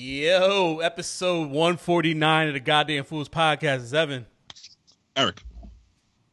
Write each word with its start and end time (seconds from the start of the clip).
Yo, 0.00 0.78
episode 0.78 1.50
149 1.50 2.46
of 2.46 2.54
the 2.54 2.60
Goddamn 2.60 3.02
Fools 3.02 3.28
podcast 3.28 3.78
is 3.78 3.92
Evan. 3.92 4.26
Eric. 5.16 5.42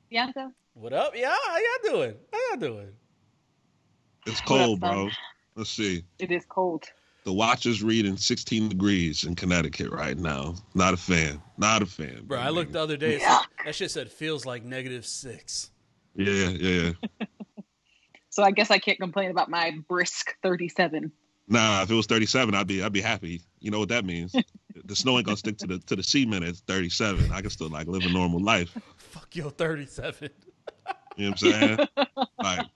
Bianca. 0.07 0.51
What 0.75 0.93
up? 0.93 1.13
Yeah, 1.15 1.33
how 1.47 1.57
y'all 1.57 1.93
doing? 1.95 2.13
How 2.31 2.39
y'all 2.51 2.59
doing? 2.59 2.89
It's 4.27 4.39
What 4.41 4.61
up, 4.61 4.65
cold, 4.67 4.79
son? 4.81 4.91
bro. 4.93 5.09
Let's 5.55 5.71
see. 5.71 6.03
It 6.19 6.31
is 6.31 6.45
cold. 6.47 6.83
The 7.23 7.33
watch 7.33 7.65
is 7.65 7.81
reading 7.81 8.17
16 8.17 8.69
degrees 8.69 9.23
in 9.23 9.33
Connecticut 9.33 9.89
right 9.89 10.15
now. 10.15 10.53
Not 10.75 10.93
a 10.93 10.97
fan. 10.97 11.41
Not 11.57 11.81
a 11.81 11.87
fan. 11.87 12.21
Bro, 12.27 12.41
I 12.41 12.49
looked 12.49 12.73
the 12.73 12.81
other 12.81 12.97
day. 12.97 13.15
it 13.15 13.21
said- 13.23 13.39
That 13.65 13.73
shit 13.73 13.89
said 13.89 14.11
feels 14.11 14.45
like 14.45 14.63
negative 14.63 15.07
six. 15.07 15.71
Yeah, 16.15 16.49
yeah. 16.49 16.91
So 18.29 18.43
I 18.43 18.51
guess 18.51 18.69
I 18.69 18.79
can't 18.79 18.99
complain 18.99 19.31
about 19.31 19.49
my 19.49 19.71
brisk 19.87 20.35
37. 20.43 21.09
Nah, 21.47 21.83
if 21.83 21.91
it 21.91 21.93
was 21.93 22.07
37, 22.07 22.55
I'd 22.55 22.67
be 22.67 22.81
I'd 22.81 22.93
be 22.93 23.01
happy. 23.01 23.41
You 23.59 23.71
know 23.71 23.79
what 23.79 23.89
that 23.89 24.05
means? 24.05 24.35
the 24.85 24.95
snow 24.95 25.17
ain't 25.17 25.25
gonna 25.25 25.37
stick 25.37 25.57
to 25.59 25.67
the 25.67 25.79
to 25.79 25.95
the 25.95 26.03
cement 26.03 26.43
at 26.43 26.55
37. 26.55 27.31
I 27.31 27.41
can 27.41 27.49
still 27.49 27.69
like 27.69 27.87
live 27.87 28.03
a 28.03 28.09
normal 28.09 28.41
life. 28.41 28.75
Fuck 28.97 29.35
yo, 29.35 29.49
37. 29.49 30.29
You 31.17 31.25
know 31.25 31.31
what 31.31 31.43
I'm 31.43 31.51
saying? 31.51 31.87
like, 32.43 32.67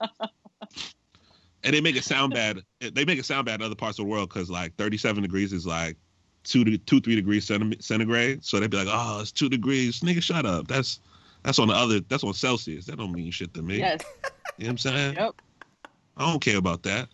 and 1.64 1.74
they 1.74 1.80
make 1.80 1.96
it 1.96 2.04
sound 2.04 2.32
bad. 2.32 2.60
They 2.80 3.04
make 3.04 3.18
it 3.18 3.24
sound 3.24 3.46
bad 3.46 3.60
in 3.60 3.66
other 3.66 3.74
parts 3.74 3.98
of 3.98 4.04
the 4.04 4.10
world 4.10 4.28
because 4.28 4.50
like 4.50 4.76
37 4.76 5.22
degrees 5.22 5.52
is 5.52 5.66
like 5.66 5.96
two 6.44 6.64
to 6.64 6.78
two 6.78 7.00
three 7.00 7.16
degrees 7.16 7.46
centigrade. 7.46 8.44
So 8.44 8.60
they'd 8.60 8.70
be 8.70 8.76
like, 8.76 8.88
oh, 8.88 9.20
it's 9.20 9.32
two 9.32 9.48
degrees. 9.48 10.00
Nigga, 10.00 10.22
shut 10.22 10.46
up. 10.46 10.68
That's 10.68 11.00
that's 11.42 11.58
on 11.58 11.68
the 11.68 11.74
other. 11.74 12.00
That's 12.00 12.24
on 12.24 12.34
Celsius. 12.34 12.86
That 12.86 12.98
don't 12.98 13.12
mean 13.12 13.30
shit 13.30 13.52
to 13.54 13.62
me. 13.62 13.78
Yes. 13.78 14.02
You 14.58 14.64
know 14.64 14.68
what 14.68 14.70
I'm 14.70 14.78
saying? 14.78 15.14
Yep. 15.16 15.42
I 16.16 16.30
don't 16.30 16.40
care 16.40 16.58
about 16.58 16.82
that. 16.84 17.08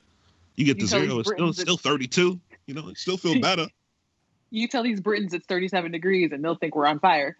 You 0.56 0.64
get 0.64 0.78
to 0.80 0.86
zero, 0.86 1.20
it's 1.20 1.30
still 1.30 1.52
still 1.52 1.76
32. 1.76 2.40
You 2.66 2.74
know, 2.74 2.88
it 2.88 2.98
still 2.98 3.16
feel 3.16 3.40
better. 3.40 3.66
You 4.50 4.68
tell 4.68 4.82
these 4.82 5.00
Britons 5.00 5.34
it's 5.34 5.46
37 5.46 5.92
degrees 5.92 6.32
and 6.32 6.44
they'll 6.44 6.54
think 6.54 6.74
we're 6.74 6.86
on 6.86 6.98
fire. 6.98 7.36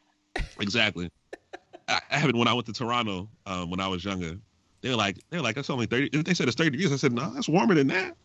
Exactly. 0.60 1.10
I, 1.88 2.00
I 2.10 2.18
happened 2.18 2.38
when 2.38 2.48
I 2.48 2.52
went 2.52 2.66
to 2.66 2.72
Toronto 2.72 3.28
um, 3.46 3.70
when 3.70 3.80
I 3.80 3.88
was 3.88 4.04
younger. 4.04 4.36
They 4.82 4.90
were 4.90 4.96
like, 4.96 5.18
they 5.30 5.38
were 5.38 5.42
like, 5.42 5.54
that's 5.54 5.70
only 5.70 5.86
thirty. 5.86 6.10
They 6.22 6.34
said 6.34 6.46
it's 6.46 6.56
thirty 6.56 6.70
degrees. 6.70 6.92
I 6.92 6.96
said, 6.96 7.12
no, 7.12 7.32
that's 7.32 7.48
warmer 7.48 7.74
than 7.74 7.86
that. 7.88 8.16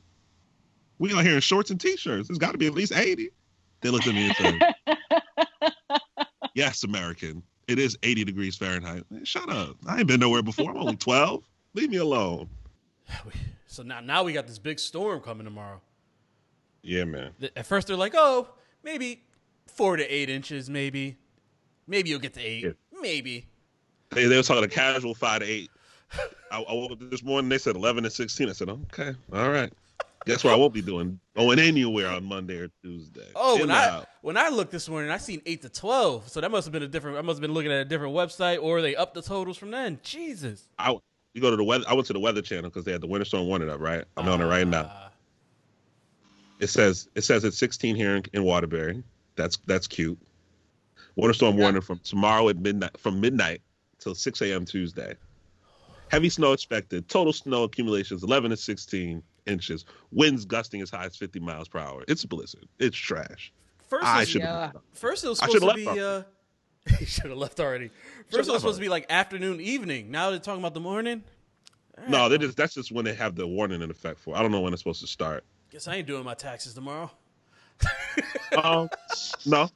We 1.00 1.14
out 1.14 1.24
here 1.24 1.36
in 1.36 1.42
shorts 1.42 1.72
and 1.72 1.80
t-shirts. 1.80 2.30
It's 2.30 2.38
got 2.38 2.52
to 2.52 2.58
be 2.58 2.68
at 2.68 2.74
least 2.74 2.94
eighty. 2.94 3.30
They 3.82 3.90
looked 3.90 4.08
at 4.08 4.14
me 4.14 4.28
and 4.28 4.36
said, 4.36 4.98
yes, 6.54 6.84
American. 6.84 7.42
It 7.68 7.80
is 7.80 7.98
eighty 8.04 8.24
degrees 8.24 8.58
Fahrenheit. 8.58 9.04
Man, 9.10 9.26
shut 9.26 9.50
up. 9.50 9.78
I 9.88 10.00
ain't 10.00 10.08
been 10.08 10.20
nowhere 10.20 10.44
before. 10.44 10.70
I'm 10.70 10.78
only 10.78 10.98
twelve. 10.98 11.44
Leave 11.74 11.90
me 11.90 11.98
alone. 11.98 12.50
So 13.68 13.84
now, 13.84 14.02
now 14.02 14.24
we 14.24 14.34
got 14.34 14.48
this 14.48 14.60
big 14.60 14.80
storm 14.80 15.22
coming 15.22 15.46
tomorrow. 15.46 15.82
Yeah, 16.82 17.06
man. 17.06 17.32
At 17.56 17.66
first 17.66 17.88
they're 17.88 17.96
like, 17.96 18.14
oh, 18.16 18.50
maybe 18.84 19.24
four 19.68 19.96
to 19.96 20.04
eight 20.04 20.30
inches, 20.30 20.70
maybe. 20.70 21.18
Maybe 21.88 22.10
you'll 22.10 22.20
get 22.20 22.34
to 22.34 22.42
eight. 22.42 22.64
Yeah. 22.64 22.72
Maybe. 23.02 23.48
They, 24.10 24.26
they 24.26 24.36
were 24.36 24.44
talking 24.44 24.64
a 24.64 24.68
casual 24.68 25.14
five 25.16 25.40
to 25.42 25.46
eight. 25.46 25.70
I, 26.52 26.62
I 26.62 26.74
woke 26.74 26.92
up 26.92 27.00
this 27.10 27.24
morning. 27.24 27.50
They 27.50 27.58
said 27.58 27.76
eleven 27.76 28.04
and 28.04 28.14
sixteen. 28.14 28.50
I 28.50 28.52
said, 28.52 28.70
okay, 28.70 29.14
all 29.32 29.50
right. 29.50 29.72
Guess 30.26 30.44
what? 30.44 30.54
I 30.54 30.58
won't 30.58 30.74
be 30.74 30.82
doing 30.82 31.20
going 31.36 31.58
anywhere 31.58 32.10
on 32.10 32.24
Monday 32.26 32.58
or 32.58 32.70
Tuesday. 32.84 33.28
Oh, 33.36 33.56
In 33.56 33.62
when 33.62 33.72
I 33.72 33.88
out. 33.88 34.08
when 34.22 34.38
I 34.38 34.50
looked 34.50 34.72
this 34.72 34.88
morning, 34.88 35.10
I 35.10 35.18
seen 35.18 35.42
eight 35.46 35.62
to 35.64 35.70
twelve. 35.70 36.28
So 36.30 36.42
that 36.42 36.52
must 36.52 36.66
have 36.66 36.74
been 36.74 36.84
a 36.84 36.88
different. 36.88 37.18
I 37.18 37.22
must 37.22 37.38
have 37.38 37.42
been 37.42 37.54
looking 37.54 37.72
at 37.72 37.80
a 37.80 37.86
different 37.86 38.14
website, 38.14 38.62
or 38.62 38.82
they 38.82 38.96
upped 38.96 39.14
the 39.14 39.22
totals 39.22 39.58
from 39.58 39.72
then. 39.72 40.00
Jesus. 40.04 40.68
I 40.78 40.98
you 41.34 41.42
go 41.42 41.50
to 41.50 41.56
the 41.58 41.64
weather. 41.64 41.86
I 41.88 41.94
went 41.94 42.08
to 42.08 42.14
the 42.14 42.20
Weather 42.20 42.42
Channel 42.42 42.70
because 42.70 42.84
they 42.86 42.92
had 42.92 43.02
the 43.02 43.08
winter 43.08 43.26
storm 43.26 43.48
warning 43.48 43.70
up. 43.70 43.80
Right, 43.80 44.04
I'm 44.18 44.28
on 44.28 44.42
it 44.42 44.46
right 44.46 44.68
now. 44.68 44.90
Ah, 44.92 45.12
It 46.60 46.68
says 46.68 47.08
it 47.16 47.22
says 47.24 47.44
it's 47.44 47.58
16 47.58 47.96
here 47.96 48.16
in, 48.18 48.24
in 48.34 48.44
Waterbury. 48.44 49.04
That's 49.36 49.58
that's 49.66 49.88
cute. 49.88 50.20
Winter 51.16 51.34
storm 51.34 51.56
Yeah. 51.58 51.64
warning 51.64 51.82
from 51.82 52.00
tomorrow 52.00 52.50
at 52.50 52.58
midnight 52.58 52.98
from 52.98 53.20
midnight 53.20 53.62
till 54.00 54.16
6 54.16 54.42
a.m. 54.42 54.66
Tuesday. 54.66 55.16
Heavy 56.10 56.30
snow 56.30 56.52
expected. 56.52 57.08
Total 57.08 57.32
snow 57.32 57.64
accumulations 57.64 58.24
11 58.24 58.52
to 58.52 58.58
16 58.58 59.24
inches. 59.48 59.86
Winds 60.12 60.44
gusting 60.44 60.82
as 60.82 60.90
high 60.90 61.06
as 61.06 61.16
50 61.16 61.40
miles 61.40 61.70
per 61.70 61.80
hour. 61.80 62.04
It's 62.10 62.24
a 62.26 62.28
blizzard. 62.28 62.68
It's 62.80 62.98
trash. 62.98 63.54
First, 63.88 64.06
I 64.06 64.24
should. 64.26 64.42
yeah. 64.42 64.72
first 64.94 65.24
it 65.24 65.30
was 65.30 65.40
supposed 65.40 65.62
to 65.62 65.74
be. 65.74 65.88
Uh, 65.88 66.24
he 67.00 67.06
should 67.06 67.26
have 67.30 67.38
left 67.38 67.60
already. 67.60 67.90
First, 68.30 68.50
it 68.50 68.52
was 68.52 68.62
supposed 68.62 68.78
to 68.78 68.82
be 68.82 68.90
like 68.90 69.06
afternoon, 69.10 69.62
evening. 69.62 70.10
Now 70.12 70.30
they're 70.30 70.40
talking 70.40 70.62
about 70.62 70.74
the 70.74 70.80
morning. 70.80 71.24
No, 72.08 72.30
they 72.30 72.38
just 72.38 72.58
that's 72.58 72.74
just 72.74 72.92
when 72.92 73.06
they 73.06 73.14
have 73.14 73.36
the 73.36 73.46
warning 73.46 73.82
in 73.82 73.92
effect 73.92 74.20
for. 74.20 74.36
I 74.36 74.42
don't 74.42 74.52
know 74.52 74.62
when 74.62 74.74
it's 74.74 74.82
supposed 74.82 75.02
to 75.02 75.08
start. 75.08 75.44
Guess 75.70 75.88
I 75.88 75.96
ain't 75.96 76.08
doing 76.08 76.24
my 76.24 76.34
taxes 76.34 76.74
tomorrow. 76.74 77.12
Um, 78.64 78.90
no, 79.46 79.70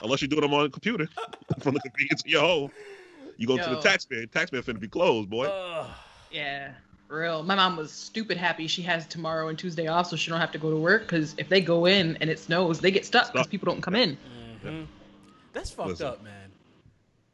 unless 0.00 0.22
you 0.22 0.28
do 0.28 0.40
them 0.40 0.54
on 0.54 0.66
a 0.66 0.68
computer 0.68 1.08
from 1.58 1.74
the 1.74 1.80
convenience 1.80 2.22
of 2.22 2.30
your 2.30 2.40
home. 2.40 2.70
You 3.36 3.48
go 3.48 3.56
to 3.56 3.64
the 3.64 3.76
Yo. 3.76 3.80
taxpayer. 3.82 4.26
Taxpayer 4.26 4.62
finna 4.62 4.78
be 4.78 4.86
closed, 4.86 5.28
boy. 5.28 5.46
Ugh. 5.46 5.90
Yeah. 6.30 6.70
Real. 7.08 7.42
My 7.42 7.56
mom 7.56 7.76
was 7.76 7.90
stupid 7.90 8.36
happy 8.36 8.68
she 8.68 8.82
has 8.82 9.06
tomorrow 9.06 9.48
and 9.48 9.58
Tuesday 9.58 9.88
off 9.88 10.06
so 10.06 10.14
she 10.16 10.30
don't 10.30 10.40
have 10.40 10.52
to 10.52 10.58
go 10.58 10.70
to 10.70 10.76
work 10.76 11.02
because 11.02 11.34
if 11.36 11.48
they 11.48 11.60
go 11.60 11.86
in 11.86 12.16
and 12.20 12.30
it 12.30 12.38
snows, 12.38 12.78
they 12.78 12.92
get 12.92 13.04
stuck 13.04 13.32
because 13.32 13.48
people 13.48 13.66
don't 13.66 13.80
come 13.80 13.96
in. 13.96 14.16
Mhm. 14.64 14.86
That's 15.56 15.70
fucked 15.70 15.88
Listen. 15.88 16.06
up, 16.06 16.22
man. 16.22 16.50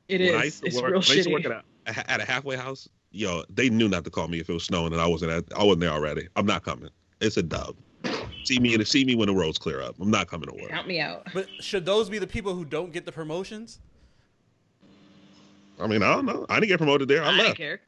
It 0.09 0.21
when 0.21 0.41
I 0.41 0.45
used 0.45 0.61
to 0.61 0.67
It's 0.69 0.77
work, 0.81 0.93
real 0.93 1.03
I 1.09 1.13
used 1.15 1.25
to 1.29 1.33
work 1.33 1.43
shitty. 1.43 1.63
at 1.87 1.97
a, 1.99 2.11
at 2.11 2.21
a 2.21 2.25
halfway 2.25 2.57
house, 2.57 2.89
yo, 3.11 3.43
they 3.53 3.69
knew 3.69 3.89
not 3.89 4.05
to 4.05 4.11
call 4.11 4.29
me 4.29 4.39
if 4.39 4.49
it 4.49 4.53
was 4.53 4.63
snowing 4.63 4.93
and 4.93 5.01
I 5.03 5.07
wasn't 5.09 5.33
at, 5.33 5.45
I 5.57 5.65
wasn't 5.65 5.81
there 5.81 5.91
already. 5.91 6.29
I'm 6.37 6.47
not 6.47 6.63
coming. 6.65 6.89
It's 7.21 7.37
a 7.37 7.43
dub. 7.43 7.75
See 8.45 8.61
me 8.61 8.75
and 8.75 8.87
see 8.87 9.05
me 9.05 9.17
when 9.17 9.27
the 9.27 9.35
roads 9.35 9.59
clear 9.59 9.81
up. 9.83 9.97
I'm 10.01 10.11
not 10.11 10.29
coming 10.29 10.49
to 10.49 10.55
work. 10.55 10.71
Count 10.71 10.87
me 10.87 11.01
out. 11.01 11.27
But 11.35 11.49
should 11.61 11.85
those 11.85 12.09
be 12.09 12.19
the 12.19 12.27
people 12.29 12.55
who 12.55 12.65
don't 12.65 12.93
get 12.93 13.07
the 13.07 13.13
promotions? 13.13 13.81
I 15.81 15.87
mean, 15.89 16.03
I 16.05 16.15
don't 16.15 16.27
know. 16.27 16.47
I 16.49 16.57
didn't 16.61 16.69
get 16.69 16.79
promoted 16.79 17.09
there. 17.09 17.25
I, 17.25 17.29
I 17.29 17.37
don't 17.37 17.47
left. 17.47 17.57
care. 17.57 17.81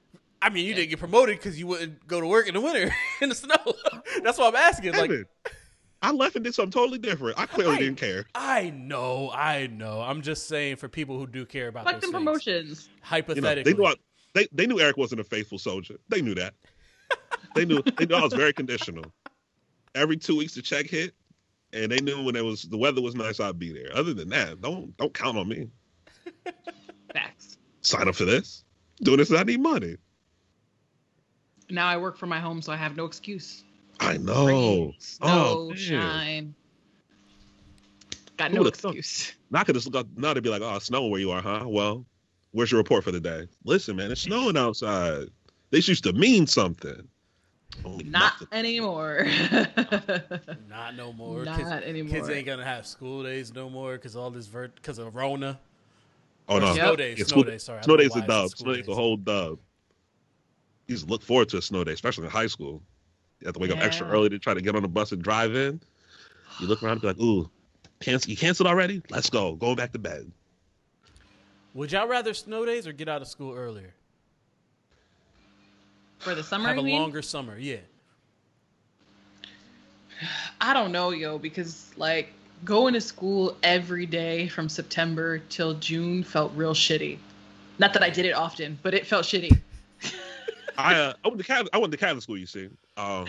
I 0.42 0.50
mean, 0.50 0.66
you 0.66 0.74
didn't 0.74 0.90
get 0.90 0.98
promoted 0.98 1.36
because 1.38 1.58
you 1.58 1.66
wouldn't 1.68 2.06
go 2.08 2.20
to 2.20 2.26
work 2.26 2.48
in 2.48 2.54
the 2.54 2.60
winter 2.60 2.92
in 3.20 3.28
the 3.28 3.34
snow. 3.36 3.54
That's 4.24 4.36
why 4.38 4.48
I'm 4.48 4.56
asking. 4.56 4.92
Like, 4.92 5.10
Evan, 5.10 5.26
I 6.04 6.10
left 6.12 6.36
and 6.36 6.44
did 6.44 6.54
something 6.54 6.70
totally 6.70 6.98
different. 6.98 7.38
I 7.38 7.46
clearly 7.46 7.76
I- 7.76 7.78
didn't 7.78 7.96
care. 7.96 8.26
I 8.34 8.70
know, 8.70 9.30
I 9.32 9.68
know. 9.68 10.02
I'm 10.02 10.20
just 10.20 10.46
saying 10.48 10.76
for 10.76 10.88
people 10.88 11.18
who 11.18 11.26
do 11.26 11.46
care 11.46 11.68
about 11.68 11.84
Fuck 11.84 11.94
those 11.94 12.02
them 12.02 12.10
things. 12.12 12.24
promotions. 12.24 12.84
You 12.88 12.92
know, 12.92 13.00
Hypothetically, 13.08 13.72
they 13.72 13.78
knew 13.78 13.86
I, 13.86 13.94
they 14.34 14.46
they 14.52 14.66
knew 14.66 14.80
Eric 14.80 14.96
wasn't 14.98 15.20
a 15.20 15.24
faithful 15.24 15.58
soldier. 15.58 15.96
They 16.10 16.20
knew 16.20 16.34
that. 16.34 16.54
they 17.54 17.64
knew 17.64 17.82
they 17.96 18.04
knew 18.06 18.16
I 18.16 18.22
was 18.22 18.34
very 18.34 18.52
conditional. 18.52 19.04
Every 19.94 20.16
two 20.16 20.36
weeks 20.36 20.54
the 20.54 20.62
check 20.62 20.86
hit, 20.86 21.14
and 21.72 21.90
they 21.90 22.00
knew 22.00 22.22
when 22.22 22.36
it 22.36 22.44
was 22.44 22.64
the 22.64 22.76
weather 22.76 23.00
was 23.00 23.14
nice, 23.14 23.40
I'd 23.40 23.58
be 23.58 23.72
there. 23.72 23.88
Other 23.96 24.12
than 24.12 24.28
that, 24.28 24.60
don't 24.60 24.94
don't 24.98 25.14
count 25.14 25.38
on 25.38 25.48
me. 25.48 25.68
Facts. 27.14 27.56
Sign 27.80 28.08
up 28.08 28.14
for 28.14 28.24
this. 28.26 28.64
Doing 29.02 29.18
this, 29.18 29.32
I 29.32 29.42
need 29.44 29.60
money. 29.60 29.96
Now 31.70 31.86
I 31.86 31.96
work 31.96 32.16
from 32.18 32.28
my 32.28 32.40
home, 32.40 32.60
so 32.60 32.72
I 32.72 32.76
have 32.76 32.94
no 32.96 33.04
excuse. 33.06 33.63
I 34.00 34.16
know. 34.18 34.46
Rain, 34.46 34.94
snow, 34.98 35.26
Oh, 35.28 35.68
man. 35.68 35.76
shine. 35.76 36.54
Got 38.36 38.52
no 38.52 38.62
would've 38.62 38.74
thought? 38.78 38.96
excuse. 38.96 39.34
Now 39.50 39.60
I 39.60 39.64
could 39.64 39.74
just 39.76 39.86
look 39.86 39.94
up. 39.96 40.06
Now 40.16 40.34
they'd 40.34 40.42
be 40.42 40.48
like, 40.50 40.62
"Oh, 40.62 40.74
it's 40.76 40.86
snowing 40.86 41.10
where 41.10 41.20
you 41.20 41.30
are, 41.30 41.40
huh? 41.40 41.64
Well, 41.66 42.04
where's 42.50 42.70
your 42.72 42.78
report 42.78 43.04
for 43.04 43.12
the 43.12 43.20
day? 43.20 43.46
Listen, 43.64 43.94
man, 43.96 44.10
it's 44.10 44.22
snowing 44.22 44.56
outside. 44.56 45.28
This 45.70 45.86
used 45.86 46.02
to 46.04 46.12
mean 46.12 46.46
something. 46.46 47.06
Only 47.84 48.04
Not 48.04 48.40
nothing. 48.40 48.48
anymore. 48.52 49.26
not 50.68 50.94
no 50.96 51.12
more. 51.12 51.44
Not 51.44 51.58
kids, 51.58 51.70
anymore. 51.70 52.14
Kids 52.16 52.28
ain't 52.30 52.46
gonna 52.46 52.64
have 52.64 52.86
school 52.86 53.22
days 53.22 53.52
no 53.54 53.68
more 53.70 53.92
because 53.94 54.16
all 54.16 54.30
this 54.30 54.46
vert 54.46 54.74
because 54.76 54.98
of 54.98 55.14
Rona. 55.14 55.58
Oh 56.48 56.56
Or 56.56 56.60
no, 56.60 56.74
snow 56.74 56.90
Yep. 56.90 56.98
days. 56.98 57.18
Yeah, 57.18 57.24
snow 57.24 57.30
school- 57.30 57.42
days. 57.44 57.62
Sorry, 57.62 57.82
Snow 57.84 57.96
don't 57.96 58.04
day's 58.06 58.16
a 58.16 58.20
why 58.20 58.26
dub. 58.26 58.50
Snow 58.50 58.74
day's 58.74 58.88
a 58.88 58.94
whole 58.94 59.16
dub. 59.16 59.58
You 60.88 60.94
just 60.96 61.08
look 61.08 61.22
forward 61.22 61.48
to 61.50 61.56
a 61.58 61.62
snow 61.62 61.82
day, 61.84 61.92
especially 61.92 62.24
in 62.24 62.30
high 62.30 62.46
school. 62.48 62.82
You 63.40 63.46
have 63.46 63.54
to 63.54 63.60
wake 63.60 63.70
up 63.72 63.78
extra 63.78 64.06
early 64.08 64.28
to 64.30 64.38
try 64.38 64.54
to 64.54 64.60
get 64.60 64.74
on 64.74 64.82
the 64.82 64.88
bus 64.88 65.12
and 65.12 65.22
drive 65.22 65.54
in. 65.54 65.80
You 66.60 66.66
look 66.66 66.82
around 66.82 66.92
and 66.92 67.00
be 67.02 67.06
like, 67.08 67.20
"Ooh, 67.20 67.50
cancel! 68.00 68.30
You 68.30 68.36
canceled 68.36 68.66
already? 68.68 69.02
Let's 69.10 69.28
go. 69.28 69.54
Going 69.54 69.76
back 69.76 69.92
to 69.92 69.98
bed." 69.98 70.30
Would 71.74 71.90
y'all 71.92 72.06
rather 72.06 72.32
snow 72.32 72.64
days 72.64 72.86
or 72.86 72.92
get 72.92 73.08
out 73.08 73.20
of 73.20 73.28
school 73.28 73.54
earlier? 73.54 73.92
For 76.20 76.34
the 76.34 76.42
summer, 76.42 76.68
Have 76.68 76.78
a 76.78 76.82
mean? 76.82 77.00
longer 77.00 77.20
summer. 77.20 77.58
Yeah. 77.58 77.78
I 80.60 80.72
don't 80.72 80.92
know, 80.92 81.10
yo, 81.10 81.38
because 81.38 81.90
like 81.96 82.32
going 82.64 82.94
to 82.94 83.00
school 83.00 83.56
every 83.62 84.06
day 84.06 84.48
from 84.48 84.68
September 84.68 85.38
till 85.38 85.74
June 85.74 86.22
felt 86.22 86.52
real 86.54 86.72
shitty. 86.72 87.18
Not 87.78 87.92
that 87.94 88.02
I 88.02 88.10
did 88.10 88.24
it 88.24 88.32
often, 88.32 88.78
but 88.82 88.94
it 88.94 89.06
felt 89.06 89.26
shitty. 89.26 89.60
I 90.76 90.94
uh, 90.94 91.14
I 91.24 91.28
went 91.28 91.38
to 91.38 91.46
Catholic, 91.46 91.70
I 91.72 91.78
went 91.78 91.92
to 91.92 91.98
Catholic 91.98 92.22
school. 92.22 92.38
You 92.38 92.46
see, 92.46 92.68
um, 92.96 93.26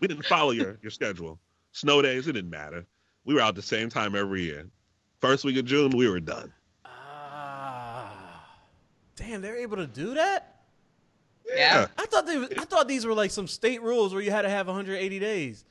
we 0.00 0.08
didn't 0.08 0.24
follow 0.26 0.50
your 0.50 0.78
your 0.82 0.90
schedule. 0.90 1.38
Snow 1.72 2.02
days, 2.02 2.28
it 2.28 2.32
didn't 2.32 2.50
matter. 2.50 2.84
We 3.24 3.34
were 3.34 3.40
out 3.40 3.54
the 3.54 3.62
same 3.62 3.88
time 3.88 4.14
every 4.14 4.42
year. 4.42 4.66
First 5.20 5.44
week 5.44 5.56
of 5.56 5.64
June, 5.64 5.96
we 5.96 6.08
were 6.08 6.20
done. 6.20 6.52
Ah. 6.84 8.12
Damn, 9.16 9.40
they're 9.40 9.56
able 9.56 9.76
to 9.76 9.86
do 9.86 10.14
that. 10.14 10.62
Yeah. 11.54 11.86
I 11.96 12.06
thought 12.06 12.26
they. 12.26 12.36
I 12.58 12.64
thought 12.64 12.88
these 12.88 13.06
were 13.06 13.14
like 13.14 13.30
some 13.30 13.46
state 13.46 13.82
rules 13.82 14.12
where 14.12 14.22
you 14.22 14.30
had 14.30 14.42
to 14.42 14.50
have 14.50 14.66
180 14.66 15.18
days. 15.18 15.64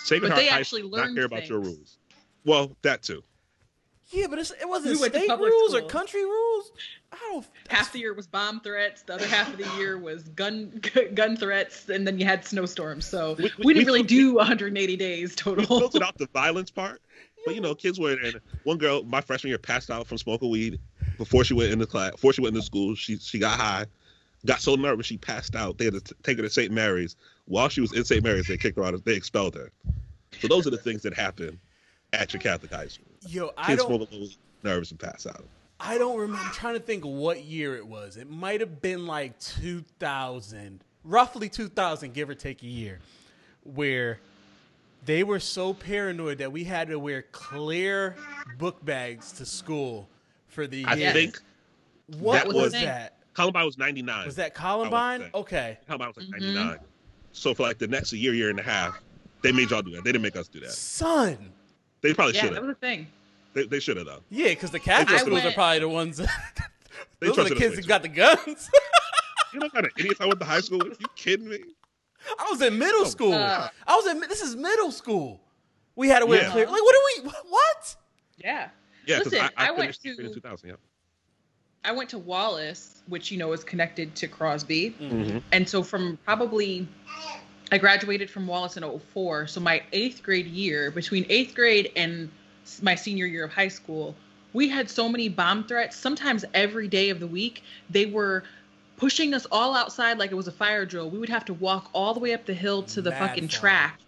Sacred 0.00 0.28
But 0.28 0.34
Heart 0.34 0.42
they 0.42 0.48
actually 0.48 0.82
School 0.82 0.90
does 0.90 0.98
not 0.98 1.06
learned 1.06 1.16
care 1.16 1.24
about 1.26 1.48
your 1.48 1.60
rules. 1.60 1.98
Well, 2.44 2.76
that 2.82 3.02
too. 3.02 3.22
Yeah, 4.10 4.26
but 4.28 4.38
it's, 4.38 4.50
it 4.52 4.66
wasn't 4.68 4.98
We 5.00 5.08
state 5.08 5.28
public 5.28 5.50
rules 5.50 5.74
or 5.74 5.82
country 5.82 6.24
rules. 6.24 6.72
I 7.12 7.16
don't. 7.30 7.46
Half 7.68 7.92
the 7.92 7.98
year 7.98 8.14
was 8.14 8.26
bomb 8.26 8.60
threats. 8.60 9.02
The 9.02 9.14
other 9.14 9.26
half 9.26 9.52
of 9.52 9.58
the 9.58 9.68
year 9.78 9.98
was 9.98 10.22
gun 10.30 10.80
gun 11.14 11.36
threats, 11.36 11.88
and 11.90 12.06
then 12.06 12.18
you 12.18 12.24
had 12.24 12.44
snowstorms. 12.44 13.04
So 13.04 13.34
We- 13.34 13.44
we, 13.44 13.50
we- 13.64 13.74
didn't 13.74 13.86
we 13.86 13.92
really 13.92 13.98
fil- 14.00 14.06
do 14.32 14.34
180 14.36 14.96
days 14.96 15.34
total. 15.36 15.56
We 15.62 15.66
total. 15.66 15.80
filtered 15.80 16.02
out 16.02 16.16
the 16.16 16.28
violence 16.32 16.70
part, 16.70 17.02
but 17.44 17.54
you 17.54 17.60
know, 17.60 17.74
kids 17.74 18.00
were. 18.00 18.12
And 18.12 18.40
one 18.64 18.78
girl, 18.78 19.02
my 19.04 19.20
freshman 19.20 19.50
year, 19.50 19.58
passed 19.58 19.90
out 19.90 20.06
from 20.06 20.16
smoking 20.16 20.48
weed 20.50 20.80
before 21.18 21.44
she 21.44 21.52
went 21.54 21.70
into 21.72 21.86
class. 21.86 22.12
Before 22.12 22.32
she 22.32 22.40
went 22.40 22.54
into 22.54 22.64
school, 22.64 22.94
she 22.94 23.18
she 23.18 23.38
got 23.38 23.58
high, 23.60 23.84
got 24.46 24.60
so 24.62 24.74
nervous 24.74 25.04
she 25.04 25.18
passed 25.18 25.54
out. 25.54 25.76
They 25.76 25.84
had 25.84 25.94
to 25.94 26.00
t- 26.00 26.14
take 26.22 26.38
her 26.38 26.42
to 26.44 26.50
St. 26.50 26.72
Mary's. 26.72 27.14
While 27.44 27.68
she 27.68 27.80
was 27.82 27.92
in 27.94 28.04
St. 28.06 28.22
Mary's, 28.24 28.46
they 28.46 28.56
kicked 28.56 28.76
her 28.78 28.84
out. 28.84 28.94
of- 28.94 29.04
They 29.04 29.14
expelled 29.14 29.54
her. 29.54 29.70
So 30.40 30.48
those 30.48 30.66
are 30.66 30.70
the 30.70 30.76
things 30.78 31.02
that 31.02 31.12
happen 31.14 31.58
at 32.14 32.32
your 32.32 32.40
Catholic 32.40 32.72
high 32.72 32.88
school. 32.88 33.04
Yo, 33.26 33.50
I 33.56 33.66
Kids 33.66 33.82
don't. 33.82 33.88
smoke 33.96 34.10
a 34.10 34.14
little, 34.14 34.28
nervous 34.62 34.90
and 34.90 35.00
pass 35.00 35.26
out. 35.26 35.44
I 35.80 35.96
don't 35.98 36.18
remember. 36.18 36.42
I'm 36.44 36.52
trying 36.52 36.74
to 36.74 36.80
think 36.80 37.04
what 37.04 37.42
year 37.44 37.76
it 37.76 37.86
was. 37.86 38.16
It 38.16 38.28
might 38.28 38.60
have 38.60 38.80
been 38.80 39.06
like 39.06 39.38
2000, 39.38 40.82
roughly 41.04 41.48
2000, 41.48 42.12
give 42.12 42.28
or 42.28 42.34
take 42.34 42.62
a 42.62 42.66
year, 42.66 42.98
where 43.62 44.18
they 45.04 45.22
were 45.22 45.38
so 45.40 45.72
paranoid 45.74 46.38
that 46.38 46.50
we 46.50 46.64
had 46.64 46.88
to 46.88 46.98
wear 46.98 47.22
clear 47.32 48.16
book 48.58 48.84
bags 48.84 49.32
to 49.32 49.46
school 49.46 50.08
for 50.48 50.66
the 50.66 50.78
year. 50.78 50.86
I 50.88 50.94
Yes. 50.94 51.12
think 51.14 51.40
what 52.18 52.32
that 52.34 52.46
was, 52.48 52.56
was- 52.56 52.72
that? 52.72 53.14
Columbine 53.34 53.64
was 53.66 53.78
99. 53.78 54.26
Was 54.26 54.34
that 54.36 54.52
Columbine? 54.54 55.20
say. 55.20 55.30
Okay. 55.32 55.78
Columbine 55.86 56.08
was 56.16 56.16
like 56.28 56.40
Mhm. 56.40 56.54
99. 56.54 56.78
So 57.30 57.54
for 57.54 57.62
like 57.62 57.78
the 57.78 57.86
next 57.86 58.12
year, 58.12 58.34
year 58.34 58.50
and 58.50 58.58
a 58.58 58.64
half, 58.64 59.00
they 59.42 59.52
made 59.52 59.70
y'all 59.70 59.80
do 59.82 59.92
that. 59.92 60.02
They 60.02 60.10
didn't 60.10 60.22
make 60.22 60.34
us 60.34 60.48
do 60.48 60.58
that. 60.60 60.72
Son. 60.72 61.52
They 62.00 62.14
probably 62.14 62.34
yeah, 62.34 62.42
should 62.42 62.54
that 62.54 62.62
was 62.62 62.72
a 62.72 62.74
thing. 62.74 63.06
They, 63.54 63.66
they 63.66 63.80
should 63.80 63.96
have 63.96 64.06
though. 64.06 64.20
Yeah, 64.30 64.48
because 64.48 64.70
the 64.70 64.78
Catholic 64.78 65.20
I 65.20 65.22
schools 65.22 65.44
are 65.44 65.52
probably 65.52 65.80
the 65.80 65.88
ones. 65.88 66.20
They 67.20 67.26
those 67.26 67.38
are 67.38 67.44
the 67.44 67.54
kids 67.56 67.74
way 67.74 67.82
that 67.82 67.88
got 67.88 68.02
the 68.02 68.08
guns. 68.08 68.70
You 69.52 69.60
know 69.60 69.66
what 69.66 69.72
kind 69.72 69.86
of 69.86 69.92
idiots 69.96 70.20
I 70.20 70.26
went 70.26 70.38
to 70.40 70.44
high 70.44 70.60
school 70.60 70.78
with? 70.78 71.00
You 71.00 71.06
kidding 71.16 71.48
me? 71.48 71.58
I 72.38 72.50
was 72.50 72.60
in 72.60 72.78
middle 72.78 73.06
school. 73.06 73.32
Uh. 73.32 73.68
I 73.86 73.96
was 73.96 74.06
in. 74.06 74.20
This 74.20 74.42
is 74.42 74.54
middle 74.56 74.92
school. 74.92 75.40
We 75.96 76.08
had 76.08 76.18
to 76.20 76.26
wear 76.26 76.42
Yeah. 76.42 76.50
clear. 76.50 76.66
Like, 76.66 76.82
what 76.82 76.94
do 76.94 77.22
we? 77.24 77.30
What? 77.48 77.96
Yeah. 78.36 78.68
Yeah, 79.06 79.18
Listen, 79.20 79.40
I, 79.40 79.50
I, 79.56 79.68
I 79.68 79.70
went 79.70 79.94
to- 80.02 80.10
in 80.10 80.34
2000. 80.34 80.68
Yeah. 80.68 80.74
I 81.82 81.92
went 81.92 82.10
to 82.10 82.18
Wallace, 82.18 83.02
which 83.06 83.30
you 83.30 83.38
know 83.38 83.52
is 83.52 83.64
connected 83.64 84.14
to 84.16 84.28
Crosby. 84.28 84.94
Mm-hmm. 85.00 85.38
And 85.52 85.66
so 85.66 85.82
from 85.82 86.18
probably 86.26 86.86
I 87.70 87.78
graduated 87.78 88.30
from 88.30 88.46
Wallace 88.46 88.76
in 88.76 89.00
04. 89.14 89.46
So 89.46 89.60
my 89.60 89.82
8th 89.92 90.22
grade 90.22 90.46
year, 90.46 90.90
between 90.90 91.24
8th 91.24 91.54
grade 91.54 91.92
and 91.96 92.30
my 92.82 92.94
senior 92.94 93.26
year 93.26 93.44
of 93.44 93.52
high 93.52 93.68
school, 93.68 94.14
we 94.52 94.68
had 94.68 94.88
so 94.88 95.08
many 95.08 95.28
bomb 95.28 95.64
threats. 95.64 95.96
Sometimes 95.96 96.44
every 96.54 96.88
day 96.88 97.10
of 97.10 97.20
the 97.20 97.26
week, 97.26 97.62
they 97.90 98.06
were 98.06 98.44
pushing 98.96 99.34
us 99.34 99.46
all 99.52 99.74
outside 99.74 100.18
like 100.18 100.32
it 100.32 100.34
was 100.34 100.48
a 100.48 100.52
fire 100.52 100.86
drill. 100.86 101.10
We 101.10 101.18
would 101.18 101.28
have 101.28 101.44
to 101.46 101.54
walk 101.54 101.90
all 101.92 102.14
the 102.14 102.20
way 102.20 102.32
up 102.32 102.46
the 102.46 102.54
hill 102.54 102.82
to 102.84 103.02
the 103.02 103.10
Mad 103.10 103.18
fucking 103.18 103.48
fun. 103.48 103.60
track 103.60 104.00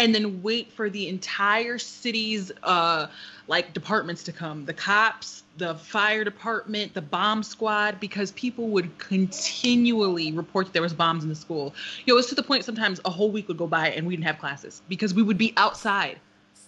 and 0.00 0.14
then 0.14 0.42
wait 0.42 0.72
for 0.72 0.88
the 0.90 1.08
entire 1.08 1.78
city's 1.78 2.50
uh 2.62 3.06
like 3.46 3.72
departments 3.74 4.22
to 4.22 4.32
come 4.32 4.64
the 4.64 4.72
cops 4.72 5.44
the 5.58 5.74
fire 5.74 6.24
department 6.24 6.92
the 6.94 7.02
bomb 7.02 7.42
squad 7.42 8.00
because 8.00 8.32
people 8.32 8.68
would 8.68 8.96
continually 8.98 10.32
report 10.32 10.66
that 10.66 10.72
there 10.72 10.82
was 10.82 10.94
bombs 10.94 11.22
in 11.22 11.28
the 11.28 11.34
school 11.34 11.74
you 12.04 12.12
know 12.12 12.14
it 12.14 12.16
was 12.16 12.26
to 12.26 12.34
the 12.34 12.42
point 12.42 12.64
sometimes 12.64 13.00
a 13.04 13.10
whole 13.10 13.30
week 13.30 13.46
would 13.46 13.58
go 13.58 13.66
by 13.66 13.90
and 13.90 14.06
we 14.06 14.16
didn't 14.16 14.26
have 14.26 14.38
classes 14.38 14.82
because 14.88 15.14
we 15.14 15.22
would 15.22 15.38
be 15.38 15.52
outside 15.56 16.18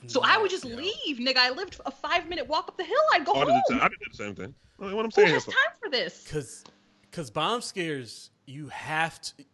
so 0.06 0.20
i 0.24 0.36
would 0.36 0.50
just 0.50 0.64
Yo. 0.64 0.76
leave 0.76 1.18
nigga 1.18 1.38
i 1.38 1.50
lived 1.50 1.80
a 1.86 1.90
five 1.90 2.28
minute 2.28 2.46
walk 2.46 2.68
up 2.68 2.76
the 2.76 2.84
hill 2.84 2.96
i'd 3.14 3.24
go 3.24 3.32
I, 3.32 3.44
did 3.44 3.50
home 3.50 3.62
the, 3.68 3.74
I 3.76 3.88
did 3.88 3.98
the 4.10 4.16
same 4.16 4.34
thing. 4.34 4.54
What 4.76 4.90
I'm 4.90 5.04
who 5.04 5.10
saying 5.12 5.28
has 5.28 5.46
is, 5.46 5.54
time 5.54 5.74
for 5.80 5.88
this 5.90 6.24
Because, 6.24 6.64
because 7.02 7.30
bomb 7.30 7.60
scares, 7.60 8.30
you 8.46 8.66
have 8.68 9.20
to. 9.20 9.44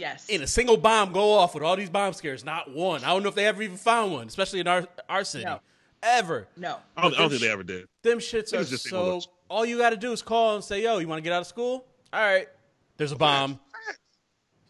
Yes 0.00 0.28
In 0.28 0.42
a 0.42 0.46
single 0.46 0.76
bomb 0.76 1.12
go 1.12 1.32
off 1.32 1.54
with 1.54 1.62
all 1.62 1.76
these 1.76 1.90
bomb 1.90 2.12
scares, 2.14 2.44
not 2.44 2.70
one. 2.74 3.04
I 3.04 3.08
don't 3.08 3.22
know 3.22 3.28
if 3.28 3.34
they 3.34 3.46
ever 3.46 3.62
even 3.62 3.76
found 3.76 4.12
one, 4.12 4.26
especially 4.26 4.60
in 4.60 4.66
our 4.66 4.86
our 5.08 5.22
city, 5.24 5.44
No. 5.44 5.60
ever. 6.02 6.48
no 6.56 6.76
I 6.96 7.02
don't, 7.02 7.14
I 7.14 7.18
don't 7.18 7.28
think 7.30 7.42
they 7.42 7.50
ever 7.50 7.62
did. 7.62 7.86
Them 8.02 8.18
shits 8.18 8.52
are 8.52 8.64
just 8.64 8.88
so. 8.88 8.98
all 9.00 9.24
All 9.48 9.66
you 9.66 9.76
got 9.78 9.90
to 9.90 9.96
do 9.96 10.12
is 10.12 10.22
call 10.22 10.54
and 10.56 10.64
say, 10.64 10.82
"Yo, 10.82 10.98
you 10.98 11.06
want 11.08 11.18
to 11.18 11.22
get 11.22 11.32
out 11.32 11.42
of 11.42 11.46
school? 11.46 11.84
All 12.12 12.20
right, 12.20 12.48
there's 12.96 13.12
a 13.12 13.16
bomb. 13.16 13.60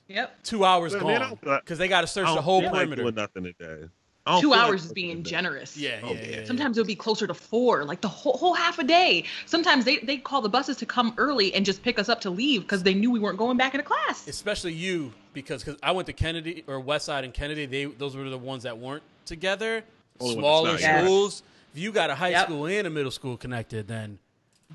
yep 0.09 0.43
Two 0.43 0.65
hours 0.65 0.93
Man, 0.95 1.05
man, 1.07 1.21
gone 1.45 1.61
because 1.65 1.79
they 1.79 1.89
got 1.89 2.01
to 2.03 2.07
search 2.07 2.27
the 2.27 2.43
whole 2.43 2.61
feel 2.61 2.71
like 2.71 2.79
perimeter." 2.89 3.03
doing 3.03 3.15
nothing 3.15 3.45
today. 3.45 3.89
I 4.27 4.35
two 4.37 4.43
feel 4.43 4.51
like 4.51 4.61
hours 4.61 4.85
is 4.85 4.93
being 4.93 5.23
generous 5.23 5.77
yeah, 5.79 6.01
Oh, 6.03 6.13
yeah, 6.13 6.15
yeah, 6.21 6.21
yeah. 6.29 6.37
yeah. 6.41 6.45
Sometimes 6.45 6.77
it 6.77 6.81
would 6.83 6.87
be 6.87 6.95
closer 6.95 7.27
to 7.27 7.33
four, 7.33 7.85
like 7.85 8.03
the 8.03 8.09
whole, 8.09 8.37
whole 8.37 8.53
half 8.53 8.79
a 8.79 8.85
day. 8.85 9.25
Sometimes 9.47 9.85
they 9.87 9.97
they 9.99 10.19
call 10.19 10.43
the 10.43 10.49
buses 10.49 10.77
to 10.79 10.87
come 10.87 11.15
early 11.17 11.55
and 11.55 11.65
just 11.65 11.83
pick 11.83 11.99
us 11.99 12.09
up 12.11 12.21
to 12.23 12.31
leave 12.31 12.61
because 12.63 12.83
they 12.83 12.93
knew 12.95 13.11
we 13.11 13.19
weren't 13.19 13.39
going 13.39 13.57
back 13.57 13.73
into 13.75 13.85
class. 13.85 14.29
especially 14.29 14.73
you 14.75 15.13
because 15.33 15.63
cause 15.65 15.77
I 15.83 15.93
went 15.93 16.07
to 16.07 16.13
Kennedy 16.13 16.65
or 16.67 16.81
West 16.81 17.07
Side 17.07 17.25
and 17.25 17.33
Kennedy. 17.33 17.67
They 17.67 17.85
those 17.87 18.17
were 18.17 18.29
the 18.29 18.39
ones 18.39 18.63
that 18.65 18.77
weren't 18.77 19.03
together. 19.27 19.85
Only 20.19 20.35
Smaller 20.35 20.71
that's 20.73 20.83
not, 20.83 20.89
yeah. 20.89 21.05
schools. 21.05 21.43
If 21.75 21.81
you 21.81 21.93
got 21.93 22.11
a 22.11 22.15
high 22.15 22.31
Yep. 22.31 22.47
school 22.47 22.67
and 22.67 22.87
a 22.87 22.91
middle 22.91 23.11
school 23.11 23.37
connected, 23.37 23.87
then 23.89 24.19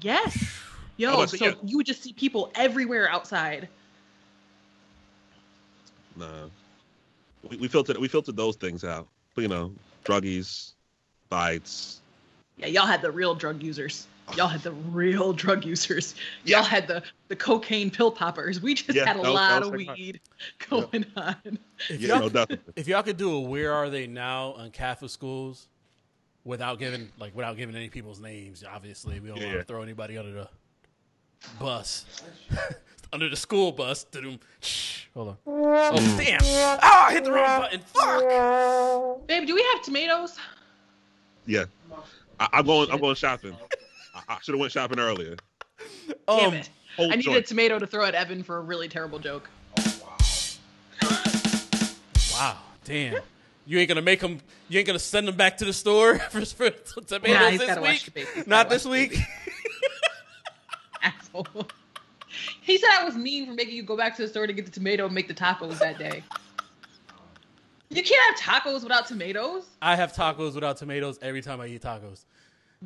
Yes. 0.02 0.38
Yo, 0.98 1.12
Oh, 1.14 1.26
so 1.26 1.38
so 1.38 1.46
yeah. 1.46 1.54
you 1.64 1.78
would 1.78 1.86
just 1.86 2.02
see 2.04 2.14
people 2.14 2.52
everywhere 2.56 3.10
outside. 3.10 3.68
Nah. 6.16 6.48
We, 7.50 7.58
we 7.58 7.68
filtered 7.68 7.98
we 7.98 8.08
filtered 8.08 8.38
those 8.38 8.56
things 8.56 8.84
out. 8.84 9.08
But, 9.36 9.42
you 9.42 9.48
know, 9.50 9.74
druggies, 10.06 10.72
fights. 11.30 12.02
Yeah, 12.58 12.68
y'all 12.68 12.86
had 12.86 13.02
the 13.02 13.12
real 13.12 13.36
drug 13.36 13.62
users. 13.62 14.08
Y'all 14.36 14.48
had 14.48 14.62
the 14.64 14.72
real 14.72 15.34
drug 15.34 15.64
users. 15.66 16.16
Y'all 16.46 16.64
had 16.64 16.88
the 16.88 17.04
the 17.28 17.36
cocaine 17.36 17.92
pill 17.92 18.12
poppers. 18.12 18.60
We 18.62 18.74
just 18.74 18.94
Yeah, 18.96 19.06
had 19.06 19.18
a 19.18 19.22
that 19.22 19.26
was- 19.28 19.36
lot 19.36 19.62
of 19.64 19.70
like 19.74 19.88
my- 19.88 19.94
weed 19.94 20.20
going 20.70 21.06
on. 21.16 21.36
if 21.90 22.02
Yeah, 22.02 22.20
y'all 22.20 22.30
no, 22.30 22.46
if 22.76 22.88
y'all 22.88 23.04
could 23.04 23.18
do 23.18 23.32
a 23.34 23.40
where 23.40 23.72
are 23.74 23.90
they 23.90 24.08
now 24.08 24.54
on 24.54 24.72
Catholic 24.72 25.12
schools 25.12 25.68
without 26.44 26.80
giving 26.80 27.12
like 27.20 27.36
without 27.36 27.56
giving 27.56 27.76
any 27.76 27.90
people's 27.90 28.20
names, 28.20 28.64
obviously 28.68 29.20
we 29.20 29.28
don't 29.30 29.38
Yeah, 29.38 29.48
want 29.48 29.60
to 29.60 29.64
throw 29.66 29.82
anybody 29.84 30.18
under 30.18 30.32
the 30.34 30.50
bus. 31.60 32.06
under 33.14 33.30
the 33.30 33.36
school 33.36 33.72
bus. 33.72 34.04
Doo-doom. 34.06 34.40
Shh, 34.62 35.06
Hold 35.14 35.30
on. 35.30 35.38
Oh 35.46 35.92
mm. 35.96 36.18
damn. 36.18 36.40
Oh, 36.44 36.80
I 37.08 37.14
hit 37.14 37.24
the 37.24 37.32
wrong 37.32 37.62
button. 37.62 37.80
Fuck. 37.82 39.28
Babe, 39.28 39.46
do 39.48 39.54
we 39.56 39.64
have 39.74 39.84
tomatoes? 39.84 40.36
Yeah. 41.46 41.66
I, 42.40 42.48
I'm 42.54 42.66
going 42.66 42.90
I'm 42.92 43.00
going 43.00 43.16
shopping. 43.16 43.56
I, 44.30 44.36
I 44.36 44.38
should 44.42 44.54
have 44.54 44.60
went 44.60 44.72
shopping 44.72 45.00
earlier. 45.00 45.36
Damn 46.28 46.48
Um, 46.50 46.54
it. 46.56 46.70
I 46.98 47.16
need 47.18 47.28
a 47.28 47.42
tomato 47.42 47.78
to 47.78 47.86
throw 47.86 48.06
at 48.06 48.16
Evan 48.16 48.42
for 48.44 48.58
a 48.58 48.62
really 48.62 48.88
terrible 48.88 49.20
joke. 49.20 49.50
Oh, 49.78 50.18
wow, 51.02 51.10
wow. 52.34 52.58
damn. 52.86 53.18
You 53.66 53.80
ain't 53.80 53.90
gonna 53.90 54.02
make 54.02 54.20
them. 54.22 54.40
You 54.70 54.78
ain't 54.80 54.88
gonna 54.88 55.00
send 55.00 55.28
them 55.28 55.36
back 55.36 55.58
to 55.58 55.66
the 55.66 55.74
store 55.74 56.20
for, 56.32 56.46
for 56.46 56.70
tomatoes 57.02 57.34
Nah, 57.42 57.50
he's 57.50 57.60
this 57.60 57.68
gotta 57.68 57.82
watch 57.82 58.10
week. 58.16 58.28
the 58.36 58.44
Not 58.48 58.70
this 58.70 58.86
week. 58.86 59.18
Asshole. 61.02 61.48
He 62.62 62.78
said 62.78 62.90
I 63.00 63.04
was 63.04 63.16
mean 63.16 63.46
for 63.48 63.54
making 63.54 63.76
you 63.76 63.84
go 63.84 63.98
back 63.98 64.16
to 64.18 64.22
the 64.22 64.28
store 64.28 64.48
to 64.48 64.54
get 64.54 64.66
the 64.66 64.72
tomato 64.72 65.06
and 65.06 65.14
make 65.14 65.28
the 65.28 65.34
tacos 65.34 65.80
that 65.80 65.98
day. 65.98 66.24
You 67.90 68.04
can't 68.04 68.38
have 68.38 68.64
tacos 68.64 68.84
without 68.84 69.08
tomatoes. 69.08 69.66
I 69.82 69.96
have 69.96 70.14
tacos 70.14 70.56
without 70.56 70.78
tomatoes 70.78 71.18
every 71.22 71.42
time 71.42 71.62
I 71.62 71.68
eat 71.68 71.82
tacos. 71.82 72.26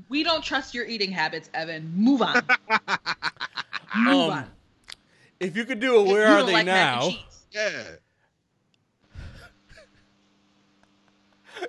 We 0.08 0.24
don't 0.24 0.44
trust 0.44 0.74
your 0.74 0.86
eating 0.86 1.12
habits, 1.12 1.50
Evan. 1.54 1.92
Move 1.96 2.22
on. 2.22 2.36
Move 3.96 4.30
Um, 4.30 4.32
on. 4.32 4.52
If 5.40 5.56
you 5.58 5.66
could 5.66 5.80
do 5.80 5.96
a 5.98 6.04
where 6.04 6.28
You 6.30 6.34
are 6.36 6.44
they 6.44 6.54
like 6.54 6.66
now? 6.66 7.10
Yeah. 7.52 7.84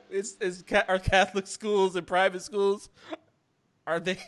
It's, 0.08 0.36
it's 0.40 0.62
ca- 0.62 0.84
are 0.88 0.98
Catholic 0.98 1.46
schools 1.46 1.96
and 1.96 2.06
private 2.06 2.42
schools 2.42 2.90
are 3.86 3.98
they 3.98 4.18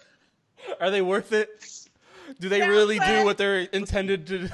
are 0.80 0.90
they 0.90 1.00
worth 1.00 1.32
it? 1.32 1.48
Do 2.40 2.48
they 2.50 2.58
Yeah, 2.58 2.66
really 2.66 2.98
do 2.98 3.24
what 3.24 3.38
they're 3.38 3.60
intended 3.60 4.26
to? 4.28 4.50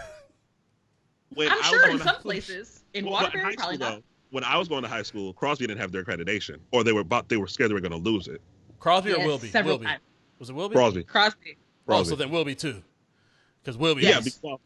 When 1.35 1.49
I'm 1.51 1.57
was 1.59 1.67
sure 1.67 1.79
going 1.81 1.93
in 1.93 1.99
to- 1.99 2.05
some 2.05 2.17
places. 2.17 2.85
In 2.95 3.05
Well, 3.05 3.15
well, 3.15 3.23
Waterbury, 3.25 3.45
high 3.45 3.55
probably 3.57 3.77
school, 3.77 3.89
not. 3.89 3.97
though, 3.97 4.03
when 4.31 4.45
I 4.45 4.57
was 4.57 4.69
going 4.69 4.83
to 4.83 4.89
high 4.89 5.03
school, 5.03 5.33
Crosby 5.33 5.67
didn't 5.67 5.81
have 5.81 5.91
their 5.93 6.05
accreditation, 6.05 6.59
or 6.73 6.85
they 6.85 6.93
were 6.93 7.01
about 7.01 7.29
they 7.29 7.37
were 7.37 7.47
scared 7.49 7.71
they 7.71 7.75
were 7.75 7.81
going 7.81 7.91
to 7.93 7.99
lose 8.11 8.29
it. 8.29 8.41
Crosby 8.79 9.13
or 9.13 9.19
Yes, 9.19 9.27
Wilby? 9.27 9.49
several 9.49 9.75
Wilby. 9.75 9.87
times. 9.87 10.01
Was 10.39 10.51
it 10.51 10.55
Wilby? 10.55 10.75
Crosby, 10.75 11.03
Crosby. 11.05 11.57
Oh, 11.57 11.87
Crosby. 11.87 12.11
so 12.11 12.17
then 12.17 12.31
Wilby 12.31 12.55
too, 12.55 12.83
because 13.63 13.77
Wilby. 13.77 14.03
yeah, 14.03 14.19
is- 14.19 14.25
because 14.37 14.59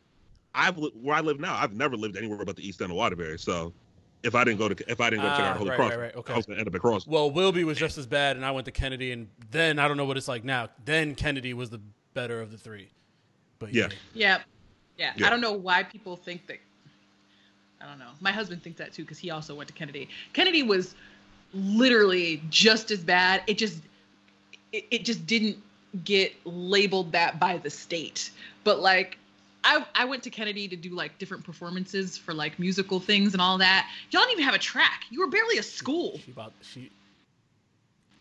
I've 0.54 0.76
where 0.76 1.16
I 1.16 1.20
live 1.20 1.40
now, 1.40 1.54
I've 1.54 1.72
never 1.74 1.96
lived 1.96 2.16
anywhere 2.16 2.44
but 2.44 2.56
the 2.56 2.66
east 2.66 2.82
end 2.82 2.90
of 2.90 2.96
Waterbury. 2.96 3.38
So 3.38 3.72
if 4.22 4.34
I 4.34 4.44
didn't 4.44 4.58
go 4.58 4.68
to 4.68 4.90
if 4.90 5.00
I 5.00 5.08
didn't 5.10 5.22
go 5.22 5.30
check 5.30 5.38
Ah, 5.40 5.48
out 5.50 5.56
Holy 5.56 5.70
right, 5.70 5.76
Cross, 5.76 5.90
right, 5.92 5.98
right, 5.98 6.16
okay. 6.16 6.32
I 6.34 6.36
was 6.36 6.44
going 6.46 6.56
to 6.56 6.60
end 6.60 6.68
up 6.68 6.74
at 6.74 6.80
Crosby. 6.82 7.10
Well, 7.10 7.30
Wilby 7.30 7.64
was 7.64 7.78
just 7.78 7.96
as 7.96 8.06
bad, 8.06 8.36
and 8.36 8.44
I 8.44 8.50
went 8.50 8.66
to 8.66 8.70
Kennedy, 8.70 9.12
and 9.12 9.28
then 9.50 9.78
I 9.78 9.88
don't 9.88 9.96
know 9.96 10.04
what 10.04 10.16
it's 10.18 10.28
like 10.28 10.44
now. 10.44 10.68
Then 10.84 11.14
Kennedy 11.14 11.54
was 11.54 11.70
the 11.70 11.80
better 12.14 12.40
of 12.42 12.50
the 12.52 12.58
three. 12.58 12.90
But 13.58 13.72
yeah, 13.72 13.84
Yeah. 13.84 13.88
Yeah. 14.14 14.38
yeah. 14.98 15.12
Yeah. 15.16 15.26
I 15.26 15.30
don't 15.30 15.40
know 15.40 15.52
why 15.52 15.82
people 15.84 16.16
think 16.16 16.46
that. 16.48 16.58
I 17.80 17.86
don't 17.86 17.98
know. 17.98 18.10
My 18.20 18.30
husband 18.30 18.62
thinks 18.62 18.78
that 18.78 18.92
too 18.92 19.02
because 19.02 19.18
he 19.18 19.30
also 19.30 19.54
went 19.54 19.68
to 19.68 19.74
Kennedy. 19.74 20.08
Kennedy 20.34 20.62
was 20.62 20.94
literally 21.54 22.42
just 22.50 22.90
as 22.90 23.02
bad. 23.02 23.42
It 23.46 23.58
just 23.58 23.80
it, 24.72 24.84
it 24.90 25.04
just 25.04 25.26
didn't 25.26 25.56
get 26.04 26.32
labeled 26.44 27.12
that 27.12 27.38
by 27.38 27.58
the 27.58 27.70
state. 27.70 28.30
But 28.64 28.80
like 28.80 29.18
I, 29.64 29.84
I 29.94 30.04
went 30.04 30.22
to 30.24 30.30
Kennedy 30.30 30.68
to 30.68 30.76
do 30.76 30.90
like 30.90 31.18
different 31.18 31.44
performances 31.44 32.18
for 32.18 32.34
like 32.34 32.58
musical 32.58 32.98
things 32.98 33.32
and 33.32 33.40
all 33.40 33.58
that. 33.58 33.88
Y'all 34.10 34.22
didn't 34.22 34.32
even 34.32 34.44
have 34.44 34.54
a 34.54 34.58
track. 34.58 35.04
You 35.10 35.20
were 35.20 35.28
barely 35.28 35.58
a 35.58 35.62
school. 35.62 36.20
She 36.24 36.32
about 36.32 36.52
she 36.62 36.90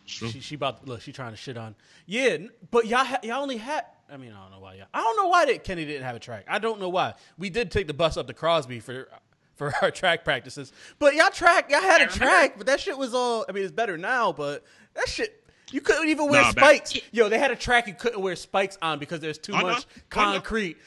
True. 0.06 0.30
she, 0.30 0.40
she 0.40 0.56
hmm. 0.56 0.60
about 0.64 0.88
look. 0.88 1.02
She 1.02 1.12
trying 1.12 1.32
to 1.32 1.38
shit 1.38 1.58
on. 1.58 1.76
Yeah, 2.06 2.38
but 2.70 2.86
y'all 2.86 3.06
ha- 3.06 3.20
y'all 3.24 3.42
only 3.42 3.58
had. 3.58 3.86
I 4.12 4.18
mean, 4.18 4.34
I 4.34 4.42
don't 4.42 4.52
know 4.52 4.60
why. 4.60 4.76
Y'all, 4.76 4.88
I 4.94 5.00
don't 5.00 5.18
know 5.18 5.28
why 5.28 5.46
that 5.46 5.64
Kennedy 5.64 5.88
didn't 5.88 6.04
have 6.04 6.16
a 6.16 6.20
track. 6.20 6.44
I 6.48 6.60
don't 6.60 6.80
know 6.80 6.90
why. 6.90 7.14
We 7.38 7.50
did 7.50 7.72
take 7.72 7.88
the 7.88 7.94
bus 7.94 8.18
up 8.18 8.28
to 8.28 8.34
Crosby 8.34 8.80
for 8.80 9.08
for 9.56 9.74
our 9.82 9.92
track 9.92 10.24
practices, 10.24 10.74
but 11.00 11.16
y'all 11.16 11.30
track 11.30 11.72
y'all 11.72 11.82
had 11.82 12.02
a 12.02 12.08
track, 12.08 12.56
but 12.58 12.68
that 12.68 12.80
shit 12.80 12.98
was 12.98 13.14
all. 13.14 13.46
I 13.48 13.52
mean, 13.52 13.64
it's 13.64 13.72
better 13.72 13.98
now, 13.98 14.32
but 14.32 14.64
that 14.96 15.08
shit. 15.08 15.41
You 15.72 15.82
couldn't 15.82 16.10
even 16.10 16.28
wear 16.30 16.42
Nah, 16.42 16.52
back- 16.54 16.86
spikes. 16.88 17.06
Yo, 17.12 17.30
they 17.30 17.40
had 17.40 17.52
a 17.52 17.56
track 17.56 17.88
you 17.88 17.94
couldn't 17.94 18.22
wear 18.22 18.36
spikes 18.36 18.78
on 18.82 19.00
because 19.00 19.20
there's 19.22 19.38
too 19.38 19.54
I 19.54 19.62
much 19.62 19.78
know. 19.96 20.02
concrete. 20.10 20.78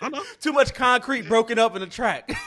I 0.00 0.08
know. 0.08 0.22
too 0.40 0.52
much 0.52 0.72
concrete 0.74 1.28
broken 1.28 1.58
up 1.58 1.74
in 1.74 1.80
the 1.80 1.86
track. 1.88 2.32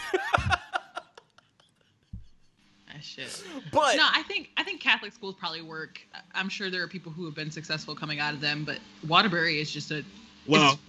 That 2.94 3.04
shit. 3.04 3.44
but 3.74 3.98
No, 3.98 4.08
I 4.10 4.24
think 4.24 4.51
I 4.58 4.63
think 4.63 4.80
Catholic 4.80 5.12
schools 5.13 5.36
probably 5.38 5.62
work. 5.62 6.00
I'm 6.34 6.48
sure 6.50 6.70
there 6.70 6.82
are 6.84 6.88
people 6.88 7.12
who 7.12 7.25
have 7.25 7.36
been 7.36 7.51
successful 7.51 7.94
coming 7.96 8.20
out 8.20 8.34
of 8.34 8.39
them, 8.42 8.63
but 8.63 8.80
Waterbury 9.08 9.60
is 9.60 9.70
just 9.72 9.92
a. 9.92 10.04
Well, 10.48 10.80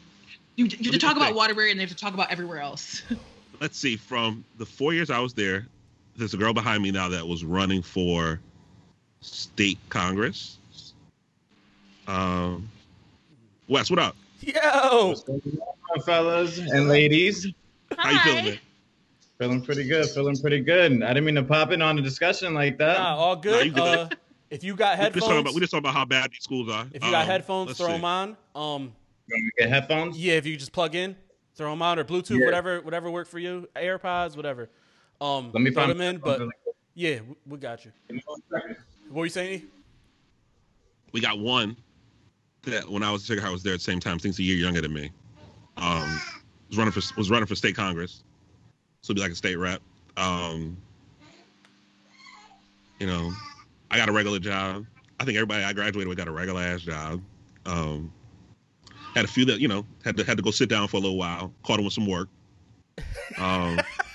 You, 0.56 0.66
you 0.66 0.70
have 0.70 0.70
to 0.70 0.76
talk 0.76 0.92
just 0.92 1.04
about 1.16 1.24
think. 1.26 1.36
Waterbury 1.36 1.70
and 1.72 1.80
they 1.80 1.82
have 1.84 1.90
to 1.90 1.96
talk 1.96 2.14
about 2.14 2.30
everywhere 2.30 2.60
else. 2.60 3.02
let's 3.60 3.76
see. 3.78 3.96
From 3.96 4.44
the 4.58 4.66
four 4.66 4.94
years 4.94 5.10
I 5.10 5.18
was 5.18 5.34
there, 5.34 5.66
there's 6.16 6.32
a 6.34 6.36
girl 6.36 6.52
behind 6.52 6.82
me 6.82 6.90
now 6.92 7.08
that 7.08 7.26
was 7.26 7.44
running 7.44 7.82
for 7.82 8.38
state 9.20 9.78
Congress. 9.88 10.58
Um, 12.06 12.68
Wes, 13.68 13.90
what 13.90 13.98
up? 13.98 14.16
yo, 14.40 15.08
What's 15.08 15.22
going 15.24 15.40
fellas 16.04 16.58
and 16.58 16.88
ladies? 16.88 17.46
How 17.96 18.10
you 18.10 18.18
feeling, 18.20 18.44
man? 18.44 18.58
Feeling 19.38 19.62
pretty 19.62 19.84
good. 19.84 20.08
Feeling 20.10 20.36
pretty 20.36 20.60
good. 20.60 21.02
I 21.02 21.08
didn't 21.08 21.24
mean 21.24 21.34
to 21.34 21.42
pop 21.42 21.72
in 21.72 21.82
on 21.82 21.98
a 21.98 22.02
discussion 22.02 22.54
like 22.54 22.78
that. 22.78 22.98
Nah, 22.98 23.16
all 23.16 23.36
good. 23.36 23.66
you 23.66 23.72
good. 23.72 23.82
uh, 23.98 24.08
if 24.50 24.62
you 24.62 24.76
got 24.76 24.98
We 24.98 25.04
just 25.04 25.14
headphones, 25.26 25.40
about 25.40 25.54
we 25.54 25.60
just 25.60 25.72
talking 25.72 25.84
about 25.84 25.94
how 25.94 26.04
bad 26.04 26.30
these 26.30 26.42
schools 26.42 26.70
are. 26.70 26.86
if 26.92 27.04
you 27.04 27.10
got 27.10 27.22
Um, 27.22 27.26
headphones, 27.26 27.76
throw 27.76 27.88
see. 27.88 27.92
them 27.94 28.04
on. 28.04 28.28
Um, 28.30 28.36
You 28.54 29.34
want 29.34 29.44
me 29.44 29.50
to 29.50 29.52
get 29.58 29.68
headphones? 29.68 30.18
yeah, 30.18 30.34
if 30.34 30.46
you 30.46 30.56
just 30.56 30.72
plug 30.72 30.94
in, 30.94 31.16
throw 31.56 31.70
them 31.70 31.82
on, 31.82 31.98
or 31.98 32.04
Bluetooth, 32.04 32.38
Yeah. 32.38 32.44
whatever, 32.46 32.80
whatever 32.82 33.10
work 33.10 33.26
for 33.26 33.38
you, 33.38 33.68
AirPods, 33.74 34.36
whatever. 34.36 34.70
Um, 35.20 35.50
Let 35.52 35.62
me 35.62 35.70
throw 35.70 35.82
find 35.82 35.90
them 35.90 36.00
in. 36.00 36.18
But 36.18 36.30
headphones 36.30 36.52
yeah, 36.94 37.20
we, 37.28 37.34
we 37.46 37.58
got 37.58 37.84
you. 37.84 37.92
Really 39.10 39.14
quick. 39.14 39.14
Give 39.14 39.14
me 39.14 39.14
one 39.14 39.14
second. 39.14 39.14
What 39.14 39.20
were 39.20 39.26
you 39.26 39.30
saying? 39.30 39.62
We 41.12 41.20
got 41.20 41.38
one 41.38 41.76
that 42.62 42.88
when 42.88 43.02
I 43.02 43.10
was 43.10 43.30
I 43.30 43.50
was 43.50 43.62
there 43.62 43.74
at 43.74 43.78
the 43.78 43.84
same 43.84 44.00
time. 44.00 44.18
He's 44.18 44.38
a 44.38 44.42
year 44.42 44.56
younger 44.56 44.80
than 44.80 44.92
me. 44.92 45.10
Um, 45.76 46.20
was 46.68 46.78
running 46.78 46.92
for 46.92 47.00
was 47.16 47.30
running 47.30 47.46
for 47.46 47.54
state 47.54 47.76
Congress, 47.76 48.24
so 49.02 49.14
be 49.14 49.20
like 49.20 49.32
a 49.32 49.36
state 49.36 49.56
rep. 49.56 49.80
Um, 50.16 50.76
you 52.98 53.06
know, 53.06 53.32
I 53.90 53.96
got 53.96 54.08
a 54.08 54.12
regular 54.12 54.38
job. 54.38 54.86
I 55.20 55.24
think 55.24 55.36
everybody 55.36 55.64
I 55.64 55.72
graduated 55.72 56.08
with 56.08 56.18
got 56.18 56.28
a 56.28 56.32
regular 56.32 56.60
ass 56.60 56.82
job. 56.82 57.22
Um, 57.64 58.12
had 59.14 59.24
a 59.24 59.28
few 59.28 59.44
that 59.46 59.60
you 59.60 59.68
know 59.68 59.86
had 60.04 60.16
to 60.16 60.24
had 60.24 60.36
to 60.36 60.42
go 60.42 60.50
sit 60.50 60.68
down 60.68 60.88
for 60.88 60.96
a 60.96 61.00
little 61.00 61.16
while. 61.16 61.52
Caught 61.62 61.76
them 61.76 61.84
with 61.84 61.94
some 61.94 62.06
work. 62.06 62.28
Um, 63.38 63.78
How 63.78 63.84
what 63.84 63.86
a 64.00 64.05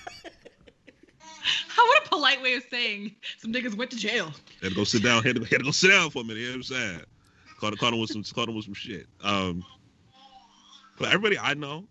polite 2.22 2.42
way 2.44 2.54
of 2.54 2.64
saying 2.70 3.16
some 3.40 3.52
niggas 3.52 3.76
went 3.76 3.90
to 3.90 3.98
jail. 3.98 4.32
had 4.62 4.70
to 4.70 4.76
go 4.76 4.84
sit 4.84 5.02
down. 5.02 5.24
Had 5.24 5.38
to, 5.38 5.42
had 5.42 5.58
to 5.60 5.64
go 5.64 5.72
sit 5.72 5.90
down 5.90 6.12
for 6.12 6.22
a 6.22 6.24
minute. 6.24 6.42
You 6.42 6.46
know 6.48 6.52
what 6.52 6.56
I'm 6.58 6.64
saying? 6.64 7.02
Caught, 7.60 7.78
caught 7.80 7.94
him 7.94 8.00
with 8.00 8.12
some 8.12 8.24
caught 8.24 8.48
him 8.48 8.56
with 8.56 8.66
some 8.66 8.76
shit. 8.76 9.08
Um, 9.24 9.64
but 11.00 11.08
everybody 11.08 11.40
I 11.40 11.56
know, 11.56 11.86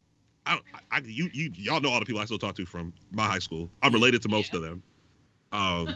I, 0.46 0.52
don't- 0.54 0.64
I, 0.92 0.98
I 0.98 1.00
you 1.04 1.28
you 1.32 1.50
y'all 1.56 1.80
know 1.80 1.90
all 1.90 1.98
the 1.98 2.06
people 2.06 2.20
I 2.20 2.26
still 2.26 2.38
talk 2.38 2.54
to 2.56 2.64
from 2.66 2.92
my 3.10 3.26
high 3.26 3.40
school. 3.40 3.68
I'm 3.82 3.92
related 3.92 4.22
to 4.22 4.28
most 4.28 4.54
of 4.54 4.62
them. 4.62 4.82
Um, 5.52 5.94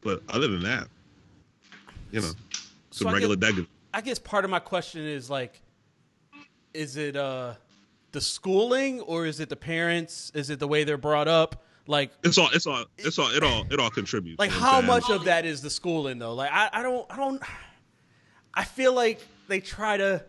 but 0.00 0.22
other 0.30 0.48
than 0.48 0.62
that, 0.62 0.88
you 2.12 2.20
know, 2.22 2.28
So 2.90 3.04
some 3.04 3.08
I 3.08 3.12
regular 3.12 3.36
guess, 3.36 3.50
daggers. 3.50 3.66
I 3.92 4.00
guess 4.00 4.18
part 4.18 4.44
of 4.46 4.50
my 4.50 4.58
question 4.58 5.02
is 5.02 5.28
like, 5.28 5.60
is 6.72 6.96
it 6.96 7.14
uh 7.14 7.54
the 8.12 8.20
schooling 8.22 9.00
or 9.02 9.26
is 9.26 9.38
it 9.40 9.50
the 9.50 9.56
parents? 9.56 10.32
Is 10.34 10.48
it 10.48 10.58
the 10.60 10.68
way 10.68 10.84
they're 10.84 10.96
brought 10.96 11.28
up? 11.28 11.62
Like, 11.88 12.10
It's 12.24 12.36
all 12.38 12.48
it's 12.52 12.66
all 12.66 12.84
it's 12.98 13.18
all 13.18 13.28
it 13.30 13.42
all 13.42 13.64
it 13.70 13.78
all 13.78 13.90
contributes. 13.90 14.38
like 14.38 14.50
you 14.50 14.56
know 14.56 14.62
what 14.62 14.70
how 14.70 14.76
saying? 14.80 14.86
much 14.88 15.10
of 15.10 15.24
that 15.26 15.44
is 15.46 15.62
the 15.62 15.70
schooling 15.70 16.18
though? 16.18 16.34
Like, 16.34 16.50
I, 16.52 16.68
I 16.72 16.82
don't, 16.82 17.06
I 17.10 17.16
don't. 17.16 17.42
I 18.54 18.64
feel 18.64 18.92
like 18.92 19.20
they 19.48 19.60
try 19.60 19.96
to, 19.98 20.24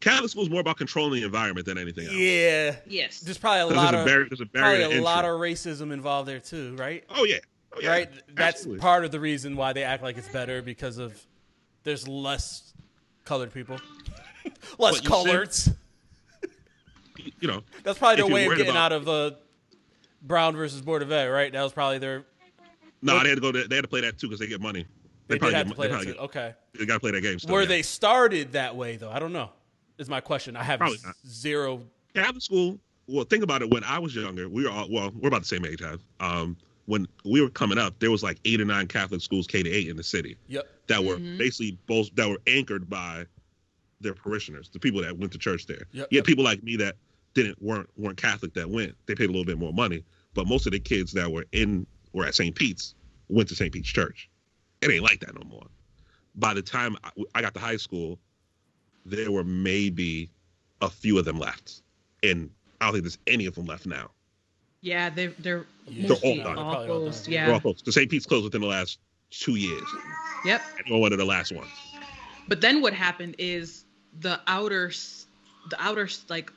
Catholic 0.00 0.30
school 0.30 0.44
is 0.44 0.50
more 0.50 0.60
about 0.60 0.76
controlling 0.78 1.20
the 1.20 1.26
environment 1.26 1.66
than 1.66 1.76
anything 1.78 2.06
else. 2.06 2.14
yeah. 2.16 2.76
Yes. 2.86 3.20
There's 3.20 3.38
probably 3.38 3.60
a 3.74 3.76
lot 3.76 3.92
there's 3.92 3.94
a 3.94 3.98
of 4.00 4.06
barrier, 4.06 4.26
there's 4.30 4.40
a 4.40 4.46
barrier 4.46 4.78
probably 4.80 4.96
to 4.96 5.02
a 5.02 5.04
lot 5.04 5.24
of 5.24 5.30
racism 5.40 5.92
involved 5.92 6.28
there 6.28 6.40
too, 6.40 6.74
right? 6.76 7.04
Oh 7.10 7.24
yeah, 7.24 7.36
oh, 7.74 7.78
yeah. 7.80 7.90
right? 7.90 8.10
That's 8.34 8.66
part 8.78 9.04
of 9.04 9.10
the 9.10 9.20
reason 9.20 9.56
why 9.56 9.72
they 9.72 9.82
act 9.82 10.02
like 10.02 10.16
it's 10.16 10.28
better 10.28 10.62
because 10.62 10.98
of 10.98 11.20
there's 11.84 12.06
less 12.08 12.72
colored 13.24 13.52
people, 13.52 13.78
less 14.78 15.00
But 15.00 15.04
you 15.04 15.10
said- 15.10 15.10
coloreds. 15.10 15.74
You 17.40 17.46
know, 17.48 17.62
That's 17.84 17.98
probably 17.98 18.20
if 18.22 18.26
their 18.26 18.34
way 18.34 18.42
of 18.44 18.48
worried 18.48 18.56
getting 18.58 18.70
about- 18.72 18.92
out 18.92 18.96
of 18.96 19.04
the 19.04 19.36
Brown 20.22 20.56
versus 20.56 20.80
Board 20.82 21.02
of 21.02 21.10
Ed, 21.12 21.26
right? 21.26 21.52
That 21.52 21.62
was 21.62 21.72
probably 21.72 21.98
their. 21.98 22.24
no, 23.02 23.14
What- 23.14 23.22
they 23.24 23.28
had 23.30 23.34
to 23.36 23.40
go. 23.40 23.52
To, 23.52 23.68
they 23.68 23.76
had 23.76 23.82
to 23.82 23.88
play 23.88 24.00
that 24.02 24.18
too 24.18 24.26
because 24.28 24.40
they 24.40 24.46
get 24.46 24.60
money. 24.60 24.86
They, 25.28 25.34
did 25.34 25.40
probably 25.40 25.54
have 25.56 25.66
get- 25.66 25.70
to 25.70 25.76
play 25.76 25.86
they 25.88 25.92
that 25.92 25.96
probably 25.98 26.12
too. 26.14 26.18
Okay. 26.20 26.54
They 26.78 26.86
got 26.86 26.94
to 26.94 27.00
play 27.00 27.10
that 27.12 27.20
game. 27.20 27.38
Still, 27.38 27.54
Were 27.54 27.62
yeah. 27.62 27.68
they 27.68 27.82
started 27.82 28.52
that 28.52 28.74
way 28.76 28.96
though? 28.96 29.10
I 29.10 29.18
don't 29.18 29.32
know. 29.32 29.50
Is 29.98 30.08
my 30.08 30.20
question. 30.20 30.56
I 30.56 30.62
have 30.62 30.80
zero. 31.26 31.82
Catholic 32.14 32.42
school. 32.42 32.78
Well, 33.08 33.24
think 33.24 33.42
about 33.42 33.62
it. 33.62 33.70
When 33.70 33.82
I 33.84 33.98
was 33.98 34.14
younger, 34.14 34.48
we 34.48 34.64
were 34.64 34.70
all 34.70 34.86
well. 34.90 35.10
We're 35.18 35.28
about 35.28 35.40
the 35.42 35.46
same 35.48 35.64
age, 35.64 35.80
have. 35.80 36.00
Um, 36.20 36.56
when 36.86 37.06
we 37.24 37.40
were 37.42 37.50
coming 37.50 37.78
up, 37.78 37.98
there 37.98 38.10
was 38.10 38.22
like 38.22 38.38
eight 38.44 38.60
or 38.60 38.64
nine 38.64 38.86
Catholic 38.86 39.20
schools, 39.20 39.46
K 39.46 39.62
to 39.62 39.70
eight, 39.70 39.88
in 39.88 39.96
the 39.96 40.02
city 40.02 40.36
Yep. 40.48 40.66
that 40.86 41.04
were 41.04 41.16
Mhm. 41.16 41.36
basically 41.36 41.76
both 41.86 42.08
that 42.14 42.28
were 42.28 42.40
anchored 42.46 42.88
by 42.88 43.26
their 44.00 44.14
parishioners, 44.14 44.68
the 44.70 44.78
people 44.78 45.02
that 45.02 45.16
went 45.18 45.32
to 45.32 45.38
church 45.38 45.66
there. 45.66 45.86
Yep, 45.92 46.08
You 46.12 46.16
yep. 46.16 46.20
had 46.20 46.24
people 46.24 46.44
like 46.44 46.62
me 46.62 46.76
that 46.76 46.96
didn't 47.42 47.62
weren't 47.62 47.88
weren't 47.96 48.16
Catholic 48.16 48.52
that 48.54 48.68
went. 48.68 48.94
They 49.06 49.14
paid 49.14 49.24
a 49.28 49.32
little 49.32 49.44
bit 49.44 49.58
more 49.58 49.72
money, 49.72 50.04
but 50.34 50.46
most 50.46 50.66
of 50.66 50.72
the 50.72 50.80
kids 50.80 51.12
that 51.12 51.30
were 51.30 51.44
in 51.52 51.86
were 52.12 52.26
at 52.26 52.34
St. 52.34 52.54
Pete's 52.54 52.94
went 53.28 53.48
to 53.50 53.54
St. 53.54 53.72
Pete's 53.72 53.88
Church. 53.88 54.28
It 54.80 54.90
ain't 54.90 55.02
like 55.02 55.20
that 55.20 55.34
no 55.34 55.42
more. 55.48 55.66
By 56.36 56.54
the 56.54 56.62
time 56.62 56.96
I, 57.04 57.10
I 57.34 57.40
got 57.42 57.54
to 57.54 57.60
high 57.60 57.76
school, 57.76 58.18
there 59.04 59.30
were 59.30 59.44
maybe 59.44 60.30
a 60.80 60.88
few 60.88 61.18
of 61.18 61.24
them 61.24 61.38
left, 61.38 61.82
and 62.22 62.50
I 62.80 62.86
don't 62.86 62.94
think 62.94 63.04
there's 63.04 63.18
any 63.26 63.46
of 63.46 63.54
them 63.54 63.66
left 63.66 63.86
now. 63.86 64.10
Yeah, 64.80 65.10
they 65.10 65.26
they're 65.28 65.66
Yeah, 65.88 66.08
they're 66.08 66.16
all 66.22 66.36
done. 66.36 66.58
all 66.58 66.70
They're 66.70 66.80
all 66.80 66.86
closed. 66.86 67.24
done. 67.24 67.32
They're 67.34 67.44
all 67.46 67.52
Yeah. 67.54 67.60
closed. 67.60 67.84
The 67.84 67.92
St. 67.92 68.10
Pete's 68.10 68.26
closed 68.26 68.44
within 68.44 68.60
the 68.60 68.66
last 68.68 68.98
two 69.30 69.56
years, 69.56 69.86
Yep. 70.44 70.62
and 70.78 70.86
we 70.86 70.92
were 70.92 70.98
one 71.00 71.12
of 71.12 71.18
the 71.18 71.24
last 71.24 71.52
ones. 71.52 71.70
But 72.46 72.60
then 72.60 72.80
what 72.80 72.94
happened 72.94 73.34
is 73.38 73.84
the 74.20 74.40
outer 74.46 74.88
s- 74.88 75.26
the 75.70 75.80
outer 75.82 76.08
like 76.28 76.52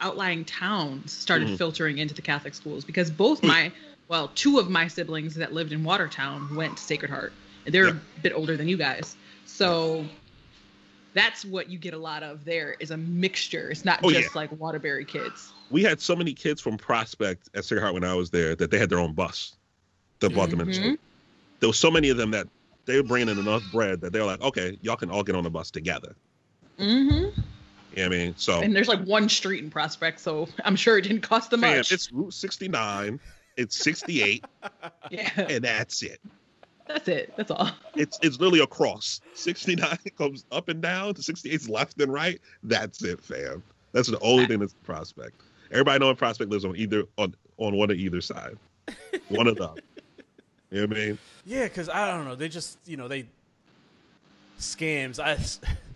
outlying 0.00 0.44
towns 0.44 1.12
started 1.12 1.48
Mhm. 1.48 1.56
filtering 1.58 1.98
into 1.98 2.14
the 2.14 2.22
Catholic 2.22 2.54
schools 2.54 2.84
because 2.84 3.10
both 3.10 3.42
my 3.42 3.72
well, 4.08 4.28
two 4.34 4.58
of 4.58 4.68
my 4.68 4.88
siblings 4.88 5.34
that 5.36 5.52
lived 5.52 5.72
in 5.72 5.84
Watertown 5.84 6.54
went 6.54 6.76
to 6.76 6.82
Sacred 6.82 7.10
Heart. 7.10 7.32
And 7.64 7.74
they're 7.74 7.86
Yeah. 7.86 8.00
a 8.18 8.20
bit 8.20 8.32
older 8.34 8.56
than 8.56 8.68
you 8.68 8.76
guys. 8.76 9.16
So 9.46 10.04
that's 11.14 11.44
what 11.44 11.70
you 11.70 11.78
get 11.78 11.94
a 11.94 11.98
lot 11.98 12.22
of 12.22 12.44
there 12.44 12.74
is 12.80 12.90
a 12.90 12.96
mixture. 12.96 13.70
It's 13.70 13.84
not 13.84 14.00
Oh, 14.02 14.10
just 14.10 14.34
yeah. 14.34 14.38
like 14.40 14.50
Waterbury 14.52 15.04
kids. 15.04 15.52
we 15.70 15.82
had 15.82 16.00
so 16.00 16.14
many 16.14 16.34
kids 16.34 16.60
from 16.60 16.76
Prospect 16.76 17.48
at 17.54 17.64
Sacred 17.64 17.80
Heart 17.82 17.94
when 17.94 18.04
I 18.04 18.14
was 18.14 18.30
there 18.30 18.54
that 18.56 18.70
they 18.70 18.78
had 18.78 18.90
their 18.90 18.98
own 18.98 19.14
bus 19.14 19.56
that 20.20 20.34
brought 20.34 20.50
them 20.50 20.60
in. 20.60 20.72
School. 20.72 20.96
There 21.60 21.68
was 21.68 21.78
so 21.78 21.90
many 21.90 22.10
of 22.10 22.16
them 22.16 22.30
that 22.32 22.46
they 22.86 22.96
were 22.96 23.02
bringing 23.06 23.28
in 23.28 23.38
enough 23.38 23.62
bread 23.70 24.00
that 24.02 24.12
they 24.12 24.18
were 24.20 24.26
like, 24.26 24.40
okay, 24.42 24.76
y'all 24.82 24.96
can 24.96 25.10
all 25.10 25.22
get 25.22 25.34
on 25.36 25.44
the 25.44 25.50
bus 25.50 25.70
together. 25.70 26.14
hmm 26.78 27.24
You 27.94 28.02
know 28.04 28.08
what 28.08 28.14
I 28.14 28.18
mean? 28.18 28.34
So, 28.36 28.60
And 28.60 28.74
there's 28.74 28.88
like 28.88 29.02
one 29.04 29.28
street 29.28 29.62
in 29.62 29.70
Prospect, 29.70 30.18
so 30.20 30.48
I'm 30.64 30.76
sure 30.76 30.98
it 30.98 31.02
didn't 31.02 31.20
cost 31.20 31.50
them 31.50 31.60
man, 31.60 31.78
much. 31.78 31.92
it's 31.92 32.10
Route 32.12 32.32
69, 32.32 33.20
it's 33.56 33.76
68, 33.76 34.44
yeah, 35.10 35.28
and 35.36 35.62
that's 35.64 36.02
it. 36.02 36.20
that's 36.86 37.06
it. 37.08 37.34
That's 37.36 37.50
all. 37.50 37.70
It's 37.94 38.18
it's 38.22 38.38
literally 38.40 38.60
a 38.60 38.66
cross. 38.66 39.20
69 39.34 39.98
comes 40.18 40.44
up 40.52 40.68
and 40.68 40.80
down 40.80 41.14
to 41.14 41.20
68's 41.22 41.68
left 41.68 42.00
and 42.00 42.12
right. 42.12 42.40
That's 42.62 43.02
it, 43.04 43.22
fam. 43.22 43.62
That's 43.92 44.08
the 44.08 44.18
only 44.20 44.46
thing 44.46 44.60
that's 44.60 44.74
Prospect. 44.84 45.38
Everybody 45.70 45.98
knowing 45.98 46.16
Prospect 46.16 46.50
lives 46.50 46.64
on 46.64 46.76
either 46.76 47.04
on 47.18 47.34
on 47.58 47.76
one 47.76 47.90
of 47.90 47.96
either 47.98 48.20
side. 48.20 48.56
One 49.28 49.46
of 49.46 49.56
them. 49.56 49.74
You 50.70 50.80
know 50.80 50.86
what 50.86 50.96
I 50.96 51.00
mean? 51.00 51.18
Yeah, 51.44 51.64
because 51.64 51.90
I 51.90 52.10
don't 52.10 52.24
know. 52.24 52.34
They 52.34 52.48
just 52.48 52.78
you 52.86 52.96
know 52.96 53.06
they 53.06 53.26
scams. 54.58 55.18
I 55.18 55.36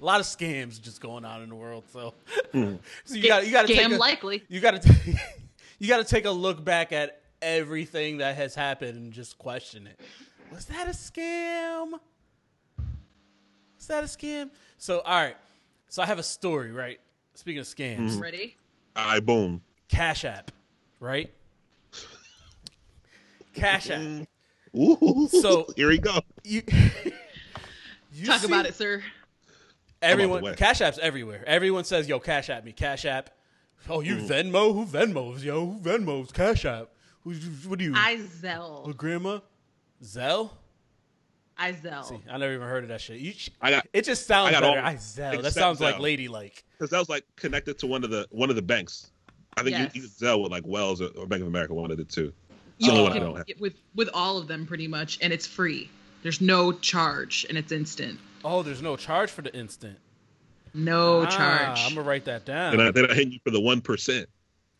a 0.06 0.08
lot 0.08 0.20
of 0.20 0.26
scams 0.26 0.80
just 0.80 1.00
going 1.00 1.24
on 1.24 1.42
in 1.42 1.48
the 1.48 1.54
world. 1.56 1.82
So, 1.92 2.14
Mm. 2.54 2.78
so 3.04 3.16
you 3.16 3.26
got 3.26 3.44
you 3.44 3.50
got 3.50 3.66
to 3.66 3.74
take 3.74 3.84
a, 3.92 3.96
likely. 3.96 4.44
you 4.48 4.60
got 4.60 4.80
to 4.80 4.94
you 5.80 5.88
got 5.88 5.96
to 5.98 6.04
take 6.04 6.26
a 6.26 6.30
look 6.30 6.64
back 6.64 6.92
at 6.92 7.20
everything 7.42 8.18
that 8.18 8.36
has 8.36 8.54
happened 8.54 8.96
and 8.96 9.12
just 9.12 9.36
question 9.36 9.88
it. 9.88 9.98
Was 10.52 10.66
that 10.66 10.86
a 10.86 10.90
scam? 10.92 11.98
Was 13.76 13.86
that 13.88 14.04
a 14.04 14.06
scam? 14.06 14.50
So, 14.78 15.00
all 15.00 15.20
right. 15.20 15.36
So 15.88 16.02
I 16.02 16.06
have 16.06 16.20
a 16.20 16.22
story, 16.22 16.70
right? 16.70 17.00
Speaking 17.34 17.58
of 17.60 17.66
scams, 17.66 18.20
Ready? 18.20 18.56
All 18.94 19.06
right, 19.06 19.24
boom. 19.26 19.60
Cash 19.88 20.24
App, 20.24 20.52
right? 21.00 21.32
Cash 23.54 23.90
App. 23.90 24.00
Ooh, 24.76 25.28
So- 25.32 25.66
here 25.76 25.88
we 25.88 25.98
go. 25.98 26.20
You, 26.44 26.62
you 28.14 28.26
Talk 28.26 28.40
see- 28.40 28.46
about 28.46 28.66
it, 28.66 28.74
sir. 28.76 29.02
Everyone. 30.02 30.54
Cash 30.54 30.80
App's 30.80 30.98
everywhere. 30.98 31.42
Everyone 31.46 31.84
says, 31.84 32.08
"Yo, 32.08 32.18
Cash 32.20 32.50
App 32.50 32.64
me, 32.64 32.72
Cash 32.72 33.04
App." 33.04 33.30
Oh, 33.88 34.00
you 34.00 34.16
Venmo? 34.16 34.74
Who 34.74 34.84
Venmos? 34.84 35.42
Yo, 35.42 35.64
who 35.66 35.80
Venmos? 35.80 36.32
Cash 36.32 36.64
App. 36.64 36.90
Who, 37.22 37.32
what 37.66 37.78
do 37.78 37.84
you? 37.84 37.92
I 37.96 38.16
Zelle. 38.16 38.96
grandma? 38.96 39.40
Zelle? 40.02 40.50
I 41.58 41.72
Zelle. 41.72 42.04
See, 42.04 42.18
I 42.30 42.36
never 42.36 42.52
even 42.54 42.68
heard 42.68 42.82
of 42.84 42.88
that 42.90 43.00
shit. 43.00 43.18
You, 43.18 43.32
I 43.62 43.70
got 43.70 43.86
it 43.92 44.04
just 44.04 44.26
sounds 44.26 44.48
I 44.48 44.52
got 44.52 44.62
better. 44.62 44.78
all- 44.80 44.86
I 44.86 44.94
Zelle. 44.96 45.16
That 45.16 45.34
except 45.36 45.54
sounds 45.54 45.80
like 45.80 45.98
ladylike. 45.98 46.64
because 46.72 46.90
that 46.90 46.98
was 46.98 47.08
like 47.08 47.24
connected 47.36 47.78
to 47.78 47.86
one 47.86 48.04
of 48.04 48.10
the 48.10 48.26
one 48.30 48.50
of 48.50 48.56
the 48.56 48.62
banks. 48.62 49.10
I 49.56 49.62
think 49.62 49.72
Yes. 49.76 49.94
you, 49.94 50.02
you 50.02 50.08
could 50.08 50.16
sell 50.16 50.42
with 50.42 50.52
like 50.52 50.66
Wells 50.66 51.00
or, 51.00 51.06
or 51.16 51.26
Bank 51.26 51.40
of 51.40 51.48
America, 51.48 51.72
one 51.72 51.90
of 51.90 51.96
the 51.96 52.04
two. 52.04 52.32
You 52.78 52.92
Oh, 52.92 53.04
can 53.04 53.10
I 53.10 53.14
get 53.14 53.20
don't 53.20 53.36
have- 53.36 53.48
it 53.48 53.58
with 53.60 53.74
with 53.94 54.10
all 54.12 54.36
of 54.36 54.48
them 54.48 54.66
pretty 54.66 54.86
much, 54.86 55.18
and 55.22 55.32
it's 55.32 55.46
free. 55.46 55.88
There's 56.22 56.40
no 56.42 56.72
charge, 56.72 57.46
and 57.48 57.56
it's 57.56 57.72
instant. 57.72 58.18
Oh, 58.44 58.62
there's 58.62 58.82
no 58.82 58.96
charge 58.96 59.30
for 59.30 59.42
the 59.42 59.54
instant. 59.54 59.98
No 60.74 61.22
Ah, 61.22 61.26
charge, 61.26 61.80
I'm 61.84 61.94
gonna 61.94 62.06
write 62.06 62.24
that 62.26 62.44
down. 62.44 62.74
And 62.74 62.82
I, 62.82 62.90
they're 62.90 63.06
not 63.06 63.16
you 63.16 63.38
for 63.44 63.50
the 63.50 63.60
one 63.60 63.80
percent. 63.80 64.28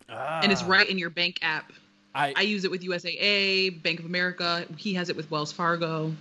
Ah. 0.09 0.41
and 0.43 0.53
it's 0.53 0.63
right 0.63 0.89
in 0.89 0.99
your 0.99 1.11
bank 1.11 1.39
app. 1.43 1.73
I, 2.15 2.33
I 2.37 2.43
use 2.43 2.65
it 2.65 2.71
with 2.71 2.83
USAA, 2.83 3.83
Bank 3.83 3.99
of 3.99 4.05
America. 4.07 4.65
He 4.77 4.95
has 4.95 5.09
it 5.11 5.17
with 5.17 5.31
Wells 5.31 5.53
Fargo. 5.53 6.15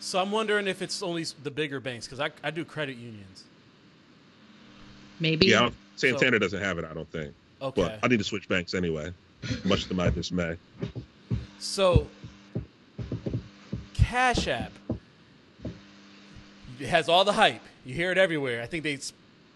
so 0.00 0.18
I'm 0.20 0.30
wondering 0.32 0.66
if 0.66 0.82
it's 0.82 1.02
only 1.02 1.24
the 1.42 1.50
bigger 1.50 1.78
banks 1.80 2.06
because 2.06 2.20
I, 2.20 2.30
I 2.42 2.50
do 2.50 2.64
credit 2.64 2.96
unions. 2.96 3.44
Maybe. 5.20 5.46
Yeah, 5.46 5.56
I 5.58 5.60
don't- 5.62 5.74
Santander 5.96 6.38
doesn't 6.38 6.60
have 6.60 6.78
it, 6.78 6.84
I 6.84 6.92
don't 6.94 7.10
think. 7.12 7.32
Okay. 7.60 7.80
But 7.82 8.00
I 8.02 8.08
need 8.08 8.18
to 8.18 8.24
switch 8.24 8.48
banks 8.48 8.74
anyway, 8.74 9.12
much 9.64 9.84
to 9.86 9.94
my 9.94 10.10
dismay. 10.10 10.56
So, 11.60 12.08
Cash 13.94 14.48
App 14.48 14.72
it 16.82 16.88
has 16.88 17.08
all 17.08 17.24
the 17.24 17.32
hype. 17.32 17.60
You 17.84 17.94
hear 17.94 18.10
it 18.12 18.18
everywhere. 18.18 18.62
I 18.62 18.66
think 18.66 18.84
they 18.84 18.98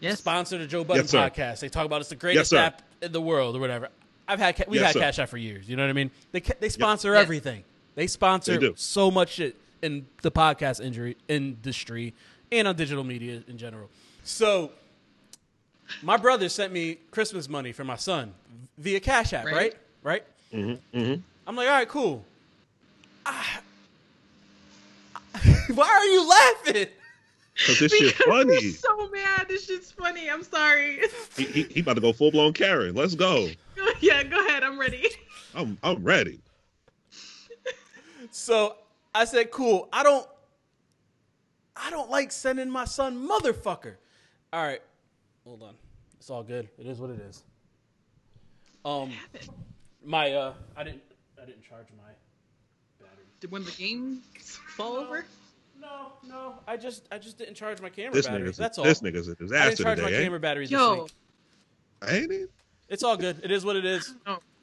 Yes. 0.01 0.19
sponsor 0.19 0.59
the 0.59 0.67
Joe 0.67 0.85
Budden 0.85 1.05
Yes, 1.05 1.13
podcast. 1.13 1.61
They 1.61 1.69
talk 1.69 1.87
about 1.87 2.01
it's 2.01 2.11
the 2.11 2.17
greatest 2.17 2.51
sir. 2.51 2.59
app 2.59 2.83
in 3.03 3.13
the 3.13 3.21
world 3.21 3.57
or 3.57 3.61
whatever. 3.61 3.89
I've 4.29 4.39
had 4.39 4.63
we've 4.69 4.81
Yes, 4.81 4.89
had 4.89 4.93
sir. 4.95 5.01
Cash 5.01 5.19
App 5.21 5.29
for 5.29 5.39
years. 5.39 5.69
You 5.69 5.77
know 5.77 5.83
what 5.85 5.91
I 5.91 5.95
mean? 5.95 6.11
They 6.33 6.41
they 6.41 6.69
sponsor 6.69 7.15
Yeah. 7.15 7.21
everything. 7.21 7.65
They 7.95 8.07
sponsor 8.07 8.59
They 8.59 8.73
so 8.77 9.11
much 9.11 9.31
shit 9.35 9.57
in 9.83 10.07
the 10.23 10.31
podcast 10.31 10.85
injury, 10.85 11.17
industry 11.29 12.13
and 12.53 12.69
on 12.69 12.77
digital 12.77 13.05
media 13.05 13.43
in 13.49 13.57
general. 13.59 13.89
So, 14.25 14.73
my 16.03 16.17
brother 16.17 16.49
sent 16.49 16.73
me 16.73 16.99
Christmas 17.11 17.49
money 17.49 17.73
for 17.73 17.85
my 17.85 17.97
son 17.97 18.35
via 18.79 19.01
Cash 19.01 19.33
App, 19.33 19.45
right? 19.47 19.55
Right. 19.55 19.75
Right? 20.03 20.25
Mm-hmm, 20.53 20.99
mm-hmm. 20.99 21.21
I'm 21.47 21.57
like, 21.57 21.69
all 21.69 21.75
right, 21.75 21.89
cool. 21.89 22.25
Ah. 23.25 23.61
why 25.75 25.89
are 25.89 26.05
you 26.05 26.29
laughing? 26.29 26.87
Because 27.57 27.79
this 27.79 27.93
shit 27.97 28.15
funny. 28.15 28.57
I'm 28.57 28.73
so 28.73 29.09
mad. 29.09 29.47
This 29.49 29.67
shit's 29.67 29.91
funny. 29.91 30.31
I'm 30.31 30.43
sorry. 30.43 31.01
He, 31.37 31.45
he, 31.45 31.63
he 31.65 31.81
about 31.81 31.95
to 31.95 32.01
go 32.01 32.13
full 32.13 32.31
blown 32.31 32.53
Karen. 32.53 32.95
Let's 32.95 33.15
go. 33.15 33.49
yeah, 34.01 34.23
go 34.23 34.45
ahead. 34.47 34.63
I'm 34.63 34.79
ready. 34.79 35.09
I'm 35.55 35.79
I'm 35.83 36.05
ready. 36.05 36.41
So 38.31 38.77
I 39.15 39.25
said, 39.25 39.51
cool. 39.51 39.89
I 39.93 40.03
don't, 40.03 40.27
I 41.75 41.91
don't 41.91 42.11
like 42.11 42.31
sending 42.31 42.69
my 42.69 42.85
son 42.85 43.27
motherfucker. 43.27 43.95
All 44.53 44.63
right, 44.63 44.83
hold 45.45 45.63
on. 45.63 45.75
It's 46.19 46.29
all 46.29 46.43
good. 46.43 46.69
It 46.79 46.87
is 46.87 46.99
what 46.99 47.11
it 47.11 47.21
is. 47.21 47.43
Um, 48.85 49.13
my 50.05 50.33
uh, 50.33 50.55
I 50.77 50.85
didn't, 50.85 51.03
I 51.41 51.47
didn't 51.47 51.63
charge 51.63 51.87
my 51.97 52.13
battery. 53.01 53.25
Did 53.41 53.51
one 53.51 53.63
of 53.63 53.67
the 53.69 53.83
games 53.83 54.23
fall 54.77 54.97
over? 54.97 55.25
No, 55.87 56.13
no. 56.29 56.55
I 56.67 56.77
just, 56.77 57.07
I 57.13 57.19
just 57.19 57.39
didn't 57.39 57.55
charge 57.55 57.81
my 57.81 57.89
camera 57.89 58.13
This 58.13 58.27
batteries. 58.27 58.51
nigga's 58.51 58.57
That's 58.57 58.79
all. 58.79 58.85
this 58.85 59.01
nigga's 59.01 59.29
a 59.29 59.33
I 59.33 59.35
didn't 59.35 59.39
disaster 59.49 59.83
charge 59.85 59.99
my 60.01 60.11
today. 60.11 60.25
camera 60.25 60.41
batteries 60.41 60.71
this 60.71 60.79
Yo, 60.79 61.03
week. 61.05 61.13
Ain't, 62.09 62.13
ain't 62.23 62.33
it? 62.33 62.51
It's 62.89 63.03
all 63.03 63.17
good. 63.17 63.41
It 63.43 63.51
is 63.51 63.65
what 63.65 63.77
it 63.77 63.85
is. 63.85 64.15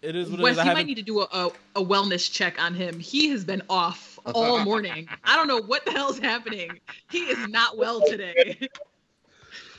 It 0.02 0.16
is 0.16 0.30
what 0.30 0.42
Wes, 0.42 0.54
is. 0.54 0.60
I 0.60 0.66
you 0.66 0.74
might 0.74 0.86
need 0.86 0.96
to 0.96 1.02
do 1.02 1.22
a, 1.22 1.28
a, 1.32 1.48
a 1.76 1.84
wellness 1.84 2.30
check 2.32 2.62
on 2.62 2.74
him. 2.74 3.00
He 3.00 3.30
has 3.30 3.44
been 3.46 3.62
off 3.70 4.20
all 4.34 4.60
morning. 4.64 5.08
I 5.24 5.36
don't 5.36 5.48
know 5.48 5.62
what 5.62 5.86
the 5.86 5.92
hell's 5.92 6.20
happening. 6.20 6.80
He 7.10 7.20
is 7.20 7.48
not 7.48 7.78
well 7.78 8.02
today. 8.06 8.58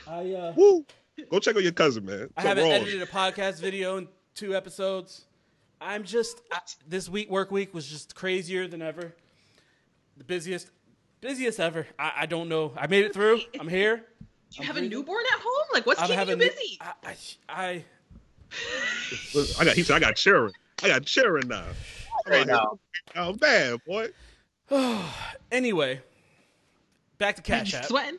I 0.06 0.32
uh, 0.32 0.52
Woo! 0.56 0.84
Go 1.30 1.38
check 1.38 1.56
on 1.56 1.62
your 1.62 1.72
cousin, 1.72 2.04
man. 2.04 2.28
I 2.36 2.42
haven't 2.42 2.64
wrong. 2.64 2.72
edited 2.72 3.00
a 3.02 3.06
podcast 3.06 3.60
video 3.60 3.96
in 3.98 4.08
two 4.34 4.54
episodes. 4.56 5.26
I'm 5.80 6.04
just 6.04 6.40
I, 6.52 6.58
this 6.88 7.08
week 7.08 7.30
work 7.30 7.50
week 7.50 7.72
was 7.72 7.86
just 7.86 8.14
crazier 8.14 8.66
than 8.66 8.82
ever. 8.82 9.14
The 10.16 10.24
busiest, 10.24 10.70
busiest 11.24 11.58
ever. 11.58 11.86
I, 11.98 12.12
I 12.20 12.26
don't 12.26 12.48
know. 12.48 12.72
I 12.76 12.86
made 12.86 13.04
it 13.04 13.14
through. 13.14 13.40
I'm 13.60 13.66
here. 13.68 13.96
Do 13.96 14.04
you 14.52 14.60
I'm 14.60 14.66
have 14.66 14.76
a 14.76 14.88
newborn 14.88 15.24
at 15.32 15.40
home? 15.40 15.66
Like, 15.72 15.86
what's 15.86 16.00
I'm 16.00 16.06
keeping 16.06 16.28
you 16.28 16.34
having 16.34 16.38
busy? 16.38 16.78
I, 16.80 16.92
I, 17.04 17.16
I 17.48 17.84
I 19.58 19.64
got 19.64 19.74
he 19.74 19.82
said 19.82 19.96
I 19.96 20.00
got 20.00 20.16
cheering. 20.16 20.52
I 20.82 20.88
got 20.88 21.04
cheering 21.04 21.48
now. 21.48 21.64
I'm 22.26 22.32
Right 22.32 22.46
now. 22.46 22.78
Oh 23.16 23.36
man, 23.40 23.78
boy. 23.86 24.08
anyway, 25.52 26.00
back 27.18 27.36
to 27.36 27.42
Cash 27.42 27.74
You 27.74 27.82
sweating? 27.82 28.18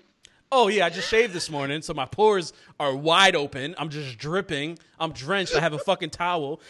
Oh 0.52 0.68
yeah, 0.70 0.86
I 0.86 0.90
just 0.90 1.10
shaved 1.10 1.34
this 1.34 1.50
morning, 1.50 1.82
so 1.82 1.94
my 1.94 2.06
pores 2.06 2.54
are 2.80 2.96
wide 2.96 3.36
open. 3.36 3.76
I'm 3.78 3.90
just 3.90 4.18
dripping. 4.18 4.78
I'm 5.00 5.12
drenched. 5.12 5.56
I 5.56 5.60
have 5.60 5.74
a 5.74 5.80
fucking 5.80 6.12
towel. 6.12 6.62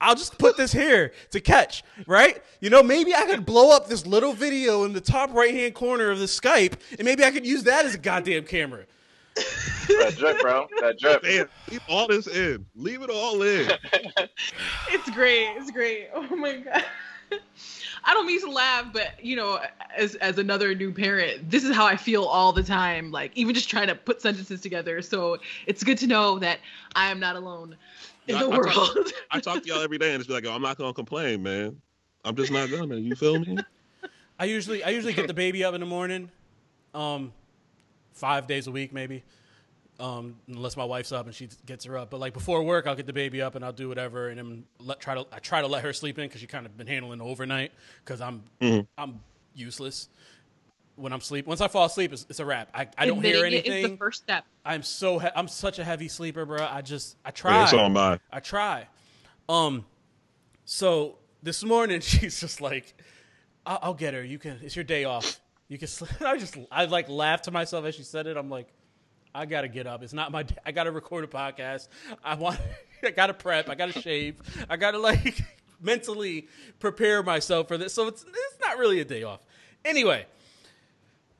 I'll 0.00 0.14
just 0.14 0.38
put 0.38 0.56
this 0.56 0.72
here 0.72 1.12
to 1.30 1.40
catch, 1.40 1.82
right? 2.06 2.42
You 2.60 2.70
know, 2.70 2.82
maybe 2.82 3.14
I 3.14 3.24
could 3.24 3.46
blow 3.46 3.74
up 3.74 3.88
this 3.88 4.06
little 4.06 4.32
video 4.32 4.84
in 4.84 4.92
the 4.92 5.00
top 5.00 5.32
right 5.32 5.54
hand 5.54 5.74
corner 5.74 6.10
of 6.10 6.18
the 6.18 6.26
Skype, 6.26 6.74
and 6.98 7.04
maybe 7.04 7.24
I 7.24 7.30
could 7.30 7.46
use 7.46 7.62
that 7.64 7.84
as 7.84 7.94
a 7.94 7.98
goddamn 7.98 8.44
camera. 8.44 8.84
That 9.88 10.14
drip, 10.16 10.40
bro. 10.40 10.66
That 10.80 10.98
drip. 10.98 11.22
Man, 11.24 11.48
leave 11.70 11.80
all 11.88 12.06
this 12.06 12.26
in. 12.26 12.64
Leave 12.76 13.02
it 13.02 13.10
all 13.10 13.42
in. 13.42 13.70
It's 14.90 15.10
great. 15.10 15.48
It's 15.56 15.70
great. 15.70 16.08
Oh 16.14 16.36
my 16.36 16.56
god. 16.58 16.84
I 18.04 18.12
don't 18.12 18.26
mean 18.26 18.40
to 18.42 18.50
laugh, 18.50 18.92
but 18.92 19.22
you 19.24 19.34
know, 19.34 19.60
as 19.96 20.14
as 20.16 20.38
another 20.38 20.74
new 20.74 20.92
parent, 20.92 21.50
this 21.50 21.64
is 21.64 21.74
how 21.74 21.86
I 21.86 21.96
feel 21.96 22.24
all 22.24 22.52
the 22.52 22.62
time. 22.62 23.10
Like 23.10 23.32
even 23.34 23.54
just 23.54 23.68
trying 23.68 23.88
to 23.88 23.94
put 23.94 24.20
sentences 24.20 24.60
together. 24.60 25.02
So 25.02 25.38
it's 25.66 25.82
good 25.82 25.98
to 25.98 26.06
know 26.06 26.38
that 26.38 26.58
I 26.94 27.10
am 27.10 27.18
not 27.18 27.34
alone 27.36 27.76
in 28.28 28.36
I- 28.36 28.42
the 28.44 28.50
I 28.50 28.72
talk- 28.72 28.96
I 29.32 29.40
talk 29.40 29.62
to 29.62 29.68
y'all 29.68 29.82
every 29.82 29.98
day 29.98 30.10
and 30.12 30.18
just 30.20 30.28
be 30.28 30.34
like, 30.34 30.46
oh, 30.46 30.52
I'm 30.52 30.62
not 30.62 30.76
gonna 30.78 30.92
complain, 30.94 31.42
man. 31.42 31.80
I'm 32.24 32.34
just 32.36 32.50
not 32.52 32.70
gonna. 32.70 32.96
You 32.96 33.14
feel 33.14 33.38
me? 33.38 33.58
I 34.38 34.46
usually 34.46 34.82
I 34.82 34.90
usually 34.90 35.12
get 35.12 35.26
the 35.28 35.34
baby 35.34 35.62
up 35.64 35.74
in 35.74 35.80
the 35.80 35.86
morning, 35.86 36.30
um, 36.94 37.32
five 38.12 38.46
days 38.46 38.66
a 38.66 38.70
week 38.70 38.92
maybe, 38.92 39.22
um, 40.00 40.36
unless 40.48 40.76
my 40.76 40.84
wife's 40.84 41.12
up 41.12 41.26
and 41.26 41.34
she 41.34 41.48
gets 41.66 41.84
her 41.84 41.96
up. 41.98 42.10
But 42.10 42.18
like 42.20 42.32
before 42.32 42.62
work, 42.62 42.86
I'll 42.86 42.96
get 42.96 43.06
the 43.06 43.12
baby 43.12 43.40
up 43.42 43.54
and 43.54 43.64
I'll 43.64 43.72
do 43.72 43.88
whatever, 43.88 44.28
and 44.28 44.38
then 44.38 44.64
let 44.80 45.00
try 45.00 45.14
to 45.14 45.26
I 45.32 45.38
try 45.38 45.60
to 45.60 45.66
let 45.68 45.84
her 45.84 45.92
sleep 45.92 46.18
in 46.18 46.26
because 46.26 46.40
she 46.40 46.46
kind 46.46 46.66
of 46.66 46.76
been 46.76 46.86
handling 46.86 47.20
overnight 47.20 47.72
because 48.04 48.20
I'm 48.20 48.42
Mhm. 48.60 48.86
I'm 48.98 49.20
useless 49.54 50.08
when 50.96 51.12
I'm 51.12 51.20
sleep. 51.20 51.46
Once 51.46 51.60
I 51.60 51.68
fall 51.68 51.86
asleep, 51.86 52.12
it's, 52.12 52.26
it's 52.28 52.40
a 52.40 52.44
wrap. 52.44 52.68
I, 52.74 52.88
I 52.96 53.06
don't 53.06 53.22
hear 53.22 53.36
Admitting 53.44 53.72
it 53.72 53.84
is 53.84 53.90
the 53.90 53.96
first 53.96 54.22
step. 54.22 54.44
I'm 54.64 54.82
so 54.82 55.18
he- 55.18 55.28
I'm 55.34 55.48
such 55.48 55.78
a 55.78 55.84
heavy 55.84 56.08
sleeper, 56.08 56.44
bro. 56.46 56.64
I 56.64 56.82
just 56.82 57.16
I 57.24 57.28
Yeah, 57.28 57.32
try. 57.32 57.66
so 57.66 57.78
am 57.80 57.96
I. 57.96 58.18
I 58.32 58.40
try. 58.40 58.86
Um, 59.48 59.84
so 60.64 61.18
this 61.42 61.62
morning 61.64 62.00
she's 62.02 62.40
just 62.40 62.60
like, 62.60 62.94
I'll, 63.66 63.78
"I'll 63.82 63.94
get 63.94 64.14
her. 64.14 64.22
You 64.24 64.38
can. 64.38 64.58
It's 64.62 64.76
your 64.76 64.84
day 64.84 65.04
off. 65.04 65.40
You 65.68 65.78
can." 65.78 65.88
Sleep. 65.88 66.10
I 66.22 66.38
just 66.38 66.56
I 66.70 66.84
like 66.86 67.08
laughed 67.08 67.44
to 67.44 67.50
myself 67.50 67.84
as 67.84 67.94
she 67.94 68.02
said 68.02 68.26
it. 68.26 68.36
I'm 68.36 68.50
like, 68.50 68.68
I 69.34 69.46
gotta 69.46 69.68
get 69.68 69.86
up. 69.86 70.02
It's 70.02 70.12
not 70.12 70.32
my. 70.32 70.44
Day. 70.44 70.56
I 70.64 70.72
gotta 70.72 70.90
record 70.92 71.24
a 71.24 71.28
podcast. 71.28 71.88
I 72.22 72.34
want. 72.36 72.58
I 73.04 73.10
gotta 73.10 73.34
prep. 73.34 73.68
I 73.68 73.74
gotta 73.74 74.00
shave. 74.00 74.36
I 74.70 74.76
gotta 74.76 74.98
like 74.98 75.42
mentally 75.80 76.48
prepare 76.78 77.22
myself 77.22 77.68
for 77.68 77.76
this. 77.76 77.92
So 77.92 78.06
it's 78.08 78.22
it's 78.24 78.60
not 78.60 78.78
really 78.78 79.00
a 79.00 79.04
day 79.04 79.24
off. 79.24 79.40
Anyway, 79.84 80.24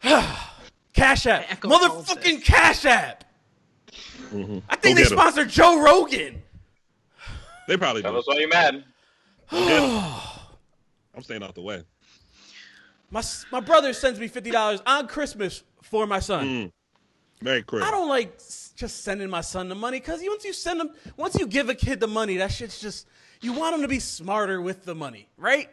Cash 0.93 1.27
App, 1.27 1.47
echo 1.51 1.69
motherfucking 1.69 2.23
this. 2.38 2.45
Cash 2.45 2.85
App. 2.85 3.25
Mhm. 4.33 4.62
I 4.69 4.77
think 4.77 4.97
they 4.97 5.03
get 5.03 5.12
'em. 5.12 5.19
sponsor 5.19 5.45
Joe 5.45 5.81
Rogan. 5.83 6.43
They 7.69 7.77
probably 7.77 8.03
Tell 8.03 8.12
do. 8.12 8.19
us 8.19 8.27
why 8.27 8.37
you 8.38 8.49
mad. 8.49 8.85
I'm 9.51 11.23
staying 11.23 11.43
out 11.43 11.55
the 11.55 11.62
way. 11.62 11.83
My 13.11 13.23
my 13.53 13.61
brother 13.61 13.93
sends 13.93 14.19
me 14.19 14.29
fifty 14.29 14.51
dollars 14.51 14.81
on 14.87 15.07
Christmas 15.09 15.62
for 15.83 16.07
my 16.07 16.19
son. 16.21 16.47
Mm. 16.47 16.73
Merry 17.43 17.62
Christmas. 17.62 17.88
I 17.88 17.90
don't 17.93 18.09
like 18.09 18.38
just 18.77 19.05
sending 19.05 19.29
my 19.31 19.40
son 19.40 19.69
the 19.69 19.75
money 19.75 20.01
because 20.01 20.21
once 20.25 20.45
you 20.45 20.53
send 20.53 20.81
him, 20.81 20.90
once 21.17 21.37
you 21.37 21.47
give 21.47 21.69
a 21.69 21.75
kid 21.75 22.01
the 22.01 22.07
money, 22.09 22.37
that 22.38 22.51
shit's 22.51 22.81
just 22.81 23.07
you 23.40 23.53
want 23.53 23.75
him 23.77 23.83
to 23.83 23.88
be 23.88 24.01
smarter 24.01 24.61
with 24.61 24.85
the 24.85 24.95
money, 24.95 25.29
right? 25.37 25.71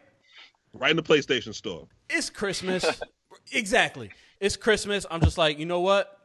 Right 0.74 0.90
in 0.90 0.96
the 0.96 1.02
PlayStation 1.02 1.54
store. 1.54 1.86
It's 2.08 2.30
Christmas, 2.30 2.84
exactly. 3.52 4.10
It's 4.40 4.56
Christmas. 4.56 5.06
I'm 5.10 5.20
just 5.20 5.38
like, 5.38 5.58
you 5.58 5.66
know 5.66 5.80
what? 5.80 6.18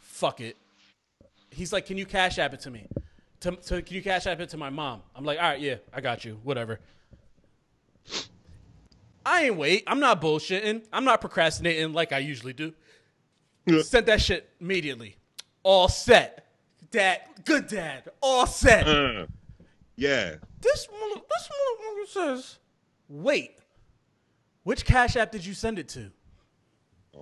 Fuck 0.00 0.40
it. 0.40 0.56
He's 1.50 1.72
like, 1.72 1.86
can 1.86 1.96
you 1.96 2.06
cash 2.06 2.38
app 2.38 2.54
it 2.54 2.60
to 2.60 2.70
me? 2.70 2.88
To, 3.40 3.52
to, 3.52 3.82
can 3.82 3.96
you 3.96 4.02
cash 4.02 4.26
app 4.26 4.40
it 4.40 4.48
to 4.50 4.56
my 4.56 4.70
mom? 4.70 5.02
I'm 5.14 5.24
like, 5.24 5.38
all 5.38 5.44
right, 5.44 5.60
yeah, 5.60 5.76
I 5.92 6.00
got 6.00 6.24
you. 6.24 6.40
Whatever. 6.42 6.80
I 9.24 9.44
ain't 9.44 9.56
wait. 9.56 9.84
I'm 9.86 10.00
not 10.00 10.20
bullshitting. 10.20 10.84
I'm 10.92 11.04
not 11.04 11.20
procrastinating 11.20 11.92
like 11.92 12.12
I 12.12 12.18
usually 12.18 12.52
do. 12.52 12.72
Yeah. 13.66 13.82
Sent 13.82 14.06
that 14.06 14.20
shit 14.20 14.48
immediately. 14.60 15.16
All 15.62 15.88
set. 15.88 16.46
Dad, 16.90 17.20
good 17.44 17.68
dad. 17.68 18.10
All 18.22 18.46
set. 18.46 18.88
Uh, 18.88 19.26
yeah. 19.96 20.36
This 20.60 20.88
mother, 20.90 21.20
this 21.28 21.48
motherfucker 21.48 22.08
says, 22.36 22.58
wait. 23.08 23.58
Which 24.62 24.84
cash 24.84 25.16
app 25.16 25.30
did 25.30 25.44
you 25.44 25.54
send 25.54 25.78
it 25.78 25.88
to? 25.90 26.10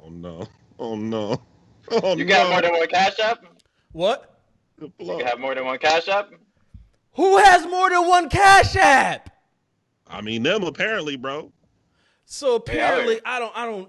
Oh 0.02 0.08
no. 0.10 0.46
Oh 0.78 0.96
no. 0.96 1.40
Oh 1.90 2.16
You 2.16 2.24
no. 2.24 2.28
got 2.28 2.50
more 2.50 2.62
than 2.62 2.72
one 2.72 2.88
cash 2.88 3.18
app? 3.20 3.44
What? 3.92 4.40
Good 4.78 4.92
You 4.98 5.06
blood. 5.06 5.22
have 5.22 5.38
more 5.40 5.54
than 5.54 5.64
one 5.64 5.78
cash 5.78 6.08
app? 6.08 6.30
Who 7.14 7.38
has 7.38 7.66
more 7.66 7.88
than 7.88 8.06
one 8.06 8.28
cash 8.28 8.76
app? 8.76 9.30
I 10.06 10.20
mean 10.20 10.42
them 10.42 10.62
apparently, 10.64 11.16
bro. 11.16 11.52
So 12.24 12.56
apparently, 12.56 13.14
Yeah. 13.14 13.20
I 13.24 13.38
don't, 13.38 13.52
I 13.56 13.64
don't, 13.66 13.88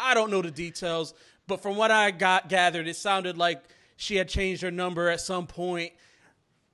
I 0.00 0.14
don't 0.14 0.30
know 0.30 0.42
the 0.42 0.50
details. 0.50 1.14
But 1.46 1.62
from 1.62 1.76
what 1.76 1.90
I 1.90 2.10
got 2.10 2.48
gathered, 2.48 2.88
it 2.88 2.96
sounded 2.96 3.38
like 3.38 3.62
she 3.96 4.16
had 4.16 4.28
changed 4.28 4.62
her 4.62 4.70
number 4.70 5.08
at 5.08 5.20
some 5.20 5.46
point. 5.46 5.92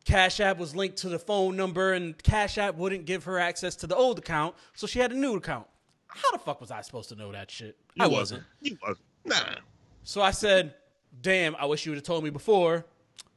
Cash 0.05 0.41
App 0.41 0.59
was 0.59 0.75
linked 0.77 0.99
to 0.99 1.09
the 1.09 1.19
phone 1.19 1.57
number, 1.57 1.93
and 1.95 2.21
Cash 2.23 2.59
App 2.59 2.75
wouldn't 2.75 3.05
give 3.07 3.25
her 3.25 3.39
access 3.39 3.75
to 3.77 3.87
the 3.87 3.97
old 3.97 4.19
account, 4.19 4.55
so 4.75 4.87
she 4.87 4.99
had 4.99 5.13
a 5.13 5.17
new 5.17 5.37
account. 5.37 5.67
How 6.15 6.31
the 6.33 6.39
fuck 6.39 6.61
was 6.61 6.71
I 6.71 6.81
supposed 6.83 7.09
to 7.09 7.17
know 7.17 7.33
that 7.33 7.51
shit? 7.51 7.77
You 7.95 8.05
I 8.05 8.07
wasn't. 8.07 8.45
You 8.61 8.79
wasn't. 8.81 9.05
Nah. 9.25 9.57
So 10.05 10.23
I 10.23 10.31
said, 10.31 10.75
"Damn, 11.21 11.57
I 11.57 11.65
wish 11.67 11.85
you 11.85 11.93
would 11.93 11.97
have 11.97 12.05
told 12.05 12.23
me 12.23 12.31
before." 12.31 12.85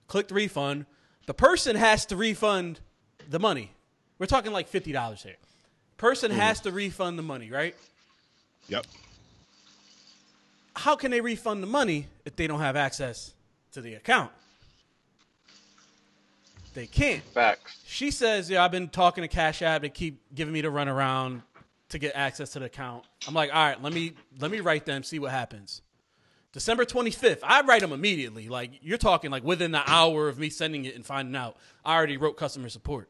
Clicked 0.08 0.32
refund. 0.32 0.86
The 1.26 1.34
person 1.34 1.76
has 1.76 2.06
to 2.08 2.16
refund 2.16 2.80
the 3.30 3.40
money. 3.40 3.72
We're 4.20 4.28
talking 4.28 4.52
like 4.52 4.68
fifty 4.68 4.92
dollars 4.92 5.24
here. 5.24 5.36
Person 5.98 6.32
mm-hmm. 6.32 6.40
has 6.40 6.62
to 6.62 6.72
refund 6.72 7.18
the 7.18 7.24
money, 7.24 7.50
right? 7.50 7.76
Yep. 8.70 8.86
How 10.76 10.96
can 10.96 11.10
they 11.10 11.22
refund 11.22 11.64
the 11.64 11.68
money 11.68 12.08
if 12.26 12.36
they 12.36 12.46
don't 12.46 12.60
have 12.60 12.76
access 12.76 13.34
to 13.72 13.82
the 13.82 13.96
account? 13.96 14.32
They 16.76 16.86
can't. 16.86 17.24
Facts. 17.24 17.82
She 17.88 18.12
says, 18.12 18.52
"Yeah, 18.52 18.64
I've 18.64 18.72
been 18.72 18.90
talking 18.90 19.24
to 19.24 19.28
Cash 19.28 19.64
App. 19.64 19.82
They 19.82 19.90
keep 19.90 20.22
giving 20.36 20.54
me 20.54 20.62
the 20.62 20.68
runaround 20.68 21.42
to 21.90 22.00
get 22.00 22.16
access 22.16 22.52
to 22.52 22.60
the 22.60 22.66
account." 22.66 23.06
I'm 23.28 23.34
like, 23.34 23.54
"All 23.54 23.66
right, 23.66 23.82
let 23.82 23.94
me 23.94 24.14
let 24.40 24.52
me 24.52 24.60
write 24.60 24.86
them, 24.86 25.04
see 25.04 25.20
what 25.20 25.32
happens." 25.32 25.82
December 26.54 26.86
25th, 26.86 27.40
I 27.44 27.62
write 27.62 27.82
them 27.82 27.92
immediately. 27.92 28.50
Like 28.50 28.72
you're 28.82 28.98
talking 28.98 29.30
like 29.30 29.44
within 29.44 29.72
the 29.72 29.84
hour 29.90 30.28
of 30.28 30.40
me 30.40 30.50
sending 30.50 30.86
it 30.86 30.96
and 30.96 31.06
finding 31.06 31.36
out. 31.36 31.58
I 31.86 31.96
already 31.96 32.18
wrote 32.18 32.38
customer 32.38 32.70
support. 32.70 33.10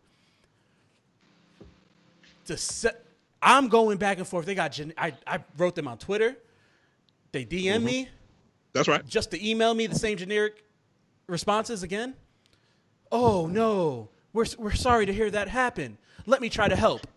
Dece- 2.45 2.95
I'm 3.41 3.69
going 3.69 3.97
back 3.97 4.17
and 4.17 4.27
forth. 4.27 4.45
They 4.45 4.55
got 4.55 4.71
gen- 4.73 4.93
I 4.97 5.13
I 5.25 5.39
wrote 5.57 5.75
them 5.75 5.87
on 5.87 5.97
Twitter. 5.97 6.35
They 7.31 7.45
DM 7.45 7.75
mm-hmm. 7.75 7.85
me 7.85 8.09
That's 8.73 8.87
right. 8.87 9.07
just 9.07 9.31
to 9.31 9.49
email 9.49 9.73
me 9.73 9.87
the 9.87 9.95
same 9.95 10.17
generic 10.17 10.63
responses 11.27 11.83
again? 11.83 12.15
Oh 13.11 13.47
no, 13.47 14.09
we're 14.33 14.45
we're 14.57 14.73
sorry 14.73 15.05
to 15.05 15.13
hear 15.13 15.29
that 15.31 15.47
happen. 15.47 15.97
Let 16.25 16.41
me 16.41 16.49
try 16.49 16.67
to 16.67 16.75
help. 16.75 17.07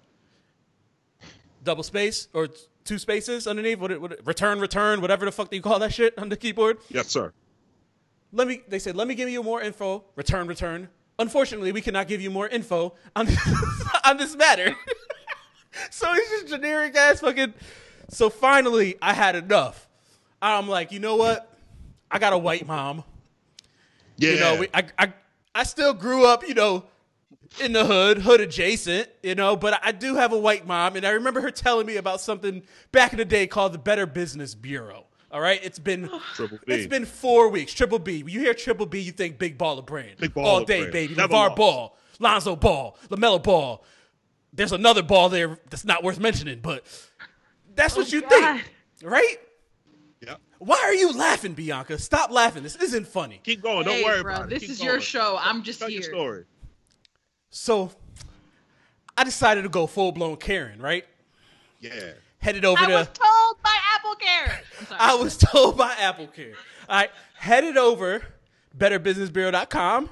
Double 1.63 1.83
space 1.83 2.29
or 2.33 2.49
two 2.85 2.99
spaces 2.99 3.47
underneath. 3.47 3.79
What, 3.79 3.91
it- 3.93 4.01
what 4.01 4.13
it- 4.13 4.21
return 4.27 4.61
return 4.61 5.01
whatever 5.01 5.25
the 5.27 5.33
fuck 5.33 5.51
do 5.51 5.57
you 5.57 5.63
call 5.63 5.79
that 5.81 5.93
shit 5.93 6.17
on 6.19 6.29
the 6.29 6.37
keyboard. 6.37 6.79
Yes, 6.89 7.09
sir. 7.09 7.33
Let 8.33 8.47
me. 8.49 8.63
They 8.69 8.79
said 8.79 8.97
let 8.97 9.09
me 9.09 9.15
give 9.15 9.29
you 9.29 9.43
more 9.43 9.61
info. 9.61 10.05
Return 10.17 10.47
return. 10.47 10.89
Unfortunately, 11.19 11.73
we 11.73 11.81
cannot 11.83 12.09
give 12.09 12.21
you 12.23 12.31
more 12.31 12.49
info 12.49 12.95
on 13.15 13.29
on 14.07 14.17
this 14.17 14.35
matter. 14.37 14.75
so 15.91 16.07
it's 16.13 16.31
just 16.31 16.49
generic 16.49 16.97
ass 16.97 17.21
fucking. 17.21 17.53
So 18.09 18.31
finally, 18.31 18.97
I 19.03 19.13
had 19.15 19.37
enough. 19.37 19.89
I'm 20.43 20.69
like, 20.69 20.91
you 20.93 20.99
know 20.99 21.17
what? 21.17 21.53
I 22.11 22.19
got 22.19 22.33
a 22.33 22.39
white 22.39 22.67
mom. 22.67 23.05
Yeah. 24.17 24.31
You 24.33 24.41
know, 24.41 24.57
we, 24.61 24.69
I, 24.75 24.85
I 24.99 25.13
I 25.55 25.63
still 25.65 25.93
grew 25.95 26.27
up, 26.27 26.47
you 26.49 26.55
know, 26.55 26.85
in 27.63 27.73
the 27.73 27.85
hood, 27.85 28.19
hood 28.19 28.41
adjacent, 28.41 29.09
you 29.23 29.35
know, 29.35 29.57
but 29.57 29.81
I 29.85 29.93
do 29.93 30.15
have 30.15 30.33
a 30.33 30.39
white 30.39 30.67
mom, 30.67 30.97
and 30.97 31.05
I 31.07 31.11
remember 31.11 31.41
her 31.41 31.51
telling 31.51 31.87
me 31.87 31.97
about 31.97 32.21
something 32.21 32.63
back 32.93 33.13
in 33.13 33.19
the 33.19 33.25
day 33.25 33.47
called 33.47 33.73
the 33.73 33.79
Better 33.79 34.07
Business 34.07 34.55
Bureau. 34.55 35.07
All 35.33 35.41
right, 35.41 35.61
it's 35.63 35.79
been 35.79 36.07
B. 36.39 36.49
it's 36.69 36.87
been 36.87 37.05
four 37.05 37.49
weeks. 37.49 37.73
Triple 37.73 37.99
B. 37.99 38.23
When 38.23 38.33
you 38.33 38.41
hear 38.41 38.55
Triple 38.55 38.87
B, 38.87 39.01
you 39.01 39.13
think 39.13 39.39
Big 39.39 39.59
Baller 39.59 39.85
Brand. 39.85 40.19
Big 40.19 40.35
Ball 40.35 40.47
all 40.47 40.61
Baller 40.63 40.67
day, 40.67 40.79
Brand. 40.81 40.93
baby. 40.93 41.15
Never 41.15 41.33
LeVar 41.33 41.49
lost. 41.49 41.57
Ball, 41.57 41.97
Lonzo 42.19 42.57
Ball, 42.57 42.97
LaMelo 43.09 43.43
Ball. 43.43 43.85
There's 44.53 44.73
another 44.73 45.03
ball 45.03 45.29
there 45.29 45.59
that's 45.71 45.85
not 45.85 46.03
worth 46.03 46.19
mentioning, 46.19 46.59
but 46.61 46.85
that's 47.77 47.97
what 47.97 48.07
oh, 48.13 48.17
you 48.17 48.23
God. 48.23 48.31
think, 48.63 48.75
right? 49.05 49.37
Yep. 50.27 50.41
Why 50.59 50.81
are 50.85 50.93
you 50.95 51.13
laughing, 51.13 51.53
Bianca? 51.55 51.99
Stop 51.99 52.31
laughing. 52.33 52.63
This 52.65 52.75
isn't 52.77 53.07
funny. 53.07 53.41
Keep 53.45 53.63
going. 53.63 53.85
Don't 53.85 53.95
Hey, 53.95 54.05
worry 54.05 54.23
bro, 54.23 54.35
about 54.35 54.47
it. 54.47 54.51
this 54.51 54.61
Keep 54.63 54.71
is 54.71 54.83
your 54.83 55.01
show. 55.01 55.39
I'm 55.41 55.63
just 55.63 55.79
Tell 55.79 55.89
your 55.89 56.03
here. 56.03 56.11
story. 56.11 56.45
So 57.51 57.91
I 59.17 59.25
decided 59.25 59.63
to 59.63 59.69
go 59.69 59.87
full 59.87 60.13
blown 60.13 60.37
Karen, 60.37 60.81
right? 60.81 61.05
Yeah. 61.81 62.13
Headed 62.39 62.65
over 62.65 62.81
I 62.83 62.87
to 62.87 62.93
I 62.95 62.99
was 63.01 63.09
told 63.09 63.63
by 63.63 63.77
Apple 63.95 64.15
Care. 64.15 64.61
I'm 64.79 64.87
sorry. 64.87 65.01
I 65.01 65.15
was 65.15 65.37
told 65.37 65.77
by 65.77 65.93
Apple 65.99 66.27
Care. 66.29 66.55
I 66.89 67.09
headed 67.35 67.77
over 67.77 68.23
betterbusinessbureau.com. 68.79 70.11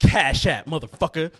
Cash 0.00 0.46
app, 0.46 0.66
motherfucker. 0.66 1.30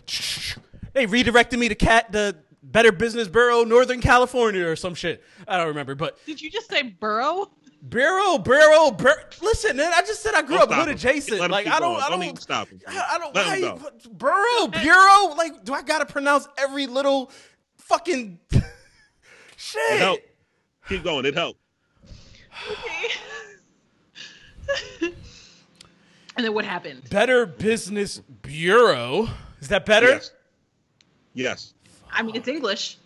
They 0.93 1.05
redirected 1.05 1.59
me 1.59 1.69
to 1.69 1.75
cat 1.75 2.11
the 2.11 2.35
Better 2.63 2.91
Business 2.91 3.27
Bureau, 3.27 3.63
Northern 3.63 4.01
California, 4.01 4.65
or 4.65 4.75
some 4.75 4.95
shit. 4.95 5.23
I 5.47 5.57
don't 5.57 5.67
remember, 5.67 5.95
but 5.95 6.23
Did 6.25 6.41
you 6.41 6.49
just 6.49 6.69
say 6.69 6.83
Burrow? 6.83 7.49
Bureau, 7.87 8.37
Bureau, 8.37 8.91
Bur- 8.91 9.23
Listen, 9.41 9.77
man, 9.77 9.91
I 9.95 10.01
just 10.01 10.21
said 10.23 10.33
I 10.33 10.41
grew 10.41 10.55
Don't 10.57 10.63
up 10.63 10.69
stop 10.69 10.79
hood 10.79 10.87
him. 10.89 10.95
adjacent. 10.95 11.41
Him 11.41 11.51
Like 11.51 11.67
I 11.67 11.79
don't. 11.79 12.01
I 12.01 12.09
Don't 12.09 12.19
don't, 12.19 12.41
stop 12.41 12.67
him. 12.69 12.81
I, 12.87 13.11
I 13.13 13.17
don't. 13.17 13.33
Let 13.35 13.45
why 13.47 13.55
him 13.57 13.63
you- 13.63 13.79
go. 13.79 13.91
Bureau, 14.17 14.67
Bureau. 14.83 15.35
Like, 15.35 15.63
do 15.63 15.73
I 15.73 15.81
gotta 15.83 16.05
pronounce 16.05 16.47
every 16.57 16.87
little 16.87 17.31
fucking 17.77 18.39
shit? 19.55 19.81
It 19.91 19.99
helped. 19.99 20.23
Keep 20.89 21.03
going. 21.03 21.25
It 21.25 21.35
helped. 21.35 21.59
And 26.35 26.45
then 26.45 26.53
what 26.53 26.65
happened? 26.65 27.09
Better 27.09 27.47
Business 27.47 28.19
Bureau. 28.43 29.27
Is 29.59 29.69
that 29.69 29.87
better? 29.87 30.07
Yes. 30.09 30.31
Yes. 31.33 31.73
I 32.11 32.21
mean, 32.21 32.35
it's 32.35 32.47
English. 32.47 32.99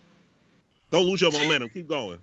Don't 0.90 1.06
lose 1.06 1.22
your 1.22 1.32
momentum. 1.32 1.70
Keep 1.70 1.88
going. 1.88 2.18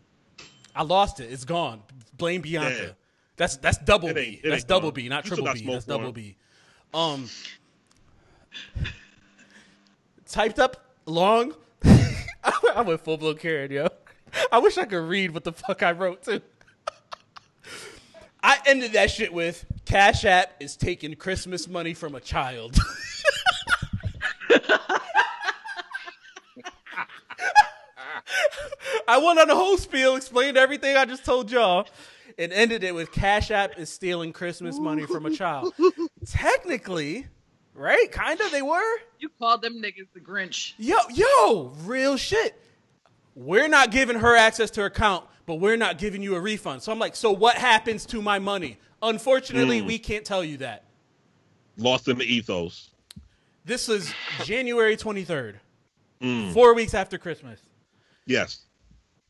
I 0.76 0.84
lost 0.84 1.20
it. 1.20 1.32
It's 1.32 1.46
gone. 1.46 1.82
Blame 2.20 2.42
Bianca. 2.42 2.84
Yeah. 2.84 2.90
That's 3.36 3.58
that's 3.58 3.80
double 3.80 4.10
It 4.10 4.16
B. 4.16 4.42
That's 4.44 4.64
double 4.64 4.92
gone. 4.92 4.96
B, 4.96 5.10
not 5.10 5.26
You 5.26 5.30
triple 5.30 5.54
B. 5.54 5.66
That's 5.66 5.86
double 5.86 6.08
him. 6.08 6.14
B. 6.14 6.36
Um, 6.94 7.30
typed 10.28 10.60
up 10.60 10.86
long. 11.06 11.56
I 11.84 12.82
went 12.82 13.02
full 13.02 13.18
blown 13.18 13.38
Karen, 13.38 13.72
yo. 13.72 13.88
I 14.52 14.60
wish 14.60 14.78
I 14.78 14.86
could 14.86 14.98
read 15.08 15.32
what 15.32 15.44
the 15.44 15.54
fuck 15.54 15.82
I 15.82 15.94
wrote 15.94 16.24
too. 16.24 16.42
I 18.42 18.60
ended 18.66 18.94
that 18.94 19.12
shit 19.12 19.34
with 19.34 19.66
Cash 19.86 20.26
App 20.26 20.54
is 20.60 20.76
taking 20.76 21.14
Christmas 21.16 21.68
money 21.68 21.94
from 21.94 22.16
a 22.16 22.22
child. 22.22 22.78
I 29.08 29.18
went 29.18 29.40
on 29.40 29.50
a 29.50 29.56
whole 29.56 29.78
spiel, 29.78 30.16
explained 30.16 30.58
everything 30.58 30.96
I 30.96 31.06
just 31.06 31.26
told 31.26 31.52
y'all, 31.52 31.88
and 32.38 32.54
ended 32.54 32.84
it 32.84 32.96
with 32.96 33.12
Cash 33.12 33.52
App 33.52 33.78
is 33.78 33.90
stealing 33.90 34.34
Christmas 34.34 34.80
money 34.80 35.06
from 35.06 35.26
a 35.26 35.32
child. 35.32 35.74
Technically, 36.26 37.28
right? 37.74 38.12
Kind 38.12 38.40
of, 38.42 38.52
they 38.52 38.62
were. 38.62 38.98
You 39.20 39.30
called 39.40 39.62
them 39.62 39.82
niggas 39.82 40.08
the 40.14 40.20
Grinch. 40.20 40.74
Yo, 40.78 40.98
yo, 41.14 41.74
real 41.84 42.18
shit. 42.18 42.60
We're 43.36 43.68
not 43.68 43.92
giving 43.92 44.18
her 44.18 44.36
access 44.36 44.70
to 44.72 44.82
her 44.82 44.88
account, 44.88 45.26
but 45.46 45.56
we're 45.56 45.78
not 45.78 45.98
giving 45.98 46.22
you 46.22 46.36
a 46.36 46.40
refund. 46.40 46.82
So 46.82 46.92
I'm 46.92 47.00
like, 47.00 47.16
so 47.16 47.32
what 47.32 47.56
happens 47.56 48.06
to 48.08 48.22
my 48.22 48.40
money? 48.40 48.78
Unfortunately, 49.02 49.80
hmm. 49.80 49.88
we 49.88 49.98
can't 49.98 50.26
tell 50.26 50.44
you 50.44 50.58
that. 50.58 50.84
Lost 51.78 52.08
in 52.10 52.18
the 52.18 52.26
ethos. 52.26 52.90
This 53.64 53.88
was 53.88 54.12
January 54.44 54.98
23rd, 54.98 55.56
hmm. 56.22 56.52
four 56.52 56.74
weeks 56.74 56.94
after 56.94 57.18
Christmas. 57.18 57.62
Yes. 58.30 58.60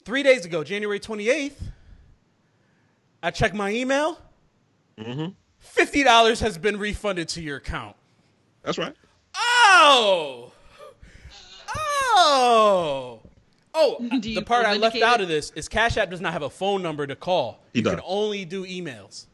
Three 0.03 0.23
days 0.23 0.43
ago, 0.45 0.61
January 0.63 0.99
28th, 0.99 1.53
I 3.23 3.31
checked 3.31 3.55
my 3.55 3.71
email. 3.71 4.19
hmm 5.01 5.27
fifty 5.57 6.03
dollars 6.03 6.39
has 6.41 6.57
been 6.57 6.77
refunded 6.77 7.27
to 7.29 7.41
your 7.41 7.57
account. 7.57 7.95
That's 8.63 8.77
right. 8.77 8.93
Oh, 9.35 10.51
oh, 11.75 13.19
oh! 13.73 14.19
The 14.21 14.41
part 14.41 14.65
I 14.65 14.75
left 14.75 15.01
out 15.01 15.19
it? 15.19 15.23
of 15.23 15.29
this 15.29 15.51
is 15.55 15.67
Cash 15.69 15.97
App 15.97 16.09
does 16.09 16.21
not 16.21 16.33
have 16.33 16.43
a 16.43 16.49
phone 16.49 16.81
number 16.81 17.07
to 17.07 17.15
call. 17.15 17.59
He 17.73 17.79
you 17.79 17.85
can 17.85 18.01
only 18.05 18.45
do 18.45 18.65
emails. 18.65 19.25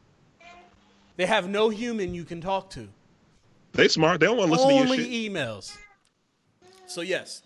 They 1.16 1.26
have 1.26 1.48
no 1.48 1.70
human 1.70 2.14
you 2.14 2.24
can 2.24 2.40
talk 2.40 2.70
to. 2.70 2.88
They 3.72 3.88
smart. 3.88 4.20
They 4.20 4.26
don't 4.26 4.36
want 4.36 4.48
to 4.48 4.52
listen 4.52 4.70
only 4.70 4.82
to 4.82 4.88
your 4.88 4.96
shit. 4.96 5.06
Only 5.06 5.50
emails. 5.50 5.76
So 6.86 7.00
yes, 7.00 7.42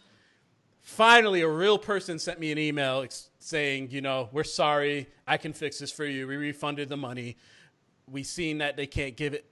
finally, 0.91 1.41
a 1.41 1.49
real 1.49 1.79
person 1.79 2.19
sent 2.19 2.41
me 2.41 2.53
an 2.53 2.59
email 2.59 3.03
ex- 3.03 3.31
saying, 3.39 3.91
you 3.91 4.01
know, 4.01 4.29
we're 4.33 4.45
sorry, 4.45 5.07
I 5.27 5.37
can 5.37 5.53
fix 5.53 5.79
this 5.79 5.91
for 5.93 6.05
you. 6.05 6.27
We 6.27 6.37
refunded 6.37 6.89
the 6.89 6.97
money. 6.97 7.37
We 8.11 8.23
seen 8.23 8.59
that 8.59 8.77
they 8.77 8.87
can't 8.87 9.17
give 9.17 9.33
it. 9.33 9.45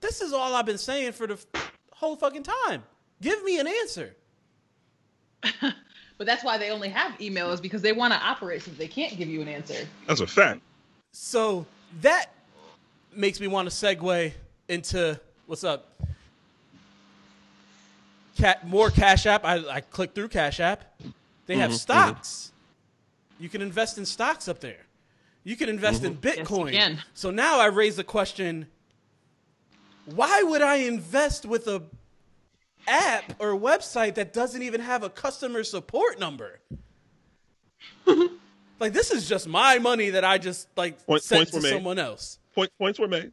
This 0.00 0.20
is 0.20 0.32
all 0.32 0.54
I've 0.54 0.66
been 0.66 0.78
saying 0.78 1.12
for 1.12 1.26
the 1.26 1.34
f- 1.54 1.72
whole 1.92 2.16
fucking 2.16 2.44
time. 2.44 2.84
Give 3.20 3.42
me 3.44 3.58
an 3.58 3.66
answer. 3.66 4.14
But 6.16 6.28
that's 6.28 6.44
why 6.44 6.58
they 6.58 6.70
only 6.70 6.90
have 6.90 7.12
emails 7.18 7.60
because 7.60 7.82
they 7.82 7.92
want 7.92 8.12
to 8.12 8.20
operate 8.20 8.62
since 8.62 8.78
they 8.78 8.86
can't 8.86 9.16
give 9.16 9.28
you 9.28 9.42
an 9.42 9.48
answer. 9.48 9.86
That's 10.06 10.20
a 10.20 10.26
fact. 10.28 10.60
So 11.10 11.66
that 12.02 12.26
makes 13.14 13.40
me 13.40 13.48
want 13.48 13.68
to 13.68 13.74
segue 13.74 14.32
into 14.68 15.18
what's 15.46 15.64
up. 15.64 15.92
Cat 18.36 18.66
more 18.66 18.90
Cash 18.90 19.26
App. 19.26 19.44
I, 19.44 19.56
I 19.68 19.80
clicked 19.80 20.14
through 20.14 20.28
Cash 20.28 20.60
App. 20.60 21.00
They 21.46 21.56
have 21.56 21.70
Mhm, 21.70 21.74
stocks. 21.78 22.52
You 23.38 23.48
can 23.48 23.62
invest 23.62 23.98
in 23.98 24.06
stocks 24.06 24.48
up 24.48 24.60
there. 24.60 24.86
You 25.44 25.56
can 25.56 25.68
invest 25.68 26.04
in 26.04 26.16
Bitcoin. 26.16 26.72
can. 26.72 26.98
So 27.12 27.30
now 27.30 27.60
I 27.60 27.66
raise 27.66 27.96
the 27.96 28.04
question: 28.04 28.66
Why 30.06 30.42
would 30.42 30.62
I 30.62 30.76
invest 30.76 31.44
with 31.46 31.66
a 31.68 31.82
app 32.88 33.34
or 33.38 33.48
website 33.58 34.14
that 34.14 34.32
doesn't 34.32 34.62
even 34.62 34.80
have 34.80 35.02
a 35.02 35.10
customer 35.10 35.62
support 35.64 36.18
number? 36.18 36.60
like 38.80 38.92
this 38.92 39.10
is 39.10 39.28
just 39.28 39.46
my 39.46 39.78
money 39.78 40.10
that 40.10 40.24
I 40.24 40.38
just 40.38 40.68
like 40.76 41.04
Point- 41.06 41.22
sent 41.22 41.48
to 41.52 41.60
someone 41.60 41.98
else. 41.98 42.38
Point, 42.54 42.70
points 42.78 42.98
were 42.98 43.08
made. 43.08 43.32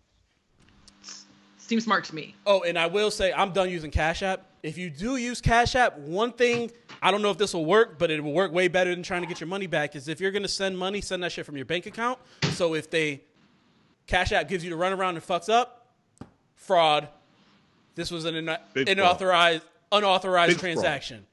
Seems 1.57 1.85
smart 1.85 2.03
to 2.05 2.15
me. 2.15 2.35
Oh, 2.45 2.63
and 2.63 2.77
I 2.77 2.87
will 2.87 3.11
say 3.11 3.31
I'm 3.31 3.51
done 3.53 3.69
using 3.69 3.91
Cash 3.91 4.23
App. 4.23 4.45
If 4.63 4.77
you 4.77 4.89
do 4.89 5.15
use 5.15 5.41
Cash 5.41 5.75
App, 5.75 5.97
one 5.97 6.33
thing 6.33 6.71
I 7.01 7.09
don't 7.09 7.21
know 7.21 7.31
if 7.31 7.37
this 7.37 7.53
will 7.53 7.65
work, 7.65 7.97
but 7.97 8.11
it 8.11 8.23
will 8.23 8.33
work 8.33 8.51
way 8.51 8.67
better 8.67 8.93
than 8.93 9.01
trying 9.03 9.21
to 9.21 9.27
get 9.27 9.39
your 9.39 9.47
money 9.47 9.67
back. 9.67 9.95
Is 9.95 10.07
if 10.07 10.21
you're 10.21 10.31
gonna 10.31 10.47
send 10.47 10.77
money, 10.77 11.01
send 11.01 11.23
that 11.23 11.31
shit 11.31 11.45
from 11.45 11.57
your 11.57 11.65
bank 11.65 11.87
account. 11.87 12.19
So 12.51 12.75
if 12.75 12.89
they 12.89 13.21
Cash 14.07 14.31
App 14.31 14.47
gives 14.47 14.63
you 14.63 14.69
the 14.69 14.75
runaround 14.75 15.11
and 15.11 15.25
fucks 15.25 15.49
up, 15.49 15.87
fraud. 16.55 17.09
This 17.95 18.11
was 18.11 18.25
an 18.25 18.35
ina- 18.35 18.61
unauthorized 18.75 19.63
unauthorized 19.91 20.53
Big 20.53 20.59
transaction. 20.59 21.25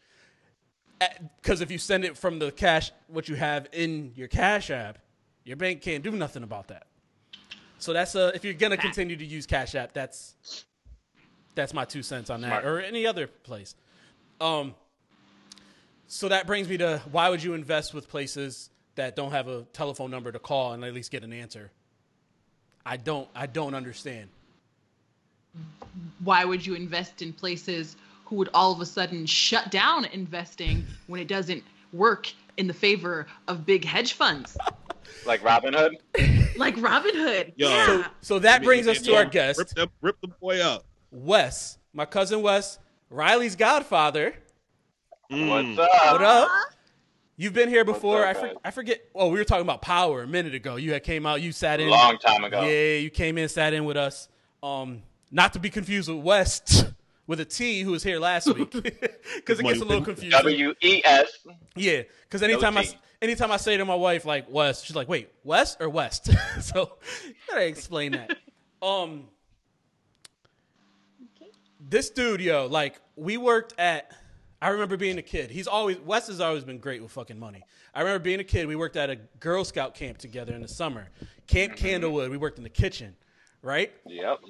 Because 1.40 1.60
if 1.60 1.70
you 1.70 1.78
send 1.78 2.04
it 2.04 2.16
from 2.16 2.38
the 2.38 2.50
cash, 2.50 2.90
what 3.06 3.28
you 3.28 3.36
have 3.36 3.68
in 3.72 4.12
your 4.16 4.26
Cash 4.26 4.70
App, 4.70 4.98
your 5.44 5.56
bank 5.56 5.80
can't 5.80 6.02
do 6.02 6.10
nothing 6.10 6.42
about 6.42 6.68
that. 6.68 6.86
So 7.78 7.92
that's 7.92 8.16
uh, 8.16 8.32
if 8.34 8.44
you're 8.44 8.54
gonna 8.54 8.76
continue 8.76 9.16
to 9.16 9.24
use 9.24 9.46
Cash 9.46 9.76
App, 9.76 9.92
that's 9.92 10.34
that's 11.58 11.74
my 11.74 11.84
two 11.84 12.04
cents 12.04 12.30
on 12.30 12.40
that, 12.42 12.62
Smart. 12.62 12.64
or 12.64 12.80
any 12.80 13.04
other 13.04 13.26
place. 13.26 13.74
Um, 14.40 14.76
so 16.06 16.28
that 16.28 16.46
brings 16.46 16.68
me 16.68 16.76
to 16.78 17.02
why 17.10 17.28
would 17.28 17.42
you 17.42 17.54
invest 17.54 17.92
with 17.92 18.08
places 18.08 18.70
that 18.94 19.16
don't 19.16 19.32
have 19.32 19.48
a 19.48 19.62
telephone 19.72 20.08
number 20.10 20.30
to 20.30 20.38
call 20.38 20.72
and 20.72 20.84
at 20.84 20.94
least 20.94 21.10
get 21.10 21.24
an 21.24 21.32
answer? 21.32 21.72
I 22.86 22.96
don't. 22.96 23.28
I 23.34 23.46
don't 23.46 23.74
understand. 23.74 24.28
Why 26.22 26.44
would 26.44 26.64
you 26.64 26.74
invest 26.74 27.22
in 27.22 27.32
places 27.32 27.96
who 28.24 28.36
would 28.36 28.50
all 28.54 28.70
of 28.72 28.80
a 28.80 28.86
sudden 28.86 29.26
shut 29.26 29.70
down 29.72 30.04
investing 30.04 30.86
when 31.08 31.20
it 31.20 31.26
doesn't 31.26 31.64
work 31.92 32.32
in 32.56 32.68
the 32.68 32.74
favor 32.74 33.26
of 33.48 33.66
big 33.66 33.84
hedge 33.84 34.12
funds 34.12 34.56
Like 35.26 35.40
Robinhood. 35.40 35.96
like 36.56 36.76
Robinhood? 36.76 37.52
Yo. 37.56 37.68
yeah. 37.68 37.86
So, 37.86 38.04
so 38.20 38.38
that 38.38 38.62
brings 38.62 38.86
us 38.86 39.00
to 39.02 39.16
our 39.16 39.24
guest. 39.24 39.58
Rip 39.58 39.66
guest, 39.68 39.76
the, 39.76 39.88
rip 40.00 40.20
the 40.20 40.28
boy 40.28 40.60
up. 40.60 40.84
Wes, 41.10 41.78
my 41.92 42.04
cousin 42.04 42.42
Wes, 42.42 42.78
Riley's 43.10 43.56
godfather. 43.56 44.34
Mm. 45.30 45.76
What's 45.76 45.78
up? 45.78 46.12
What 46.12 46.22
up? 46.22 46.50
You've 47.36 47.52
been 47.52 47.68
here 47.68 47.84
before. 47.84 48.24
up, 48.24 48.36
I, 48.36 48.40
for. 48.40 48.52
I 48.64 48.70
forget. 48.70 49.00
Oh, 49.14 49.28
we 49.28 49.38
were 49.38 49.44
talking 49.44 49.62
about 49.62 49.80
power 49.80 50.22
a 50.22 50.26
minute 50.26 50.54
ago. 50.54 50.76
You 50.76 50.92
had 50.92 51.04
came 51.04 51.24
out. 51.24 51.40
You 51.40 51.52
sat 51.52 51.80
in. 51.80 51.88
A 51.88 51.90
long 51.90 52.18
time 52.18 52.44
ago. 52.44 52.62
Yeah, 52.62 52.96
you 52.96 53.10
came 53.10 53.38
in, 53.38 53.48
sat 53.48 53.72
in 53.72 53.84
with 53.84 53.96
us. 53.96 54.28
Um, 54.62 55.02
not 55.30 55.52
to 55.52 55.60
be 55.60 55.70
confused 55.70 56.08
with 56.08 56.18
West 56.18 56.86
with 57.26 57.40
a 57.40 57.44
T, 57.44 57.82
who 57.82 57.92
was 57.92 58.02
here 58.02 58.18
last 58.18 58.52
week, 58.52 58.70
because 58.72 59.60
it 59.60 59.62
gets 59.62 59.80
a 59.80 59.84
little 59.84 60.04
confusing. 60.04 60.30
W 60.30 60.74
E 60.82 61.02
S. 61.04 61.30
Yeah, 61.76 62.02
because 62.24 62.42
anytime 62.42 62.76
I 62.76 62.84
T. 62.84 62.98
anytime 63.22 63.52
I 63.52 63.56
say 63.56 63.76
to 63.76 63.84
my 63.84 63.94
wife 63.94 64.24
like 64.24 64.50
West, 64.50 64.86
she's 64.86 64.96
like, 64.96 65.08
"Wait, 65.08 65.30
West 65.44 65.76
or 65.80 65.88
West?" 65.88 66.30
so 66.60 66.98
gotta 67.48 67.66
explain 67.66 68.12
that. 68.12 68.36
Um, 68.82 69.28
this 71.88 72.10
dude, 72.10 72.40
yo, 72.40 72.66
like 72.66 73.00
we 73.16 73.36
worked 73.36 73.74
at. 73.78 74.12
I 74.60 74.70
remember 74.70 74.96
being 74.96 75.18
a 75.18 75.22
kid. 75.22 75.50
He's 75.50 75.68
always 75.68 75.98
Wes 76.00 76.26
has 76.26 76.40
always 76.40 76.64
been 76.64 76.78
great 76.78 77.00
with 77.00 77.12
fucking 77.12 77.38
money. 77.38 77.62
I 77.94 78.00
remember 78.00 78.18
being 78.18 78.40
a 78.40 78.44
kid. 78.44 78.66
We 78.66 78.76
worked 78.76 78.96
at 78.96 79.08
a 79.08 79.16
Girl 79.38 79.64
Scout 79.64 79.94
camp 79.94 80.18
together 80.18 80.52
in 80.52 80.62
the 80.62 80.68
summer, 80.68 81.08
Camp 81.46 81.74
mm-hmm. 81.74 81.86
Candlewood. 81.86 82.30
We 82.30 82.36
worked 82.36 82.58
in 82.58 82.64
the 82.64 82.70
kitchen, 82.70 83.14
right? 83.62 83.92
Yep. 84.06 84.40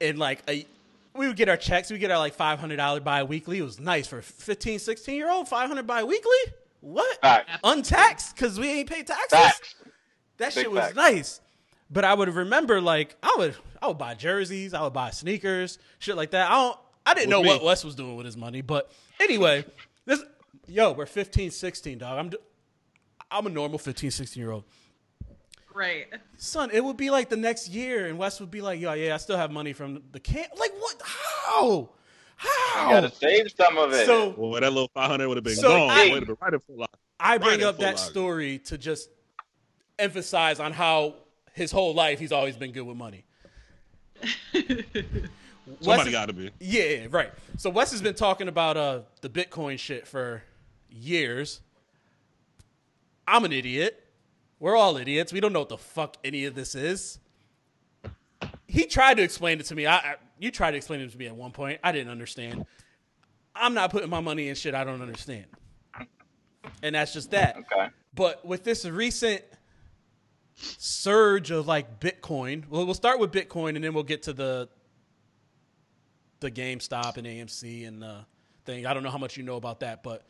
and 0.00 0.18
like 0.18 0.42
a, 0.48 0.66
we 1.14 1.26
would 1.26 1.36
get 1.36 1.48
our 1.48 1.56
checks. 1.58 1.90
We 1.90 1.98
get 1.98 2.10
our 2.10 2.18
like 2.18 2.34
five 2.34 2.58
hundred 2.58 2.76
dollar 2.76 3.00
bi-weekly. 3.00 3.58
It 3.58 3.62
was 3.62 3.78
nice 3.78 4.06
for 4.06 4.18
a 4.18 4.22
15, 4.22 4.78
16 4.78 5.14
year 5.14 5.30
old. 5.30 5.48
Five 5.48 5.68
hundred 5.68 5.86
bi-weekly. 5.86 6.54
What? 6.80 7.20
Facts. 7.20 7.58
Untaxed 7.62 8.34
because 8.34 8.58
we 8.58 8.68
ain't 8.70 8.88
pay 8.88 9.02
taxes. 9.02 9.38
Facts. 9.38 9.74
That 10.38 10.54
Big 10.54 10.64
shit 10.64 10.70
was 10.70 10.80
facts. 10.80 10.96
nice. 10.96 11.40
But 11.90 12.04
I 12.04 12.14
would 12.14 12.28
remember 12.34 12.80
like 12.80 13.16
I 13.22 13.34
would 13.38 13.56
I 13.82 13.88
would 13.88 13.98
buy 13.98 14.14
jerseys. 14.14 14.74
I 14.74 14.82
would 14.82 14.92
buy 14.92 15.10
sneakers, 15.10 15.78
shit 15.98 16.16
like 16.16 16.30
that. 16.32 16.50
I 16.50 16.54
don't. 16.54 16.78
I 17.06 17.14
didn't 17.14 17.30
know 17.30 17.40
With 17.40 17.48
what. 17.48 17.64
Wes 17.64 17.84
was 17.84 17.94
doing 17.94 18.16
with 18.16 18.26
his 18.26 18.36
money, 18.36 18.60
but 18.60 18.90
anyway, 19.18 19.64
this 20.04 20.22
yo, 20.68 20.92
we're 20.92 21.06
15, 21.06 21.50
16, 21.50 21.98
dog. 21.98 22.18
I'm 22.18 22.28
d- 22.28 22.36
I'm 23.30 23.46
a 23.46 23.50
normal 23.50 23.78
15, 23.78 24.10
16 24.10 24.40
year 24.40 24.52
old 24.52 24.64
Right. 25.72 26.06
son, 26.36 26.70
it 26.72 26.84
would 26.84 26.96
be 26.96 27.10
like 27.10 27.28
the 27.28 27.36
next 27.36 27.68
year, 27.70 28.06
and 28.06 28.18
Wes 28.18 28.38
would 28.40 28.50
be 28.50 28.60
like, 28.60 28.80
"Yo, 28.80 28.92
yeah, 28.92 29.14
I 29.14 29.18
still 29.18 29.36
have 29.36 29.50
money 29.52 29.72
from 29.72 30.02
the 30.12 30.20
camp." 30.20 30.48
Like, 30.58 30.72
what? 30.78 31.00
How? 31.04 31.90
How? 32.36 32.88
You 32.88 32.94
gotta 33.00 33.14
save 33.14 33.50
some 33.56 33.78
of 33.78 33.92
it. 33.92 34.04
So 34.06 34.34
Well, 34.36 34.60
that 34.60 34.72
little 34.72 34.90
500 34.94 35.28
would 35.28 35.36
have 35.36 35.44
been 35.44 35.54
So 35.56 35.68
gone. 35.68 35.90
I- 35.90 36.10
Would 36.10 36.14
have 36.18 36.26
been 36.26 36.36
right 36.40 36.54
in 36.54 36.60
full 36.60 36.76
lock. 36.78 36.98
I 37.18 37.38
bring 37.38 37.60
Right 37.60 37.62
up 37.68 37.78
that 37.78 37.96
lock. 37.96 38.10
story 38.10 38.58
to 38.66 38.78
just 38.78 39.10
emphasize 39.98 40.58
on 40.60 40.72
how 40.72 41.14
his 41.54 41.70
whole 41.72 41.94
life 41.94 42.18
he's 42.18 42.32
always 42.32 42.56
been 42.56 42.72
good 42.72 42.82
with 42.82 42.96
money. 42.96 43.24
Wes 44.54 44.64
Somebody 45.80 46.10
is- 46.10 46.12
got 46.12 46.26
to 46.26 46.32
be. 46.32 46.50
Yeah, 46.58 47.06
right. 47.10 47.30
So 47.56 47.70
Wes 47.70 47.90
has 47.92 48.02
been 48.02 48.14
talking 48.14 48.48
about 48.48 48.76
uh 48.76 49.00
the 49.20 49.28
Bitcoin 49.30 49.78
shit 49.78 50.06
for 50.06 50.42
years. 50.90 51.60
I'm 53.26 53.44
an 53.44 53.52
idiot. 53.52 54.04
We're 54.58 54.76
all 54.76 54.96
idiots. 54.96 55.32
We 55.32 55.40
don't 55.40 55.52
know 55.52 55.60
what 55.60 55.68
the 55.68 55.78
fuck 55.78 56.16
any 56.24 56.44
of 56.44 56.54
this 56.54 56.74
is. 56.74 57.18
He 58.66 58.84
tried 58.84 59.14
to 59.16 59.22
explain 59.22 59.58
it 59.60 59.66
to 59.66 59.74
me. 59.74 59.86
I, 59.86 59.96
I 59.96 60.14
you 60.38 60.50
tried 60.50 60.72
to 60.72 60.76
explain 60.76 61.00
it 61.00 61.10
to 61.10 61.18
me 61.18 61.26
at 61.26 61.36
one 61.36 61.52
point. 61.52 61.80
I 61.84 61.92
didn't 61.92 62.10
understand. 62.10 62.66
I'm 63.54 63.74
not 63.74 63.90
putting 63.90 64.10
my 64.10 64.20
money 64.20 64.48
in 64.48 64.54
shit 64.54 64.74
I 64.74 64.84
don't 64.84 65.02
understand. 65.02 65.46
And 66.82 66.94
that's 66.94 67.12
just 67.12 67.30
that. 67.32 67.56
okay. 67.56 67.88
But 68.14 68.44
with 68.44 68.64
this 68.64 68.84
recent 68.84 69.42
surge 70.60 71.50
of 71.50 71.66
like 71.66 72.00
Bitcoin, 72.00 72.68
well, 72.68 72.84
we'll 72.84 72.94
start 72.94 73.18
with 73.18 73.32
Bitcoin 73.32 73.76
and 73.76 73.84
then 73.84 73.94
we'll 73.94 74.02
get 74.02 74.22
to 74.24 74.32
the 74.32 74.68
the 76.40 76.50
GameStop 76.50 77.18
and 77.18 77.26
AMC 77.26 77.86
and 77.86 78.00
the 78.02 78.24
thing. 78.64 78.86
I 78.86 78.94
don't 78.94 79.02
know 79.02 79.10
how 79.10 79.18
much 79.18 79.36
you 79.36 79.42
know 79.42 79.56
about 79.56 79.80
that, 79.80 80.02
but 80.02 80.26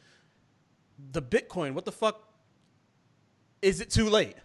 the 1.13 1.23
Bitcoin, 1.23 1.75
what 1.75 1.85
the 1.85 1.93
fuck? 1.93 2.29
Is 3.63 3.81
it 3.81 3.91
too 3.91 4.09
late? 4.09 4.37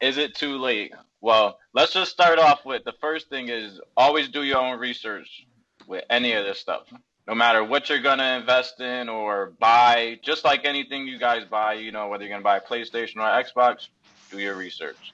Is 0.00 0.18
it 0.18 0.34
too 0.34 0.56
late? 0.56 0.92
Well, 1.20 1.58
let's 1.74 1.92
just 1.92 2.10
start 2.10 2.38
off 2.38 2.64
with 2.64 2.84
the 2.84 2.94
first 3.00 3.28
thing 3.28 3.48
is 3.48 3.80
always 3.96 4.28
do 4.28 4.42
your 4.42 4.58
own 4.58 4.78
research 4.78 5.46
with 5.86 6.04
any 6.08 6.32
of 6.32 6.44
this 6.44 6.58
stuff. 6.58 6.82
No 7.30 7.36
matter 7.36 7.62
what 7.62 7.88
you're 7.88 8.00
gonna 8.02 8.38
invest 8.40 8.80
in 8.80 9.08
or 9.08 9.52
buy, 9.60 10.18
just 10.20 10.44
like 10.44 10.64
anything 10.64 11.06
you 11.06 11.16
guys 11.16 11.44
buy, 11.48 11.74
you 11.74 11.92
know, 11.92 12.08
whether 12.08 12.24
you're 12.24 12.32
gonna 12.32 12.42
buy 12.42 12.56
a 12.56 12.60
PlayStation 12.60 13.18
or 13.18 13.44
Xbox, 13.44 13.86
do 14.32 14.40
your 14.40 14.56
research. 14.56 15.12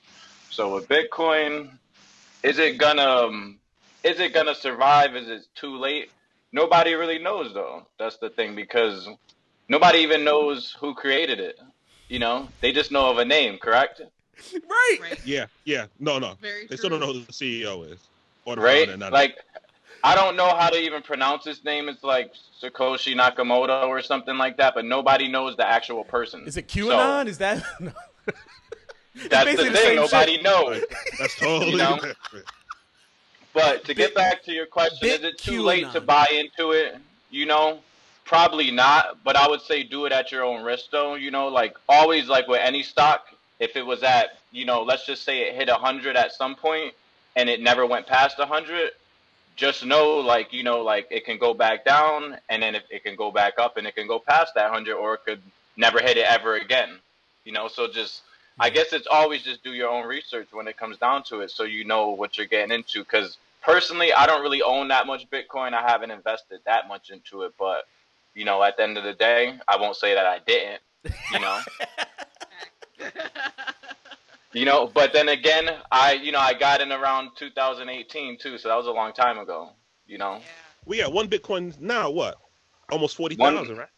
So 0.48 0.74
with 0.74 0.88
Bitcoin, 0.88 1.72
is 2.42 2.58
it 2.58 2.78
gonna 2.78 3.02
um, 3.02 3.58
is 4.02 4.18
it 4.18 4.32
gonna 4.32 4.54
survive? 4.54 5.14
Is 5.14 5.28
it 5.28 5.46
too 5.54 5.76
late? 5.76 6.08
Nobody 6.52 6.94
really 6.94 7.18
knows 7.18 7.52
though. 7.52 7.86
That's 7.98 8.16
the 8.16 8.30
thing 8.30 8.56
because 8.56 9.06
nobody 9.68 9.98
even 9.98 10.24
knows 10.24 10.74
who 10.80 10.94
created 10.94 11.38
it. 11.38 11.60
You 12.08 12.18
know, 12.18 12.48
they 12.62 12.72
just 12.72 12.90
know 12.90 13.10
of 13.10 13.18
a 13.18 13.26
name, 13.26 13.58
correct? 13.58 14.00
right. 14.54 14.98
Right. 15.02 15.20
Yeah, 15.26 15.48
yeah. 15.66 15.84
No, 16.00 16.18
no. 16.18 16.38
Very 16.40 16.66
They 16.66 16.76
still 16.76 16.88
don't 16.88 17.00
know 17.00 17.12
who 17.12 17.20
the 17.20 17.32
CEO 17.32 17.92
is. 17.92 17.98
Or 18.46 18.54
the 18.54 18.62
right? 18.62 18.86
founder, 18.86 18.96
none 18.96 19.12
Like, 19.12 19.36
I 20.04 20.14
don't 20.14 20.36
know 20.36 20.54
how 20.54 20.68
to 20.70 20.78
even 20.78 21.02
pronounce 21.02 21.44
his 21.44 21.64
name. 21.64 21.88
It's 21.88 22.04
like 22.04 22.32
Satoshi 22.62 23.14
Nakamoto 23.16 23.88
or 23.88 24.00
something 24.02 24.36
like 24.38 24.56
that, 24.58 24.74
but 24.74 24.84
nobody 24.84 25.28
knows 25.28 25.56
the 25.56 25.66
actual 25.66 26.04
person. 26.04 26.44
Is 26.46 26.56
it 26.56 26.68
QAnon? 26.68 27.26
Is 27.26 27.38
that? 27.38 27.64
No. 27.80 27.92
That's 29.30 29.50
the 29.56 29.64
the 29.64 29.70
thing. 29.70 29.74
same 29.76 29.96
Nobody 29.96 30.32
shit. 30.34 30.42
knows. 30.42 30.82
That's 31.18 31.36
totally 31.38 31.70
You 31.72 31.76
know? 31.78 31.94
different. 31.94 32.44
But 33.54 33.84
to 33.86 33.94
get 33.94 34.14
back 34.14 34.42
to 34.44 34.52
your 34.52 34.66
question, 34.66 34.98
bit 35.00 35.20
is 35.20 35.24
it 35.24 35.38
too 35.38 35.62
late 35.62 35.90
to 35.92 36.00
buy 36.02 36.26
into 36.30 36.72
it? 36.72 36.96
You 37.30 37.46
know, 37.46 37.78
probably 38.26 38.70
not. 38.70 39.24
But 39.24 39.36
I 39.36 39.48
would 39.48 39.62
say 39.62 39.82
do 39.82 40.04
it 40.04 40.12
at 40.12 40.30
your 40.30 40.44
own 40.44 40.62
risk, 40.62 40.90
though. 40.92 41.14
You 41.14 41.30
know, 41.30 41.48
like 41.48 41.74
always, 41.88 42.28
like 42.28 42.46
with 42.46 42.60
any 42.62 42.82
stock, 42.82 43.28
if 43.58 43.74
it 43.74 43.86
was 43.86 44.02
at, 44.02 44.36
you 44.52 44.66
know, 44.66 44.82
let's 44.82 45.06
just 45.06 45.22
say 45.24 45.48
it 45.48 45.54
hit 45.54 45.70
hundred 45.70 46.14
at 46.16 46.32
some 46.32 46.54
point 46.54 46.92
and 47.36 47.48
it 47.48 47.62
never 47.62 47.86
went 47.86 48.06
past 48.06 48.36
hundred, 48.38 48.90
just 49.56 49.84
know, 49.84 50.18
like 50.18 50.52
you 50.52 50.62
know, 50.62 50.82
like 50.82 51.08
it 51.10 51.24
can 51.24 51.38
go 51.38 51.54
back 51.54 51.84
down 51.84 52.36
and 52.48 52.62
then 52.62 52.74
it, 52.74 52.84
it 52.90 53.02
can 53.02 53.16
go 53.16 53.30
back 53.30 53.54
up 53.58 53.76
and 53.76 53.86
it 53.86 53.94
can 53.96 54.06
go 54.06 54.18
past 54.18 54.54
that 54.54 54.70
hundred, 54.70 54.94
or 54.94 55.14
it 55.14 55.24
could 55.24 55.40
never 55.76 55.98
hit 56.00 56.16
it 56.16 56.26
ever 56.28 56.56
again. 56.56 56.98
You 57.44 57.52
know, 57.52 57.68
so 57.68 57.88
just 57.88 58.22
I 58.58 58.70
guess 58.70 58.92
it's 58.92 59.06
always 59.06 59.42
just 59.42 59.64
do 59.64 59.72
your 59.72 59.90
own 59.90 60.06
research 60.06 60.48
when 60.52 60.68
it 60.68 60.76
comes 60.76 60.98
down 60.98 61.24
to 61.24 61.40
it, 61.40 61.50
so 61.50 61.64
you 61.64 61.84
know 61.84 62.10
what 62.10 62.36
you're 62.36 62.46
getting 62.46 62.74
into. 62.74 63.00
Because 63.00 63.38
personally, 63.62 64.12
I 64.12 64.26
don't 64.26 64.42
really 64.42 64.62
own 64.62 64.88
that 64.88 65.06
much 65.06 65.28
Bitcoin. 65.30 65.72
I 65.72 65.82
haven't 65.82 66.10
invested 66.10 66.60
that 66.66 66.86
much 66.86 67.10
into 67.10 67.42
it, 67.42 67.54
but 67.58 67.86
you 68.34 68.44
know, 68.44 68.62
at 68.62 68.76
the 68.76 68.82
end 68.82 68.98
of 68.98 69.04
the 69.04 69.14
day, 69.14 69.58
I 69.66 69.76
won't 69.76 69.96
say 69.96 70.14
that 70.14 70.26
I 70.26 70.38
didn't. 70.46 70.82
You 71.32 71.40
know, 71.40 71.60
you 74.56 74.64
know. 74.64 74.90
But 74.92 75.12
then 75.12 75.28
again, 75.28 75.70
I 75.90 76.14
you 76.14 76.32
know 76.32 76.38
I 76.38 76.54
got 76.54 76.80
in 76.80 76.92
around 76.92 77.30
2018 77.36 78.38
too, 78.38 78.58
so 78.58 78.68
that 78.68 78.76
was 78.76 78.86
a 78.86 78.92
long 78.92 79.12
time 79.12 79.38
ago. 79.38 79.70
You 80.06 80.18
know, 80.18 80.40
We 80.84 80.98
got 80.98 81.12
one 81.12 81.28
Bitcoin 81.28 81.78
now. 81.80 82.10
What? 82.10 82.38
Almost 82.90 83.16
forty 83.16 83.34
thousand, 83.36 83.76
right? 83.76 83.88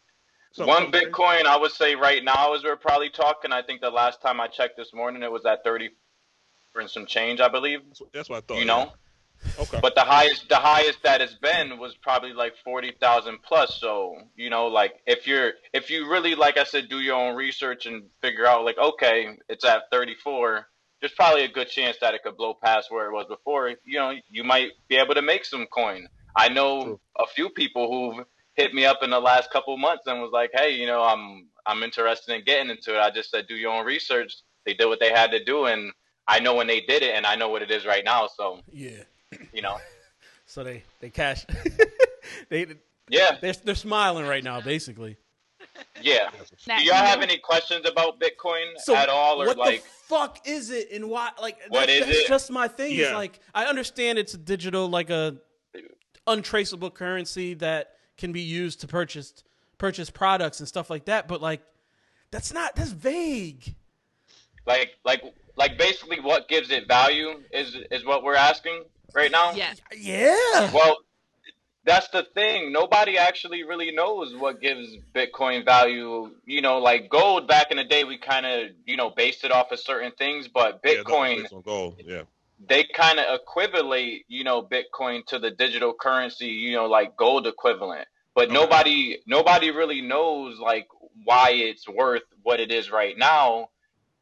One 0.57 0.91
Bitcoin, 0.91 1.45
I 1.45 1.57
would 1.57 1.71
say 1.71 1.95
right 1.95 2.23
now 2.23 2.53
as 2.55 2.63
we're 2.63 2.75
probably 2.75 3.09
talking. 3.09 3.51
I 3.51 3.61
think 3.61 3.81
the 3.81 3.91
last 3.91 4.21
time 4.21 4.41
I 4.41 4.47
checked 4.47 4.77
this 4.77 4.93
morning, 4.93 5.21
it 5.21 5.31
was 5.31 5.45
at 5.45 5.63
30 5.63 5.91
and 6.75 6.89
some 6.89 7.05
change, 7.05 7.39
I 7.39 7.47
believe. 7.47 7.81
That's 8.13 8.29
what 8.29 8.37
I 8.37 8.41
thought. 8.41 8.59
You 8.59 8.65
know. 8.65 8.91
Okay. 9.57 9.79
But 9.81 9.95
the 9.95 10.01
highest, 10.03 10.49
the 10.49 10.55
highest 10.55 11.03
that 11.03 11.21
it's 11.21 11.35
been 11.35 11.79
was 11.79 11.95
probably 11.95 12.33
like 12.33 12.55
forty 12.63 12.93
thousand 12.99 13.39
plus. 13.43 13.79
So 13.79 14.17
you 14.35 14.49
know, 14.49 14.67
like 14.67 14.93
if 15.05 15.27
you're, 15.27 15.53
if 15.73 15.89
you 15.89 16.09
really, 16.09 16.35
like 16.35 16.57
I 16.57 16.63
said, 16.63 16.89
do 16.89 16.99
your 16.99 17.15
own 17.15 17.35
research 17.35 17.85
and 17.85 18.03
figure 18.21 18.45
out, 18.45 18.65
like, 18.65 18.77
okay, 18.77 19.37
it's 19.47 19.65
at 19.65 19.83
thirty 19.91 20.15
four. 20.15 20.67
There's 21.01 21.13
probably 21.13 21.45
a 21.45 21.49
good 21.49 21.69
chance 21.69 21.97
that 22.01 22.13
it 22.13 22.23
could 22.23 22.35
blow 22.35 22.53
past 22.53 22.91
where 22.91 23.07
it 23.07 23.13
was 23.13 23.25
before. 23.27 23.69
You 23.85 23.99
know, 23.99 24.13
you 24.29 24.43
might 24.43 24.71
be 24.89 24.97
able 24.97 25.15
to 25.15 25.21
make 25.21 25.45
some 25.45 25.65
coin. 25.67 26.09
I 26.35 26.49
know 26.49 26.83
True. 26.83 26.99
a 27.17 27.27
few 27.27 27.49
people 27.49 27.89
who've 27.89 28.25
hit 28.55 28.73
me 28.73 28.85
up 28.85 28.99
in 29.01 29.09
the 29.09 29.19
last 29.19 29.49
couple 29.51 29.77
months 29.77 30.07
and 30.07 30.21
was 30.21 30.31
like, 30.33 30.51
hey, 30.53 30.71
you 30.71 30.85
know, 30.85 31.01
I'm 31.01 31.47
I'm 31.65 31.83
interested 31.83 32.35
in 32.35 32.43
getting 32.43 32.69
into 32.69 32.95
it. 32.95 32.99
I 32.99 33.11
just 33.11 33.31
said, 33.31 33.47
do 33.47 33.55
your 33.55 33.71
own 33.71 33.85
research. 33.85 34.35
They 34.65 34.73
did 34.73 34.87
what 34.87 34.99
they 34.99 35.11
had 35.11 35.31
to 35.31 35.43
do, 35.43 35.65
and 35.65 35.91
I 36.27 36.39
know 36.39 36.55
when 36.55 36.67
they 36.67 36.81
did 36.81 37.01
it, 37.03 37.15
and 37.15 37.25
I 37.25 37.35
know 37.35 37.49
what 37.49 37.61
it 37.61 37.71
is 37.71 37.85
right 37.85 38.03
now. 38.03 38.27
So 38.27 38.59
Yeah. 38.71 39.03
You 39.53 39.61
know, 39.61 39.77
So 40.45 40.63
they 40.63 40.83
they 40.99 41.09
cash. 41.11 41.45
they 42.49 42.65
yeah, 43.07 43.37
they're 43.39 43.53
they're 43.63 43.75
smiling 43.75 44.25
right 44.25 44.43
now, 44.43 44.61
basically. 44.61 45.17
yeah. 46.01 46.29
Do 46.65 46.83
y'all 46.83 46.95
have 46.95 47.21
any 47.21 47.37
questions 47.37 47.87
about 47.87 48.19
Bitcoin 48.19 48.73
So 48.77 48.95
at 48.95 49.09
all, 49.09 49.41
or 49.43 49.45
what 49.47 49.57
like? 49.57 49.83
the 49.83 49.89
fuck 50.07 50.47
is 50.47 50.71
it 50.71 50.89
and 50.91 51.07
why? 51.09 51.29
Like 51.39 51.57
What 51.69 51.81
that, 51.87 51.89
is 51.89 52.05
that's 52.05 52.17
it? 52.19 52.27
just 52.27 52.49
my 52.51 52.67
thing. 52.67 52.93
Is 52.93 53.11
like 53.11 53.39
I 53.53 53.65
understand 53.65 54.17
it's 54.17 54.33
a 54.33 54.37
digital, 54.39 54.89
like 54.89 55.11
a 55.11 55.37
untraceable 56.27 56.91
currency 56.91 57.53
that 57.55 57.91
can 58.17 58.31
be 58.31 58.41
used 58.41 58.81
to 58.81 58.87
purchase 58.87 59.43
purchase 59.77 60.09
products 60.09 60.59
and 60.59 60.67
stuff 60.67 60.89
like 60.89 61.05
that. 61.05 61.27
But 61.27 61.41
like 61.41 61.61
that's 62.31 62.51
not 62.53 62.75
that's 62.75 62.91
vague. 62.91 63.75
like 64.65 64.91
like 65.05 65.21
like 65.55 65.77
basically 65.77 66.19
what 66.19 66.47
gives 66.47 66.71
it 66.71 66.87
value 66.87 67.41
is 67.51 67.75
is 67.91 68.03
what 68.05 68.23
we're 68.23 68.35
asking 68.35 68.83
right 69.13 69.31
now 69.31 69.53
Yes. 69.53 69.81
Yeah. 69.97 70.71
well 70.73 70.97
that's 71.85 72.07
the 72.09 72.25
thing 72.33 72.71
nobody 72.71 73.17
actually 73.17 73.63
really 73.63 73.91
knows 73.91 74.35
what 74.35 74.61
gives 74.61 74.97
bitcoin 75.13 75.63
value 75.65 76.29
you 76.45 76.61
know 76.61 76.79
like 76.79 77.09
gold 77.09 77.47
back 77.47 77.71
in 77.71 77.77
the 77.77 77.83
day 77.83 78.03
we 78.03 78.17
kind 78.17 78.45
of 78.45 78.69
you 78.85 78.95
know 78.97 79.09
based 79.09 79.43
it 79.43 79.51
off 79.51 79.71
of 79.71 79.79
certain 79.79 80.11
things 80.17 80.47
but 80.47 80.79
Yeah, 80.83 80.95
that 80.95 81.05
was 81.05 81.13
bitcoin 81.13 81.35
based 81.37 81.53
on 81.53 81.61
gold. 81.61 81.95
Yeah. 82.05 82.23
they 82.67 82.83
kind 82.83 83.19
of 83.19 83.39
equivalate, 83.39 84.25
you 84.27 84.43
know, 84.43 84.61
Bitcoin 84.61 85.25
to 85.27 85.39
the 85.39 85.49
digital 85.49 85.93
currency, 85.93 86.47
you 86.47 86.73
know, 86.73 86.87
like 86.87 87.15
gold 87.15 87.47
equivalent. 87.47 88.05
But 88.35 88.45
Okay. 88.49 88.53
nobody, 88.53 89.17
nobody 89.25 89.71
really 89.71 90.01
knows 90.01 90.59
like 90.59 90.87
why 91.23 91.51
it's 91.51 91.87
worth 91.87 92.23
what 92.43 92.59
it 92.59 92.69
is 92.69 92.91
right 92.91 93.17
now. 93.17 93.69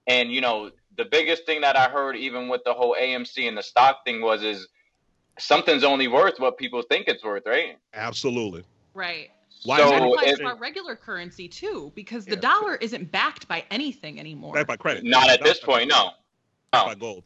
And 0.06 0.32
you 0.32 0.41
know, 0.41 0.69
the 0.95 1.06
biggest 1.06 1.45
thing 1.47 1.62
that 1.62 1.76
I 1.76 1.89
heard, 1.89 2.15
even 2.15 2.47
with 2.47 2.62
the 2.63 2.73
whole 2.73 2.95
AMC 3.00 3.47
and 3.47 3.58
the 3.58 3.63
stock 3.63 4.06
thing, 4.06 4.21
was 4.21 4.43
is 4.43 4.67
something's 5.39 5.84
only 5.84 6.08
worth 6.08 6.39
what 6.39 6.58
people 6.58 6.82
think 6.82 7.08
it's 7.08 7.23
worth, 7.23 7.43
right? 7.45 7.78
Absolutely. 7.93 8.63
Right. 8.93 9.32
Why 9.63 9.78
That 9.78 9.84
is 9.84 9.89
So 9.89 9.95
it- 9.95 10.08
applies 10.13 10.38
to 10.38 10.45
our 10.45 10.56
regular 10.58 10.95
currency 10.95 11.47
too, 11.47 11.91
because 11.95 12.26
the 12.26 12.36
Yeah. 12.36 12.41
dollar 12.41 12.76
isn't 12.76 13.12
backed 13.12 13.47
by 13.47 13.65
anything 13.71 14.19
anymore. 14.19 14.54
Backed 14.54 14.67
by 14.67 14.78
credit. 14.78 15.04
Not 15.04 15.30
at 15.30 15.43
this 15.43 15.60
point, 15.60 15.89
no. 15.89 16.12
backed 16.71 16.73
No. 16.73 16.82
Oh. 16.82 16.86
By 16.88 16.95
gold. 16.95 17.23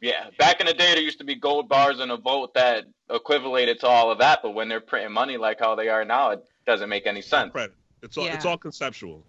Yeah, 0.00 0.30
back 0.38 0.60
in 0.60 0.66
the 0.66 0.72
day, 0.72 0.94
there 0.94 1.02
used 1.02 1.18
to 1.18 1.24
be 1.24 1.34
gold 1.34 1.68
bars 1.68 2.00
in 2.00 2.10
a 2.10 2.16
vote 2.16 2.54
that 2.54 2.86
equivalated 3.10 3.78
to 3.80 3.86
all 3.86 4.10
of 4.10 4.18
that. 4.18 4.40
But 4.42 4.52
when 4.52 4.68
they're 4.68 4.80
printing 4.80 5.12
money 5.12 5.36
like 5.36 5.58
how 5.60 5.74
they 5.74 5.88
are 5.88 6.04
now, 6.04 6.30
it 6.30 6.44
doesn't 6.66 6.88
make 6.88 7.06
any 7.06 7.20
sense. 7.20 7.52
Credit. 7.52 7.76
It's 8.02 8.16
all. 8.16 8.26
It's 8.26 8.46
all 8.46 8.56
conceptual. 8.56 9.22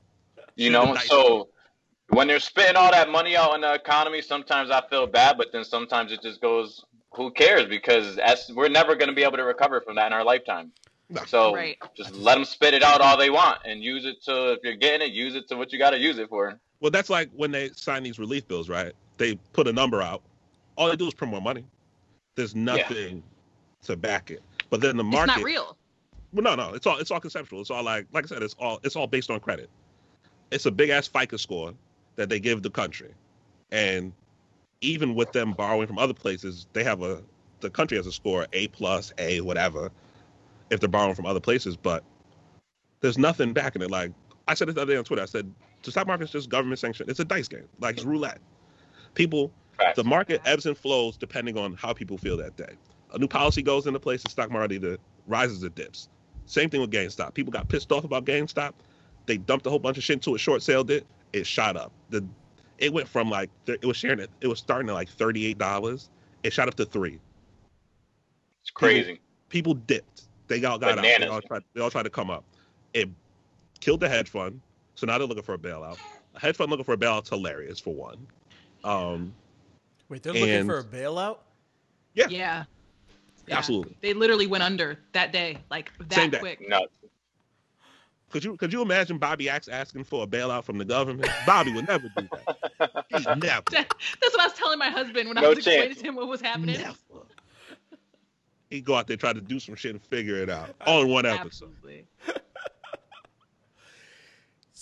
You 0.55 0.67
Shoot 0.67 0.71
know, 0.71 0.95
so 0.95 1.49
when 2.09 2.27
they're 2.27 2.39
spitting 2.39 2.77
all 2.77 2.91
that 2.91 3.09
money 3.09 3.35
out 3.35 3.53
in 3.55 3.61
the 3.61 3.73
economy, 3.73 4.21
sometimes 4.21 4.69
I 4.71 4.81
feel 4.89 5.07
bad, 5.07 5.37
but 5.37 5.51
then 5.51 5.65
sometimes 5.65 6.11
it 6.13 6.21
just 6.21 6.39
goes, 6.41 6.85
who 7.13 7.31
cares? 7.31 7.65
Because 7.65 8.15
that's, 8.15 8.51
we're 8.51 8.69
never 8.69 8.95
going 8.95 9.09
to 9.09 9.15
be 9.15 9.23
able 9.23 9.37
to 9.37 9.43
recover 9.43 9.81
from 9.81 9.95
that 9.95 10.07
in 10.07 10.13
our 10.13 10.23
lifetime. 10.23 10.71
So 11.27 11.53
Right. 11.53 11.77
just 11.95 12.15
let 12.15 12.35
them 12.35 12.45
spit 12.45 12.73
it 12.73 12.83
out 12.83 13.01
all 13.01 13.17
they 13.17 13.29
want 13.29 13.59
and 13.65 13.83
use 13.83 14.05
it 14.05 14.23
to, 14.23 14.53
if 14.53 14.59
you're 14.63 14.75
getting 14.75 15.07
it, 15.07 15.13
use 15.13 15.35
it 15.35 15.47
to 15.49 15.55
what 15.57 15.73
you 15.73 15.79
got 15.79 15.89
to 15.89 15.99
use 15.99 16.17
it 16.17 16.29
for. 16.29 16.57
Well, 16.79 16.89
that's 16.89 17.09
like 17.09 17.29
when 17.35 17.51
they 17.51 17.69
sign 17.75 18.03
these 18.03 18.17
relief 18.17 18.47
bills, 18.47 18.69
right? 18.69 18.93
They 19.17 19.35
put 19.53 19.67
a 19.67 19.73
number 19.73 20.01
out. 20.01 20.21
All 20.77 20.89
they 20.89 20.95
do 20.95 21.07
is 21.07 21.13
print 21.13 21.31
more 21.31 21.41
money. 21.41 21.65
There's 22.35 22.55
nothing 22.55 23.21
to 23.83 23.95
back 23.97 24.31
it. 24.31 24.41
But 24.69 24.79
then 24.81 24.95
the 24.97 25.03
market. 25.03 25.31
it's 25.31 25.37
not 25.37 25.45
real. 25.45 25.77
Well, 26.33 26.43
no, 26.43 26.55
no, 26.55 26.73
it's 26.73 26.87
all 26.87 26.97
it's 26.97 27.11
all 27.11 27.19
conceptual. 27.19 27.59
It's 27.59 27.69
all 27.69 27.83
like 27.83 28.07
like 28.13 28.23
I 28.23 28.27
said, 28.27 28.41
it's 28.41 28.55
all 28.57 28.79
it's 28.83 28.95
all 28.95 29.05
based 29.05 29.29
on 29.29 29.39
credit. 29.41 29.69
It's 30.49 30.65
a 30.65 30.71
big 30.71 30.89
ass 30.89 31.07
FICO 31.07 31.35
score 31.37 31.73
that 32.15 32.29
they 32.29 32.39
give 32.39 32.61
the 32.61 32.69
country, 32.69 33.13
and 33.71 34.13
even 34.81 35.15
with 35.15 35.31
them 35.31 35.53
borrowing 35.53 35.87
from 35.87 35.97
other 35.97 36.13
places, 36.13 36.67
they 36.73 36.83
have 36.83 37.01
a 37.01 37.21
the 37.61 37.69
country 37.69 37.95
has 37.97 38.07
a 38.07 38.11
score 38.11 38.47
A 38.53 38.67
plus 38.69 39.13
A 39.19 39.41
whatever 39.41 39.91
if 40.71 40.79
they're 40.79 40.89
borrowing 40.89 41.15
from 41.15 41.25
other 41.25 41.39
places, 41.39 41.77
but 41.77 42.03
there's 43.01 43.17
nothing 43.17 43.53
backing 43.53 43.81
it. 43.81 43.91
Like 43.91 44.11
I 44.47 44.53
said 44.53 44.69
it 44.69 44.75
the 44.75 44.81
other 44.81 44.93
day 44.93 44.97
on 44.97 45.03
Twitter, 45.03 45.21
I 45.21 45.25
said 45.25 45.51
the 45.83 45.91
stock 45.91 46.07
market's 46.07 46.31
just 46.31 46.49
government 46.49 46.79
sanctioned. 46.79 47.09
It's 47.09 47.19
a 47.19 47.25
dice 47.25 47.47
game, 47.47 47.67
like 47.79 47.97
it's 47.97 48.05
roulette. 48.05 48.39
People 49.13 49.51
Facts. 49.77 49.95
the 49.95 50.03
market 50.03 50.41
ebbs 50.45 50.65
and 50.65 50.77
flows 50.77 51.17
depending 51.17 51.57
on 51.57 51.73
how 51.73 51.93
people 51.93 52.17
feel 52.17 52.37
that 52.37 52.57
day. 52.57 52.73
A 53.13 53.19
new 53.19 53.27
policy 53.27 53.61
goes 53.61 53.85
into 53.87 53.99
place, 53.99 54.23
the 54.23 54.29
stock 54.29 54.49
market 54.49 54.73
either 54.73 54.97
rises 55.27 55.63
or 55.63 55.69
dips. 55.69 56.09
Same 56.45 56.69
thing 56.69 56.81
with 56.81 56.91
GameStop. 56.91 57.33
People 57.33 57.51
got 57.51 57.67
pissed 57.69 57.91
off 57.91 58.03
about 58.03 58.25
GameStop. 58.25 58.73
They 59.25 59.37
dumped 59.37 59.65
a 59.67 59.69
whole 59.69 59.79
bunch 59.79 59.97
of 59.97 60.03
shit 60.03 60.15
into 60.15 60.35
it. 60.35 60.39
short 60.39 60.63
sale. 60.63 60.83
Did 60.83 61.05
it 61.33 61.45
shot 61.45 61.77
up? 61.77 61.91
The 62.09 62.25
it 62.81 62.91
went 62.91 63.07
from 63.07 63.29
like 63.29 63.49
it 63.67 63.85
was 63.85 63.95
sharing 63.95 64.19
it. 64.19 64.29
It 64.41 64.47
was 64.47 64.59
starting 64.59 64.89
at 64.89 64.93
like 64.93 65.07
thirty 65.07 65.45
eight 65.45 65.57
dollars. 65.57 66.09
It 66.43 66.51
shot 66.51 66.67
up 66.67 66.73
to 66.75 66.85
three. 66.85 67.19
It's 68.61 68.71
crazy. 68.71 69.21
People 69.49 69.75
dipped. 69.75 70.23
They 70.47 70.63
all 70.65 70.77
got 70.77 70.97
out. 70.97 71.03
They 71.03 71.27
all 71.27 71.41
tried. 71.41 71.63
They 71.73 71.81
all 71.81 71.91
tried 71.91 72.03
to 72.03 72.09
come 72.09 72.29
up. 72.29 72.43
It 72.93 73.07
killed 73.79 74.01
the 74.01 74.09
hedge 74.09 74.29
fund. 74.29 74.59
So 74.95 75.07
now 75.07 75.17
they're 75.17 75.27
looking 75.27 75.43
for 75.43 75.53
a 75.53 75.57
bailout. 75.57 75.97
A 76.35 76.39
hedge 76.39 76.57
fund 76.57 76.69
looking 76.71 76.83
for 76.83 76.93
a 76.93 76.97
bailout's 76.97 77.29
hilarious 77.29 77.79
for 77.79 77.93
one. 77.93 78.27
Um, 78.83 79.33
Wait, 80.09 80.23
they're 80.23 80.33
looking 80.33 80.65
for 80.65 80.79
a 80.79 80.83
bailout. 80.83 81.37
Yeah. 82.13 82.27
Yeah. 82.29 82.65
Yeah. 83.47 83.57
Absolutely. 83.57 83.95
They 84.01 84.13
literally 84.13 84.47
went 84.47 84.63
under 84.63 84.99
that 85.13 85.31
day, 85.31 85.57
like 85.69 85.91
that 85.99 86.13
Same 86.13 86.29
day. 86.31 86.39
quick. 86.39 86.67
No, 86.67 86.85
Could 88.31 88.43
you 88.43 88.57
could 88.57 88.71
you 88.73 88.81
imagine 88.81 89.17
Bobby 89.17 89.49
Axe 89.49 89.67
asking 89.67 90.05
for 90.05 90.23
a 90.23 90.27
bailout 90.27 90.63
from 90.63 90.77
the 90.77 90.85
government? 90.85 91.29
Bobby 91.45 91.73
would 91.73 91.87
never 91.87 92.07
do 92.17 92.27
that. 92.31 93.05
He'd 93.09 93.25
never. 93.43 93.63
That's 93.69 93.95
what 94.21 94.39
I 94.39 94.45
was 94.45 94.53
telling 94.53 94.79
my 94.79 94.89
husband 94.89 95.27
when 95.27 95.37
I 95.37 95.41
No 95.41 95.49
was 95.49 95.59
explaining 95.59 95.95
to 95.95 96.03
him 96.03 96.15
what 96.15 96.27
was 96.27 96.41
happening. 96.41 96.79
Never. 96.79 96.95
He'd 98.69 98.85
go 98.85 98.95
out 98.95 99.07
there 99.07 99.17
try 99.17 99.33
to 99.33 99.41
do 99.41 99.59
some 99.59 99.75
shit 99.75 99.91
and 99.91 100.01
figure 100.01 100.37
it 100.37 100.49
out 100.49 100.73
all 100.85 101.03
in 101.03 101.09
one 101.09 101.25
episode. 101.25 101.71
Absolutely. 101.75 102.05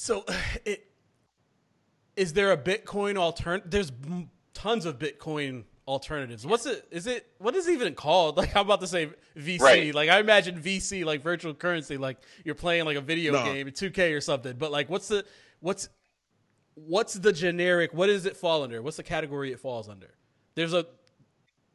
So 0.01 0.23
it 0.63 0.89
is 2.15 2.31
there 2.31 2.53
a 2.53 2.57
Bitcoin 2.57 3.15
altern? 3.15 3.61
There's 3.65 3.91
tons 4.53 4.85
of 4.85 4.97
Bitcoin 4.97 5.65
alternatives. 5.89 6.45
What's 6.45 6.67
it? 6.67 6.87
Is 6.91 7.07
it 7.07 7.25
what 7.39 7.55
is 7.55 7.67
it 7.67 7.73
even 7.73 7.95
called? 7.95 8.37
Like 8.39 8.55
I'm 8.55 8.61
about 8.65 8.81
to 8.81 8.87
say 8.87 9.09
VC. 9.35 9.59
Right. 9.59 9.93
Like 9.93 10.09
I 10.09 10.19
imagine 10.19 10.61
VC 10.61 11.03
like 11.03 11.23
virtual 11.23 11.53
currency. 11.55 11.97
Like 11.97 12.17
you're 12.45 12.55
playing 12.55 12.85
like 12.85 12.95
a 12.95 13.01
video 13.01 13.33
No. 13.33 13.43
game, 13.43 13.67
2K 13.67 14.15
or 14.15 14.21
something. 14.21 14.55
But 14.57 14.71
like, 14.71 14.89
what's 14.89 15.07
the 15.07 15.25
what's 15.61 15.89
what's 16.75 17.15
the 17.15 17.33
generic? 17.33 17.91
What 17.93 18.07
does 18.07 18.25
it 18.27 18.37
fall 18.37 18.63
under? 18.63 18.81
What's 18.81 18.97
the 18.97 19.03
category 19.03 19.51
it 19.51 19.59
falls 19.59 19.89
under? 19.89 20.11
There's 20.55 20.73
a 20.73 20.85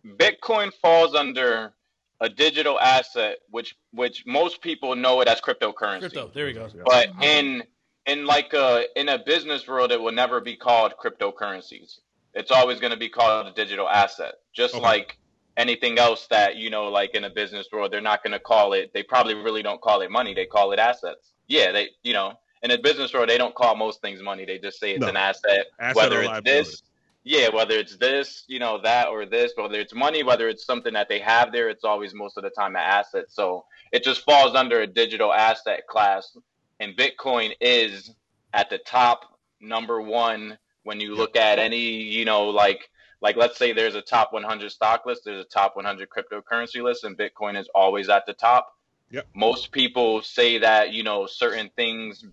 Bitcoin 0.06 0.72
falls 0.82 1.14
under 1.14 1.72
a 2.20 2.28
digital 2.28 2.78
asset, 2.78 3.38
which 3.50 3.74
which 3.92 4.24
most 4.26 4.60
people 4.62 4.94
know 4.94 5.20
it 5.22 5.28
as 5.28 5.40
cryptocurrency. 5.40 6.00
crypto. 6.00 6.30
There 6.32 6.46
we 6.46 6.52
go. 6.52 6.68
But 6.86 7.08
in 7.20 7.64
in 8.06 8.26
like 8.26 8.52
a 8.52 8.84
in 8.96 9.08
a 9.08 9.18
business 9.18 9.66
world, 9.66 9.90
it 9.90 10.00
will 10.00 10.12
never 10.12 10.40
be 10.40 10.56
called 10.56 10.94
cryptocurrencies. 11.02 11.98
It's 12.34 12.50
always 12.50 12.80
going 12.80 12.92
to 12.92 12.98
be 12.98 13.08
called 13.08 13.46
a 13.46 13.52
digital 13.52 13.88
asset, 13.88 14.34
just 14.54 14.74
Okay. 14.74 14.82
like 14.82 15.18
anything 15.56 15.98
else 15.98 16.26
that 16.28 16.56
you 16.56 16.70
know, 16.70 16.88
like 16.88 17.14
in 17.14 17.24
a 17.24 17.30
business 17.30 17.68
world, 17.72 17.92
they're 17.92 18.00
not 18.00 18.22
going 18.22 18.32
to 18.32 18.40
call 18.40 18.72
it. 18.72 18.92
They 18.92 19.02
probably 19.02 19.34
really 19.34 19.62
don't 19.62 19.80
call 19.80 20.00
it 20.00 20.10
money. 20.10 20.34
They 20.34 20.46
call 20.46 20.72
it 20.72 20.78
assets. 20.78 21.32
Yeah, 21.48 21.72
they 21.72 21.90
you 22.02 22.12
know 22.12 22.34
in 22.62 22.70
a 22.70 22.78
business 22.78 23.12
world, 23.12 23.28
they 23.28 23.38
don't 23.38 23.54
call 23.54 23.76
most 23.76 24.00
things 24.00 24.22
money. 24.22 24.44
They 24.44 24.58
just 24.58 24.80
say 24.80 24.92
it's 24.92 25.02
No. 25.02 25.08
an 25.08 25.16
asset, 25.16 25.66
Asset 25.78 25.96
whether 25.96 26.20
it's 26.22 26.28
liability. 26.30 26.70
this. 26.70 26.82
Yeah, 27.26 27.48
whether 27.48 27.76
it's 27.76 27.96
this, 27.96 28.44
you 28.48 28.58
know, 28.58 28.78
that 28.82 29.08
or 29.08 29.24
this, 29.24 29.52
whether 29.56 29.80
it's 29.80 29.94
money, 29.94 30.22
whether 30.22 30.46
it's 30.46 30.66
something 30.66 30.92
that 30.92 31.08
they 31.08 31.20
have 31.20 31.52
there, 31.52 31.70
it's 31.70 31.82
always 31.82 32.12
most 32.12 32.36
of 32.36 32.42
the 32.42 32.50
time 32.50 32.76
an 32.76 32.82
asset. 32.82 33.24
So 33.30 33.64
it 33.92 34.04
just 34.04 34.20
falls 34.26 34.54
under 34.54 34.82
a 34.82 34.86
digital 34.86 35.32
asset 35.32 35.86
class. 35.86 36.36
And 36.80 36.94
Bitcoin 36.94 37.52
is 37.62 38.14
at 38.52 38.68
the 38.68 38.76
top 38.76 39.38
number 39.58 40.02
one 40.02 40.58
when 40.84 41.00
you 41.00 41.14
look 41.14 41.36
at 41.36 41.58
any, 41.58 42.02
you 42.02 42.24
know, 42.24 42.48
like 42.48 42.90
like 43.20 43.36
let's 43.36 43.56
say 43.58 43.72
there's 43.72 43.94
a 43.94 44.02
top 44.02 44.32
100 44.32 44.70
stock 44.70 45.06
list, 45.06 45.22
there's 45.24 45.40
a 45.40 45.48
top 45.48 45.76
100 45.76 46.08
cryptocurrency 46.08 46.82
list, 46.82 47.04
and 47.04 47.16
Bitcoin 47.16 47.58
is 47.58 47.68
always 47.74 48.08
at 48.08 48.26
the 48.26 48.34
top. 48.34 48.76
Yep. 49.10 49.26
Most 49.34 49.72
people 49.72 50.22
say 50.22 50.58
that 50.58 50.92
you 50.92 51.02
know 51.02 51.26
certain 51.26 51.70
things 51.74 52.24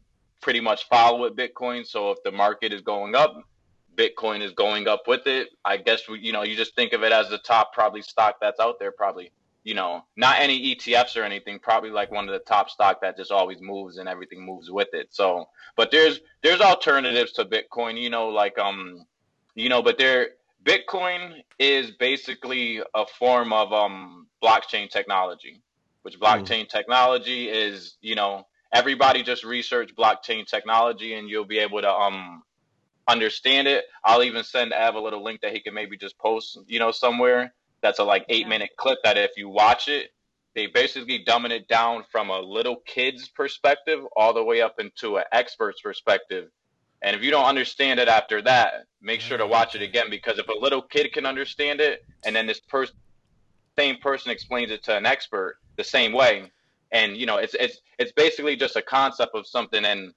pretty 0.42 0.60
much 0.60 0.88
follow 0.88 1.22
with 1.22 1.36
Bitcoin. 1.36 1.86
So 1.86 2.12
if 2.12 2.22
the 2.24 2.32
market 2.32 2.74
is 2.74 2.82
going 2.82 3.16
up, 3.16 3.42
Bitcoin 3.96 4.42
is 4.42 4.52
going 4.52 4.88
up 4.88 5.08
with 5.08 5.28
it. 5.28 5.50
I 5.64 5.78
guess 5.78 6.08
we, 6.10 6.20
you 6.20 6.34
know 6.34 6.44
you 6.44 6.56
just 6.56 6.76
think 6.76 6.94
of 6.94 7.04
it 7.04 7.12
as 7.12 7.30
the 7.30 7.38
top 7.38 7.74
probably 7.74 8.02
stock 8.02 8.38
that's 8.42 8.60
out 8.60 8.80
there. 8.80 8.92
Probably 8.92 9.32
you 9.64 9.74
know 9.74 10.04
not 10.16 10.40
any 10.40 10.76
ETFs 10.76 11.18
or 11.18 11.24
anything. 11.24 11.60
Probably 11.60 11.90
like 11.90 12.12
one 12.12 12.28
of 12.28 12.34
the 12.34 12.40
top 12.40 12.70
stock 12.70 13.02
that 13.02 13.18
just 13.18 13.32
always 13.32 13.62
moves 13.62 13.98
and 13.98 14.10
everything 14.10 14.46
moves 14.46 14.70
with 14.70 14.90
it. 14.94 15.08
So 15.12 15.46
but 15.76 15.92
there's 15.92 16.20
there's 16.44 16.62
alternatives 16.62 17.34
to 17.34 17.46
Bitcoin. 17.46 18.02
You 18.02 18.10
know 18.10 18.30
like 18.30 18.58
um 18.58 19.06
you 19.56 19.70
know 19.70 19.82
but 19.82 19.98
there 19.98 20.30
Bitcoin 20.64 21.44
is 21.58 21.92
basically 21.92 22.82
a 22.94 23.06
form 23.06 23.54
of 23.54 23.74
um 23.74 24.28
blockchain 24.44 24.90
technology, 24.90 25.62
which 26.04 26.20
blockchain 26.20 26.68
technology 26.68 27.50
is 27.50 27.98
you 28.02 28.16
know 28.16 28.46
everybody 28.74 29.22
just 29.24 29.44
research 29.44 29.92
blockchain 29.96 30.46
technology 30.46 31.14
and 31.14 31.30
you'll 31.30 31.46
be 31.46 31.60
able 31.60 31.82
to 31.82 31.90
um 31.90 32.44
understand 33.08 33.68
it. 33.68 33.86
I'll 34.04 34.24
even 34.24 34.44
send 34.44 34.74
Av 34.74 34.96
a 34.96 35.00
little 35.00 35.24
link 35.24 35.42
that 35.42 35.54
he 35.54 35.62
can 35.62 35.74
maybe 35.74 35.98
just 35.98 36.18
post, 36.18 36.58
you 36.68 36.80
know, 36.80 36.92
somewhere. 36.92 37.54
That's 37.82 38.00
a 38.00 38.04
like 38.04 38.26
eight 38.30 38.42
Yeah. 38.42 38.50
minute 38.50 38.72
clip 38.78 39.00
that 39.04 39.18
if 39.18 39.32
you 39.38 39.50
watch 39.50 39.88
it, 39.88 40.12
they 40.56 40.68
basically 40.68 41.24
dumbing 41.26 41.52
it 41.52 41.68
down 41.68 42.04
from 42.12 42.30
a 42.30 42.40
little 42.40 42.78
kid's 42.86 43.30
perspective 43.30 44.04
all 44.16 44.34
the 44.34 44.44
way 44.44 44.62
up 44.62 44.80
into 44.80 45.18
an 45.18 45.26
expert's 45.32 45.82
perspective. 45.82 46.50
And 47.02 47.16
if 47.16 47.24
you 47.24 47.32
don't 47.32 47.46
understand 47.46 48.00
it 48.00 48.08
after 48.08 48.42
that, 48.44 48.86
make 49.02 49.22
sure 49.22 49.38
to 49.38 49.48
watch 49.48 49.76
it 49.76 49.82
again 49.82 50.10
because 50.10 50.38
if 50.38 50.48
a 50.50 50.54
little 50.60 50.82
kid 50.82 51.12
can 51.14 51.26
understand 51.26 51.82
it 51.82 52.02
and 52.26 52.36
then 52.36 52.48
this 52.48 52.60
person 52.60 52.96
same 53.80 53.98
person 53.98 54.32
explains 54.32 54.70
it 54.70 54.84
to 54.84 54.96
an 54.96 55.06
expert 55.06 55.58
the 55.78 55.84
same 55.84 56.12
way 56.12 56.52
and 56.92 57.16
you 57.16 57.26
know 57.26 57.38
it's 57.38 57.56
it's 57.56 57.80
it's 57.98 58.12
basically 58.12 58.56
just 58.56 58.76
a 58.76 58.82
concept 58.82 59.34
of 59.34 59.48
something 59.48 59.86
and 59.86 60.14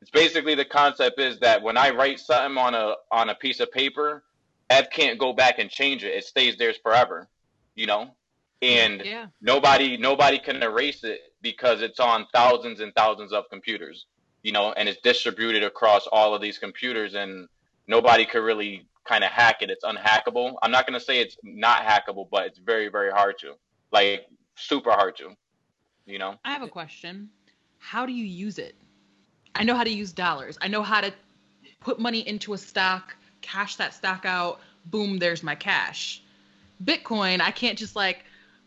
it's 0.00 0.10
basically 0.10 0.54
the 0.54 0.64
concept 0.64 1.20
is 1.20 1.40
that 1.40 1.62
when 1.62 1.76
I 1.76 1.90
write 1.90 2.20
something 2.20 2.56
on 2.56 2.74
a 2.74 2.94
on 3.10 3.30
a 3.30 3.34
piece 3.34 3.60
of 3.60 3.72
paper, 3.72 4.22
Ev 4.70 4.90
can't 4.90 5.18
go 5.18 5.32
back 5.32 5.58
and 5.58 5.70
change 5.70 6.04
it. 6.04 6.14
It 6.14 6.24
stays 6.24 6.56
there 6.56 6.74
forever, 6.82 7.28
you 7.74 7.86
know, 7.86 8.14
and 8.60 9.02
Yeah. 9.04 9.26
nobody 9.40 9.96
nobody 9.96 10.38
can 10.38 10.62
erase 10.62 11.04
it 11.04 11.20
because 11.40 11.80
it's 11.82 12.00
on 12.00 12.26
thousands 12.34 12.80
and 12.80 12.94
thousands 12.94 13.32
of 13.32 13.48
computers, 13.50 14.06
you 14.42 14.52
know, 14.52 14.72
and 14.72 14.88
it's 14.88 15.00
distributed 15.00 15.62
across 15.62 16.06
all 16.08 16.34
of 16.34 16.42
these 16.42 16.58
computers, 16.58 17.14
and 17.14 17.48
nobody 17.86 18.26
could 18.26 18.42
really 18.42 18.86
kind 19.04 19.24
of 19.24 19.30
hack 19.30 19.62
it. 19.62 19.70
It's 19.70 19.84
unhackable. 19.84 20.56
I'm 20.62 20.70
not 20.70 20.86
gonna 20.86 21.00
say 21.00 21.20
it's 21.20 21.36
not 21.42 21.82
hackable, 21.82 22.28
but 22.30 22.46
it's 22.46 22.58
very 22.58 22.88
very 22.88 23.10
hard 23.10 23.38
to, 23.38 23.54
like 23.90 24.26
super 24.56 24.90
hard 24.90 25.16
to, 25.16 25.34
you 26.04 26.18
know. 26.18 26.38
I 26.44 26.52
have 26.52 26.62
a 26.62 26.68
question. 26.68 27.30
How 27.78 28.04
do 28.04 28.12
you 28.12 28.24
use 28.24 28.58
it? 28.58 28.74
I 29.54 29.64
know 29.64 29.74
how 29.76 29.84
to 29.84 29.90
use 29.90 30.12
dollars. 30.12 30.58
I 30.60 30.68
know 30.68 30.82
how 30.82 31.00
to 31.00 31.12
put 31.80 31.98
money 31.98 32.26
into 32.28 32.52
a 32.52 32.58
stock, 32.58 33.16
cash 33.40 33.76
that 33.76 33.94
stock 33.94 34.24
out, 34.24 34.60
boom, 34.86 35.18
there's 35.18 35.42
my 35.42 35.54
cash. 35.54 36.22
Bitcoin, 36.82 37.40
I 37.40 37.50
can't 37.50 37.78
just 37.78 37.96
like 37.96 38.24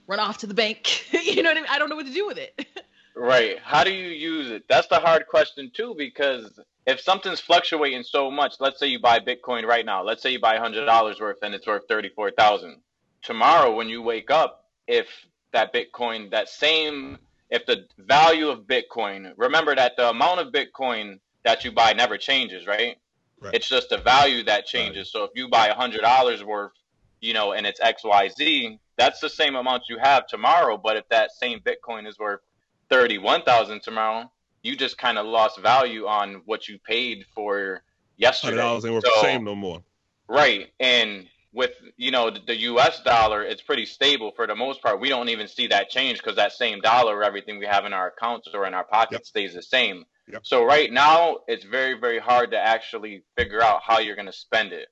run 0.07 0.19
off 0.19 0.39
to 0.39 0.47
the 0.47 0.53
bank. 0.53 1.11
you 1.23 1.43
know 1.43 1.49
what 1.49 1.57
I 1.57 1.61
mean? 1.61 1.69
I 1.69 1.79
don't 1.79 1.89
know 1.89 1.95
what 1.95 2.07
to 2.07 2.13
do 2.13 2.27
with 2.27 2.37
it. 2.37 2.65
Right. 3.13 3.59
How 3.61 3.83
do 3.83 3.91
you 3.91 4.07
use 4.07 4.51
it? 4.51 4.63
That's 4.69 4.87
the 4.87 4.99
hard 4.99 5.27
question 5.27 5.69
too, 5.73 5.93
because 5.97 6.57
if 6.87 7.01
something's 7.01 7.41
fluctuating 7.41 8.03
so 8.03 8.31
much, 8.31 8.55
let's 8.61 8.79
say 8.79 8.87
you 8.87 8.99
buy 8.99 9.19
Bitcoin 9.19 9.65
right 9.65 9.85
now. 9.85 10.01
Let's 10.01 10.23
say 10.23 10.31
you 10.31 10.39
buy 10.39 10.55
hundred 10.57 10.85
dollars 10.85 11.19
worth 11.19 11.37
and 11.43 11.53
it's 11.53 11.67
worth 11.67 11.83
thirty 11.89 12.07
four 12.07 12.31
thousand. 12.31 12.77
Tomorrow 13.21 13.75
when 13.75 13.89
you 13.89 14.01
wake 14.01 14.31
up, 14.31 14.65
if 14.87 15.07
that 15.51 15.73
Bitcoin, 15.73 16.31
that 16.31 16.47
same 16.47 17.17
if 17.49 17.65
the 17.65 17.85
value 17.97 18.47
of 18.47 18.61
Bitcoin, 18.61 19.33
remember 19.35 19.75
that 19.75 19.97
the 19.97 20.09
amount 20.09 20.39
of 20.39 20.53
Bitcoin 20.53 21.19
that 21.43 21.65
you 21.65 21.71
buy 21.71 21.93
never 21.93 22.17
changes, 22.17 22.65
right? 22.65 22.95
Right. 23.41 23.55
It's 23.55 23.67
just 23.67 23.89
the 23.89 23.97
value 23.97 24.43
that 24.43 24.67
changes. 24.67 25.11
So 25.11 25.23
if 25.23 25.31
you 25.35 25.47
buy 25.49 25.69
hundred 25.69 26.01
dollars 26.01 26.43
worth, 26.43 26.73
you 27.21 27.33
know, 27.33 27.53
and 27.53 27.65
it's 27.65 27.79
XYZ, 27.79 28.77
that's 28.97 29.19
the 29.19 29.29
same 29.29 29.55
amount 29.55 29.83
you 29.89 29.97
have 29.97 30.27
tomorrow. 30.27 30.77
But 30.77 30.97
if 30.97 31.09
that 31.09 31.31
same 31.31 31.59
Bitcoin 31.59 32.07
is 32.07 32.19
worth 32.19 32.41
thirty-one 32.89 33.41
thousand 33.43 33.81
tomorrow, 33.81 34.31
you 34.61 34.75
just 34.75 34.97
kind 34.97 35.17
of 35.17 35.25
lost 35.25 35.59
value 35.59 36.05
on 36.05 36.43
what 36.45 36.67
you 36.67 36.77
paid 36.87 37.25
for 37.33 37.55
Hundred 37.55 37.81
yesterday. 38.17 38.57
dollars 38.57 38.85
ain't 38.85 38.93
worth 38.93 39.05
So- 39.05 39.11
the 39.15 39.21
same 39.21 39.43
no 39.43 39.55
more. 39.55 39.83
Right, 40.27 40.71
and 40.79 41.27
with 41.51 41.71
you 41.97 42.11
know 42.11 42.29
the, 42.29 42.39
the 42.45 42.55
U.S. 42.61 43.01
dollar, 43.01 43.43
it's 43.43 43.61
pretty 43.61 43.85
stable 43.85 44.31
for 44.35 44.45
the 44.47 44.55
most 44.55 44.81
part. 44.81 45.01
We 45.01 45.09
don't 45.09 45.27
even 45.29 45.47
see 45.47 45.67
that 45.67 45.89
change 45.89 46.19
because 46.19 46.37
that 46.37 46.53
same 46.53 46.79
dollar, 46.79 47.21
everything 47.23 47.59
we 47.59 47.65
have 47.65 47.85
in 47.85 47.91
our 47.91 48.07
accounts 48.09 48.47
or 48.53 48.65
in 48.67 48.73
our 48.73 48.85
pockets 48.85 49.21
Yep. 49.21 49.25
stays 49.25 49.53
the 49.55 49.61
same. 49.63 50.05
Yep. 50.27 50.45
So 50.45 50.63
right 50.63 50.91
now, 50.91 51.39
it's 51.47 51.65
very 51.65 51.99
very 51.99 52.19
hard 52.19 52.51
to 52.51 52.57
actually 52.57 53.23
figure 53.37 53.61
out 53.61 53.81
how 53.83 53.99
you're 53.99 54.15
going 54.15 54.27
to 54.27 54.33
spend 54.33 54.71
it, 54.71 54.87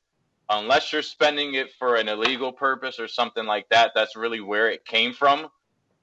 unless 0.50 0.92
you're 0.92 1.02
spending 1.02 1.56
it 1.56 1.72
for 1.78 1.96
an 1.96 2.08
illegal 2.08 2.52
purpose 2.52 3.00
or 3.00 3.08
something 3.08 3.46
like 3.46 3.68
that. 3.70 3.92
That's 3.96 4.16
really 4.16 4.42
where 4.42 4.70
it 4.70 4.86
came 4.86 5.14
from. 5.14 5.48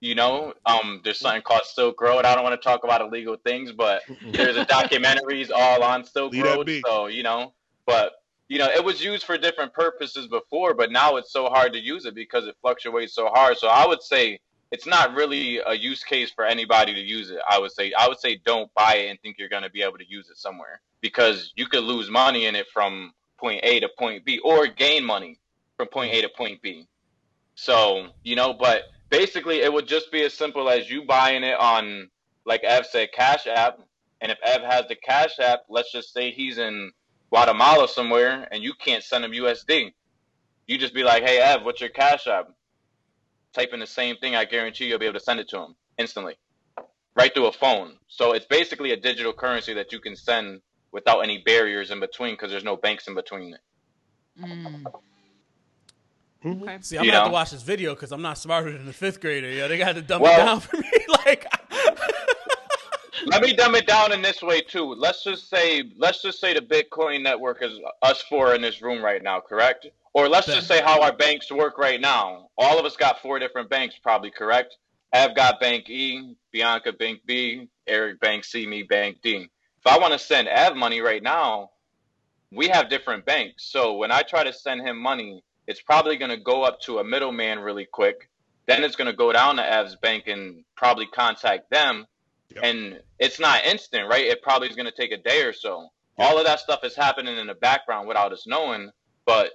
You 0.00 0.14
know, 0.14 0.52
um, 0.66 1.00
there's 1.04 1.18
something 1.18 1.42
called 1.42 1.64
Silk 1.64 2.00
Road. 2.00 2.24
I 2.24 2.34
don't 2.34 2.44
want 2.44 2.60
to 2.60 2.68
talk 2.68 2.84
about 2.84 3.00
illegal 3.00 3.36
things, 3.44 3.72
but 3.72 4.02
there's 4.32 4.56
a 4.56 4.66
documentaries 4.66 5.50
all 5.54 5.82
on 5.82 6.04
Silk 6.04 6.32
that 6.32 6.44
Road. 6.44 6.70
So 6.84 7.06
you 7.06 7.22
know, 7.22 7.52
but 7.86 8.12
you 8.48 8.58
know, 8.58 8.68
it 8.68 8.84
was 8.84 9.02
used 9.02 9.24
for 9.24 9.36
different 9.36 9.72
purposes 9.72 10.28
before, 10.28 10.74
but 10.74 10.92
now 10.92 11.16
it's 11.16 11.32
so 11.32 11.46
hard 11.46 11.72
to 11.72 11.80
use 11.80 12.06
it 12.06 12.14
because 12.14 12.46
it 12.46 12.54
fluctuates 12.60 13.14
so 13.14 13.26
hard. 13.28 13.58
So 13.58 13.68
I 13.68 13.86
would 13.86 14.02
say 14.02 14.38
it's 14.70 14.86
not 14.86 15.14
really 15.14 15.58
a 15.58 15.74
use 15.74 16.02
case 16.02 16.30
for 16.30 16.44
anybody 16.44 16.92
to 16.94 17.00
use 17.00 17.30
it. 17.30 17.38
I 17.48 17.58
would 17.58 17.72
say 17.72 17.92
I 17.92 18.08
would 18.08 18.18
say 18.18 18.40
don't 18.44 18.72
buy 18.74 18.96
it 18.96 19.10
and 19.10 19.20
think 19.20 19.38
you're 19.38 19.48
going 19.48 19.62
to 19.62 19.70
be 19.70 19.82
able 19.82 19.98
to 19.98 20.08
use 20.08 20.28
it 20.28 20.38
somewhere 20.38 20.80
because 21.00 21.52
you 21.56 21.66
could 21.66 21.84
lose 21.84 22.10
money 22.10 22.46
in 22.46 22.56
it 22.56 22.66
from 22.72 23.12
point 23.38 23.60
A 23.62 23.80
to 23.80 23.88
point 23.98 24.24
B 24.24 24.40
or 24.44 24.66
gain 24.66 25.04
money 25.04 25.38
from 25.76 25.88
point 25.88 26.12
A 26.12 26.22
to 26.22 26.28
point 26.28 26.62
B. 26.62 26.86
So, 27.54 28.08
you 28.22 28.36
know, 28.36 28.52
but 28.52 28.84
basically 29.08 29.60
it 29.60 29.72
would 29.72 29.86
just 29.86 30.10
be 30.10 30.22
as 30.22 30.34
simple 30.34 30.68
as 30.68 30.90
you 30.90 31.04
buying 31.04 31.44
it 31.44 31.58
on 31.58 32.10
like 32.44 32.64
Ev 32.64 32.86
said 32.86 33.12
Cash 33.12 33.46
App 33.46 33.80
and 34.20 34.32
if 34.32 34.38
Ev 34.42 34.62
has 34.62 34.86
the 34.88 34.96
Cash 34.96 35.38
App, 35.38 35.64
let's 35.68 35.92
just 35.92 36.12
say 36.12 36.30
he's 36.30 36.58
in 36.58 36.90
Guatemala 37.30 37.88
somewhere 37.88 38.48
and 38.50 38.62
you 38.62 38.72
can't 38.74 39.04
send 39.04 39.24
him 39.24 39.32
USD. 39.32 39.92
You 40.66 40.78
just 40.78 40.94
be 40.94 41.04
like, 41.04 41.22
"Hey 41.22 41.38
Ev, 41.38 41.64
what's 41.64 41.80
your 41.80 41.90
Cash 41.90 42.26
App?" 42.26 42.48
Type 43.57 43.72
in 43.72 43.80
the 43.80 43.86
same 43.86 44.16
thing. 44.18 44.36
I 44.36 44.44
guarantee 44.44 44.84
you'll 44.84 44.98
be 44.98 45.07
able 45.07 45.18
to 45.18 45.24
send 45.24 45.40
it 45.40 45.48
to 45.48 45.57
them 45.57 45.74
instantly, 45.96 46.34
right 47.14 47.32
through 47.32 47.46
a 47.46 47.52
phone. 47.52 47.94
So 48.07 48.32
it's 48.32 48.44
basically 48.44 48.92
a 48.92 48.96
digital 48.98 49.32
currency 49.32 49.72
that 49.72 49.92
you 49.94 49.98
can 49.98 50.14
send 50.14 50.61
without 50.92 51.20
any 51.20 51.38
barriers 51.38 51.90
in 51.90 51.98
between 51.98 52.34
because 52.34 52.50
there's 52.50 52.64
no 52.64 52.76
banks 52.76 53.09
in 53.09 53.14
between 53.14 53.54
it. 53.54 53.61
Mm. 54.44 54.84
Okay. 56.44 56.78
See, 56.82 56.98
I'm 56.98 57.04
You 57.07 57.11
gonna 57.12 57.20
have 57.22 57.28
to 57.28 57.32
watch 57.32 57.50
this 57.52 57.62
video 57.62 57.94
because 57.94 58.12
I'm 58.12 58.20
not 58.20 58.36
smarter 58.36 58.76
than 58.76 58.86
a 58.88 58.92
fifth 58.92 59.22
grader. 59.22 59.48
Yeah, 59.50 59.68
they 59.68 59.78
got 59.78 59.94
to 59.94 60.02
dumb 60.02 60.20
Well- 60.20 60.38
it 60.38 60.44
down 60.44 60.61
for 60.68 60.76
me. 60.76 60.90
like, 61.24 61.46
let 63.26 63.40
me 63.42 63.54
dumb 63.54 63.74
it 63.74 63.86
down 63.86 64.12
in 64.12 64.20
this 64.20 64.42
way 64.42 64.61
too. 64.61 64.84
Let's 64.98 65.24
just 65.24 65.48
say 65.48 65.82
let's 65.96 66.20
just 66.20 66.40
say 66.40 66.52
the 66.52 66.61
Bitcoin 66.61 67.22
network 67.22 67.62
is 67.62 67.72
us 68.02 68.20
four 68.28 68.54
in 68.54 68.61
this 68.61 68.82
room 68.82 69.02
right 69.02 69.22
now, 69.22 69.40
correct? 69.40 69.86
Or 70.16 70.30
let's 70.30 70.46
just 70.46 70.66
say 70.66 70.80
how 70.80 71.02
our 71.02 71.12
banks 71.12 71.52
work 71.52 71.76
right 71.76 72.00
now. 72.00 72.48
All 72.56 72.78
of 72.78 72.86
us 72.86 72.96
got 72.96 73.20
four 73.20 73.38
different 73.38 73.68
banks, 73.68 73.96
probably 74.02 74.30
correct. 74.30 74.74
Ev 75.12 75.36
got 75.36 75.60
Bank 75.60 75.90
E, 75.90 76.34
Bianca 76.52 76.94
Bank 76.94 77.20
B, 77.26 77.68
Eric 77.86 78.18
Bank 78.18 78.44
C, 78.46 78.66
me 78.66 78.82
Bank 78.82 79.18
D. 79.22 79.50
If 79.78 79.86
I 79.86 79.98
want 79.98 80.14
to 80.14 80.18
send 80.18 80.48
Ev 80.48 80.74
money 80.74 81.02
right 81.02 81.22
now, 81.22 81.72
we 82.50 82.68
have 82.68 82.88
different 82.88 83.26
banks. 83.26 83.70
So 83.70 83.98
when 83.98 84.10
I 84.10 84.22
try 84.22 84.42
to 84.42 84.54
send 84.54 84.80
him 84.80 84.98
money, 84.98 85.44
it's 85.66 85.82
probably 85.82 86.16
going 86.16 86.30
to 86.30 86.38
go 86.38 86.62
up 86.62 86.80
to 86.86 86.98
a 86.98 87.04
middleman 87.04 87.58
really 87.58 87.84
quick. 87.84 88.30
Then 88.64 88.84
it's 88.84 88.96
going 88.96 89.10
to 89.10 89.16
go 89.16 89.34
down 89.34 89.56
to 89.56 89.70
Ev's 89.70 89.96
bank 89.96 90.28
and 90.28 90.64
probably 90.78 91.08
contact 91.08 91.68
them. 91.70 92.06
Yep. 92.54 92.64
And 92.64 93.00
it's 93.18 93.38
not 93.38 93.66
instant, 93.66 94.08
right? 94.08 94.24
It 94.24 94.40
probably 94.40 94.68
is 94.68 94.76
going 94.76 94.90
to 94.90 94.96
take 94.96 95.12
a 95.12 95.22
day 95.22 95.42
or 95.42 95.52
so. 95.52 95.90
All 96.16 96.38
of 96.38 96.46
that 96.46 96.60
stuff 96.60 96.84
is 96.84 96.96
happening 96.96 97.36
in 97.36 97.48
the 97.48 97.54
background 97.54 98.08
without 98.08 98.32
us 98.32 98.46
knowing, 98.46 98.88
but 99.26 99.50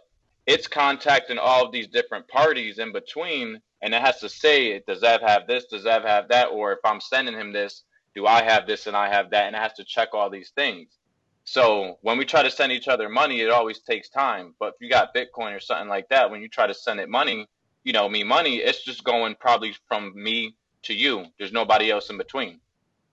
it's 0.52 0.68
contacting 0.68 1.38
all 1.38 1.66
of 1.66 1.72
these 1.72 1.88
different 1.88 2.28
parties 2.28 2.78
in 2.78 2.92
between. 2.92 3.62
And 3.82 3.94
it 3.94 4.02
has 4.02 4.20
to 4.20 4.28
say, 4.28 4.82
does 4.86 5.02
Ev 5.02 5.22
have 5.22 5.48
this? 5.48 5.66
Does 5.66 5.86
Ev 5.86 6.04
have 6.04 6.28
that? 6.28 6.48
Or 6.48 6.74
if 6.74 6.80
I'm 6.84 7.00
sending 7.00 7.34
him 7.34 7.54
this, 7.54 7.84
do 8.14 8.28
I 8.28 8.44
have 8.44 8.68
this 8.68 8.86
and 8.86 8.96
I 8.96 9.08
have 9.08 9.32
that? 9.32 9.48
And 9.48 9.56
it 9.56 9.60
has 9.60 9.74
to 9.74 9.86
check 9.86 10.10
all 10.14 10.30
these 10.30 10.52
things. 10.52 10.98
So 11.46 11.98
when 12.02 12.18
we 12.18 12.26
try 12.26 12.44
to 12.44 12.52
send 12.52 12.74
each 12.74 12.90
other 12.90 13.08
money, 13.08 13.40
it 13.42 13.50
always 13.50 13.80
takes 13.80 14.10
time. 14.10 14.54
But 14.60 14.74
if 14.74 14.76
you 14.82 14.90
got 14.90 15.16
Bitcoin 15.16 15.56
or 15.56 15.60
something 15.62 15.88
like 15.88 16.10
that, 16.10 16.30
when 16.30 16.42
you 16.42 16.50
try 16.50 16.68
to 16.68 16.74
send 16.74 17.00
it 17.00 17.10
money, 17.10 17.48
you 17.84 17.94
know, 17.94 18.08
me 18.10 18.24
money, 18.24 18.58
it's 18.58 18.84
just 18.84 19.04
going 19.06 19.36
probably 19.40 19.74
from 19.88 20.12
me 20.16 20.56
to 20.84 20.94
you. 20.94 21.26
There's 21.40 21.54
nobody 21.54 21.90
else 21.90 22.10
in 22.10 22.18
between. 22.18 22.60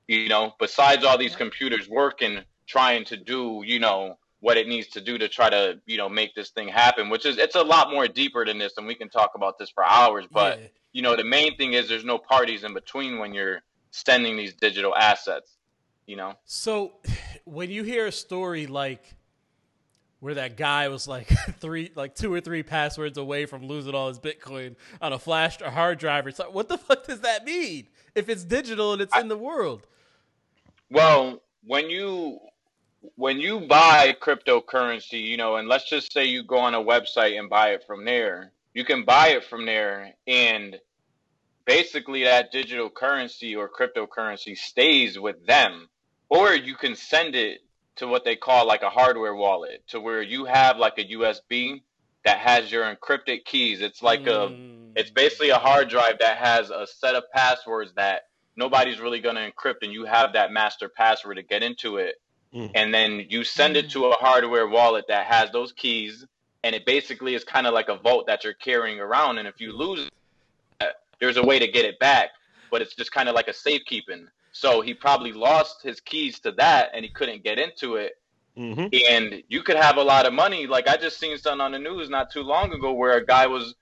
You 0.09 0.29
know, 0.29 0.55
besides 0.59 1.05
all 1.05 1.17
these 1.17 1.37
computers 1.37 1.89
working, 1.89 2.41
trying 2.67 3.05
to 3.07 3.17
do, 3.17 3.63
you 3.65 3.79
know, 3.79 4.19
what 4.41 4.57
it 4.57 4.69
needs 4.69 4.87
to 4.89 5.01
do 5.01 5.19
to 5.19 5.29
try 5.29 5.51
to, 5.51 5.81
you 5.87 5.97
know, 5.97 6.09
make 6.09 6.35
this 6.35 6.51
thing 6.51 6.69
happen, 6.69 7.09
which 7.09 7.27
is 7.27 7.39
it's 7.39 7.57
a 7.57 7.63
lot 7.63 7.91
more 7.91 8.07
deeper 8.07 8.45
than 8.45 8.59
this, 8.59 8.77
and 8.77 8.87
we 8.87 8.95
can 8.95 9.09
talk 9.09 9.33
about 9.35 9.59
this 9.59 9.71
for 9.71 9.85
hours. 9.85 10.27
But 10.31 10.61
Yeah. 10.61 10.67
you 10.93 11.03
know, 11.03 11.17
the 11.17 11.25
main 11.25 11.57
thing 11.57 11.73
is 11.73 11.89
there's 11.89 12.05
no 12.05 12.19
parties 12.19 12.63
in 12.65 12.73
between 12.75 13.19
when 13.19 13.35
you're 13.35 13.63
sending 13.91 14.37
these 14.37 14.55
digital 14.55 14.95
assets. 14.95 15.57
You 16.07 16.17
know. 16.17 16.35
So 16.45 16.93
when 17.45 17.71
you 17.71 17.83
hear 17.83 18.07
a 18.07 18.13
story 18.13 18.67
like 18.67 19.03
where 20.21 20.35
that 20.35 20.57
guy 20.57 20.89
was 20.89 21.07
like 21.07 21.29
three, 21.61 21.91
like 21.95 22.15
two 22.15 22.33
or 22.33 22.41
three 22.41 22.63
passwords 22.63 23.19
away 23.19 23.47
from 23.47 23.67
losing 23.67 23.95
all 23.95 24.09
his 24.09 24.19
Bitcoin 24.19 24.75
on 25.01 25.13
a 25.13 25.19
flash 25.19 25.61
or 25.63 25.71
hard 25.71 25.99
drive, 25.99 26.27
or 26.27 26.31
something, 26.31 26.55
what 26.55 26.69
the 26.69 26.79
fuck 26.89 27.07
does 27.07 27.21
that 27.21 27.45
mean? 27.45 27.89
If 28.15 28.29
it's 28.29 28.45
digital 28.45 28.93
and 28.93 29.03
it's 29.03 29.17
in 29.17 29.29
the 29.29 29.37
world, 29.39 29.87
Well, 30.91 31.43
when 31.65 31.91
you 31.91 32.39
when 33.17 33.41
you 33.41 33.61
buy 33.61 34.17
cryptocurrency, 34.21 35.23
you 35.25 35.37
know, 35.37 35.57
and 35.57 35.69
let's 35.69 35.89
just 35.89 36.13
say 36.13 36.25
you 36.25 36.43
go 36.43 36.59
on 36.59 36.75
a 36.75 36.83
website 36.83 37.39
and 37.39 37.49
buy 37.49 37.71
it 37.71 37.85
from 37.87 38.05
there, 38.05 38.53
you 38.75 38.85
can 38.85 39.05
buy 39.05 39.29
it 39.29 39.45
from 39.45 39.67
there 39.67 40.15
and 40.27 40.79
basically 41.65 42.25
that 42.25 42.53
digital 42.53 42.91
currency 42.91 43.55
or 43.55 43.69
cryptocurrency 43.69 44.57
stays 44.57 45.19
with 45.19 45.47
them. 45.47 45.89
Or 46.29 46.55
you 46.55 46.75
can 46.75 46.95
send 46.95 47.35
it 47.35 47.61
to 47.97 48.07
what 48.07 48.25
they 48.25 48.37
call 48.37 48.67
like 48.67 48.83
a 48.83 48.91
hardware 48.91 49.35
wallet 49.35 49.83
to 49.89 50.01
where 50.01 50.23
you 50.23 50.45
have 50.45 50.77
like 50.79 50.99
a 50.99 51.05
USB 51.05 51.83
that 52.25 52.39
has 52.39 52.71
your 52.71 52.85
encrypted 52.85 53.45
keys. 53.45 53.81
It's 53.81 54.03
like 54.03 54.27
a 54.27 54.49
Mm. 54.49 54.93
it's 54.97 55.11
basically 55.11 55.51
a 55.51 55.59
hard 55.59 55.89
drive 55.89 56.19
that 56.19 56.39
has 56.39 56.71
a 56.71 56.87
set 56.87 57.15
of 57.15 57.25
passwords 57.33 57.93
that 57.95 58.23
nobody's 58.57 59.01
really 59.01 59.21
going 59.21 59.37
to 59.37 59.51
encrypt 59.51 59.83
and 59.83 59.93
you 59.93 60.05
have 60.05 60.33
that 60.33 60.51
master 60.51 60.89
password 60.89 61.37
to 61.37 61.43
get 61.43 61.63
into 61.63 61.99
it 61.99 62.17
Mm. 62.55 62.71
and 62.75 62.95
then 62.95 63.27
you 63.29 63.45
send 63.45 63.77
it 63.77 63.91
to 63.91 64.07
a 64.07 64.15
hardware 64.15 64.67
wallet 64.67 65.05
that 65.09 65.27
has 65.27 65.51
those 65.51 65.73
keys 65.73 66.25
and 66.65 66.75
it 66.75 66.87
basically 66.87 67.35
is 67.35 67.45
kind 67.45 67.67
of 67.67 67.75
like 67.75 67.91
a 67.91 67.99
vault 67.99 68.27
that 68.27 68.43
you're 68.43 68.55
carrying 68.55 69.01
around 69.01 69.37
and 69.37 69.47
if 69.47 69.61
you 69.61 69.77
lose 69.77 70.09
it, 70.81 70.95
there's 71.21 71.37
a 71.37 71.43
way 71.43 71.59
to 71.59 71.71
get 71.71 71.85
it 71.85 71.99
back 71.99 72.31
but 72.71 72.81
it's 72.81 72.95
just 72.95 73.13
kind 73.13 73.29
of 73.29 73.35
like 73.35 73.49
a 73.49 73.53
safekeeping 73.53 74.27
so 74.51 74.81
he 74.81 74.95
probably 74.95 75.33
lost 75.33 75.83
his 75.83 76.01
keys 76.01 76.41
to 76.41 76.53
that 76.53 76.89
and 76.95 77.05
he 77.05 77.11
couldn't 77.11 77.45
get 77.45 77.59
into 77.59 77.97
it 77.97 78.13
hmm 78.57 78.87
and 79.11 79.43
you 79.49 79.63
could 79.63 79.77
have 79.77 79.97
a 79.97 80.03
lot 80.03 80.27
of 80.27 80.33
money. 80.33 80.67
Like 80.67 80.89
I 80.89 80.97
just 80.97 81.19
seen 81.19 81.37
something 81.39 81.61
on 81.61 81.73
the 81.73 81.79
news 81.79 82.09
not 82.09 82.31
too 82.31 82.43
long 82.43 82.73
ago 82.73 82.93
where 82.93 83.17
a 83.17 83.25
guy 83.25 83.47
was 83.47 83.75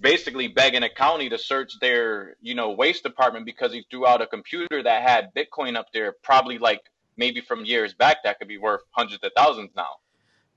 basically 0.00 0.48
begging 0.48 0.82
a 0.82 0.88
county 0.88 1.28
to 1.28 1.38
search 1.38 1.72
their, 1.80 2.36
you 2.40 2.54
know, 2.54 2.70
waste 2.70 3.02
department 3.02 3.44
because 3.44 3.72
he 3.72 3.84
threw 3.90 4.06
out 4.06 4.22
a 4.22 4.26
computer 4.26 4.82
that 4.82 5.02
had 5.02 5.34
Bitcoin 5.34 5.76
up 5.76 5.86
there, 5.92 6.14
probably 6.22 6.58
like 6.58 6.80
maybe 7.20 7.40
from 7.40 7.64
years 7.64 7.94
back 7.94 8.16
that 8.24 8.38
could 8.38 8.48
be 8.48 8.58
worth 8.58 8.80
hundreds 8.90 9.22
of 9.22 9.30
thousands 9.36 9.70
now. 9.76 9.92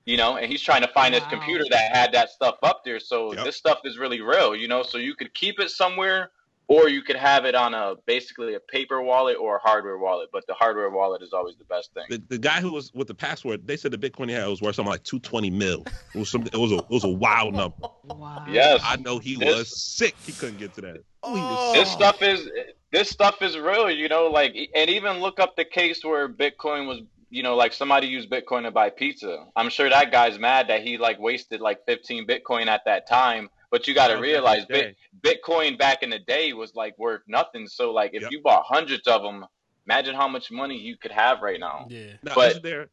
You 0.06 0.16
know, 0.18 0.36
and 0.36 0.50
he's 0.52 0.60
trying 0.60 0.82
to 0.82 0.88
find 0.88 1.14
his 1.14 1.24
computer 1.30 1.64
that 1.70 1.94
had 1.96 2.12
that 2.12 2.28
stuff 2.30 2.56
up 2.62 2.82
there. 2.84 3.00
So 3.00 3.32
Yep. 3.34 3.44
this 3.44 3.56
stuff 3.56 3.78
is 3.84 3.96
really 3.96 4.20
real, 4.20 4.54
you 4.54 4.68
know. 4.68 4.82
So 4.82 4.98
you 4.98 5.14
could 5.14 5.32
keep 5.32 5.58
it 5.60 5.70
somewhere 5.70 6.30
or 6.68 6.88
you 6.90 7.00
could 7.02 7.16
have 7.16 7.46
it 7.46 7.54
on 7.54 7.72
a 7.72 7.94
basically 8.06 8.52
a 8.54 8.60
paper 8.60 9.00
wallet 9.00 9.36
or 9.40 9.56
a 9.56 9.60
hardware 9.60 9.96
wallet. 9.96 10.28
But 10.30 10.46
the 10.46 10.52
hardware 10.54 10.90
wallet 10.90 11.22
is 11.22 11.32
always 11.32 11.56
the 11.56 11.64
best 11.64 11.94
thing. 11.94 12.04
The, 12.10 12.22
the 12.28 12.38
guy 12.38 12.60
who 12.60 12.72
was 12.72 12.92
with 12.92 13.08
the 13.08 13.14
password, 13.14 13.66
they 13.66 13.78
said 13.78 13.92
the 13.92 13.98
Bitcoin 13.98 14.28
he 14.28 14.34
had 14.34 14.46
was 14.46 14.60
worth 14.60 14.74
something 14.76 14.90
like 14.90 15.04
two 15.04 15.20
twenty 15.20 15.48
mil. 15.50 15.84
It 16.14 16.18
was 16.18 16.28
some. 16.28 16.42
It 16.42 16.56
was 16.66 16.72
a. 16.72 16.78
It 16.78 16.90
was 16.90 17.04
a 17.04 17.08
wild 17.26 17.54
number. 17.60 17.76
Wow. 18.04 18.44
Yes. 18.48 18.82
I 18.84 18.96
know 18.96 19.18
he 19.18 19.36
This- 19.36 19.56
was 19.56 19.82
sick. 19.82 20.14
He 20.26 20.32
couldn't 20.32 20.58
get 20.58 20.74
to 20.74 20.80
that. 20.82 20.98
Oh, 21.22 21.34
he 21.34 21.40
was 21.40 21.58
Oh. 21.60 21.72
this 21.80 21.90
stuff 21.90 22.20
is 22.20 22.46
this 22.94 23.10
stuff 23.10 23.42
is 23.42 23.58
real 23.58 23.90
you 23.90 24.08
know 24.08 24.28
like 24.28 24.56
and 24.74 24.88
even 24.88 25.18
look 25.18 25.38
up 25.40 25.56
the 25.56 25.64
case 25.64 26.04
where 26.04 26.28
bitcoin 26.28 26.86
was 26.86 27.00
you 27.28 27.42
know 27.42 27.56
like 27.56 27.72
somebody 27.72 28.06
used 28.06 28.30
bitcoin 28.30 28.62
to 28.62 28.70
buy 28.70 28.88
pizza 28.88 29.44
i'm 29.56 29.68
sure 29.68 29.90
that 29.90 30.12
guy's 30.12 30.38
mad 30.38 30.68
that 30.68 30.82
he 30.82 30.96
like 30.96 31.18
wasted 31.18 31.60
like 31.60 31.84
15 31.86 32.26
bitcoin 32.26 32.66
at 32.68 32.82
that 32.86 33.08
time 33.08 33.50
but 33.70 33.88
you 33.88 33.94
got 33.94 34.06
to 34.08 34.14
back 34.14 34.18
in 34.18 34.22
realize 34.22 34.64
Bit, 34.66 34.96
bitcoin 35.20 35.76
back 35.76 36.02
in 36.04 36.10
the 36.10 36.20
day 36.20 36.52
was 36.52 36.74
like 36.74 36.96
worth 36.98 37.22
nothing 37.26 37.66
so 37.66 37.90
like 37.90 38.12
if 38.14 38.22
Yep. 38.22 38.30
you 38.32 38.40
bought 38.42 38.64
hundreds 38.64 39.06
of 39.08 39.22
them 39.22 39.44
imagine 39.86 40.14
how 40.14 40.28
much 40.28 40.50
money 40.52 40.78
you 40.78 40.96
could 40.96 41.12
have 41.12 41.42
right 41.42 41.58
now 41.60 41.86
yeah. 41.90 42.12
Now, 42.22 42.34
But- 42.36 42.62
there? 42.62 42.88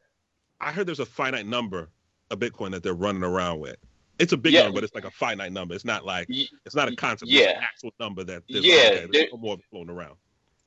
I 0.64 0.72
heard 0.72 0.86
there's 0.86 1.00
a 1.00 1.08
finite 1.08 1.48
number 1.48 1.90
of 2.30 2.38
Bitcoin 2.38 2.70
that 2.72 2.84
they're 2.84 2.94
running 2.94 3.24
around 3.24 3.60
with. 3.62 3.78
It's 4.22 4.34
a 4.34 4.38
big 4.38 4.54
Yeah. 4.54 4.64
number, 4.64 4.76
but 4.78 4.84
it's 4.84 4.94
like 4.96 5.06
a 5.06 5.12
finite 5.12 5.52
number. 5.52 5.74
It's 5.76 5.86
not 5.86 6.06
like 6.06 6.28
it's 6.30 6.76
not 6.76 6.88
a 6.88 6.96
concept. 6.96 7.32
yeah. 7.32 7.42
It's 7.50 7.58
an 7.58 7.64
actual 7.64 7.92
number 8.00 8.24
that 8.24 8.44
there's 8.48 8.64
Yeah, 8.66 8.76
like, 8.76 8.84
okay, 8.86 8.96
there- 9.00 9.08
there's 9.12 9.32
no 9.32 9.38
more 9.40 9.58
floating 9.70 9.90
around. 9.90 10.16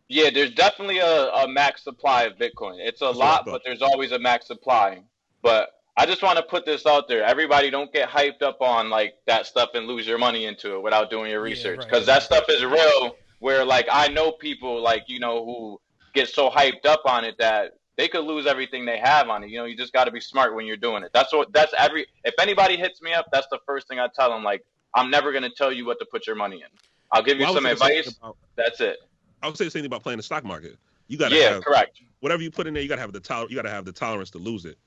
Yeah, 0.09 0.29
there's 0.31 0.51
definitely 0.53 0.99
a, 0.99 1.31
a 1.33 1.49
max 1.49 1.83
supply 1.85 2.25
of 2.25 2.35
Bitcoin. 2.37 2.77
It's 2.79 3.01
a 3.01 3.07
That's 3.07 3.17
lot, 3.17 3.47
but 3.47 3.63
there's 3.65 3.81
always 3.81 4.13
a 4.13 4.19
max 4.19 4.47
supply. 4.47 5.03
But 5.41 5.71
I 5.97 6.05
just 6.05 6.23
want 6.23 6.37
to 6.37 6.43
put 6.43 6.67
this 6.67 6.85
out 6.85 7.07
there. 7.09 7.23
Everybody 7.25 7.71
don't 7.71 7.93
get 7.93 8.09
hyped 8.11 8.43
up 8.43 8.61
on 8.61 8.91
like 8.91 9.15
that 9.27 9.47
stuff 9.47 9.71
and 9.75 9.87
lose 9.87 10.07
your 10.07 10.19
money 10.19 10.45
into 10.47 10.75
it 10.75 10.83
without 10.83 11.09
doing 11.11 11.31
your 11.31 11.47
Yeah, 11.47 11.53
research. 11.53 11.79
right. 11.79 11.89
Because 11.89 12.07
that 12.07 12.23
stuff 12.23 12.45
is 12.49 12.65
real 12.65 13.17
where 13.39 13.65
like 13.65 13.87
I 13.91 14.09
know 14.09 14.33
people 14.33 14.81
like, 14.83 15.05
you 15.07 15.21
know, 15.21 15.45
who 15.45 15.81
get 16.15 16.29
so 16.29 16.51
hyped 16.51 16.85
up 16.85 17.03
on 17.07 17.25
it 17.25 17.37
that 17.39 17.73
they 17.97 18.09
could 18.09 18.25
lose 18.25 18.47
everything 18.47 18.85
they 18.85 18.99
have 18.99 19.29
on 19.29 19.45
it. 19.45 19.51
You 19.51 19.59
know, 19.59 19.65
you 19.65 19.77
just 19.77 19.93
gotta 19.93 20.11
be 20.11 20.21
smart 20.21 20.55
when 20.55 20.67
you're 20.67 20.77
doing 20.77 21.03
it. 21.03 21.11
That's 21.15 21.33
what 21.33 21.53
that's 21.53 21.73
every 21.79 22.07
if 22.25 22.35
anybody 22.41 22.77
hits 22.77 23.01
me 23.03 23.13
up, 23.13 23.27
that's 23.33 23.47
the 23.51 23.59
first 23.67 23.89
thing 23.89 24.01
I 24.01 24.09
tell 24.15 24.31
them, 24.31 24.43
like, 24.43 24.63
I'm 24.95 25.11
never 25.11 25.33
gonna 25.33 25.51
tell 25.51 25.73
you 25.73 25.87
what 25.87 25.99
to 26.01 26.07
put 26.11 26.27
your 26.27 26.37
money 26.37 26.57
in. 26.57 26.69
I'll 27.13 27.23
give 27.23 27.39
you 27.39 27.45
Well, 27.45 27.55
some 27.55 27.65
would 27.65 27.79
say 27.79 27.89
the 27.89 27.89
same 27.89 27.99
advice. 28.01 28.17
about- 28.19 28.37
That's 28.57 28.81
it. 28.81 28.97
I 29.43 29.47
would 29.47 29.57
say 29.57 29.65
the 29.67 29.71
same 29.71 29.83
thing 29.83 29.87
about 29.87 30.03
playing 30.03 30.17
the 30.17 30.23
stock 30.23 30.45
market. 30.45 30.77
You 31.09 31.19
gotta 31.19 31.37
Yeah, 31.37 31.51
have 31.55 31.65
correct. 31.65 32.01
whatever 32.21 32.43
you 32.43 32.51
put 32.51 32.67
in 32.67 32.75
there. 32.75 32.83
You 32.83 32.89
gotta 32.89 33.01
have 33.03 33.13
the 33.13 33.21
toler- 33.21 33.49
You 33.49 33.57
gotta 33.57 33.71
have 33.71 33.85
the 33.85 33.93
tolerance 33.93 34.31
to 34.31 34.39
lose 34.39 34.65
it, 34.65 34.79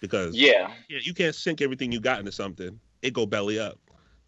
because 0.00 0.34
Yeah. 0.34 0.74
yeah, 0.88 0.98
you 1.02 1.14
can't 1.14 1.34
sink 1.34 1.60
everything 1.60 1.92
you 1.92 2.00
got 2.00 2.18
into 2.18 2.32
something. 2.32 2.80
It 3.02 3.12
go 3.12 3.26
belly 3.26 3.58
up. 3.58 3.78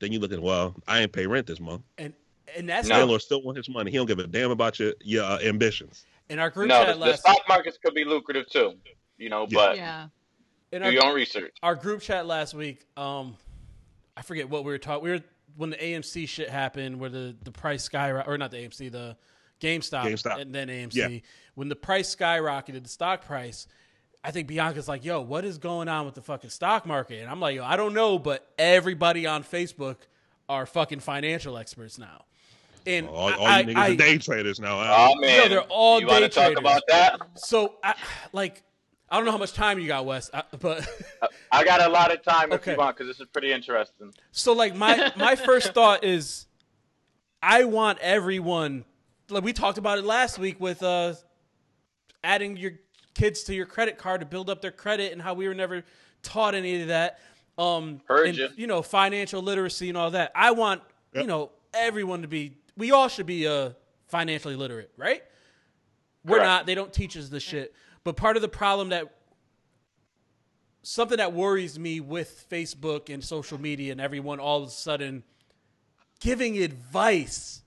Then 0.01 0.13
you 0.13 0.21
looking, 0.21 0.41
well, 0.43 0.77
I 0.87 1.01
ain't 1.01 1.13
pay 1.13 1.27
rent 1.27 1.47
this 1.47 1.59
month. 1.59 1.83
And 1.97 2.13
and 2.57 2.67
that's 2.69 2.89
No. 2.89 2.97
Landlord 2.97 3.21
still 3.21 3.43
want 3.43 3.57
his 3.59 3.69
money. 3.69 3.91
He 3.91 3.97
don't 3.99 4.07
give 4.07 4.19
a 4.19 4.27
damn 4.27 4.51
about 4.51 4.79
your 4.79 4.95
your 5.01 5.25
uh, 5.25 5.39
ambitions. 5.41 6.05
In 6.31 6.39
our 6.39 6.51
group 6.51 6.69
no, 6.69 6.81
the, 6.81 6.85
chat 6.87 6.95
the 6.95 7.01
last 7.01 7.21
stock 7.21 7.41
markets 7.49 7.79
could 7.83 7.95
be 7.95 8.05
lucrative 8.05 8.49
too. 8.49 8.75
You 9.17 9.31
know, 9.31 9.47
Yeah. 9.49 9.55
but 9.57 9.77
Yeah. 9.77 10.07
in 10.73 10.81
do 10.83 10.87
our, 10.87 10.93
your 10.93 11.07
own 11.07 11.15
research. 11.15 11.57
our 11.63 11.75
group 11.75 12.01
chat 12.03 12.27
last 12.27 12.55
week, 12.55 12.85
um, 12.97 13.37
I 14.17 14.23
forget 14.23 14.49
what 14.49 14.65
we 14.65 14.73
were 14.73 14.79
talking. 14.79 15.05
We 15.05 15.11
were 15.11 15.21
when 15.57 15.71
the 15.71 15.77
AMC 15.77 16.29
shit 16.29 16.49
happened, 16.51 17.01
where 17.01 17.11
the 17.11 17.37
the 17.43 17.51
price 17.53 17.89
skyrocketed, 17.89 18.29
or 18.29 18.39
not 18.39 18.51
the 18.51 18.59
AMC, 18.59 18.91
the 18.93 19.17
GameStop, 19.61 20.05
GameStop. 20.05 20.41
and 20.41 20.55
then 20.55 20.69
AMC. 20.69 20.95
Yeah. 20.95 21.19
When 21.55 21.69
the 21.69 21.77
price 21.77 22.15
skyrocketed, 22.15 22.83
the 22.83 22.89
stock 22.89 23.25
price. 23.25 23.67
I 24.23 24.33
think 24.33 24.49
Bianca's 24.49 24.89
like, 24.89 25.05
"Yo, 25.05 25.21
what 25.21 25.45
is 25.45 25.59
going 25.59 25.89
on 25.89 26.05
with 26.05 26.15
the 26.15 26.23
fucking 26.23 26.51
stock 26.51 26.85
market?" 26.87 27.21
And 27.23 27.31
I'm 27.31 27.41
like, 27.41 27.55
"Yo, 27.57 27.65
I 27.65 27.77
don't 27.77 27.95
know, 27.95 28.19
but 28.19 28.47
everybody 28.59 29.27
on 29.27 29.43
Facebook 29.45 29.97
are 30.49 30.67
fucking 30.67 31.01
financial 31.01 31.57
experts 31.57 31.99
now." 31.99 32.25
And 32.89 33.07
All, 33.07 33.33
all 33.35 33.47
I, 33.47 33.61
you 33.61 33.67
niggas 33.67 33.77
I- 33.77 33.91
are 33.91 33.95
day 33.97 34.19
traders 34.19 34.59
now. 34.59 34.79
huh? 34.83 35.11
Oh 35.11 35.21
man, 35.21 35.51
they're 35.51 35.61
all 35.63 36.01
you 36.01 36.07
want 36.07 36.21
day 36.23 36.29
to 36.29 36.35
talk 36.35 36.45
traders. 36.47 36.59
about 36.61 36.83
that? 36.89 37.21
so, 37.35 37.75
I, 37.85 37.95
like, 38.33 38.63
I 39.11 39.17
don't 39.17 39.27
know 39.27 39.31
how 39.33 39.37
much 39.39 39.53
time 39.53 39.79
you 39.79 39.87
got, 39.87 40.07
Wes, 40.07 40.31
but 40.59 40.89
I 41.53 41.65
got 41.65 41.83
a 41.83 41.89
lot 41.91 42.13
of 42.13 42.23
time 42.23 42.53
if 42.53 42.61
Okay. 42.63 42.73
you 42.73 42.79
want 42.79 42.97
because 42.97 43.09
this 43.15 43.21
is 43.21 43.27
pretty 43.31 43.53
interesting. 43.53 44.13
So 44.33 44.53
like 44.55 44.75
my 44.75 45.13
my 45.17 45.35
first 45.37 45.75
thought 45.75 46.03
is 46.03 46.47
I 47.43 47.65
want 47.65 47.99
everyone 48.01 48.85
like 49.29 49.45
we 49.45 49.53
talked 49.53 49.77
about 49.79 49.99
it 49.99 50.05
last 50.05 50.39
week 50.39 50.59
with 50.61 50.83
uh 50.83 51.15
adding 52.25 52.57
your 52.57 52.73
kids 53.15 53.43
to 53.45 53.55
your 53.55 53.67
credit 53.67 53.99
card 53.99 54.21
to 54.21 54.27
build 54.27 54.49
up 54.51 54.61
their 54.63 54.71
credit 54.73 55.13
and 55.13 55.21
how 55.23 55.35
we 55.35 55.47
were 55.49 55.55
never 55.55 55.85
taught 56.23 56.55
any 56.55 56.81
of 56.83 56.89
that. 56.89 57.19
Um, 57.57 58.01
Heard 58.07 58.29
and, 58.29 58.51
you. 58.57 58.67
know, 58.67 58.83
financial 58.83 59.43
literacy 59.43 59.89
and 59.89 59.99
all 59.99 60.11
that. 60.13 60.33
I 60.35 60.51
want 60.53 60.83
you 61.15 61.27
know 61.27 61.51
everyone 61.75 62.23
to 62.23 62.29
be. 62.29 62.53
We 62.79 62.93
all 62.93 63.09
should 63.09 63.27
be 63.27 63.47
uh 63.47 63.71
financially 64.07 64.57
literate, 64.57 64.91
right? 64.97 65.23
We're 66.25 66.37
Correct. 66.37 66.47
not. 66.47 66.67
They 66.67 66.75
don't 66.75 66.93
teach 66.93 67.17
us 67.17 67.29
the 67.29 67.41
shit. 67.41 67.75
But 68.05 68.17
part 68.17 68.37
of 68.37 68.43
the 68.43 68.49
problem 68.49 68.89
that 68.91 69.13
something 70.83 71.19
that 71.19 71.33
worries 71.35 71.79
me 71.79 72.01
with 72.01 72.47
Facebook 72.51 73.13
and 73.13 73.23
social 73.23 73.61
media 73.61 73.93
and 73.93 74.01
everyone 74.01 74.41
all 74.41 74.63
of 74.63 74.69
a 74.69 74.71
sudden 74.71 75.23
giving 76.21 76.59
advice 76.59 77.63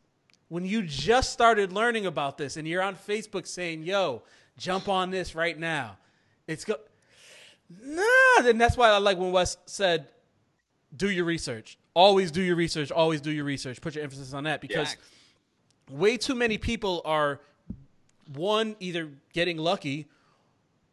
when 0.47 0.65
you 0.65 0.81
just 0.81 1.31
started 1.31 1.71
learning 1.71 2.05
about 2.05 2.37
this 2.37 2.57
and 2.57 2.67
you're 2.67 2.81
on 2.81 2.95
Facebook 2.95 3.45
saying, 3.45 3.83
"Yo, 3.83 4.23
jump 4.57 4.89
on 4.89 5.11
this 5.11 5.35
right 5.35 5.57
now." 5.59 5.97
It's 6.47 6.65
go 6.65 6.75
Nah, 7.79 8.41
then 8.41 8.57
that's 8.57 8.75
why 8.75 8.89
I 8.89 8.97
like 8.97 9.17
when 9.17 9.31
Wes 9.31 9.57
said 9.65 10.07
do 10.95 11.09
your 11.09 11.25
research. 11.25 11.77
Always 11.93 12.31
do 12.31 12.41
your 12.41 12.55
research, 12.55 12.91
always 12.91 13.19
do 13.21 13.31
your 13.31 13.43
research. 13.43 13.81
Put 13.81 13.95
your 13.95 14.03
emphasis 14.03 14.33
on 14.33 14.45
that 14.45 14.61
because 14.61 14.95
way 15.89 16.15
too 16.17 16.35
many 16.35 16.57
people 16.57 17.01
are 17.03 17.41
one 18.33 18.75
either 18.79 19.09
getting 19.33 19.57
lucky 19.57 20.07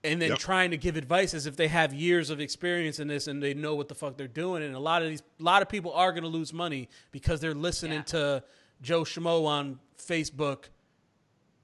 and 0.02 0.20
then 0.20 0.30
Yep. 0.30 0.38
trying 0.38 0.70
to 0.72 0.76
give 0.76 0.96
advice 0.96 1.34
as 1.34 1.46
if 1.46 1.56
they 1.56 1.68
have 1.68 1.92
years 1.94 2.30
of 2.30 2.40
experience 2.40 2.98
in 2.98 3.06
this 3.08 3.26
and 3.28 3.40
they 3.42 3.54
know 3.54 3.74
what 3.76 3.88
the 3.88 3.94
fuck 3.94 4.16
they're 4.16 4.26
doing 4.26 4.62
and 4.64 4.74
a 4.74 4.78
lot 4.80 5.02
of 5.02 5.08
these 5.08 5.22
a 5.38 5.42
lot 5.42 5.62
of 5.62 5.68
people 5.68 5.92
are 5.92 6.10
going 6.12 6.22
to 6.24 6.28
lose 6.28 6.52
money 6.52 6.88
because 7.12 7.40
they're 7.40 7.54
listening 7.54 7.98
Yeah. 7.98 8.02
to 8.04 8.44
Joe 8.82 9.02
Schmo 9.02 9.44
on 9.46 9.78
Facebook 9.98 10.64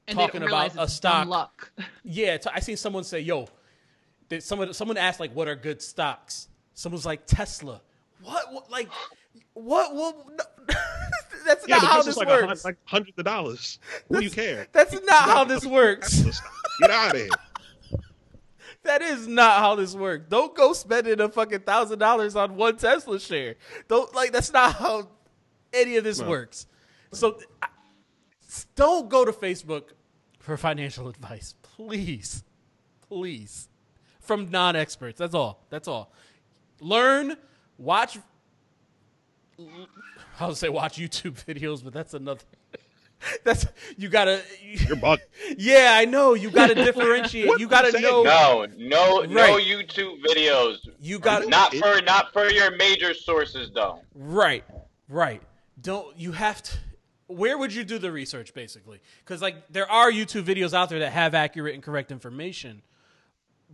And 0.07 0.16
talking 0.18 0.43
about 0.45 0.76
a 0.78 0.89
stock. 0.89 1.22
dumb 1.22 1.28
luck. 1.28 1.72
Yeah, 2.05 2.37
t- 2.37 2.51
I 2.53 2.61
seen 2.61 2.76
someone 2.76 3.03
say, 3.05 3.20
"Yo," 3.20 3.49
that 4.28 4.43
someone 4.43 4.72
someone 4.74 4.97
asked 4.99 5.18
like, 5.20 5.32
"What 5.35 5.49
are 5.49 5.55
good 5.57 5.80
stocks?" 5.80 6.49
Someone's 6.74 7.07
like 7.07 7.26
Tesla. 7.26 7.80
What? 8.22 8.53
what 8.53 8.70
like, 8.70 8.89
what? 9.55 9.94
What? 9.94 10.16
No, 10.28 10.44
that's 11.46 11.66
Yeah, 11.66 11.76
not 11.76 11.84
how 11.86 11.96
this 11.98 12.07
this 12.07 12.12
is 12.14 12.18
like, 12.18 12.28
a, 12.28 12.46
hun- 12.46 12.57
like 12.64 12.76
hundreds 12.84 13.18
of 13.18 13.24
dollars. 13.24 13.78
Who 14.09 14.18
do 14.18 14.24
you 14.24 14.30
care? 14.30 14.66
That's 14.72 14.92
not 15.05 15.22
how 15.22 15.44
this 15.44 15.64
works. 15.66 16.22
Get 16.80 16.90
out 16.90 17.14
of 17.14 17.20
here. 17.20 17.28
That 18.82 19.00
is 19.00 19.26
not 19.26 19.61
how 19.61 19.76
this 19.76 19.94
works. 19.94 20.26
Don't 20.28 20.55
go 20.55 20.74
spending 20.74 21.18
a 21.18 21.30
fucking 21.30 21.61
thousand 21.61 22.00
dollars 22.00 22.36
on 22.36 22.55
one 22.57 22.76
Tesla 22.76 23.18
share. 23.18 23.55
Don't 23.88 24.14
like 24.14 24.30
that's 24.30 24.52
not 24.52 24.74
how 24.74 25.09
any 25.72 25.96
of 25.96 26.05
this 26.05 26.20
No. 26.20 26.28
works. 26.28 26.66
So 27.11 27.38
I- 27.62 27.68
don't 28.76 29.09
go 29.09 29.24
to 29.24 29.32
Facebook 29.32 29.84
for 30.38 30.59
financial 30.59 31.09
advice, 31.09 31.55
please, 31.62 32.44
please, 33.09 33.70
from 34.20 34.50
non-experts. 34.50 35.18
That's 35.18 35.34
all. 35.34 35.64
That's 35.70 35.88
all. 35.88 36.12
Learn, 36.80 37.36
watch. 37.78 38.18
I 40.40 40.46
would 40.46 40.57
say 40.57 40.68
watch 40.68 40.96
YouTube 40.98 41.44
videos, 41.46 41.82
but 41.82 41.92
that's 41.92 42.14
another. 42.14 42.40
That's 43.42 43.64
you 43.96 44.11
gotta. 44.11 44.42
You're 44.62 44.96
bug. 44.96 45.18
Yeah, 45.57 45.92
I 45.94 46.05
know. 46.05 46.34
You 46.34 46.50
gotta 46.50 46.74
differentiate. 46.74 47.59
You 47.59 47.66
gotta 47.68 47.90
saying? 47.90 48.02
know. 48.02 48.22
No, 48.22 48.66
no, 48.76 49.22
no 49.22 49.57
YouTube 49.59 50.22
videos. 50.22 50.78
You 51.00 51.18
got 51.18 51.48
Not 51.48 51.74
for 51.74 52.02
not 52.02 52.34
for 52.34 52.50
your 52.50 52.76
major 52.76 53.14
sources 53.14 53.70
though. 53.72 54.00
right, 54.14 54.64
right. 55.09 55.40
Don't 55.80 56.18
you 56.18 56.32
have 56.32 56.62
to? 56.64 56.76
Where 57.28 57.57
would 57.57 57.72
you 57.72 57.82
do 57.84 57.98
the 57.98 58.12
research, 58.12 58.52
basically? 58.52 59.00
Because 59.20 59.40
like 59.40 59.68
there 59.68 59.90
are 59.90 60.11
YouTube 60.12 60.42
videos 60.44 60.74
out 60.74 60.90
there 60.90 60.98
that 60.98 61.12
have 61.12 61.34
accurate 61.34 61.72
and 61.74 61.82
correct 61.82 62.12
information, 62.12 62.82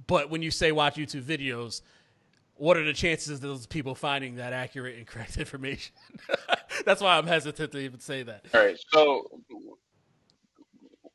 but 0.07 0.31
when 0.31 0.43
you 0.43 0.53
say 0.53 0.71
watch 0.71 0.95
YouTube 0.95 1.23
videos, 1.23 1.83
what 2.61 2.77
are 2.77 2.85
the 2.85 2.93
chances 2.93 3.31
of 3.31 3.41
those 3.41 3.67
people 3.67 3.95
finding 3.95 4.37
that 4.37 4.53
accurate 4.53 4.99
and 4.99 5.07
correct 5.07 5.37
information? 5.39 5.95
That's 6.85 7.01
why 7.01 7.17
I'm 7.17 7.27
hesitant 7.27 7.73
to 7.73 7.79
even 7.79 8.01
say 8.01 8.23
that. 8.23 8.45
All 8.53 8.61
right, 8.61 8.79
so 8.93 9.41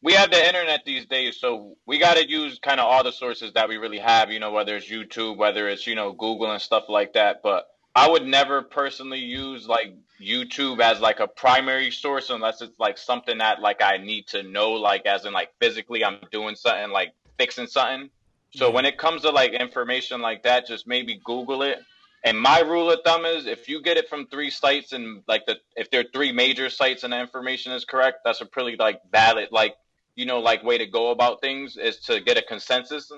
we 0.02 0.14
have 0.14 0.32
the 0.32 0.46
internet 0.46 0.86
these 0.86 1.06
days, 1.06 1.40
so 1.40 1.78
we 1.86 2.00
got 2.00 2.18
to 2.18 2.28
use 2.28 2.60
kind 2.60 2.80
of 2.80 2.88
all 2.88 3.04
the 3.04 3.12
sources 3.12 3.54
that 3.54 3.70
we 3.70 3.78
really 3.78 4.00
have. 4.00 4.32
You 4.32 4.40
know, 4.40 4.52
whether 4.52 4.76
it's 4.76 4.90
YouTube, 4.90 5.38
whether 5.38 5.70
it's 5.70 5.86
you 5.86 5.94
know 5.94 6.14
Google 6.14 6.52
and 6.52 6.62
stuff 6.62 6.86
like 6.90 7.14
that. 7.14 7.42
But 7.44 7.68
I 7.96 8.10
would 8.10 8.26
never 8.26 8.64
personally 8.64 9.20
use 9.20 9.68
like 9.68 9.96
YouTube 10.20 10.80
as 10.80 11.00
like 11.00 11.20
a 11.20 11.28
primary 11.28 11.92
source 11.92 12.32
unless 12.32 12.62
it's 12.62 12.80
like 12.80 12.98
something 12.98 13.38
that 13.38 13.62
like 13.62 13.84
I 13.84 13.98
need 13.98 14.28
to 14.28 14.42
know, 14.42 14.72
like 14.72 15.06
as 15.06 15.26
in 15.26 15.34
like 15.34 15.52
physically 15.62 16.04
I'm 16.04 16.18
doing 16.32 16.56
something, 16.56 16.90
like 16.90 17.14
fixing 17.38 17.68
something. 17.68 18.10
So 18.56 18.72
when 18.72 18.86
it 18.86 18.98
comes 18.98 19.22
to 19.24 19.32
like 19.32 19.54
information 19.54 20.22
like 20.22 20.44
that, 20.44 20.68
just 20.68 20.88
maybe 20.88 21.20
Google 21.24 21.62
it. 21.64 21.80
And 22.24 22.40
my 22.40 22.60
rule 22.62 22.90
of 22.92 23.02
thumb 23.06 23.26
is 23.26 23.46
if 23.46 23.70
you 23.70 23.82
get 23.82 23.98
it 23.98 24.10
from 24.10 24.28
three 24.28 24.50
sites 24.50 24.94
and 24.94 25.22
like 25.28 25.46
the 25.46 25.58
if 25.76 25.92
there 25.92 26.02
are 26.02 26.10
three 26.14 26.32
major 26.32 26.70
sites 26.70 27.04
and 27.04 27.14
the 27.14 27.20
information 27.20 27.72
is 27.74 27.86
correct, 27.86 28.20
that's 28.26 28.42
a 28.42 28.46
pretty 28.46 28.78
like 28.78 29.00
valid 29.12 29.50
like 29.52 29.76
you 30.16 30.26
know 30.26 30.40
like 30.40 30.64
way 30.64 30.78
to 30.78 30.88
go 30.88 31.12
about 31.12 31.42
things 31.42 31.78
is 31.78 32.00
to 32.02 32.20
get 32.22 32.38
a 32.38 32.42
consensus. 32.42 33.12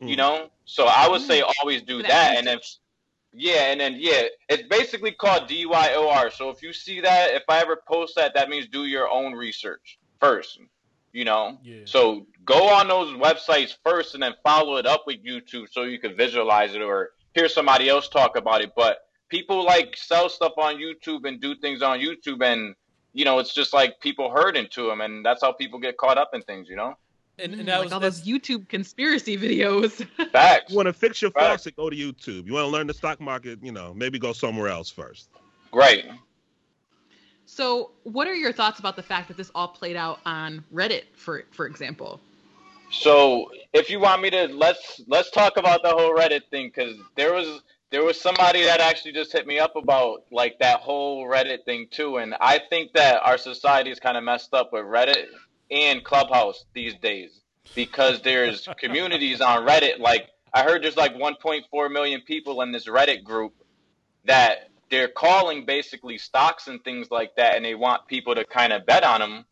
You 0.00 0.14
Mm. 0.14 0.16
know, 0.16 0.50
so 0.64 0.86
I 0.86 1.08
would 1.08 1.22
say 1.22 1.42
always 1.60 1.82
do 1.82 2.02
that, 2.02 2.08
that 2.08 2.36
and 2.38 2.46
then 2.46 2.56
research. 2.56 2.78
yeah, 3.32 3.70
and 3.72 3.80
then 3.80 3.96
yeah, 3.98 4.24
it's 4.48 4.64
basically 4.68 5.12
called 5.12 5.48
DYOR. 5.48 6.32
So 6.32 6.50
if 6.50 6.62
you 6.62 6.72
see 6.72 7.00
that, 7.00 7.32
if 7.34 7.44
I 7.48 7.60
ever 7.60 7.76
post 7.88 8.16
that, 8.16 8.34
that 8.34 8.48
means 8.48 8.68
do 8.68 8.84
your 8.86 9.08
own 9.08 9.32
research 9.34 9.98
first. 10.20 10.58
You 11.14 11.24
know, 11.24 11.58
Yeah. 11.62 11.82
so 11.86 12.26
go 12.44 12.68
on 12.68 12.88
those 12.88 13.14
websites 13.16 13.74
first, 13.86 14.14
and 14.14 14.22
then 14.22 14.34
follow 14.42 14.76
it 14.76 14.84
up 14.86 15.04
with 15.06 15.24
YouTube 15.24 15.68
so 15.72 15.84
you 15.84 15.98
can 16.00 16.16
visualize 16.16 16.74
it 16.74 16.82
or 16.82 17.10
hear 17.34 17.48
somebody 17.48 17.88
else 17.88 18.08
talk 18.08 18.36
about 18.36 18.60
it. 18.62 18.72
But 18.76 18.98
people 19.28 19.64
like 19.64 19.96
sell 19.96 20.28
stuff 20.28 20.52
on 20.58 20.74
YouTube 20.76 21.26
and 21.26 21.40
do 21.40 21.54
things 21.54 21.82
on 21.82 22.00
YouTube, 22.00 22.42
and 22.44 22.74
you 23.12 23.24
know, 23.24 23.38
it's 23.38 23.54
just 23.54 23.72
like 23.72 24.00
people 24.00 24.28
herd 24.28 24.56
into 24.56 24.88
them, 24.88 25.00
and 25.00 25.24
that's 25.24 25.40
how 25.40 25.52
people 25.52 25.78
get 25.78 25.96
caught 25.96 26.18
up 26.18 26.30
in 26.34 26.42
things. 26.42 26.68
You 26.68 26.74
know, 26.76 26.94
And, 27.38 27.54
Mm, 27.54 27.58
and 27.60 27.68
that 27.68 27.76
like 27.76 27.84
was 27.84 27.92
all 27.92 28.00
that's, 28.00 28.20
those 28.20 28.28
YouTube 28.28 28.68
conspiracy 28.68 29.36
videos. 29.46 30.04
facts. 30.32 30.70
You 30.72 30.76
want 30.76 30.86
to 30.86 30.92
fix 30.92 31.22
your 31.22 31.30
Right. 31.36 31.50
faucet? 31.50 31.76
Go 31.76 31.90
to 31.90 31.96
YouTube. 31.96 32.46
You 32.48 32.54
want 32.54 32.64
to 32.64 32.70
learn 32.70 32.88
the 32.88 32.94
stock 32.94 33.20
market? 33.20 33.60
You 33.62 33.70
know, 33.70 33.94
maybe 33.94 34.18
go 34.18 34.32
somewhere 34.32 34.68
else 34.68 34.90
first. 34.90 35.28
Right. 35.72 36.06
So, 37.54 37.92
what 38.02 38.26
are 38.26 38.34
your 38.34 38.52
thoughts 38.52 38.80
about 38.80 38.96
the 38.96 39.02
fact 39.02 39.28
that 39.28 39.36
this 39.36 39.52
all 39.54 39.68
played 39.68 39.94
out 39.94 40.18
on 40.26 40.64
Reddit, 40.74 41.04
for 41.14 41.44
for 41.52 41.66
example? 41.66 42.20
So 42.90 43.48
if 43.72 43.90
you 43.90 44.00
want 44.00 44.22
me 44.22 44.30
to 44.30 44.48
let's 44.48 45.02
let's 45.06 45.30
talk 45.30 45.56
about 45.56 45.84
the 45.84 45.90
whole 45.90 46.12
Reddit 46.16 46.48
thing 46.50 46.72
because 46.74 46.96
there 47.14 47.32
was 47.32 47.62
there 47.90 48.02
was 48.02 48.20
somebody 48.20 48.64
that 48.64 48.80
actually 48.80 49.12
just 49.12 49.32
hit 49.32 49.46
me 49.46 49.60
up 49.60 49.76
about 49.76 50.24
like 50.32 50.58
that 50.58 50.80
whole 50.80 51.26
Reddit 51.26 51.64
thing 51.64 51.86
too, 51.92 52.16
and 52.16 52.34
I 52.40 52.58
think 52.70 52.92
that 52.94 53.22
our 53.22 53.38
society 53.38 53.92
is 53.92 54.00
kind 54.00 54.16
of 54.16 54.24
messed 54.24 54.52
up 54.52 54.72
with 54.72 54.82
Reddit 54.82 55.26
and 55.70 56.02
Clubhouse 56.02 56.64
these 56.74 56.96
days 56.96 57.40
because 57.76 58.20
there's 58.22 58.68
communities 58.80 59.40
on 59.40 59.64
Reddit. 59.64 60.00
Like 60.00 60.28
I 60.52 60.64
heard 60.64 60.82
there's 60.82 60.96
like 60.96 61.14
1.4 61.14 61.92
million 61.92 62.20
people 62.20 62.62
in 62.62 62.72
this 62.72 62.88
Reddit 62.88 63.22
group 63.22 63.54
that 64.24 64.70
they're 64.94 65.08
calling 65.08 65.66
basically 65.66 66.18
stocks 66.18 66.68
and 66.68 66.82
things 66.84 67.10
like 67.10 67.34
that, 67.34 67.56
and 67.56 67.64
they 67.64 67.74
want 67.74 68.06
people 68.06 68.32
to 68.36 68.44
kind 68.44 68.72
of 68.72 68.86
bet 68.86 69.02
on 69.02 69.18
them, 69.18 69.44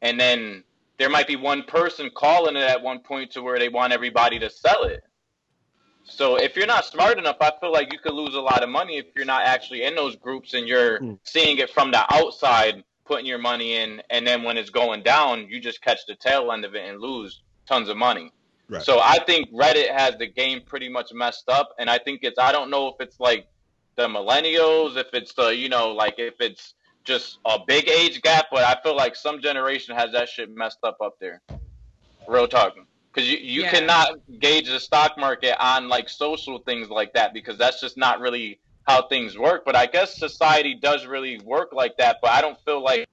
and 0.00 0.18
then 0.18 0.64
there 0.96 1.10
might 1.10 1.26
be 1.26 1.36
one 1.36 1.62
person 1.64 2.10
calling 2.14 2.56
it 2.56 2.62
at 2.62 2.82
one 2.82 3.00
point 3.00 3.32
to 3.32 3.42
where 3.42 3.58
they 3.58 3.68
want 3.68 3.92
everybody 3.92 4.38
to 4.38 4.48
sell 4.48 4.84
it. 4.84 5.04
So 6.04 6.36
if 6.36 6.56
you're 6.56 6.66
not 6.66 6.86
smart 6.86 7.18
enough, 7.18 7.36
I 7.42 7.52
feel 7.60 7.70
like 7.70 7.92
you 7.92 7.98
could 7.98 8.14
lose 8.14 8.34
a 8.34 8.40
lot 8.40 8.62
of 8.62 8.70
money 8.70 8.96
if 8.96 9.04
you're 9.14 9.26
not 9.26 9.42
actually 9.42 9.82
in 9.82 9.94
those 9.94 10.16
groups 10.16 10.54
and 10.54 10.66
you're 10.66 11.00
Mm. 11.00 11.18
seeing 11.22 11.58
it 11.58 11.68
from 11.68 11.90
the 11.90 12.02
outside, 12.14 12.82
putting 13.04 13.26
your 13.26 13.38
money 13.38 13.76
in, 13.76 14.02
and 14.08 14.26
then 14.26 14.42
when 14.42 14.56
it's 14.56 14.70
going 14.70 15.02
down, 15.02 15.48
you 15.50 15.60
just 15.60 15.82
catch 15.82 16.00
the 16.08 16.14
tail 16.14 16.50
end 16.50 16.64
of 16.64 16.74
it 16.74 16.88
and 16.88 16.98
lose 16.98 17.42
tons 17.66 17.90
of 17.90 17.98
money. 17.98 18.32
Right. 18.70 18.82
So 18.82 19.00
I 19.00 19.18
think 19.18 19.52
Reddit 19.52 19.90
has 19.90 20.16
the 20.16 20.26
game 20.26 20.62
pretty 20.62 20.88
much 20.88 21.12
messed 21.12 21.50
up, 21.50 21.74
and 21.78 21.90
I 21.90 21.98
think 21.98 22.20
it's 22.22 22.38
I 22.38 22.52
don't 22.52 22.70
know 22.70 22.88
if 22.88 22.94
it's 23.00 23.20
like 23.20 23.46
the 23.98 24.08
millennials, 24.08 24.96
if 24.96 25.08
it's 25.12 25.34
the 25.34 25.48
you 25.48 25.68
know 25.68 25.92
like 25.92 26.14
if 26.18 26.34
it's 26.40 26.74
just 27.04 27.38
a 27.46 27.58
big 27.66 27.88
age 27.88 28.22
gap, 28.22 28.46
but 28.52 28.64
I 28.64 28.80
feel 28.82 28.96
like 28.96 29.16
some 29.16 29.42
generation 29.42 29.96
has 29.96 30.12
that 30.12 30.30
shit 30.30 30.50
messed 30.54 30.78
up 30.84 30.98
up 31.04 31.16
there. 31.20 31.42
Real 32.28 32.48
talking, 32.48 32.86
because 33.12 33.30
you 33.30 33.38
you 33.38 33.62
Yeah. 33.62 33.70
cannot 33.70 34.10
gauge 34.40 34.68
the 34.68 34.80
stock 34.80 35.18
market 35.18 35.56
on 35.62 35.88
like 35.88 36.08
social 36.08 36.60
things 36.60 36.90
like 36.90 37.14
that 37.14 37.34
because 37.34 37.58
that's 37.58 37.80
just 37.80 37.98
not 37.98 38.20
really 38.20 38.60
how 38.86 39.08
things 39.08 39.36
work. 39.38 39.64
But 39.66 39.76
I 39.76 39.86
guess 39.86 40.18
society 40.18 40.76
does 40.80 41.06
really 41.06 41.40
work 41.40 41.70
like 41.72 41.96
that, 41.98 42.18
but 42.22 42.30
I 42.30 42.40
don't 42.40 42.58
feel 42.64 42.82
like 42.82 43.06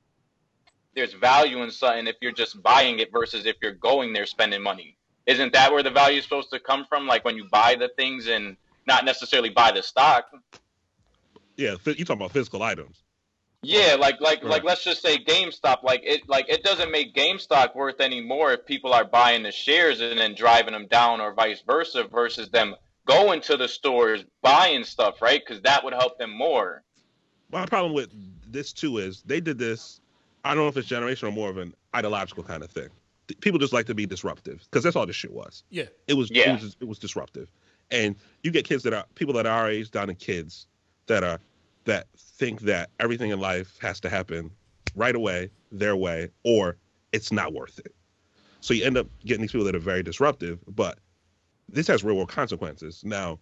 there's 0.95 1.13
value 1.13 1.63
in 1.63 1.71
something 1.71 2.07
if 2.07 2.17
you're 2.21 2.31
just 2.31 2.61
buying 2.63 2.99
it 2.99 3.09
versus 3.11 3.45
if 3.45 3.57
you're 3.61 3.73
going 3.73 4.13
there 4.13 4.25
spending 4.25 4.61
money. 4.61 4.97
Isn't 5.25 5.53
that 5.53 5.71
where 5.73 5.83
the 5.83 5.91
value 5.91 6.19
is 6.19 6.23
supposed 6.25 6.51
to 6.51 6.59
come 6.59 6.85
from? 6.87 7.07
Like 7.07 7.25
when 7.25 7.37
you 7.37 7.47
buy 7.51 7.75
the 7.75 7.89
things 7.97 8.27
and 8.27 8.57
not 8.87 9.05
necessarily 9.05 9.49
buy 9.49 9.71
the 9.71 9.81
stock. 9.81 10.25
Yeah, 11.57 11.75
you 11.85 11.93
talking 12.05 12.17
about 12.21 12.31
physical 12.31 12.61
items. 12.63 13.03
Yeah, 13.63 13.95
like 13.99 14.19
like 14.21 14.43
Right. 14.43 14.51
like 14.51 14.63
let's 14.63 14.83
just 14.83 15.01
say 15.01 15.17
GameStop, 15.17 15.81
like 15.83 16.01
it 16.03 16.27
like 16.29 16.47
it 16.49 16.63
doesn't 16.63 16.91
make 16.91 17.15
GameStop 17.15 17.75
worth 17.75 17.99
anymore 17.99 18.53
if 18.53 18.65
people 18.65 18.93
are 18.93 19.05
buying 19.05 19.41
the 19.43 19.51
shares 19.51 20.01
and 20.01 20.19
then 20.19 20.35
driving 20.35 20.73
them 20.73 20.87
down 20.87 21.19
or 21.21 21.33
vice 21.33 21.61
versa 21.65 22.03
versus 22.03 22.49
them 22.49 22.75
going 23.07 23.41
to 23.41 23.57
the 23.57 23.67
stores 23.67 24.23
buying 24.41 24.83
stuff, 24.83 25.21
right? 25.21 25.41
Because 25.45 25.61
that 25.63 25.83
would 25.83 25.93
help 25.93 26.17
them 26.19 26.31
more. 26.31 26.83
My 27.51 27.65
problem 27.65 27.93
with 27.93 28.09
this 28.51 28.71
too 28.73 28.97
is 28.99 29.23
they 29.23 29.39
did 29.41 29.57
this. 29.57 29.99
I 30.43 30.49
don't 30.53 30.63
know 30.63 30.67
if 30.67 30.77
it's 30.77 30.87
generational 30.89 31.29
or 31.29 31.31
more 31.31 31.49
of 31.49 31.57
an 31.57 31.73
ideological 31.95 32.43
kind 32.43 32.61
of 32.63 32.69
thing. 32.69 32.89
People 33.41 33.57
just 33.59 33.73
like 33.73 33.87
to 33.87 33.95
be 33.95 34.05
disruptive 34.05 34.63
because 34.69 34.83
that's 34.83 34.95
all 34.95 35.07
this 35.07 35.15
shit 35.15 35.33
was. 35.33 35.63
Yeah. 35.71 35.85
It 36.07 36.13
was 36.13 36.29
Yeah. 36.29 36.51
it 36.55 36.61
was 36.61 36.77
it 36.81 36.87
was 36.87 36.99
disruptive, 36.99 37.49
and 37.89 38.15
you 38.43 38.51
get 38.51 38.65
kids 38.65 38.83
that 38.83 38.93
are 38.93 39.05
people 39.15 39.33
that 39.35 39.47
are 39.47 39.61
our 39.63 39.69
age 39.71 39.89
down 39.89 40.07
to 40.07 40.13
kids 40.13 40.67
that 41.07 41.23
are 41.23 41.39
that 41.85 42.07
think 42.17 42.61
that 42.61 42.89
everything 42.99 43.29
in 43.29 43.39
life 43.39 43.77
has 43.79 43.99
to 43.99 44.09
happen 44.09 44.49
right 44.95 45.15
away, 45.15 45.49
their 45.71 45.95
way, 45.95 46.29
or 46.43 46.77
it's 47.11 47.31
not 47.31 47.53
worth 47.53 47.77
it. 47.79 47.93
So 48.61 48.73
you 48.73 48.83
end 48.83 48.97
up 48.97 49.07
getting 49.25 49.41
these 49.41 49.51
people 49.51 49.65
that 49.65 49.75
are 49.75 49.79
very 49.79 50.01
disruptive, 50.01 50.59
but 50.67 50.97
this 51.69 51.87
has 51.87 52.03
real 52.03 52.15
world 52.15 52.29
consequences. 52.29 53.03
Now, 53.05 53.39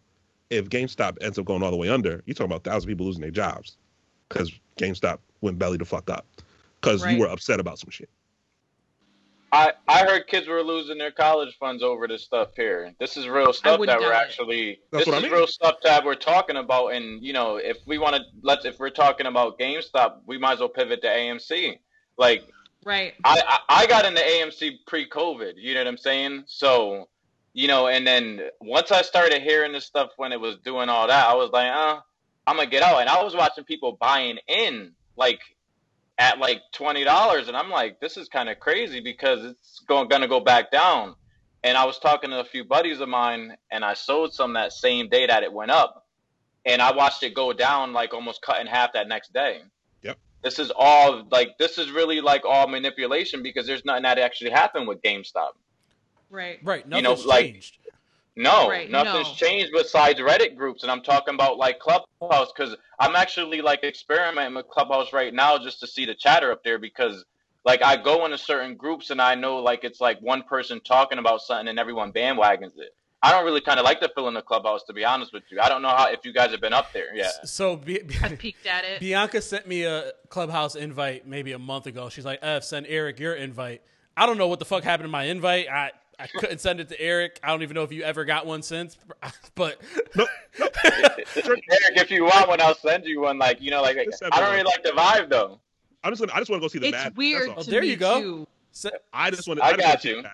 if 0.49 0.67
GameStop 0.69 1.17
ends 1.21 1.39
up 1.39 1.45
going 1.45 1.63
all 1.63 1.71
the 1.71 1.77
way 1.77 1.89
under, 1.89 2.21
you're 2.25 2.33
talking 2.33 2.51
about 2.51 2.63
thousands 2.65 2.83
of 2.83 2.87
people 2.89 3.05
losing 3.05 3.21
their 3.21 3.31
jobs 3.31 3.77
because 4.27 4.51
GameStop 4.77 5.19
went 5.41 5.57
belly 5.57 5.77
to 5.77 5.85
fuck 5.85 6.09
up 6.09 6.25
because 6.81 7.03
Right. 7.03 7.15
you 7.15 7.21
were 7.21 7.27
upset 7.27 7.59
about 7.61 7.79
some 7.79 7.89
shit. 7.89 8.09
I 9.53 9.73
I 9.87 9.99
heard 9.99 10.27
kids 10.27 10.47
were 10.47 10.63
losing 10.63 10.97
their 10.97 11.11
college 11.11 11.55
funds 11.59 11.83
over 11.83 12.07
this 12.07 12.23
stuff 12.23 12.49
here. 12.55 12.93
This 12.99 13.15
is 13.17 13.27
real 13.27 13.53
stuff 13.53 13.79
that 13.85 13.99
we're 13.99 14.11
it. 14.11 14.15
actually. 14.15 14.79
That's 14.91 15.05
this 15.05 15.07
what 15.07 15.15
I 15.15 15.17
is 15.19 15.23
mean. 15.23 15.33
real 15.33 15.47
stuff 15.47 15.75
that 15.83 16.03
we're 16.03 16.15
talking 16.15 16.57
about, 16.57 16.89
and 16.89 17.23
you 17.23 17.33
know, 17.33 17.57
if 17.57 17.77
we 17.85 17.99
want 17.99 18.15
to, 18.15 18.23
let's 18.41 18.65
if 18.65 18.79
we're 18.79 18.89
talking 18.89 19.27
about 19.27 19.59
GameStop, 19.59 20.21
we 20.25 20.37
might 20.39 20.53
as 20.53 20.59
well 20.59 20.69
pivot 20.69 21.01
to 21.03 21.07
AMC. 21.07 21.77
Like 22.17 22.43
Right. 22.85 23.13
I, 23.23 23.41
I 23.69 23.83
I 23.83 23.87
got 23.87 24.05
into 24.05 24.21
AMC 24.21 24.85
pre-COVID. 24.87 25.53
You 25.57 25.73
know 25.73 25.81
what 25.81 25.87
I'm 25.87 25.97
saying? 25.97 26.43
So, 26.47 27.07
you 27.53 27.67
know, 27.67 27.87
and 27.87 28.05
then 28.05 28.41
once 28.61 28.91
I 28.91 29.01
started 29.01 29.41
hearing 29.41 29.71
this 29.71 29.85
stuff 29.85 30.11
when 30.17 30.31
it 30.31 30.39
was 30.39 30.57
doing 30.65 30.89
all 30.89 31.07
that, 31.07 31.27
I 31.27 31.33
was 31.33 31.49
like, 31.51 31.71
uh, 31.71 31.99
I'm 32.47 32.57
gonna 32.57 32.69
get 32.69 32.83
out. 32.83 32.99
And 33.01 33.09
I 33.09 33.23
was 33.23 33.35
watching 33.35 33.63
people 33.63 33.97
buying 33.99 34.37
in 34.47 34.93
like 35.15 35.39
at 36.17 36.37
like 36.39 36.61
twenty 36.73 37.03
dollars, 37.03 37.47
and 37.47 37.57
I'm 37.57 37.69
like, 37.69 37.99
this 37.99 38.17
is 38.17 38.29
kind 38.29 38.49
of 38.49 38.59
crazy 38.59 38.99
because 38.99 39.43
it's 39.45 39.79
going 39.87 40.07
gonna 40.07 40.27
go 40.27 40.39
back 40.39 40.71
down. 40.71 41.15
And 41.63 41.77
I 41.77 41.85
was 41.85 41.97
talking 41.97 42.29
to 42.31 42.39
a 42.41 42.43
few 42.43 42.65
buddies 42.65 42.99
of 42.99 43.07
mine, 43.09 43.55
and 43.71 43.85
I 43.85 43.93
sold 43.93 44.33
some 44.33 44.53
that 44.53 44.73
same 44.73 45.07
day 45.09 45.25
that 45.27 45.43
it 45.43 45.51
went 45.53 45.71
up, 45.71 46.05
and 46.65 46.81
I 46.81 46.91
watched 46.93 47.23
it 47.23 47.33
go 47.33 47.53
down 47.53 47.93
like 47.93 48.13
almost 48.13 48.41
cut 48.41 48.59
in 48.61 48.67
half 48.67 48.93
that 48.93 49.07
next 49.07 49.31
day 49.33 49.61
Yep. 50.01 50.17
this 50.43 50.59
is 50.59 50.71
all 50.75 51.25
like 51.31 51.57
this 51.57 51.77
is 51.77 51.89
really 51.91 52.19
like 52.21 52.43
all 52.45 52.67
manipulation 52.67 53.41
because 53.41 53.65
there's 53.65 53.85
nothing 53.85 54.03
that 54.03 54.19
actually 54.19 54.51
happened 54.51 54.87
with 54.87 55.01
GameStop. 55.01 55.51
Right. 56.29 56.59
Right. 56.63 56.83
You 56.85 57.01
know, 57.01 57.11
Nothing's 57.11 57.25
like- 57.27 57.45
changed. 57.53 57.77
No, 58.35 58.69
Right, 58.69 58.89
nothing's 58.89 59.27
no. 59.27 59.33
changed 59.35 59.71
besides 59.73 60.19
Reddit 60.19 60.55
groups, 60.55 60.81
and 60.81 60.91
I'm 60.91 61.03
talking 61.03 61.35
about 61.35 61.57
like 61.57 61.79
Clubhouse 61.79 62.51
because 62.55 62.75
I'm 62.99 63.15
actually 63.15 63.61
like 63.61 63.83
experimenting 63.83 64.55
with 64.55 64.67
Clubhouse 64.69 65.13
right 65.13 65.33
now 65.33 65.59
just 65.59 65.79
to 65.81 65.87
see 65.87 66.05
the 66.05 66.15
chatter 66.15 66.51
up 66.51 66.63
there 66.63 66.79
because 66.79 67.25
like 67.63 67.83
I 67.83 67.95
go 67.95 68.25
into 68.25 68.37
certain 68.37 68.75
groups 68.75 69.11
and 69.11 69.21
I 69.21 69.35
know 69.35 69.57
like 69.57 69.83
it's 69.83 70.01
like 70.01 70.19
one 70.19 70.43
person 70.43 70.81
talking 70.81 71.19
about 71.19 71.41
something 71.41 71.67
and 71.67 71.77
everyone 71.77 72.11
bandwagons 72.11 72.77
it. 72.77 72.95
I 73.21 73.31
don't 73.31 73.45
really 73.45 73.61
kind 73.61 73.79
of 73.79 73.85
like 73.85 74.01
to 74.01 74.09
fill 74.13 74.27
in 74.27 74.33
the 74.33 74.41
Clubhouse 74.41 74.83
to 74.85 74.93
be 74.93 75.05
honest 75.05 75.31
with 75.31 75.43
you. 75.49 75.59
I 75.61 75.69
don't 75.69 75.81
know 75.83 75.89
how 75.89 76.11
if 76.11 76.25
you 76.25 76.33
guys 76.33 76.51
have 76.51 76.61
been 76.61 76.73
up 76.73 76.91
there 76.91 77.15
Yeah. 77.15 77.29
So 77.45 77.77
Bi- 77.77 78.01
I 78.23 78.29
peeked 78.29 78.65
at 78.65 78.83
it. 78.83 78.99
Bianca 78.99 79.41
sent 79.41 79.67
me 79.67 79.83
a 79.83 80.11
clubhouse 80.29 80.75
invite 80.75 81.27
maybe 81.27 81.51
a 81.51 81.59
month 81.59 81.85
ago. 81.85 82.09
She's 82.09 82.25
like, 82.25 82.39
"F, 82.41 82.63
send 82.63 82.87
Eric 82.89 83.19
your 83.19 83.35
invite." 83.35 83.83
I 84.17 84.25
don't 84.25 84.37
know 84.37 84.47
what 84.47 84.59
the 84.59 84.65
fuck 84.65 84.83
happened 84.83 85.05
to 85.05 85.11
my 85.11 85.23
invite. 85.25 85.67
I 85.69 85.91
I 86.23 86.27
couldn't 86.39 86.59
send 86.59 86.79
it 86.79 86.87
to 86.89 86.99
Eric. 87.01 87.39
I 87.43 87.49
don't 87.49 87.61
even 87.63 87.75
know 87.75 87.83
if 87.83 87.91
you 87.91 88.03
ever 88.03 88.23
got 88.25 88.45
one 88.45 88.61
since. 88.61 88.97
But 89.55 89.79
Eric, 90.17 91.27
if 91.35 92.11
you 92.11 92.23
want 92.23 92.47
one, 92.47 92.59
I'll 92.61 92.75
send 92.75 93.05
you 93.05 93.21
one. 93.21 93.37
Like 93.37 93.61
you 93.61 93.69
know, 93.71 93.81
like 93.81 93.97
Just 94.05 94.19
send 94.19 94.33
I 94.33 94.39
don't 94.39 94.51
really 94.51 94.63
like 94.63 94.83
the 94.83 94.89
vibe 94.91 95.29
though. 95.29 95.59
I 96.03 96.09
just 96.09 96.19
want, 96.21 96.35
I 96.35 96.39
just 96.39 96.49
want 96.49 96.61
to 96.61 96.65
go 96.65 96.67
see 96.69 96.79
the 96.79 96.87
It's 96.87 96.97
bad. 96.97 97.15
weird 97.17 97.49
That's 97.49 97.49
all. 97.49 97.63
to 97.63 97.69
oh, 97.69 97.71
there 97.71 97.81
me 97.81 97.87
you 97.89 97.95
go. 97.95 98.21
too. 98.21 98.47
so, 98.71 98.89
I 99.13 99.29
just 99.31 99.47
want. 99.47 99.59
To. 99.59 99.65
I 99.65 99.69
just 99.73 99.79
wanna 99.81 99.93
got 99.93 100.01
see 100.01 100.09
you. 100.09 100.15
the 100.17 100.23
bad. 100.23 100.31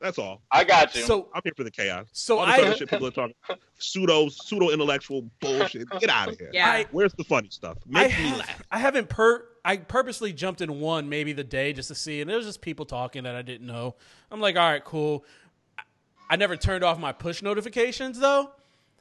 That's 0.00 0.18
all. 0.18 0.42
I 0.50 0.64
got 0.64 0.94
you. 0.94 1.02
so 1.02 1.28
I'm 1.34 1.40
here 1.44 1.54
for 1.56 1.64
the 1.64 1.70
chaos. 1.70 2.06
so 2.12 2.38
all 2.38 2.46
this 2.46 2.58
other 2.58 2.70
I 2.72 2.74
shit 2.74 2.90
people 2.90 3.06
are 3.06 3.10
talking 3.10 3.34
pseudo 3.78 4.28
pseudo 4.28 4.70
intellectual 4.70 5.28
bullshit. 5.40 5.88
Get 6.00 6.10
out 6.10 6.28
of 6.30 6.38
here. 6.38 6.50
Yeah. 6.52 6.70
I- 6.70 6.86
Where's 6.90 7.14
the 7.14 7.24
funny 7.24 7.48
stuff? 7.50 7.78
I, 7.94 8.02
Make 8.02 8.18
me 8.18 8.24
have, 8.28 8.38
laugh. 8.38 8.62
I 8.70 8.78
haven't 8.78 9.08
per 9.08 9.44
I 9.66 9.78
purposely 9.78 10.32
jumped 10.32 10.60
in 10.60 10.80
one 10.80 11.08
maybe 11.08 11.32
the 11.32 11.44
day 11.44 11.72
just 11.72 11.88
to 11.88 11.94
see, 11.94 12.20
and 12.20 12.30
it 12.30 12.36
was 12.36 12.46
just 12.46 12.60
people 12.60 12.86
talking 12.86 13.24
that 13.24 13.34
I 13.34 13.42
didn't 13.42 13.66
know. 13.66 13.96
I'm 14.30 14.40
like, 14.40 14.56
all 14.56 14.70
right, 14.70 14.84
cool. 14.84 15.24
I, 15.76 15.82
I 16.30 16.36
never 16.36 16.56
turned 16.56 16.84
off 16.84 16.98
my 16.98 17.12
push 17.12 17.42
notifications 17.42 18.18
though, 18.18 18.52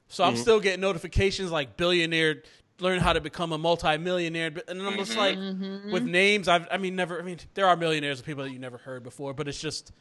so 0.08 0.24
I'm 0.24 0.34
mm-hmm. 0.34 0.42
still 0.42 0.60
getting 0.60 0.82
notifications 0.82 1.52
like 1.52 1.78
billionaire 1.78 2.42
learn 2.80 3.00
how 3.00 3.14
to 3.14 3.22
become 3.22 3.54
a 3.54 3.58
multimillionaire, 3.58 4.52
but- 4.52 4.70
and 4.70 4.82
I'm 4.82 4.98
just 4.98 5.12
mm-hmm. 5.12 5.20
like 5.20 5.38
mm-hmm. 5.38 5.92
with 5.92 6.04
names. 6.04 6.48
I've 6.48 6.68
I 6.72 6.78
mean 6.78 6.96
never. 6.96 7.20
I 7.20 7.24
mean 7.24 7.38
there 7.54 7.68
are 7.68 7.78
millionaires 7.78 8.20
of 8.20 8.26
people 8.26 8.44
that 8.44 8.52
you 8.52 8.60
never 8.60 8.78
heard 8.78 9.04
before, 9.04 9.34
but 9.34 9.48
it's 9.48 9.62
just 9.62 9.92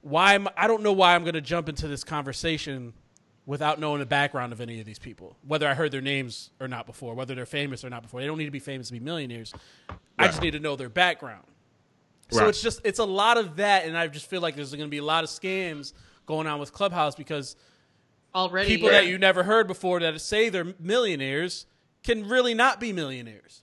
why 0.00 0.34
am 0.34 0.48
I 0.56 0.66
don't 0.66 0.82
know 0.82 0.92
why 0.92 1.14
I'm 1.14 1.22
going 1.22 1.34
to 1.34 1.40
jump 1.40 1.68
into 1.68 1.88
this 1.88 2.04
conversation 2.04 2.92
without 3.46 3.80
knowing 3.80 3.98
the 3.98 4.06
background 4.06 4.52
of 4.52 4.60
any 4.60 4.78
of 4.78 4.86
these 4.86 4.98
people, 4.98 5.36
whether 5.46 5.66
I 5.68 5.74
heard 5.74 5.90
their 5.90 6.00
names 6.00 6.50
or 6.60 6.68
not 6.68 6.86
before, 6.86 7.14
whether 7.14 7.34
they're 7.34 7.44
famous 7.46 7.84
or 7.84 7.90
not 7.90 8.02
before. 8.02 8.20
They 8.20 8.26
don't 8.26 8.38
need 8.38 8.44
to 8.44 8.50
be 8.52 8.60
famous 8.60 8.86
to 8.88 8.92
be 8.92 9.00
millionaires. 9.00 9.52
I 10.18 10.26
just 10.28 10.40
need 10.40 10.52
to 10.52 10.60
know 10.60 10.76
their 10.76 10.88
background. 10.88 11.44
So 12.30 12.40
Right. 12.40 12.48
it's 12.48 12.62
just 12.62 12.80
it's 12.84 12.98
a 13.00 13.04
lot 13.04 13.36
of 13.38 13.56
that, 13.56 13.84
and 13.84 13.98
I 13.98 14.06
just 14.06 14.26
feel 14.30 14.40
like 14.40 14.54
there's 14.56 14.70
going 14.70 14.84
to 14.84 14.88
be 14.90 14.98
a 14.98 15.04
lot 15.04 15.24
of 15.24 15.30
scams 15.30 15.92
going 16.24 16.46
on 16.46 16.60
with 16.60 16.72
Clubhouse 16.72 17.14
because 17.14 17.56
Already. 18.34 18.68
people 18.68 18.90
Yeah. 18.90 19.00
that 19.02 19.06
you 19.08 19.18
never 19.18 19.42
heard 19.42 19.66
before 19.66 20.00
that 20.00 20.18
say 20.20 20.48
they're 20.48 20.74
millionaires 20.78 21.66
can 22.04 22.26
really 22.28 22.54
not 22.54 22.80
be 22.80 22.92
millionaires, 22.92 23.62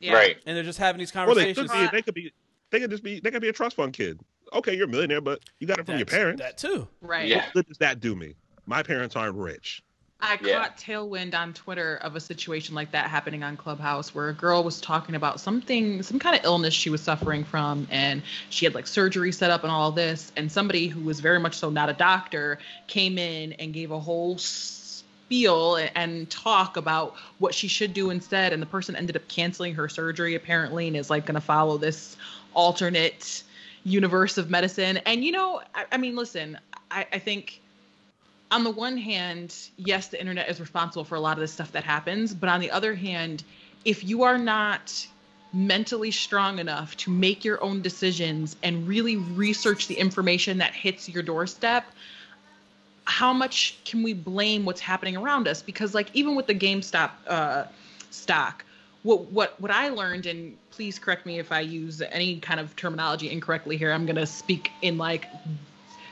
Yeah. 0.00 0.12
Right. 0.14 0.38
and 0.46 0.56
they're 0.56 0.62
just 0.64 0.78
having 0.78 0.98
these 1.00 1.12
Well, 1.14 1.34
they 1.34 1.52
conversations. 1.54 1.70
could 1.70 1.90
be. 1.90 1.96
They 1.96 2.02
could 2.02 2.14
be. 2.14 2.32
They 2.70 2.80
could 2.80 2.90
just 2.90 3.02
be. 3.02 3.20
They 3.20 3.30
could 3.30 3.42
be 3.42 3.48
a 3.48 3.52
trust 3.52 3.74
fund 3.76 3.92
kid. 3.92 4.20
Okay, 4.52 4.76
you're 4.76 4.84
a 4.86 4.88
millionaire, 4.88 5.20
but 5.22 5.40
you 5.58 5.66
got 5.66 5.78
it 5.78 5.86
from 5.86 5.96
your 5.96 6.04
That's- 6.04 6.18
parents. 6.18 6.42
That 6.42 6.58
too. 6.58 6.86
Right. 7.00 7.26
Yeah. 7.26 7.44
What 7.46 7.52
good 7.54 7.68
does 7.68 7.78
that 7.78 8.00
do 8.00 8.14
me? 8.14 8.34
My 8.66 8.82
parents 8.82 9.16
aren't 9.16 9.36
rich. 9.36 9.82
I 10.24 10.38
Yeah. 10.40 10.60
caught 10.60 10.78
tailwind 10.78 11.34
on 11.34 11.52
Twitter 11.52 11.96
of 11.96 12.14
a 12.14 12.20
situation 12.20 12.76
like 12.76 12.92
that 12.92 13.10
happening 13.10 13.42
on 13.42 13.56
Clubhouse 13.56 14.14
where 14.14 14.28
a 14.28 14.32
girl 14.32 14.62
was 14.62 14.80
talking 14.80 15.16
about 15.16 15.40
something, 15.40 16.00
some 16.04 16.20
kind 16.20 16.36
of 16.36 16.44
illness 16.44 16.72
she 16.72 16.90
was 16.90 17.00
suffering 17.00 17.42
from, 17.42 17.88
and 17.90 18.22
she 18.48 18.64
had 18.64 18.72
like 18.74 18.86
surgery 18.86 19.32
set 19.32 19.50
up 19.50 19.64
and 19.64 19.72
all 19.72 19.90
this. 19.90 20.30
And 20.36 20.50
somebody 20.50 20.86
who 20.86 21.00
was 21.00 21.18
very 21.18 21.40
much 21.40 21.56
so 21.56 21.70
not 21.70 21.88
a 21.90 21.92
doctor 21.92 22.60
came 22.86 23.18
in 23.18 23.54
and 23.54 23.74
gave 23.74 23.90
a 23.90 23.98
whole 23.98 24.38
spiel 24.38 25.74
and, 25.74 25.90
and 25.96 26.30
talk 26.30 26.76
about 26.76 27.16
what 27.38 27.52
she 27.52 27.66
should 27.66 27.92
do 27.92 28.10
instead. 28.10 28.52
And 28.52 28.62
the 28.62 28.66
person 28.66 28.94
ended 28.94 29.16
up 29.16 29.26
canceling 29.26 29.74
her 29.74 29.88
surgery 29.88 30.36
apparently 30.36 30.86
and 30.86 30.96
is 30.96 31.10
like 31.10 31.26
going 31.26 31.34
to 31.34 31.40
follow 31.40 31.78
this 31.78 32.16
alternate 32.54 33.42
universe 33.82 34.38
of 34.38 34.50
medicine. 34.50 34.98
And 34.98 35.24
you 35.24 35.32
know, 35.32 35.62
I, 35.74 35.86
I 35.90 35.96
mean, 35.96 36.14
listen, 36.14 36.60
I, 36.92 37.06
I 37.12 37.18
think 37.18 37.61
on 38.52 38.64
the 38.64 38.70
one 38.70 38.98
hand, 38.98 39.56
yes, 39.78 40.08
the 40.08 40.20
internet 40.20 40.48
is 40.48 40.60
responsible 40.60 41.04
for 41.04 41.14
a 41.14 41.20
lot 41.20 41.38
of 41.38 41.40
the 41.40 41.48
stuff 41.48 41.72
that 41.72 41.84
happens. 41.84 42.34
But 42.34 42.50
on 42.50 42.60
the 42.60 42.70
other 42.70 42.94
hand, 42.94 43.42
if 43.86 44.04
you 44.04 44.22
are 44.24 44.36
not 44.36 45.06
mentally 45.54 46.10
strong 46.10 46.58
enough 46.58 46.96
to 46.98 47.10
make 47.10 47.44
your 47.44 47.62
own 47.64 47.80
decisions 47.80 48.56
and 48.62 48.86
really 48.86 49.16
research 49.16 49.88
the 49.88 49.94
information 49.94 50.58
that 50.58 50.74
hits 50.74 51.08
your 51.08 51.22
doorstep, 51.22 51.84
how 53.04 53.32
much 53.32 53.78
can 53.84 54.02
we 54.02 54.12
blame 54.12 54.66
what's 54.66 54.80
happening 54.80 55.16
around 55.16 55.48
us? 55.48 55.62
Because 55.62 55.94
like 55.94 56.10
even 56.12 56.34
with 56.34 56.46
the 56.46 56.54
GameStop 56.54 57.10
uh, 57.26 57.64
stock, 58.10 58.64
what 59.02 59.32
what 59.32 59.58
what 59.60 59.70
I 59.70 59.88
learned, 59.88 60.26
and 60.26 60.56
please 60.70 60.98
correct 60.98 61.26
me 61.26 61.38
if 61.38 61.50
I 61.50 61.60
use 61.60 62.02
any 62.02 62.38
kind 62.38 62.60
of 62.60 62.76
terminology 62.76 63.30
incorrectly 63.30 63.76
here. 63.78 63.90
I'm 63.92 64.06
gonna 64.06 64.26
speak 64.26 64.70
in 64.82 64.98
like 64.98 65.26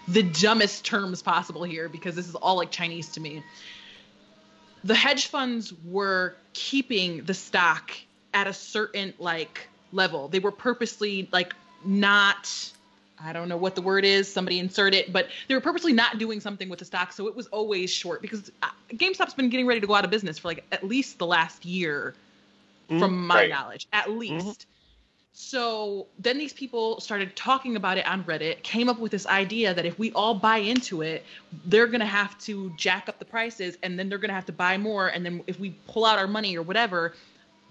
the 0.08 0.22
dumbest 0.22 0.84
terms 0.84 1.22
possible 1.22 1.62
here 1.62 1.88
because 1.88 2.14
this 2.14 2.28
is 2.28 2.34
all 2.34 2.56
like 2.56 2.70
Chinese 2.70 3.08
to 3.10 3.20
me. 3.20 3.42
The 4.84 4.94
hedge 4.94 5.26
funds 5.26 5.72
were 5.84 6.36
keeping 6.52 7.24
the 7.24 7.34
stock 7.34 7.92
at 8.32 8.46
a 8.46 8.52
certain 8.52 9.14
like 9.18 9.68
level. 9.92 10.28
They 10.28 10.38
were 10.38 10.52
purposely 10.52 11.28
like 11.32 11.54
not 11.84 12.72
I 13.22 13.34
don't 13.34 13.50
know 13.50 13.58
what 13.58 13.74
the 13.74 13.82
word 13.82 14.06
is, 14.06 14.32
somebody 14.32 14.58
insert 14.58 14.94
it, 14.94 15.12
but 15.12 15.28
they 15.46 15.54
were 15.54 15.60
purposely 15.60 15.92
not 15.92 16.18
doing 16.18 16.40
something 16.40 16.70
with 16.70 16.78
the 16.78 16.86
stock 16.86 17.12
so 17.12 17.26
it 17.28 17.36
was 17.36 17.46
always 17.48 17.90
short 17.90 18.22
because 18.22 18.50
uh, 18.62 18.68
GameStop's 18.94 19.34
been 19.34 19.50
getting 19.50 19.66
ready 19.66 19.80
to 19.80 19.86
go 19.86 19.94
out 19.94 20.04
of 20.04 20.10
business 20.10 20.38
for 20.38 20.48
like 20.48 20.64
at 20.72 20.86
least 20.86 21.18
the 21.18 21.26
last 21.26 21.64
year 21.66 22.14
from 22.98 23.26
my 23.26 23.40
Right. 23.40 23.50
knowledge, 23.50 23.86
at 23.92 24.10
least. 24.10 24.66
So 25.32 26.06
then 26.18 26.38
these 26.38 26.52
people 26.52 27.00
started 27.00 27.34
talking 27.36 27.76
about 27.76 27.98
it 27.98 28.06
on 28.06 28.24
Reddit, 28.24 28.62
came 28.62 28.88
up 28.88 28.98
with 28.98 29.12
this 29.12 29.26
idea 29.26 29.72
that 29.72 29.86
if 29.86 29.98
we 29.98 30.12
all 30.12 30.34
buy 30.34 30.58
into 30.58 31.02
it, 31.02 31.24
they're 31.66 31.86
going 31.86 32.00
to 32.00 32.06
have 32.06 32.38
to 32.40 32.72
jack 32.76 33.08
up 33.08 33.18
the 33.18 33.24
prices 33.24 33.78
and 33.82 33.98
then 33.98 34.08
they're 34.08 34.18
going 34.18 34.28
to 34.30 34.34
have 34.34 34.46
to 34.46 34.52
buy 34.52 34.76
more. 34.76 35.08
And 35.08 35.24
then 35.24 35.42
if 35.46 35.58
we 35.58 35.70
pull 35.86 36.04
out 36.04 36.18
our 36.18 36.26
money 36.26 36.56
or 36.56 36.62
whatever, 36.62 37.14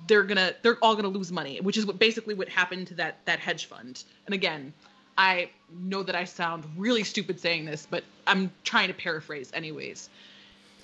they're 0.07 0.23
gonna 0.23 0.53
they're 0.61 0.77
all 0.81 0.95
gonna 0.95 1.07
lose 1.07 1.31
money, 1.31 1.59
which 1.61 1.77
is 1.77 1.85
what 1.85 1.99
basically 1.99 2.33
what 2.33 2.49
happened 2.49 2.87
to 2.87 2.95
that 2.95 3.17
that 3.25 3.39
hedge 3.39 3.65
fund. 3.65 4.03
And 4.25 4.33
again, 4.33 4.73
I 5.17 5.49
know 5.81 6.03
that 6.03 6.15
I 6.15 6.23
sound 6.23 6.63
really 6.77 7.03
stupid 7.03 7.39
saying 7.39 7.65
this, 7.65 7.87
but 7.89 8.03
I'm 8.25 8.51
trying 8.63 8.87
to 8.87 8.93
paraphrase 8.93 9.51
anyways. 9.53 10.09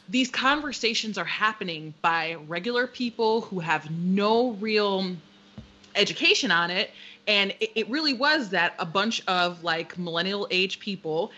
These 0.09 0.29
conversations 0.29 1.17
are 1.17 1.25
happening 1.25 1.93
by 2.01 2.35
regular 2.47 2.85
people 2.85 3.41
who 3.41 3.59
have 3.59 3.89
no 3.89 4.51
real 4.51 5.15
education 5.95 6.51
on 6.51 6.71
it. 6.71 6.91
And 7.27 7.51
it, 7.59 7.71
it 7.75 7.89
really 7.89 8.13
was 8.13 8.49
that 8.49 8.75
a 8.79 8.85
bunch 8.85 9.21
of 9.27 9.63
like 9.63 9.97
millennial 9.97 10.47
age 10.51 10.79
people 10.79 11.31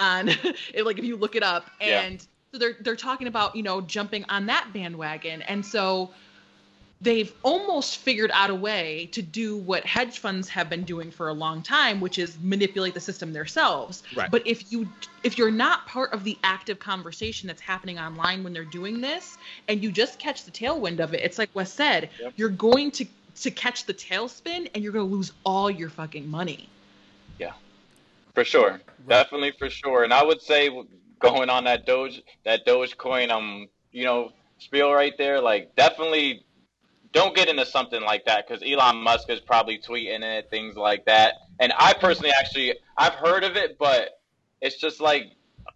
On 0.00 0.28
it, 0.74 0.84
like 0.84 0.98
if 0.98 1.04
you 1.04 1.14
look 1.16 1.36
it 1.36 1.44
up, 1.44 1.70
Yeah. 1.80 2.16
And 2.52 2.60
so 2.60 2.66
they're 2.66 2.76
they're 2.82 2.96
talking 2.96 3.26
about 3.26 3.56
you 3.56 3.62
know 3.62 3.80
jumping 3.80 4.24
on 4.28 4.46
that 4.46 4.68
bandwagon, 4.72 5.42
and 5.42 5.64
so 5.64 6.10
they've 7.00 7.32
almost 7.42 7.96
figured 7.96 8.30
out 8.32 8.48
a 8.50 8.54
way 8.54 9.08
to 9.10 9.20
do 9.22 9.56
what 9.56 9.84
hedge 9.84 10.20
funds 10.20 10.48
have 10.48 10.70
been 10.70 10.84
doing 10.84 11.10
for 11.10 11.28
a 11.28 11.32
long 11.32 11.60
time 11.60 12.00
which 12.00 12.16
is 12.16 12.38
manipulate 12.42 12.94
the 12.94 13.00
system 13.00 13.32
themselves 13.32 14.04
Right. 14.14 14.30
but 14.30 14.46
if 14.46 14.70
you 14.70 14.88
if 15.24 15.36
you're 15.36 15.50
not 15.50 15.84
part 15.88 16.12
of 16.12 16.22
the 16.22 16.38
active 16.44 16.78
conversation 16.78 17.48
that's 17.48 17.60
happening 17.60 17.98
online 17.98 18.44
when 18.44 18.52
they're 18.52 18.62
doing 18.64 19.00
this 19.00 19.36
and 19.66 19.82
you 19.82 19.90
just 19.90 20.20
catch 20.20 20.44
the 20.44 20.52
tailwind 20.52 21.00
of 21.00 21.12
it 21.12 21.22
it's 21.24 21.38
like 21.38 21.50
wes 21.54 21.72
said 21.72 22.08
Yep. 22.20 22.34
you're 22.36 22.48
going 22.50 22.92
to 22.92 23.04
to 23.40 23.50
catch 23.50 23.84
the 23.84 23.94
tailspin 23.94 24.70
and 24.72 24.84
you're 24.84 24.92
going 24.92 25.08
to 25.08 25.12
lose 25.12 25.32
all 25.44 25.68
your 25.68 25.88
fucking 25.88 26.30
money 26.30 26.68
yeah 27.40 27.50
For 28.36 28.44
sure, 28.44 28.80
definitely 29.08 29.52
for 29.58 29.68
sure. 29.68 30.04
And 30.04 30.12
I 30.14 30.22
would 30.22 30.40
say 30.40 30.68
going 31.22 31.48
on 31.48 31.64
that 31.64 31.86
Doge, 31.86 32.22
that 32.44 32.66
Dogecoin, 32.66 33.30
um, 33.30 33.68
you 33.92 34.04
know, 34.04 34.32
spiel 34.58 34.92
right 34.92 35.16
there, 35.16 35.40
like 35.40 35.74
definitely 35.76 36.44
don't 37.12 37.34
get 37.34 37.48
into 37.48 37.66
something 37.66 38.02
like 38.02 38.24
that 38.24 38.46
because 38.46 38.62
Elon 38.66 38.96
Musk 38.96 39.30
is 39.30 39.40
probably 39.40 39.78
tweeting 39.78 40.22
it, 40.22 40.50
things 40.50 40.76
like 40.76 41.04
that. 41.06 41.34
And 41.60 41.72
I 41.78 41.92
personally, 41.92 42.32
actually, 42.36 42.74
I've 42.96 43.14
heard 43.14 43.44
of 43.44 43.56
it, 43.56 43.78
but 43.78 44.20
it's 44.60 44.76
just 44.76 45.00
like, 45.00 45.32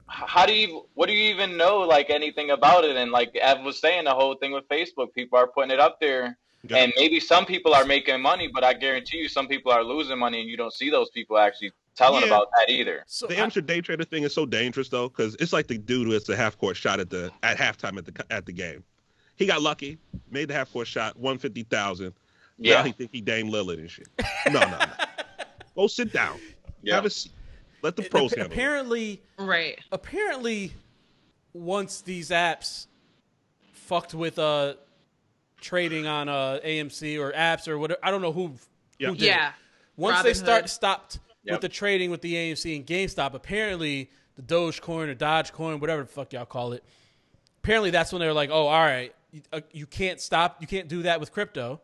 how 0.06 0.46
do 0.46 0.54
you, 0.54 0.86
what 0.94 1.06
do 1.06 1.12
you 1.12 1.30
even 1.34 1.56
know, 1.56 1.78
like 1.80 2.10
anything 2.10 2.50
about 2.50 2.84
it? 2.84 2.96
And 2.96 3.10
like 3.10 3.36
Ev 3.36 3.62
was 3.62 3.78
saying, 3.78 4.04
the 4.04 4.14
whole 4.14 4.34
thing 4.34 4.52
with 4.52 4.68
Facebook, 4.68 5.12
people 5.14 5.38
are 5.38 5.46
putting 5.46 5.70
it 5.70 5.80
up 5.80 6.00
there. 6.00 6.38
Yeah. 6.68 6.78
And 6.78 6.92
maybe 6.96 7.20
some 7.20 7.44
people 7.44 7.74
are 7.74 7.84
making 7.84 8.20
money, 8.20 8.48
but 8.52 8.64
I 8.64 8.72
guarantee 8.72 9.18
you 9.18 9.28
some 9.28 9.46
people 9.46 9.70
are 9.70 9.84
losing 9.84 10.18
money, 10.18 10.40
and 10.40 10.48
you 10.48 10.56
don't 10.56 10.72
see 10.72 10.90
those 10.90 11.10
people 11.10 11.38
actually 11.38 11.72
telling 11.96 12.20
Yeah. 12.22 12.26
about 12.28 12.48
that 12.58 12.70
either. 12.70 13.02
So 13.06 13.26
The 13.26 13.36
I- 13.38 13.40
amateur 13.42 13.60
day 13.60 13.80
trader 13.80 14.04
thing 14.04 14.22
is 14.22 14.32
so 14.34 14.46
dangerous 14.46 14.88
though, 14.88 15.08
because 15.08 15.34
it's 15.40 15.52
like 15.52 15.66
the 15.66 15.78
dude 15.78 16.06
who 16.06 16.12
hits 16.12 16.26
the 16.26 16.36
half 16.36 16.56
court 16.58 16.76
shot 16.76 17.00
at 17.00 17.10
the 17.10 17.32
at 17.42 17.56
halftime 17.58 17.98
at 17.98 18.04
the 18.04 18.24
at 18.32 18.46
the 18.46 18.52
game. 18.52 18.84
He 19.36 19.44
got 19.46 19.60
lucky, 19.62 19.98
made 20.30 20.48
the 20.48 20.54
half 20.54 20.72
court 20.72 20.86
shot, 20.86 21.18
one 21.18 21.38
fifty 21.38 21.62
thousand. 21.64 22.14
Now 22.58 22.70
Yeah, 22.70 22.84
he 22.84 22.92
think 22.92 23.10
he 23.12 23.20
Dame 23.20 23.50
Lillard 23.50 23.78
and 23.78 23.90
shit. 23.90 24.08
No, 24.50 24.60
no, 24.60 24.68
no. 24.78 24.86
Go 25.76 25.86
sit 25.88 26.12
down. 26.12 26.38
yeah. 26.82 26.94
Have 26.94 27.04
a 27.04 27.10
seat. 27.10 27.32
Let 27.82 27.96
the 27.96 28.02
pros 28.02 28.32
appa- 28.32 28.40
handle 28.40 28.52
it. 28.52 28.54
apparently, 28.56 29.22
right 29.38 29.78
apparently, 29.92 30.72
once 31.52 32.00
these 32.00 32.30
apps 32.30 32.86
fucked 33.72 34.14
with 34.14 34.38
uh 34.38 34.74
trading 35.60 36.06
on 36.06 36.28
uh 36.28 36.58
AMC 36.64 37.18
or 37.20 37.32
apps 37.32 37.68
or 37.68 37.78
whatever, 37.78 38.00
I 38.02 38.10
don't 38.10 38.22
know 38.22 38.32
who. 38.32 38.54
Yeah. 38.98 39.08
who 39.08 39.14
did 39.16 39.22
it. 39.24 39.26
yeah 39.26 39.52
Once 39.96 40.22
they 40.22 40.30
Robinhood. 40.32 40.36
start 40.36 40.70
stopped 40.70 41.18
Yep. 41.46 41.54
with 41.54 41.60
the 41.62 41.68
trading 41.68 42.10
with 42.10 42.20
the 42.22 42.34
AMC 42.34 42.76
and 42.76 42.86
GameStop, 42.86 43.34
apparently 43.34 44.10
the 44.36 44.42
Dogecoin 44.42 45.08
or 45.08 45.14
Dogecoin, 45.14 45.80
whatever 45.80 46.02
the 46.02 46.08
fuck 46.08 46.32
y'all 46.32 46.44
call 46.44 46.72
it, 46.72 46.84
apparently 47.62 47.90
that's 47.90 48.12
when 48.12 48.20
they 48.20 48.26
were 48.26 48.32
like, 48.32 48.50
"Oh, 48.50 48.66
all 48.66 48.82
right, 48.84 49.14
you, 49.32 49.42
uh, 49.52 49.60
you 49.72 49.86
can't 49.86 50.20
stop, 50.20 50.58
you 50.60 50.66
can't 50.66 50.88
do 50.88 51.02
that 51.02 51.20
with 51.20 51.32
crypto." 51.32 51.80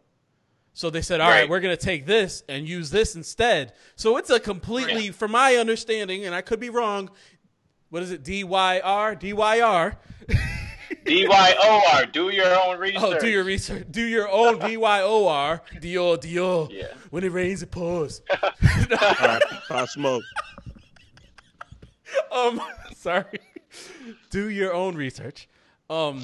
So 0.74 0.88
they 0.90 1.02
said, 1.02 1.20
"All 1.20 1.28
right, 1.28 1.40
Right. 1.40 1.48
we're 1.48 1.60
gonna 1.60 1.76
take 1.76 2.06
this 2.06 2.42
and 2.48 2.66
use 2.68 2.90
this 2.90 3.14
instead." 3.14 3.72
So 3.96 4.16
it's 4.16 4.30
a 4.30 4.40
completely, 4.40 5.10
from 5.10 5.30
my 5.32 5.56
understanding, 5.56 6.24
and 6.24 6.34
I 6.34 6.40
could 6.40 6.60
be 6.60 6.70
wrong. 6.70 7.10
What 7.90 8.02
is 8.02 8.10
it? 8.10 8.22
DYR, 8.24 9.14
DYR. 9.14 9.96
D 11.04 11.26
Y 11.28 11.54
O 11.60 11.82
R. 11.94 12.06
Do 12.06 12.30
your 12.30 12.54
own 12.64 12.78
research. 12.78 13.02
Oh, 13.02 13.18
do 13.18 13.28
your 13.28 13.44
research. 13.44 13.86
Do 13.90 14.02
your 14.02 14.28
own 14.28 14.58
DYOR. 14.60 15.60
Dior, 15.80 16.16
Dior. 16.18 16.68
Yeah. 16.72 16.86
When 17.10 17.24
it 17.24 17.32
rains, 17.32 17.62
it 17.62 17.70
pours. 17.70 18.22
All 18.42 18.50
right, 19.20 19.42
Pop 19.68 19.88
Smoke. 19.88 20.22
um 22.30 22.60
sorry 22.94 23.38
do 24.30 24.50
your 24.50 24.74
own 24.74 24.94
research 24.94 25.48
um 25.88 26.22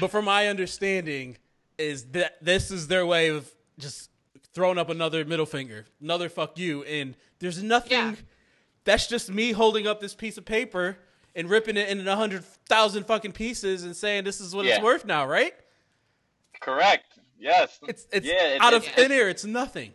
but 0.00 0.10
from 0.10 0.24
my 0.24 0.48
understanding 0.48 1.36
is 1.78 2.02
that 2.06 2.36
this 2.42 2.72
is 2.72 2.88
their 2.88 3.06
way 3.06 3.28
of 3.28 3.48
just 3.78 4.10
throwing 4.54 4.78
up 4.78 4.90
another 4.90 5.24
middle 5.24 5.46
finger 5.46 5.84
another 6.00 6.28
fuck 6.28 6.58
you 6.58 6.82
and 6.82 7.14
there's 7.38 7.62
nothing 7.62 7.92
Yeah. 7.92 8.14
that's 8.82 9.06
just 9.06 9.30
me 9.30 9.52
holding 9.52 9.86
up 9.86 10.00
this 10.00 10.16
piece 10.16 10.36
of 10.36 10.44
paper 10.44 10.98
and 11.34 11.48
ripping 11.50 11.76
it 11.76 11.88
into 11.88 12.10
a 12.12 12.16
hundred 12.16 12.44
thousand 12.44 13.04
fucking 13.06 13.32
pieces 13.32 13.84
and 13.84 13.96
saying 13.96 14.24
this 14.24 14.40
is 14.40 14.54
what 14.54 14.66
it's 14.66 14.82
worth 14.82 15.04
now 15.04 15.26
right 15.26 15.54
Correct. 16.60 17.18
Yes. 17.38 17.78
it's 17.88 18.06
it's 18.12 18.26
yeah, 18.26 18.58
out 18.60 18.72
of 18.74 18.84
it's, 18.84 18.94
thin 18.94 19.10
air 19.10 19.28
it's 19.28 19.44
nothing 19.44 19.92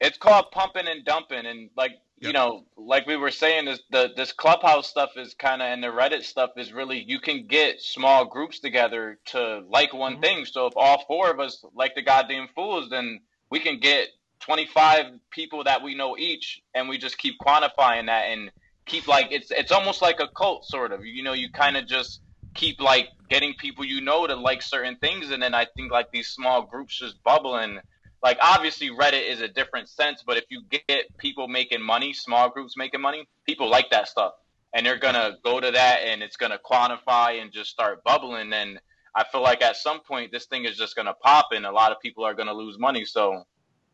it's 0.00 0.16
called 0.18 0.46
pumping 0.50 0.88
and 0.88 1.04
dumping, 1.04 1.44
and 1.46 1.70
like 1.76 1.92
you 2.18 2.32
know, 2.34 2.64
like 2.76 3.06
we 3.06 3.16
were 3.16 3.30
saying, 3.30 3.66
this 3.66 3.80
the 3.90 4.10
this 4.16 4.32
clubhouse 4.32 4.88
stuff 4.88 5.10
is 5.16 5.34
kind 5.34 5.60
of, 5.62 5.66
and 5.66 5.82
the 5.82 5.88
Reddit 5.88 6.22
stuff 6.22 6.50
is 6.56 6.72
really 6.72 7.04
you 7.06 7.20
can 7.20 7.46
get 7.46 7.80
small 7.80 8.24
groups 8.24 8.60
together 8.60 9.18
to 9.26 9.62
like 9.68 9.92
one 9.92 10.14
Mm-hmm. 10.14 10.22
thing. 10.22 10.44
So 10.46 10.66
if 10.66 10.72
all 10.76 11.04
four 11.06 11.30
of 11.30 11.38
us 11.38 11.64
like 11.74 11.94
the 11.94 12.02
goddamn 12.02 12.48
fools, 12.54 12.88
then 12.90 13.20
we 13.50 13.60
can 13.60 13.78
get 13.78 14.08
25 14.40 15.06
people 15.30 15.64
that 15.64 15.82
we 15.82 15.94
know 15.94 16.16
each, 16.16 16.62
and 16.74 16.88
we 16.88 16.96
just 16.98 17.18
keep 17.18 17.34
quantifying 17.38 18.06
that 18.06 18.24
and 18.30 18.50
keep 18.90 19.06
like 19.06 19.28
it's 19.30 19.50
it's 19.50 19.72
almost 19.72 20.02
like 20.02 20.20
a 20.20 20.28
cult 20.28 20.66
sort 20.66 20.92
of. 20.92 21.04
You 21.06 21.22
know, 21.22 21.32
you 21.32 21.50
kind 21.50 21.76
of 21.76 21.86
just 21.86 22.20
keep 22.54 22.80
like 22.80 23.08
getting 23.28 23.54
people 23.54 23.84
you 23.84 24.00
know 24.00 24.26
to 24.26 24.34
like 24.34 24.62
certain 24.62 24.96
things, 24.96 25.30
and 25.30 25.42
then 25.42 25.54
I 25.54 25.66
think 25.76 25.92
like 25.92 26.10
these 26.12 26.28
small 26.28 26.62
groups 26.62 26.98
just 26.98 27.22
bubbling. 27.22 27.78
like 28.22 28.38
obviously 28.42 28.90
Reddit 28.90 29.28
is 29.30 29.40
a 29.40 29.48
different 29.48 29.88
sense, 29.88 30.22
but 30.26 30.36
if 30.36 30.44
you 30.50 30.62
get 30.88 31.16
people 31.18 31.48
making 31.48 31.80
money, 31.80 32.12
small 32.12 32.50
groups 32.50 32.76
making 32.76 33.00
money, 33.00 33.26
people 33.46 33.70
like 33.70 33.90
that 33.90 34.08
stuff, 34.08 34.32
and 34.74 34.84
they're 34.84 34.98
gonna 34.98 35.36
go 35.44 35.60
to 35.60 35.70
that, 35.70 36.00
and 36.04 36.22
it's 36.22 36.36
gonna 36.36 36.58
quantify 36.58 37.40
and 37.40 37.52
just 37.52 37.70
start 37.70 38.02
bubbling. 38.04 38.52
And 38.52 38.80
I 39.14 39.24
feel 39.30 39.42
like 39.42 39.62
at 39.62 39.76
some 39.76 40.00
point 40.00 40.32
this 40.32 40.46
thing 40.46 40.64
is 40.64 40.76
just 40.76 40.96
gonna 40.96 41.14
pop, 41.14 41.48
and 41.52 41.64
a 41.64 41.72
lot 41.72 41.92
of 41.92 42.00
people 42.00 42.24
are 42.24 42.34
gonna 42.34 42.54
lose 42.54 42.78
money. 42.78 43.04
So 43.04 43.44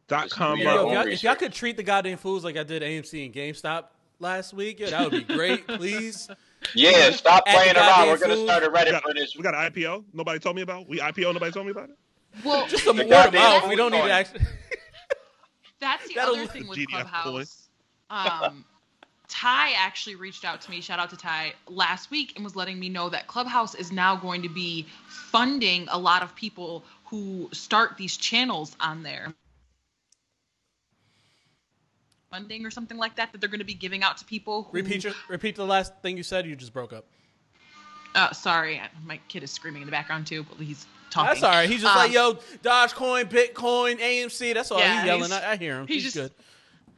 Dot 0.08 0.30
com. 0.30 0.56
Yo, 0.58 0.86
if, 0.86 0.92
y'all, 0.92 1.06
if 1.08 1.22
y'all 1.24 1.34
could 1.34 1.52
treat 1.52 1.76
the 1.76 1.82
goddamn 1.82 2.16
fools 2.16 2.44
like 2.44 2.56
I 2.56 2.62
did 2.62 2.80
AMC 2.80 3.26
and 3.26 3.34
GameStop 3.34 3.86
last 4.18 4.52
week, 4.54 4.80
yeah, 4.80 4.90
that 4.90 5.10
would 5.10 5.26
be 5.26 5.34
great, 5.34 5.66
please. 5.68 6.28
yeah, 6.74 7.10
stop 7.10 7.44
playing 7.46 7.76
around. 7.76 8.08
We're 8.08 8.18
gonna 8.18 8.34
fool. 8.36 8.46
start 8.46 8.62
a 8.64 8.70
We 8.70 8.78
Reddit 8.78 8.90
got, 8.92 9.02
for 9.02 9.14
this. 9.14 9.36
we 9.36 9.42
got 9.42 9.54
an 9.54 9.72
IPO. 9.72 10.04
Nobody 10.12 10.38
told 10.38 10.56
me 10.56 10.62
about. 10.62 10.88
We 10.88 10.98
IPO. 10.98 11.32
Nobody 11.34 11.52
told 11.52 11.66
me 11.66 11.72
about 11.72 11.90
it. 11.90 11.96
well 12.44 12.66
Just 12.66 12.84
some 12.84 12.96
The 12.96 13.06
word 13.06 13.26
of 13.28 13.34
mouth. 13.34 13.68
We 13.68 13.76
don't 13.76 13.92
need 13.92 14.02
to 14.02 14.10
actually. 14.10 14.40
That's 15.80 16.08
the 16.08 16.14
That'll 16.14 16.36
other 16.36 16.46
thing 16.46 16.66
with 16.68 16.78
GDF 16.78 17.10
Clubhouse. 17.10 17.68
Um, 18.08 18.64
Ty 19.28 19.72
actually 19.76 20.14
reached 20.16 20.44
out 20.44 20.60
to 20.62 20.70
me. 20.70 20.80
Shout 20.80 20.98
out 20.98 21.10
to 21.10 21.16
Ty 21.16 21.52
last 21.68 22.10
week 22.10 22.32
and 22.36 22.44
was 22.44 22.56
letting 22.56 22.78
me 22.78 22.88
know 22.88 23.08
that 23.10 23.26
Clubhouse 23.26 23.74
is 23.74 23.92
now 23.92 24.16
going 24.16 24.42
to 24.42 24.48
be 24.48 24.86
funding 25.08 25.86
a 25.90 25.98
lot 25.98 26.22
of 26.22 26.34
people 26.34 26.84
who 27.04 27.48
start 27.52 27.96
these 27.98 28.16
channels 28.16 28.76
on 28.80 29.02
there. 29.02 29.34
Funding 32.30 32.66
or 32.66 32.70
something 32.70 32.98
like 32.98 33.16
that 33.16 33.30
that 33.32 33.40
they're 33.40 33.48
going 33.50 33.60
to 33.60 33.64
be 33.64 33.74
giving 33.74 34.02
out 34.02 34.16
to 34.18 34.24
people. 34.24 34.64
Who, 34.64 34.72
repeat 34.78 35.04
your, 35.04 35.12
repeat 35.28 35.54
the 35.56 35.64
last 35.64 35.92
thing 36.02 36.16
you 36.16 36.22
said. 36.24 36.44
You 36.46 36.56
just 36.56 36.72
broke 36.72 36.92
up. 36.92 37.04
Uh, 38.14 38.32
sorry, 38.32 38.80
my 39.04 39.18
kid 39.28 39.42
is 39.44 39.50
screaming 39.52 39.82
in 39.82 39.86
the 39.86 39.92
background 39.92 40.26
too, 40.26 40.44
but 40.44 40.58
he's 40.64 40.86
talking. 41.10 41.28
That's 41.28 41.42
all 41.44 41.50
right. 41.50 41.68
He's 41.68 41.82
just 41.82 41.94
Um, 41.94 42.02
like, 42.02 42.12
yo, 42.12 42.34
Dogecoin, 42.62 43.24
Bitcoin, 43.26 44.00
AMC. 44.00 44.54
That's 44.54 44.70
all 44.70 44.78
Yeah, 44.80 44.96
he's 45.00 45.06
yelling. 45.06 45.22
he's- 45.30 45.42
I, 45.44 45.52
I 45.52 45.56
hear 45.56 45.78
him. 45.80 45.86
he's 45.86 46.02
He's, 46.02 46.14
just- 46.14 46.16
good. 46.16 46.32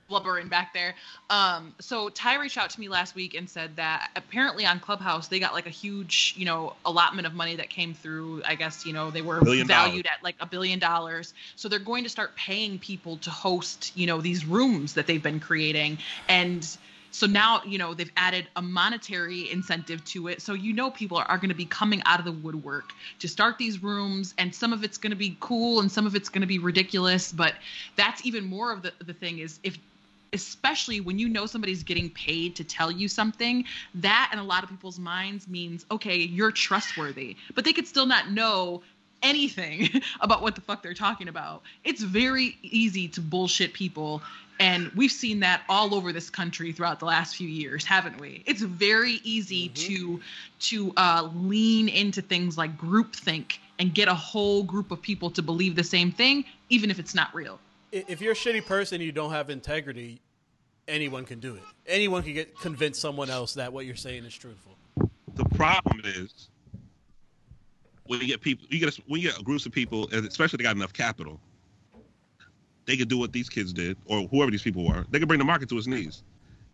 Blubbering 0.09 0.49
back 0.49 0.73
there. 0.73 0.95
Um, 1.31 1.75
so 1.81 2.09
Ty 2.09 2.37
reached 2.37 2.59
out 2.59 2.71
to 2.71 2.81
me 2.81 2.89
last 2.89 3.15
week 3.15 3.35
and 3.35 3.49
said 3.49 3.77
that 3.77 4.11
apparently 4.17 4.65
on 4.67 4.81
Clubhouse 4.81 5.29
they 5.29 5.39
got 5.39 5.53
like 5.53 5.67
a 5.67 5.71
huge, 5.71 6.35
you 6.37 6.45
know, 6.45 6.75
allotment 6.85 7.27
of 7.27 7.35
money 7.35 7.57
that 7.57 7.71
came 7.71 7.95
through. 7.95 8.43
I 8.47 8.55
guess 8.55 8.85
you 8.87 8.93
know 8.93 9.11
they 9.11 9.23
were 9.23 9.41
valued 9.43 10.07
at 10.07 10.23
like 10.25 10.37
a 10.41 10.47
billion 10.47 10.79
dollars. 10.79 11.35
So 11.57 11.69
they're 11.69 11.79
going 11.79 12.05
to 12.05 12.11
start 12.11 12.35
paying 12.37 12.79
people 12.79 13.19
to 13.19 13.31
host, 13.31 13.93
you 13.97 14.07
know, 14.07 14.21
these 14.21 14.45
rooms 14.47 14.95
that 14.95 15.07
they've 15.07 15.23
been 15.23 15.41
creating 15.41 15.99
and. 16.29 16.67
So 17.11 17.27
now, 17.27 17.63
you 17.67 17.79
know, 17.79 17.95
they've 17.95 18.13
added 18.19 18.49
a 18.55 18.61
monetary 18.61 19.51
incentive 19.51 20.05
to 20.05 20.29
it. 20.29 20.43
So 20.43 20.53
you 20.53 20.75
know 20.75 20.91
people 20.91 21.17
are, 21.17 21.25
are 21.25 21.39
going 21.39 21.49
to 21.49 21.55
be 21.55 21.65
coming 21.65 22.03
out 22.05 22.19
of 22.19 22.27
the 22.27 22.33
woodwork 22.33 22.91
to 23.21 23.29
start 23.29 23.57
these 23.57 23.83
rooms 23.83 24.35
and 24.37 24.55
some 24.55 24.75
of 24.75 24.85
it's 24.85 24.99
going 24.99 25.11
to 25.11 25.17
be 25.17 25.37
cool 25.41 25.81
and 25.81 25.91
some 25.91 26.07
of 26.07 26.15
it's 26.15 26.29
going 26.29 26.43
to 26.43 26.47
be 26.47 26.59
ridiculous, 26.59 27.33
but 27.33 27.55
that's 27.97 28.25
even 28.27 28.45
more 28.45 28.73
of 28.73 28.83
the 28.83 28.93
the 29.05 29.15
thing 29.15 29.39
is 29.39 29.59
if 29.63 29.79
especially 30.33 31.01
when 31.01 31.19
you 31.19 31.29
know 31.29 31.47
somebody's 31.47 31.83
getting 31.83 32.11
paid 32.11 32.57
to 32.57 32.65
tell 32.65 32.91
you 32.91 33.09
something, 33.09 33.65
that 33.95 34.31
in 34.33 34.39
a 34.39 34.45
lot 34.45 34.63
of 34.63 34.71
people's 34.71 34.99
minds 34.99 35.49
means, 35.49 35.87
okay, 35.91 36.17
you're 36.17 36.53
trustworthy. 36.53 37.37
But 37.55 37.65
they 37.65 37.73
could 37.73 37.87
still 37.87 38.07
not 38.07 38.31
know 38.31 38.83
anything 39.23 39.89
about 40.21 40.43
what 40.43 40.55
the 40.55 40.61
fuck 40.61 40.83
they're 40.83 40.95
talking 40.95 41.29
about. 41.29 41.63
It's 41.85 42.03
very 42.03 42.57
easy 42.63 43.09
to 43.09 43.21
bullshit 43.21 43.73
people. 43.73 44.23
And 44.61 44.91
we've 44.97 45.13
seen 45.13 45.41
that 45.41 45.63
all 45.69 45.95
over 45.95 46.13
this 46.13 46.31
country 46.31 46.73
throughout 46.73 46.99
the 46.99 47.05
last 47.07 47.37
few 47.37 47.49
years, 47.49 47.85
haven't 47.85 48.21
we? 48.21 48.43
It's 48.45 48.61
very 48.61 49.21
easy 49.23 49.69
Mhm. 49.69 49.75
to 49.75 50.21
to 50.61 50.93
uh, 50.97 51.29
lean 51.35 51.89
into 51.89 52.21
things 52.23 52.59
like 52.59 52.77
groupthink 52.77 53.59
and 53.79 53.95
get 53.95 54.09
a 54.09 54.15
whole 54.15 54.65
group 54.65 54.91
of 54.91 55.01
people 55.01 55.31
to 55.31 55.43
believe 55.43 55.77
the 55.77 55.85
same 55.85 56.11
thing, 56.11 56.45
even 56.69 56.91
if 56.91 56.99
it's 56.99 57.15
not 57.15 57.33
real. 57.33 57.61
I- 57.93 58.05
If 58.09 58.21
you're 58.21 58.33
a 58.33 58.37
shitty 58.37 58.67
person 58.67 59.01
you 59.01 59.13
don't 59.13 59.31
have 59.31 59.51
integrity, 59.51 60.21
anyone 60.87 61.25
can 61.25 61.41
do 61.41 61.55
it. 61.55 61.63
Anyone 61.87 62.23
can 62.23 62.35
get 62.35 62.59
convince 62.59 62.99
someone 62.99 63.31
else 63.31 63.55
that 63.55 63.73
what 63.73 63.87
you're 63.87 63.97
saying 63.97 64.25
is 64.25 64.35
truthful. 64.35 64.77
the 65.35 65.45
problem 65.51 66.01
is 66.05 66.49
when 68.07 68.21
you 68.21 68.27
get 68.27 68.41
people, 68.41 68.67
you 68.71 68.81
get 68.81 68.95
when 69.07 69.21
you 69.21 69.31
get 69.31 69.45
groups 69.45 69.67
of 69.67 69.73
people, 69.73 70.09
and 70.13 70.27
especially 70.27 70.57
if 70.57 70.59
they 70.59 70.65
got 70.65 70.75
enough 70.77 70.93
capital, 70.93 71.41
they 72.87 72.97
could 72.97 73.09
do 73.09 73.19
what 73.19 73.33
these 73.33 73.49
kids 73.49 73.73
did, 73.73 73.97
or 74.07 74.27
whoever 74.29 74.51
these 74.51 74.63
people 74.63 74.85
were. 74.87 75.05
They 75.11 75.19
could 75.21 75.29
bring 75.29 75.39
the 75.39 75.45
market 75.45 75.69
to 75.69 75.79
its 75.79 75.87
knees, 75.87 76.25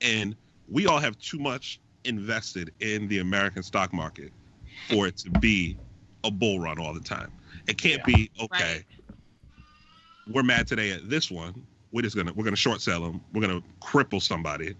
and 0.00 0.34
we 0.68 0.86
all 0.86 0.98
have 0.98 1.18
too 1.18 1.38
much 1.38 1.78
invested 2.04 2.72
in 2.80 3.06
the 3.08 3.18
American 3.18 3.62
stock 3.62 3.92
market 3.92 4.32
for 4.88 5.06
it 5.06 5.16
to 5.18 5.30
be 5.30 5.76
a 6.22 6.30
bull 6.30 6.58
run 6.60 6.78
all 6.78 6.94
the 6.94 7.00
time. 7.00 7.32
It 7.66 7.76
can't 7.76 7.98
Yeah. 8.06 8.14
be 8.16 8.30
okay. 8.40 8.76
Right. 8.76 8.84
We're 10.28 10.42
mad 10.42 10.66
today 10.66 10.92
at 10.92 11.08
this 11.08 11.30
one. 11.30 11.66
We're 11.92 12.02
just 12.02 12.16
gonna 12.16 12.32
we're 12.32 12.44
gonna 12.44 12.56
short 12.56 12.80
sell 12.80 13.00
them. 13.02 13.20
We're 13.32 13.42
gonna 13.42 13.62
cripple 13.80 14.20
somebody. 14.20 14.74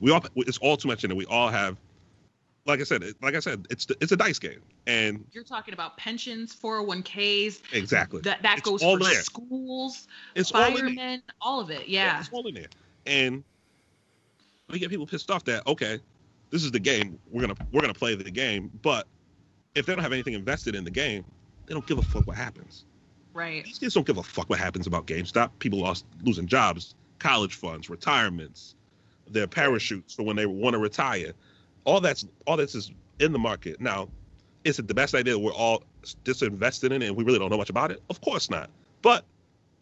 We 0.00 0.10
all 0.10 0.22
it's 0.36 0.58
all 0.58 0.76
too 0.76 0.88
much 0.88 1.04
in 1.04 1.10
it. 1.10 1.16
We 1.16 1.26
all 1.26 1.48
have, 1.48 1.76
like 2.66 2.80
I 2.80 2.84
said, 2.84 3.04
like 3.22 3.34
I 3.34 3.40
said, 3.40 3.66
it's 3.70 3.86
it's 4.00 4.12
a 4.12 4.16
dice 4.16 4.38
game, 4.38 4.60
and 4.86 5.24
You're 5.32 5.44
talking 5.44 5.74
about 5.74 5.96
pensions, 5.96 6.54
401ks, 6.54 7.62
exactly 7.72 8.20
that 8.22 8.42
that 8.42 8.58
It's 8.58 8.68
goes 8.68 8.82
all 8.82 8.98
for 8.98 9.04
there. 9.04 9.22
schools, 9.22 10.08
it's 10.34 10.50
all 10.52 10.62
firemen, 10.62 11.22
all 11.40 11.60
of 11.60 11.70
it. 11.70 11.88
Yeah. 11.88 12.18
it's 12.20 12.30
all 12.32 12.46
in 12.46 12.54
there. 12.54 12.68
And 13.06 13.44
we 14.68 14.78
get 14.78 14.90
people 14.90 15.06
pissed 15.06 15.30
off 15.30 15.44
that 15.44 15.66
okay, 15.66 16.00
this 16.50 16.64
is 16.64 16.72
the 16.72 16.80
game. 16.80 17.18
We're 17.30 17.42
gonna 17.42 17.54
we're 17.70 17.82
gonna 17.82 17.94
play 17.94 18.14
the 18.16 18.30
game, 18.30 18.70
but 18.82 19.06
if 19.74 19.86
they 19.86 19.94
don't 19.94 20.02
have 20.02 20.12
anything 20.12 20.34
invested 20.34 20.74
in 20.74 20.84
the 20.84 20.90
game, 20.90 21.24
they 21.66 21.74
don't 21.74 21.86
give 21.86 21.98
a 21.98 22.02
fuck 22.02 22.26
what 22.26 22.36
happens. 22.36 22.84
Right. 23.36 23.64
These 23.64 23.78
kids 23.78 23.92
don't 23.92 24.06
give 24.06 24.16
a 24.16 24.22
fuck 24.22 24.48
what 24.48 24.58
happens 24.58 24.86
about 24.86 25.06
GameStop. 25.06 25.50
People 25.58 25.80
lost 25.80 26.06
losing 26.22 26.46
jobs, 26.46 26.94
college 27.18 27.54
funds, 27.54 27.90
retirements, 27.90 28.74
their 29.28 29.46
parachutes 29.46 30.14
for 30.14 30.22
when 30.22 30.36
they 30.36 30.46
want 30.46 30.72
to 30.72 30.78
retire. 30.78 31.32
All 31.84 32.00
that's 32.00 32.26
all 32.46 32.56
this 32.56 32.74
is 32.74 32.90
in 33.20 33.32
the 33.32 33.38
market. 33.38 33.78
Now, 33.78 34.08
is 34.64 34.78
it 34.78 34.88
the 34.88 34.94
best 34.94 35.14
idea 35.14 35.38
we're 35.38 35.52
all 35.52 35.82
disinvested 36.24 36.92
in 36.92 37.02
it 37.02 37.08
and 37.08 37.16
we 37.16 37.24
really 37.24 37.38
don't 37.38 37.50
know 37.50 37.58
much 37.58 37.68
about 37.68 37.90
it? 37.90 38.02
Of 38.08 38.22
course 38.22 38.48
not. 38.48 38.70
But 39.02 39.26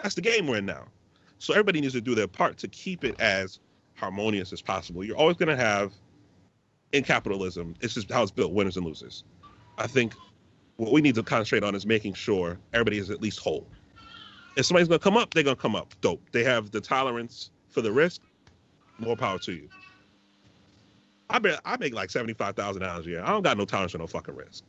that's 0.03 0.17
the 0.17 0.21
game 0.21 0.49
we're 0.49 0.57
in 0.57 0.67
now. 0.67 0.87
So 1.39 1.55
everybody 1.55 1.81
needs 1.81 1.95
to 1.95 2.01
do 2.01 2.17
their 2.17 2.27
part 2.27 2.59
to 2.59 2.69
keep 2.69 3.05
it 3.05 3.21
as 3.21 3.61
harmonious 3.95 4.53
as 4.53 4.63
possible. 4.63 5.05
You're 5.05 5.17
always 5.17 5.37
going 5.37 5.57
to 5.57 5.57
have 5.57 5.93
in 6.91 7.05
capitalism, 7.05 7.77
it's 7.81 7.95
just 7.95 8.11
how 8.11 8.23
it's 8.25 8.33
built, 8.33 8.53
winners 8.53 8.77
and 8.77 8.85
losers. 8.85 9.23
I 9.79 9.87
think 9.87 10.15
what 10.77 10.93
we 10.93 11.01
need 11.01 11.15
to 11.15 11.23
concentrate 11.23 11.63
on 11.65 11.75
is 11.75 11.87
making 11.87 12.15
sure 12.15 12.59
everybody 12.73 12.99
is 12.99 13.11
at 13.11 13.21
least 13.23 13.39
whole. 13.39 13.67
If 14.57 14.67
somebody's 14.67 14.89
gonna 14.89 14.99
come 14.99 15.17
up, 15.17 15.35
they're 15.35 15.43
gonna 15.43 15.57
come 15.57 15.77
up. 15.77 15.95
Dope. 16.01 16.23
They 16.33 16.45
have 16.45 16.71
the 16.71 16.81
tolerance 16.81 17.51
for 17.69 17.81
the 17.81 17.93
risk. 17.93 18.21
More 18.99 19.17
power 19.17 19.39
to 19.41 19.53
you. 19.53 19.69
I 21.31 21.39
bet 21.39 21.61
I 21.65 21.77
make 21.79 21.95
like 21.95 22.11
seventy 22.11 22.35
five 22.35 22.55
thousand 22.55 22.83
dollars 22.83 23.07
a 23.07 23.11
year. 23.11 23.23
I 23.23 23.31
don't 23.31 23.43
got 23.43 23.59
no 23.59 23.65
tolerance 23.65 23.93
for 23.93 23.99
no 23.99 24.07
fucking 24.07 24.35
risk. 24.37 24.65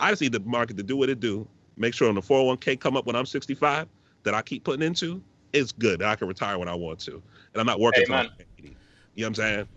I 0.00 0.10
just 0.10 0.20
need 0.20 0.32
the 0.32 0.40
market 0.40 0.76
to 0.78 0.82
do 0.82 0.96
what 0.96 1.08
it 1.08 1.20
do. 1.20 1.46
Make 1.76 1.94
sure 1.94 2.08
on 2.08 2.14
the 2.14 2.22
four 2.22 2.38
hundred 2.38 2.48
one 2.48 2.56
k 2.58 2.76
come 2.76 2.96
up 2.96 3.06
when 3.06 3.16
I'm 3.16 3.26
sixty 3.26 3.54
five 3.54 3.88
that 4.24 4.34
I 4.34 4.42
keep 4.42 4.64
putting 4.64 4.82
into. 4.82 5.22
It's 5.52 5.72
good. 5.72 6.00
That 6.00 6.08
I 6.08 6.16
can 6.16 6.28
retire 6.28 6.58
when 6.58 6.68
I 6.68 6.74
want 6.74 6.98
to, 7.00 7.12
and 7.12 7.60
I'm 7.60 7.66
not 7.66 7.80
working. 7.80 8.04
till 8.04 8.14
I'm 8.14 8.26
Amen. 8.26 8.32
80. 8.58 8.68
You 8.68 8.68
know 8.68 8.76
what 9.14 9.26
I'm 9.28 9.34
saying? 9.34 9.68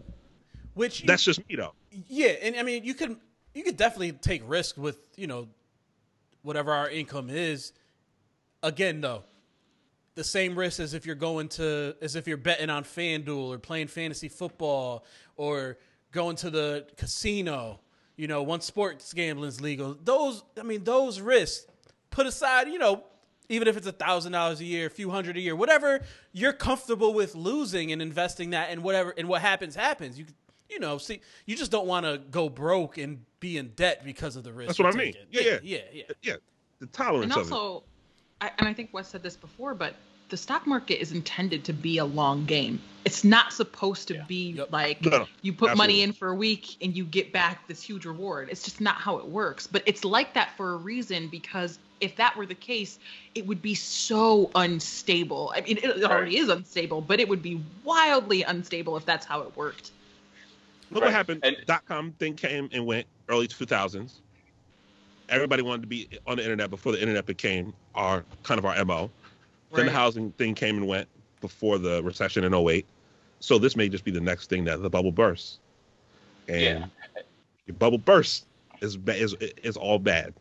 Which 0.73 1.01
you- 1.01 1.07
That's 1.07 1.23
just 1.23 1.47
me 1.47 1.55
though. 1.55 1.73
Yeah, 2.07 2.29
and 2.41 2.55
I 2.57 2.63
mean, 2.63 2.83
you 2.83 2.93
can 2.93 3.17
you 3.53 3.63
could 3.63 3.77
definitely 3.77 4.11
take 4.13 4.41
risk 4.45 4.77
with 4.77 4.97
you 5.15 5.27
know 5.27 5.47
whatever 6.45 6.71
our 6.71 6.89
income 6.89 7.29
is. 7.29 7.73
Again, 8.63 9.01
though, 9.01 9.23
the 10.15 10.23
same 10.23 10.57
risk 10.57 10.79
as 10.79 10.93
if 10.93 11.05
you're 11.05 11.15
going 11.15 11.49
to 11.49 11.95
as 12.01 12.15
if 12.15 12.27
you're 12.27 12.37
betting 12.37 12.69
on 12.69 12.83
FanDuel 12.83 13.53
or 13.53 13.57
playing 13.57 13.87
fantasy 13.87 14.29
football 14.29 15.03
or 15.35 15.77
going 16.11 16.35
to 16.37 16.49
the 16.49 16.87
casino. 16.97 17.81
You 18.15 18.27
know, 18.27 18.43
once 18.43 18.65
sports 18.65 19.13
gambling 19.13 19.49
is 19.49 19.59
legal, 19.59 19.97
those 20.01 20.43
I 20.57 20.63
mean, 20.63 20.85
those 20.85 21.19
risks 21.19 21.67
put 22.11 22.25
aside. 22.25 22.69
You 22.69 22.79
know, 22.79 23.03
even 23.49 23.67
if 23.67 23.75
it's 23.75 23.87
a 23.87 23.91
thousand 23.91 24.31
dollars 24.31 24.61
a 24.61 24.65
year, 24.65 24.87
a 24.87 24.89
few 24.89 25.09
hundred 25.09 25.35
a 25.35 25.41
year, 25.41 25.55
whatever 25.55 26.01
you're 26.31 26.53
comfortable 26.53 27.13
with 27.13 27.35
losing 27.35 27.91
and 27.91 28.01
investing 28.01 28.51
that, 28.51 28.69
and 28.69 28.83
whatever 28.83 29.13
and 29.17 29.27
what 29.27 29.41
happens 29.41 29.75
happens. 29.75 30.17
You 30.17 30.25
you 30.69 30.79
know, 30.79 30.97
see, 30.97 31.21
you 31.45 31.55
just 31.55 31.71
don't 31.71 31.87
want 31.87 32.05
to 32.05 32.17
go 32.31 32.49
broke 32.49 32.97
and 32.97 33.23
be 33.45 33.57
in 33.57 33.67
debt 33.75 34.03
because 34.03 34.35
of 34.35 34.43
the 34.43 34.51
risk. 34.51 34.67
That's 34.67 34.79
what 34.79 34.93
I 34.93 34.97
mean. 34.97 35.13
taking. 35.13 35.27
Yeah, 35.31 35.41
yeah, 35.41 35.57
yeah, 35.63 35.81
yeah. 35.93 36.03
Yeah, 36.21 36.33
the 36.79 36.87
tolerance 36.87 37.23
And 37.25 37.41
of 37.41 37.47
it. 37.47 37.53
also, 37.53 37.83
I, 38.41 38.51
and 38.57 38.67
I 38.67 38.73
think 38.73 38.89
Wes 38.93 39.07
said 39.07 39.21
this 39.23 39.35
before, 39.35 39.75
but 39.75 39.95
the 40.29 40.37
stock 40.37 40.65
market 40.65 40.99
is 40.99 41.11
intended 41.11 41.63
to 41.65 41.73
be 41.73 41.99
a 41.99 42.05
long 42.05 42.45
game. 42.45 42.81
It's 43.05 43.23
not 43.23 43.53
supposed 43.53 44.07
to 44.07 44.15
Yeah. 44.15 44.23
be 44.27 44.51
Yep. 44.53 44.71
like 44.71 45.01
No, 45.05 45.09
no, 45.11 45.27
you 45.43 45.53
put 45.53 45.77
money 45.77 46.01
in 46.01 46.11
for 46.13 46.29
a 46.29 46.35
week 46.35 46.77
and 46.81 46.97
you 46.97 47.05
get 47.05 47.31
back 47.31 47.67
this 47.67 47.81
huge 47.83 48.05
reward. 48.05 48.49
It's 48.49 48.63
just 48.63 48.81
not 48.81 48.95
how 48.95 49.17
it 49.17 49.25
works. 49.27 49.67
But 49.67 49.83
it's 49.85 50.03
like 50.03 50.33
that 50.33 50.57
for 50.57 50.73
a 50.73 50.77
reason 50.77 51.27
because 51.27 51.77
if 52.01 52.15
that 52.15 52.35
were 52.35 52.47
the 52.47 52.55
case, 52.55 52.97
it 53.35 53.45
would 53.45 53.61
be 53.61 53.75
so 53.75 54.49
unstable. 54.55 55.53
I 55.55 55.61
mean, 55.61 55.77
it 55.77 56.03
already 56.03 56.37
is 56.37 56.49
unstable, 56.49 57.01
but 57.01 57.19
it 57.19 57.29
would 57.29 57.43
be 57.43 57.61
wildly 57.83 58.41
unstable 58.41 58.97
if 58.97 59.05
that's 59.05 59.25
how 59.27 59.41
it 59.41 59.55
worked. 59.55 59.91
Look 60.89 61.03
Right. 61.03 61.07
what 61.07 61.13
happened. 61.13 61.41
And- 61.43 61.57
dot 61.67 61.85
com 61.85 62.11
thing 62.13 62.33
came 62.35 62.69
and 62.73 62.85
went 62.87 63.05
early 63.29 63.47
2000s. 63.47 64.19
Everybody 65.29 65.63
wanted 65.63 65.81
to 65.81 65.87
be 65.87 66.07
on 66.27 66.37
the 66.37 66.43
internet 66.43 66.69
before 66.69 66.91
the 66.91 67.01
internet 67.01 67.25
became 67.25 67.73
our 67.95 68.23
kind 68.43 68.59
of 68.59 68.65
our 68.65 68.85
mo. 68.85 69.09
Then 69.73 69.87
the 69.87 69.91
housing 69.91 70.31
thing 70.33 70.55
came 70.55 70.77
and 70.77 70.87
went 70.87 71.07
before 71.41 71.77
the 71.77 72.01
recession 72.03 72.43
in 72.43 72.53
08. 72.53 72.85
So 73.39 73.57
this 73.57 73.75
may 73.75 73.89
just 73.89 74.03
be 74.03 74.11
the 74.11 74.21
next 74.21 74.49
thing 74.49 74.63
that 74.65 74.81
the 74.81 74.89
bubble 74.89 75.11
bursts. 75.11 75.59
And 76.47 76.91
Yeah. 77.15 77.21
the 77.67 77.73
bubble 77.73 77.97
bursts 77.97 78.45
is 78.81 78.97
is 79.07 79.33
is 79.63 79.77
all 79.77 79.99
bad. 79.99 80.33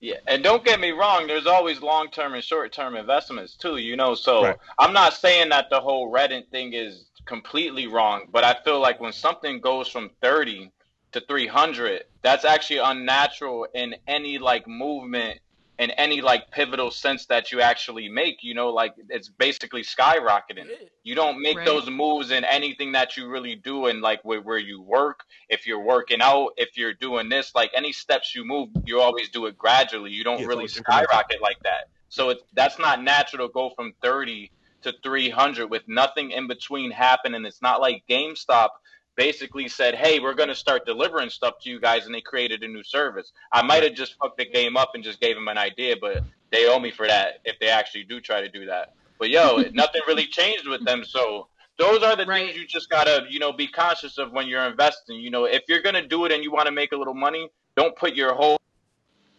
Yeah, 0.00 0.16
and 0.26 0.42
don't 0.42 0.64
get 0.64 0.80
me 0.80 0.92
wrong. 0.92 1.26
There's 1.26 1.46
always 1.46 1.82
long-term 1.82 2.32
and 2.32 2.42
short-term 2.42 2.96
investments 2.96 3.54
too. 3.54 3.76
You 3.76 3.96
know, 3.96 4.14
so 4.14 4.44
Right. 4.44 4.56
I'm 4.78 4.94
not 4.94 5.12
saying 5.12 5.50
that 5.50 5.68
the 5.68 5.80
whole 5.80 6.10
Reddit 6.10 6.48
thing 6.50 6.72
is 6.72 7.10
completely 7.26 7.86
wrong, 7.86 8.28
but 8.30 8.42
I 8.42 8.54
feel 8.64 8.80
like 8.80 8.98
when 8.98 9.12
something 9.12 9.60
goes 9.60 9.88
from 9.88 10.10
30 10.22 10.72
to 11.12 11.20
300, 11.20 12.04
that's 12.22 12.44
actually 12.44 12.78
unnatural 12.78 13.66
in 13.74 13.94
any 14.06 14.38
like 14.38 14.66
movement 14.68 15.40
in 15.78 15.90
any 15.92 16.20
like 16.20 16.50
pivotal 16.52 16.90
sense 16.90 17.26
that 17.26 17.50
you 17.52 17.60
actually 17.60 18.08
make. 18.08 18.42
You 18.42 18.54
know, 18.54 18.68
like 18.70 18.94
it's 19.08 19.28
basically 19.28 19.82
skyrocketing. 19.82 20.68
You 21.02 21.14
don't 21.14 21.40
make 21.40 21.56
Right. 21.56 21.64
those 21.64 21.88
moves 21.88 22.30
in 22.30 22.44
anything 22.44 22.92
that 22.92 23.16
you 23.16 23.28
really 23.28 23.56
do 23.56 23.86
and 23.86 24.02
like 24.02 24.20
where, 24.24 24.40
where 24.42 24.58
you 24.58 24.82
work. 24.82 25.20
If 25.48 25.66
you're 25.66 25.82
working 25.82 26.20
out, 26.20 26.50
if 26.58 26.76
you're 26.76 26.94
doing 26.94 27.28
this, 27.30 27.54
like 27.54 27.70
any 27.74 27.92
steps 27.92 28.34
you 28.34 28.44
move, 28.44 28.68
you 28.84 29.00
always 29.00 29.30
do 29.30 29.46
it 29.46 29.56
gradually. 29.56 30.10
You 30.10 30.24
don't 30.24 30.42
Yeah, 30.42 30.46
really 30.46 30.66
always 30.66 30.74
incremental. 30.74 31.06
skyrocket 31.08 31.40
like 31.42 31.58
that. 31.64 31.84
So 32.08 32.28
it's 32.30 32.42
that's 32.54 32.78
not 32.78 33.02
natural 33.02 33.48
to 33.48 33.52
go 33.52 33.70
from 33.74 33.92
30 34.02 34.52
to 34.82 34.92
300 35.02 35.70
with 35.70 35.82
nothing 35.88 36.30
in 36.32 36.46
between 36.46 36.90
happening. 36.90 37.44
It's 37.46 37.62
not 37.62 37.80
like 37.80 38.04
GameStop 38.10 38.68
basically 39.16 39.68
said, 39.68 39.94
"Hey, 39.94 40.20
we're 40.20 40.34
going 40.34 40.48
to 40.48 40.54
start 40.54 40.86
delivering 40.86 41.30
stuff 41.30 41.54
to 41.62 41.70
you 41.70 41.80
guys," 41.80 42.06
and 42.06 42.14
they 42.14 42.20
created 42.20 42.62
a 42.62 42.68
new 42.68 42.82
service. 42.82 43.32
I 43.52 43.62
might 43.62 43.82
have 43.82 43.94
just 43.94 44.14
fucked 44.14 44.38
the 44.38 44.46
game 44.46 44.76
up 44.76 44.90
and 44.94 45.04
just 45.04 45.20
gave 45.20 45.36
them 45.36 45.48
an 45.48 45.58
idea, 45.58 45.96
but 46.00 46.24
they 46.52 46.68
owe 46.68 46.78
me 46.78 46.90
for 46.90 47.06
that 47.06 47.40
if 47.44 47.58
they 47.60 47.68
actually 47.68 48.04
do 48.04 48.20
try 48.20 48.40
to 48.40 48.48
do 48.48 48.66
that. 48.66 48.88
But 49.18 49.30
yo, 49.30 49.62
nothing 49.72 50.02
really 50.06 50.26
changed 50.26 50.66
with 50.68 50.84
them. 50.84 51.04
So 51.04 51.48
those 51.78 52.02
are 52.02 52.16
the 52.16 52.26
Right. 52.26 52.46
things 52.46 52.56
you 52.56 52.66
just 52.66 52.90
gotta, 52.90 53.26
you 53.28 53.38
know, 53.38 53.52
be 53.52 53.66
conscious 53.66 54.18
of 54.18 54.32
when 54.32 54.46
you're 54.46 54.64
investing. 54.64 55.20
You 55.20 55.30
know, 55.30 55.44
if 55.44 55.62
you're 55.68 55.82
gonna 55.82 56.06
do 56.06 56.24
it 56.24 56.32
and 56.32 56.42
you 56.42 56.52
want 56.52 56.66
to 56.66 56.72
make 56.72 56.92
a 56.92 56.96
little 56.96 57.14
money, 57.14 57.48
don't 57.76 57.96
put 57.96 58.14
your 58.14 58.34
whole 58.34 58.58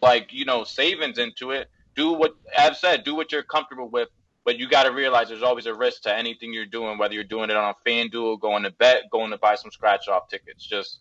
like 0.00 0.32
you 0.32 0.44
know 0.44 0.64
savings 0.64 1.18
into 1.18 1.50
it. 1.52 1.68
Do 1.94 2.12
what 2.12 2.32
I've 2.58 2.76
said. 2.76 3.04
Do 3.04 3.14
what 3.14 3.32
you're 3.32 3.42
comfortable 3.42 3.88
with 3.88 4.08
But 4.44 4.58
you 4.58 4.68
got 4.68 4.84
to 4.84 4.92
realize 4.92 5.28
there's 5.28 5.42
always 5.42 5.66
a 5.66 5.74
risk 5.74 6.02
to 6.02 6.14
anything 6.14 6.52
you're 6.52 6.66
doing, 6.66 6.98
whether 6.98 7.14
you're 7.14 7.22
doing 7.24 7.48
it 7.50 7.56
on 7.56 7.74
FanDuel, 7.86 8.40
going 8.40 8.64
to 8.64 8.70
bet, 8.72 9.04
going 9.10 9.30
to 9.30 9.38
buy 9.38 9.54
some 9.54 9.70
scratch 9.70 10.08
off 10.08 10.28
tickets. 10.28 10.64
Just 10.66 10.98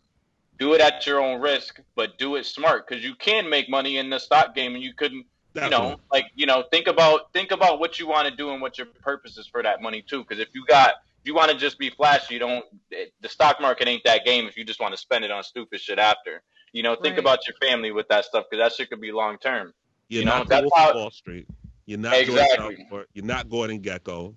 do 0.59 0.73
it 0.73 0.81
at 0.81 1.07
your 1.07 1.19
own 1.19 1.41
risk, 1.41 1.79
but 1.95 2.17
do 2.19 2.35
it 2.35 2.45
smart 2.45 2.87
because 2.87 3.03
you 3.03 3.15
can 3.15 3.49
make 3.49 3.67
money 3.67 3.97
in 3.97 4.09
the 4.11 4.19
stock 4.19 4.53
game, 4.53 4.75
and 4.75 4.83
you 4.83 4.93
couldn't. 4.93 5.25
You 5.53 5.69
know, 5.69 5.99
like 6.13 6.27
you 6.33 6.45
know, 6.45 6.63
think 6.71 6.87
about 6.87 7.33
think 7.33 7.51
about 7.51 7.79
what 7.81 7.99
you 7.99 8.07
want 8.07 8.25
to 8.27 8.33
do 8.33 8.51
and 8.51 8.61
what 8.61 8.77
your 8.77 8.87
purpose 8.87 9.37
is 9.37 9.47
for 9.47 9.61
that 9.61 9.81
money 9.81 10.01
too. 10.01 10.19
Because 10.23 10.39
if 10.39 10.47
you 10.53 10.63
got 10.65 10.91
if 11.19 11.25
you 11.27 11.35
want 11.35 11.51
to 11.51 11.57
just 11.57 11.77
be 11.77 11.89
flashy, 11.89 12.35
you 12.35 12.39
don't. 12.39 12.63
It, 12.89 13.11
the 13.19 13.27
stock 13.27 13.59
market 13.59 13.87
ain't 13.89 14.03
that 14.05 14.23
game. 14.23 14.45
If 14.47 14.55
you 14.55 14.63
just 14.63 14.79
want 14.79 14.93
to 14.93 14.97
spend 14.97 15.25
it 15.25 15.31
on 15.31 15.43
stupid 15.43 15.81
shit 15.81 15.99
after, 15.99 16.41
you 16.71 16.83
know, 16.83 16.95
think 16.95 17.15
Right. 17.15 17.19
about 17.19 17.39
your 17.47 17.57
family 17.57 17.91
with 17.91 18.07
that 18.07 18.23
stuff 18.23 18.45
because 18.49 18.63
that 18.63 18.73
shit 18.77 18.89
could 18.89 19.01
be 19.01 19.11
long 19.11 19.37
term. 19.39 19.73
You're 20.07 20.19
You 20.21 20.25
know, 20.25 20.37
not 20.37 20.47
that's 20.47 20.61
Wolf 20.61 20.73
how- 20.77 20.93
Wall 20.95 21.11
Street. 21.11 21.47
You're 21.85 21.99
not 21.99 22.13
Exactly. 22.17 22.57
George 22.57 22.77
Southport. 22.77 23.09
You're 23.13 23.25
not 23.25 23.49
Gordon 23.49 23.81
Gekko 23.81 24.35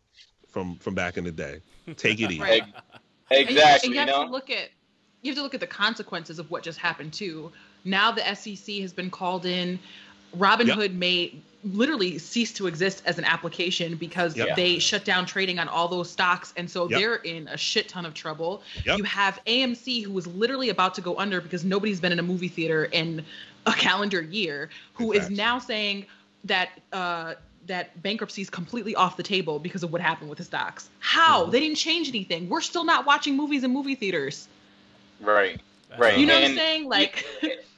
from 0.49 0.76
from 0.76 0.95
back 0.95 1.16
in 1.16 1.24
the 1.24 1.32
day. 1.32 1.61
Take 1.97 2.20
it 2.20 2.30
easy. 2.30 2.40
Right. 2.40 2.62
And 3.30 3.40
you- 3.51 3.57
Exactly. 3.57 3.86
And 3.88 3.95
you, 3.95 4.01
You, 4.01 4.07
have 4.07 4.09
know. 4.09 4.24
to 4.26 4.30
look 4.30 4.51
at 4.51 4.70
you 5.22 5.30
have 5.30 5.36
to 5.36 5.42
look 5.42 5.55
at 5.55 5.61
the 5.61 5.66
consequences 5.66 6.38
of 6.38 6.51
what 6.51 6.62
just 6.62 6.78
happened 6.78 7.12
too. 7.12 7.51
Now 7.84 8.11
the 8.12 8.22
SEC 8.34 8.76
has 8.80 8.92
been 8.92 9.11
called 9.11 9.47
in. 9.47 9.78
Robinhood 10.36 10.95
may 10.95 11.32
literally 11.62 12.18
cease 12.18 12.53
to 12.55 12.66
exist 12.66 13.03
as 13.07 13.18
an 13.18 13.24
application 13.24 13.95
because 13.97 14.36
Yep. 14.36 14.57
they 14.57 14.78
shut 14.78 15.05
down 15.05 15.24
trading 15.26 15.59
on 15.59 15.68
all 15.68 15.86
those 15.88 16.11
stocks, 16.11 16.53
and 16.57 16.68
so 16.68 16.90
Yep. 16.90 16.99
they're 17.01 17.14
in 17.16 17.49
a 17.49 17.57
shit 17.57 17.88
ton 17.88 18.05
of 18.05 18.12
trouble. 18.14 18.62
Yep. 18.84 18.99
You 18.99 19.05
have 19.05 19.40
AMC 19.47 20.03
who 20.03 20.18
is 20.18 20.26
literally 20.26 20.68
about 20.70 20.95
to 20.97 21.01
go 21.01 21.16
under 21.18 21.40
because 21.40 21.64
nobody's 21.64 22.01
been 22.01 22.12
in 22.12 22.18
a 22.18 22.22
movie 22.22 22.49
theater 22.49 22.86
in 22.86 23.24
a 23.66 23.72
calendar 23.72 24.20
year, 24.20 24.68
who 24.95 25.12
is 25.12 25.22
Facts. 25.22 25.34
now 25.36 25.59
saying 25.59 26.05
that. 26.45 26.70
Uh, 26.92 27.34
that 27.66 28.03
bankruptcy 28.03 28.42
is 28.42 28.51
completely 28.51 28.95
off 28.95 29.16
the 29.16 29.22
table 29.22 29.59
because 29.59 29.82
of 29.82 29.90
what 29.90 29.99
happened 30.03 30.28
with 30.28 30.36
the 30.36 30.45
stocks. 30.45 30.90
How? 30.99 31.47
Mhm. 31.47 31.51
They 31.51 31.61
didn't 31.61 31.78
change 31.78 32.11
anything. 32.11 32.47
We're 32.51 32.61
still 32.61 32.84
not 32.84 33.07
watching 33.07 33.38
movies 33.38 33.64
in 33.64 33.72
movie 33.72 33.95
theaters. 33.95 34.49
Right. 35.18 35.59
Right. 35.97 36.18
You 36.18 36.26
know 36.26 36.34
what 36.34 36.45
I'm 36.45 36.57
saying? 36.57 36.88
Like, 36.90 37.24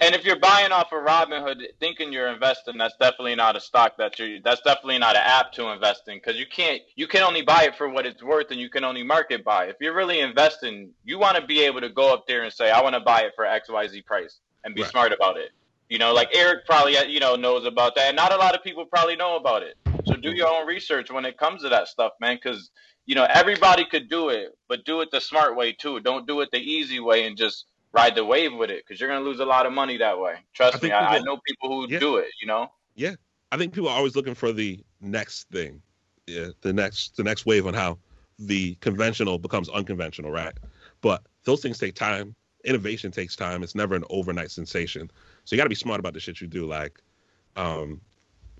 And 0.00 0.14
if 0.14 0.24
you're 0.24 0.38
buying 0.38 0.72
off 0.72 0.92
of 0.92 1.04
Robinhood, 1.04 1.62
thinking 1.78 2.12
you're 2.12 2.28
investing, 2.28 2.76
that's 2.76 2.96
definitely 2.96 3.36
not 3.36 3.56
a 3.56 3.60
stock 3.60 3.96
that 3.98 4.18
you. 4.18 4.40
That's 4.42 4.60
definitely 4.62 4.98
not 4.98 5.16
an 5.16 5.22
app 5.24 5.52
to 5.52 5.68
invest 5.68 6.08
in 6.08 6.16
because 6.16 6.36
you 6.36 6.46
can't. 6.46 6.82
You 6.96 7.06
can 7.06 7.22
only 7.22 7.42
buy 7.42 7.64
it 7.64 7.76
for 7.76 7.88
what 7.88 8.06
it's 8.06 8.22
worth, 8.22 8.50
and 8.50 8.60
you 8.60 8.68
can 8.68 8.84
only 8.84 9.02
market 9.02 9.44
buy. 9.44 9.66
If 9.66 9.76
you're 9.80 9.94
really 9.94 10.20
investing, 10.20 10.90
you 11.04 11.18
want 11.18 11.36
to 11.36 11.46
be 11.46 11.62
able 11.62 11.80
to 11.80 11.88
go 11.88 12.12
up 12.12 12.26
there 12.26 12.42
and 12.42 12.52
say, 12.52 12.70
"I 12.70 12.82
want 12.82 12.94
to 12.94 13.00
buy 13.00 13.22
it 13.22 13.34
for 13.36 13.44
X, 13.44 13.68
Y, 13.68 13.86
Z 13.86 14.02
price," 14.02 14.40
and 14.64 14.74
be 14.74 14.82
Right. 14.82 14.90
smart 14.90 15.12
about 15.12 15.36
it. 15.36 15.52
You 15.88 15.98
know, 15.98 16.12
like 16.12 16.30
Eric 16.34 16.66
probably 16.66 16.96
uh, 16.96 17.04
you 17.04 17.20
know 17.20 17.36
knows 17.36 17.64
about 17.64 17.94
that. 17.96 18.08
And 18.08 18.16
not 18.16 18.32
a 18.32 18.36
lot 18.36 18.54
of 18.54 18.62
people 18.62 18.84
probably 18.86 19.16
know 19.16 19.36
about 19.36 19.62
it. 19.62 19.76
So 20.04 20.16
do 20.16 20.30
your 20.30 20.48
own 20.48 20.66
research 20.66 21.10
when 21.10 21.24
it 21.24 21.36
comes 21.38 21.62
to 21.62 21.68
that 21.68 21.88
stuff, 21.88 22.12
man. 22.20 22.36
Because 22.42 22.70
you 23.06 23.14
know 23.14 23.26
everybody 23.30 23.84
could 23.84 24.08
do 24.08 24.28
it, 24.30 24.56
but 24.68 24.84
do 24.84 25.00
it 25.00 25.10
the 25.10 25.20
smart 25.20 25.56
way 25.56 25.72
too. 25.72 26.00
Don't 26.00 26.26
do 26.26 26.40
it 26.40 26.48
the 26.52 26.58
easy 26.58 27.00
way 27.00 27.26
and 27.26 27.36
just 27.36 27.66
ride 27.92 28.14
the 28.14 28.24
wave 28.24 28.52
with 28.54 28.70
it 28.70 28.84
because 28.86 29.00
you're 29.00 29.08
gonna 29.08 29.24
lose 29.24 29.40
a 29.40 29.44
lot 29.46 29.66
of 29.66 29.72
money 29.72 29.96
that 29.98 30.18
way. 30.18 30.32
I 30.32 30.42
Trust 30.54 30.82
me, 30.82 30.90
think 30.90 30.94
I, 30.94 31.16
I 31.16 31.18
know 31.20 31.38
people 31.46 31.68
who 31.70 31.92
Yeah. 31.92 31.98
do 31.98 32.16
it. 32.16 32.28
You 32.40 32.46
know, 32.48 32.68
Yeah, 32.94 33.14
I 33.52 33.56
think 33.56 33.72
people 33.72 33.88
are 33.88 33.96
always 33.96 34.16
looking 34.16 34.34
for 34.34 34.52
the 34.52 34.80
next 35.00 35.48
thing, 35.50 35.80
yeah, 36.26 36.48
the 36.62 36.72
next 36.72 37.16
the 37.16 37.22
next 37.22 37.46
wave 37.46 37.66
on 37.66 37.74
how 37.74 37.98
the 38.38 38.74
conventional 38.76 39.38
becomes 39.38 39.68
unconventional, 39.68 40.30
right? 40.30 40.52
But 41.00 41.22
those 41.44 41.62
things 41.62 41.78
take 41.78 41.94
time. 41.94 42.34
Innovation 42.64 43.12
takes 43.12 43.36
time. 43.36 43.62
It's 43.62 43.74
never 43.74 43.94
an 43.94 44.04
overnight 44.10 44.50
sensation. 44.50 45.10
So 45.46 45.54
you 45.54 45.58
got 45.58 45.64
to 45.64 45.70
be 45.70 45.76
smart 45.76 46.00
about 46.00 46.12
the 46.12 46.20
shit 46.20 46.40
you 46.40 46.48
do. 46.48 46.66
Like, 46.66 47.00
um, 47.54 48.00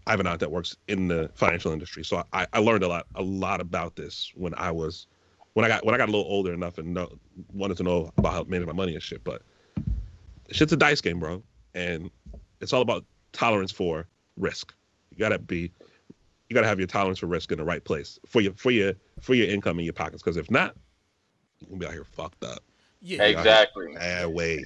I 0.06 0.12
have 0.12 0.20
an 0.20 0.26
aunt 0.28 0.38
that 0.38 0.50
works 0.50 0.76
in 0.86 1.08
the 1.08 1.28
financial 1.34 1.72
industry, 1.72 2.04
so 2.04 2.22
I, 2.32 2.46
I 2.52 2.60
learned 2.60 2.84
a 2.84 2.88
lot 2.88 3.06
a 3.16 3.22
lot 3.22 3.60
about 3.60 3.96
this 3.96 4.32
when 4.36 4.54
I 4.54 4.70
was 4.70 5.08
when 5.54 5.64
I 5.64 5.68
got 5.68 5.84
when 5.84 5.96
I 5.96 5.98
got 5.98 6.08
a 6.08 6.12
little 6.12 6.30
older 6.30 6.54
enough 6.54 6.78
and 6.78 6.94
know, 6.94 7.10
wanted 7.52 7.76
to 7.78 7.82
know 7.82 8.12
about 8.16 8.32
how 8.32 8.42
to 8.44 8.48
manage 8.48 8.68
my 8.68 8.72
money 8.72 8.94
and 8.94 9.02
shit. 9.02 9.24
But 9.24 9.42
shit's 10.52 10.72
a 10.72 10.76
dice 10.76 11.00
game, 11.00 11.18
bro, 11.18 11.42
and 11.74 12.08
it's 12.60 12.72
all 12.72 12.82
about 12.82 13.04
tolerance 13.32 13.72
for 13.72 14.06
risk. 14.36 14.72
You 15.10 15.18
gotta 15.18 15.40
be, 15.40 15.72
you 16.48 16.54
gotta 16.54 16.68
have 16.68 16.78
your 16.78 16.86
tolerance 16.86 17.18
for 17.18 17.26
risk 17.26 17.50
in 17.50 17.58
the 17.58 17.64
right 17.64 17.82
place 17.82 18.16
for 18.26 18.40
your 18.40 18.52
for 18.54 18.70
your 18.70 18.94
for 19.20 19.34
your 19.34 19.48
income 19.48 19.80
in 19.80 19.84
your 19.84 19.92
pockets. 19.92 20.22
Because 20.22 20.36
if 20.36 20.52
not, 20.52 20.76
you 21.58 21.66
can 21.66 21.78
be 21.78 21.86
out 21.86 21.92
here 21.92 22.04
fucked 22.04 22.44
up. 22.44 22.62
Yeah, 23.00 23.24
exactly, 23.24 23.94
Bad 23.94 24.28
way. 24.28 24.64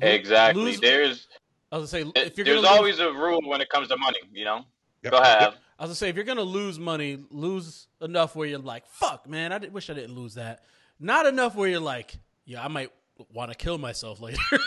Lo- 0.00 0.08
exactly. 0.08 0.62
lose- 0.62 0.80
There's 0.80 1.28
I 1.72 1.78
was 1.78 1.90
gonna 1.92 2.04
say 2.14 2.20
if 2.20 2.36
you're 2.36 2.44
there's 2.44 2.56
gonna 2.62 2.68
lose, 2.82 2.98
always 2.98 2.98
a 3.00 3.12
rule 3.12 3.40
when 3.44 3.60
it 3.60 3.68
comes 3.68 3.88
to 3.88 3.96
money. 3.96 4.18
You 4.32 4.44
know, 4.44 4.64
Yep. 5.02 5.12
go 5.12 5.18
ahead. 5.18 5.40
Yep. 5.42 5.54
I 5.78 5.82
was 5.82 5.88
gonna 5.90 5.94
say 5.96 6.08
if 6.08 6.16
you're 6.16 6.24
gonna 6.24 6.42
lose 6.42 6.78
money, 6.78 7.18
lose 7.30 7.88
enough 8.00 8.34
where 8.36 8.46
you're 8.48 8.58
like, 8.58 8.86
"Fuck, 8.86 9.28
man, 9.28 9.52
I 9.52 9.58
did, 9.58 9.72
wish 9.72 9.90
I 9.90 9.94
didn't 9.94 10.14
lose 10.14 10.34
that." 10.34 10.64
Not 11.00 11.26
enough 11.26 11.54
where 11.54 11.68
you're 11.68 11.80
like, 11.80 12.14
"Yeah, 12.44 12.64
I 12.64 12.68
might 12.68 12.90
want 13.32 13.50
to 13.50 13.56
kill 13.56 13.78
myself 13.78 14.20
later." 14.20 14.38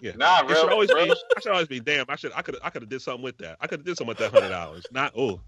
Yeah. 0.00 0.12
Nah, 0.16 0.40
It 0.40 0.46
real, 0.48 0.60
should 0.62 0.72
always 0.72 0.92
real 0.92 1.04
be. 1.06 1.12
I 1.36 1.40
should 1.40 1.52
always 1.52 1.68
be. 1.68 1.78
Damn. 1.78 2.06
I 2.08 2.16
should. 2.16 2.32
I 2.34 2.42
could. 2.42 2.56
I 2.64 2.70
could 2.70 2.82
have 2.82 2.88
did 2.88 3.00
something 3.02 3.22
with 3.22 3.38
that. 3.38 3.56
I 3.60 3.68
could 3.68 3.78
have 3.80 3.86
did 3.86 3.96
something 3.96 4.08
with 4.08 4.18
that 4.18 4.32
hundred 4.32 4.48
dollars. 4.48 4.84
Not. 4.90 5.12
Oh. 5.16 5.40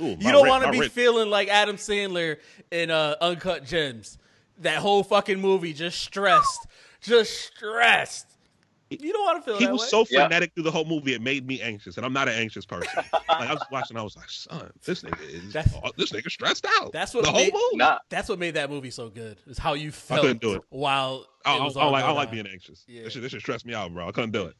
Ooh. 0.00 0.16
you 0.18 0.32
don't 0.32 0.48
want 0.48 0.64
to 0.64 0.70
be 0.70 0.88
feeling 0.88 1.28
like 1.28 1.48
Adam 1.48 1.76
Sandler 1.76 2.38
in 2.70 2.90
uh, 2.90 3.16
Uncut 3.20 3.66
Gems. 3.66 4.16
That 4.60 4.78
whole 4.78 5.02
fucking 5.02 5.38
movie, 5.40 5.72
just 5.74 6.00
stressed, 6.00 6.66
just 7.00 7.52
stressed. 7.54 8.26
You 8.90 9.12
don't 9.12 9.22
want 9.24 9.44
to 9.44 9.50
feel 9.50 9.58
He 9.58 9.66
that 9.66 9.72
was 9.72 9.82
way. 9.82 9.88
so 9.88 10.06
Yeah. 10.10 10.28
through 10.54 10.62
the 10.62 10.70
whole 10.70 10.86
movie. 10.86 11.12
It 11.12 11.20
made 11.20 11.46
me 11.46 11.60
anxious, 11.60 11.98
and 11.98 12.06
I'm 12.06 12.12
not 12.14 12.26
an 12.26 12.34
anxious 12.34 12.64
person. 12.64 12.88
like 13.12 13.22
I 13.28 13.52
was 13.52 13.62
watching. 13.70 13.98
I 13.98 14.02
was 14.02 14.16
like, 14.16 14.30
son, 14.30 14.70
this 14.84 15.02
nigga 15.02 15.20
is. 15.28 15.52
That's- 15.52 15.74
this 15.98 16.10
nigga 16.10 16.30
stressed 16.30 16.66
out. 16.66 16.90
That's 16.92 17.12
what 17.12 17.24
the 17.24 17.30
whole 17.30 17.40
made- 17.40 17.52
movie. 17.52 17.76
nah. 17.76 17.98
That's 18.08 18.30
what 18.30 18.38
made 18.38 18.54
that 18.54 18.70
movie 18.70 18.90
so 18.90 19.10
good. 19.10 19.36
Is 19.46 19.58
how 19.58 19.74
you 19.74 19.90
felt 19.92 20.20
I 20.20 20.22
couldn't 20.22 20.40
do 20.40 20.54
it. 20.54 20.62
while 20.70 21.26
I, 21.44 21.56
it 21.56 21.60
I, 21.60 21.64
was 21.64 21.76
I 21.76 21.82
don't 21.82 21.92
like. 21.92 22.04
I 22.04 22.12
like 22.12 22.30
being 22.30 22.46
anxious. 22.46 22.84
Yeah. 22.88 23.02
This 23.04 23.12
should 23.12 23.22
This 23.22 23.32
shit 23.32 23.42
stressed 23.42 23.66
me 23.66 23.74
out, 23.74 23.92
bro. 23.92 24.08
I 24.08 24.12
couldn't 24.12 24.30
do 24.32 24.46
it. 24.46 24.54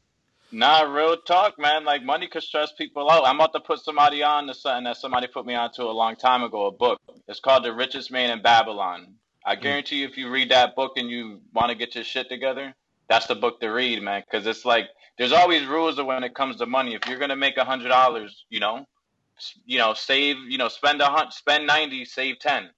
Nah, 0.51 0.81
real 0.81 1.15
talk, 1.17 1.57
man. 1.59 1.83
Like 1.85 2.03
money 2.03 2.27
could 2.27 2.43
stress 2.43 2.71
people 2.71 3.09
out. 3.09 3.23
I'm 3.25 3.35
about 3.35 3.53
to 3.53 3.59
put 3.59 3.79
somebody 3.79 4.21
on 4.23 4.45
to 4.47 4.53
something 4.53 4.83
that 4.83 4.97
somebody 4.97 5.25
put 5.27 5.45
me 5.47 5.55
onto 5.55 5.83
a 5.83 5.91
long 5.91 6.15
time 6.15 6.43
ago. 6.43 6.67
A 6.67 6.71
book. 6.71 6.99
It's 7.27 7.39
called 7.39 7.63
The 7.63 7.73
Richest 7.73 8.11
Man 8.11 8.29
in 8.31 8.41
Babylon. 8.43 9.15
I 9.45 9.55
Mm. 9.55 9.61
guarantee 9.61 9.97
you, 10.01 10.07
if 10.07 10.17
you 10.17 10.29
read 10.29 10.49
that 10.51 10.75
book 10.75 10.93
and 10.97 11.09
you 11.09 11.41
want 11.53 11.69
to 11.69 11.75
get 11.75 11.95
your 11.95 12.03
shit 12.03 12.29
together, 12.29 12.75
that's 13.07 13.27
the 13.27 13.35
book 13.35 13.59
to 13.61 13.69
read, 13.69 14.01
man. 14.01 14.23
Because 14.25 14.45
it's 14.45 14.65
like 14.65 14.89
there's 15.17 15.31
always 15.31 15.65
rules 15.65 16.01
when 16.01 16.23
it 16.23 16.35
comes 16.35 16.57
to 16.57 16.65
money. 16.65 16.93
If 16.95 17.07
you're 17.07 17.19
gonna 17.19 17.35
make 17.35 17.57
a 17.57 17.65
hundred 17.65 17.89
dollars, 17.89 18.45
you 18.49 18.59
know, 18.59 18.85
you 19.65 19.77
know, 19.77 19.93
save, 19.93 20.37
you 20.47 20.57
know, 20.57 20.67
spend 20.67 21.01
a 21.01 21.05
hundred, 21.07 21.33
spend 21.33 21.65
ninety, 21.65 22.05
save 22.05 22.39
ten. 22.39 22.69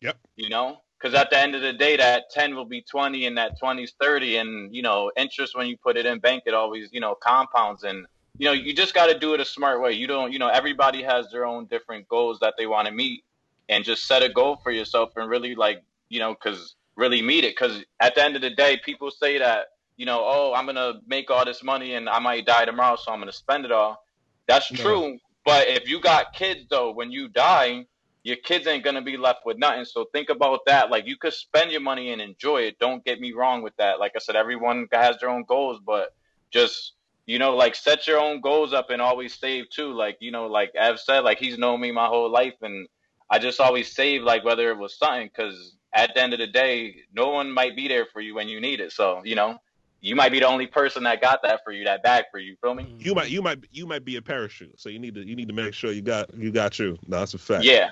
Yep. 0.00 0.18
You 0.36 0.48
know, 0.48 0.82
because 0.98 1.14
at 1.14 1.30
the 1.30 1.38
end 1.38 1.54
of 1.54 1.62
the 1.62 1.72
day, 1.72 1.96
that 1.96 2.30
ten 2.30 2.54
will 2.54 2.64
be 2.64 2.82
twenty, 2.82 3.26
and 3.26 3.38
that 3.38 3.58
twenty 3.58 3.84
is 3.84 3.94
thirty, 4.00 4.36
and 4.36 4.74
you 4.74 4.82
know, 4.82 5.10
interest 5.16 5.56
when 5.56 5.66
you 5.68 5.76
put 5.76 5.96
it 5.96 6.06
in 6.06 6.18
bank, 6.18 6.42
it 6.46 6.54
always, 6.54 6.88
you 6.92 7.00
know, 7.00 7.14
compounds, 7.14 7.84
and 7.84 8.06
you 8.38 8.44
know, 8.46 8.52
you 8.52 8.74
just 8.74 8.94
got 8.94 9.06
to 9.06 9.18
do 9.18 9.34
it 9.34 9.40
a 9.40 9.44
smart 9.44 9.80
way. 9.80 9.92
You 9.92 10.06
don't, 10.06 10.32
you 10.32 10.38
know, 10.38 10.48
everybody 10.48 11.02
has 11.02 11.28
their 11.30 11.44
own 11.44 11.66
different 11.66 12.06
goals 12.08 12.38
that 12.40 12.54
they 12.58 12.66
want 12.66 12.86
to 12.86 12.92
meet, 12.94 13.24
and 13.68 13.84
just 13.84 14.06
set 14.06 14.22
a 14.22 14.28
goal 14.28 14.60
for 14.62 14.70
yourself 14.70 15.10
and 15.16 15.28
really 15.28 15.54
like, 15.54 15.82
you 16.08 16.18
know, 16.20 16.34
because 16.34 16.74
really 16.96 17.22
meet 17.22 17.44
it. 17.44 17.52
Because 17.52 17.82
at 18.00 18.14
the 18.14 18.24
end 18.24 18.36
of 18.36 18.42
the 18.42 18.50
day, 18.50 18.78
people 18.84 19.10
say 19.10 19.38
that, 19.38 19.66
you 19.96 20.06
know, 20.06 20.20
oh, 20.24 20.52
I'm 20.54 20.66
gonna 20.66 20.94
make 21.06 21.30
all 21.30 21.44
this 21.44 21.62
money 21.62 21.94
and 21.94 22.08
I 22.08 22.18
might 22.18 22.46
die 22.46 22.64
tomorrow, 22.64 22.96
so 22.96 23.12
I'm 23.12 23.20
gonna 23.20 23.32
spend 23.32 23.64
it 23.64 23.72
all. 23.72 24.02
That's 24.46 24.70
No. 24.72 24.78
true. 24.82 25.18
But 25.44 25.68
if 25.68 25.88
you 25.88 26.00
got 26.00 26.34
kids 26.34 26.66
though, 26.70 26.92
when 26.92 27.10
you 27.10 27.28
die, 27.28 27.86
your 28.24 28.36
kids 28.36 28.66
ain't 28.66 28.84
gonna 28.84 29.02
be 29.02 29.16
left 29.16 29.40
with 29.46 29.58
nothing. 29.58 29.84
So 29.84 30.06
think 30.12 30.28
about 30.28 30.60
that. 30.66 30.90
Like 30.90 31.06
you 31.06 31.16
could 31.16 31.32
spend 31.32 31.70
your 31.70 31.80
money 31.80 32.12
and 32.12 32.20
enjoy 32.20 32.62
it. 32.62 32.78
Don't 32.78 33.04
get 33.04 33.20
me 33.20 33.32
wrong 33.32 33.62
with 33.62 33.76
that. 33.78 33.98
Like 34.00 34.12
I 34.16 34.18
said, 34.18 34.36
everyone 34.36 34.86
has 34.92 35.16
their 35.18 35.30
own 35.30 35.44
goals, 35.48 35.80
but 35.84 36.10
just 36.52 36.94
you 37.26 37.38
know, 37.38 37.54
like 37.56 37.74
set 37.74 38.06
your 38.06 38.20
own 38.20 38.40
goals 38.40 38.72
up 38.72 38.90
and 38.90 39.02
always 39.02 39.38
save 39.38 39.70
too. 39.70 39.92
Like 39.92 40.16
you 40.20 40.30
know, 40.30 40.46
like 40.46 40.72
Ev 40.74 40.98
said, 40.98 41.20
like 41.20 41.38
he's 41.38 41.58
known 41.58 41.80
me 41.80 41.92
my 41.92 42.06
whole 42.06 42.30
life, 42.30 42.54
and 42.62 42.88
I 43.30 43.38
just 43.38 43.60
always 43.60 43.94
save 43.94 44.22
like 44.22 44.44
whether 44.44 44.70
it 44.70 44.78
was 44.78 44.96
something 44.98 45.28
because 45.28 45.76
at 45.98 46.14
the 46.14 46.22
end 46.22 46.32
of 46.32 46.38
the 46.38 46.46
day, 46.46 46.96
no 47.12 47.30
one 47.30 47.52
might 47.52 47.74
be 47.76 47.88
there 47.88 48.06
for 48.06 48.20
you 48.20 48.34
when 48.34 48.48
you 48.48 48.60
need 48.60 48.80
it. 48.80 48.92
So 48.92 49.20
you 49.24 49.34
know, 49.34 49.58
you 50.00 50.14
might 50.14 50.30
be 50.30 50.40
the 50.40 50.46
only 50.46 50.66
person 50.66 51.02
that 51.02 51.20
got 51.20 51.42
that 51.42 51.60
for 51.64 51.72
you, 51.72 51.84
that 51.84 52.02
bag 52.02 52.24
for 52.30 52.38
you. 52.38 52.56
Feel 52.62 52.74
me? 52.74 52.94
You 52.98 53.14
might. 53.14 53.30
You 53.30 53.42
might. 53.42 53.58
You 53.72 53.86
might 53.86 54.04
be 54.04 54.16
a 54.16 54.22
parachute. 54.22 54.80
So 54.80 54.88
you 54.88 54.98
need 54.98 55.14
to. 55.16 55.26
You 55.26 55.36
need 55.36 55.48
to 55.48 55.54
make 55.54 55.74
sure 55.74 55.92
you 55.92 56.02
got. 56.02 56.32
You 56.34 56.50
got 56.50 56.78
you. 56.78 56.98
No, 57.06 57.18
that's 57.18 57.34
a 57.34 57.38
fact. 57.38 57.64
Yeah. 57.64 57.90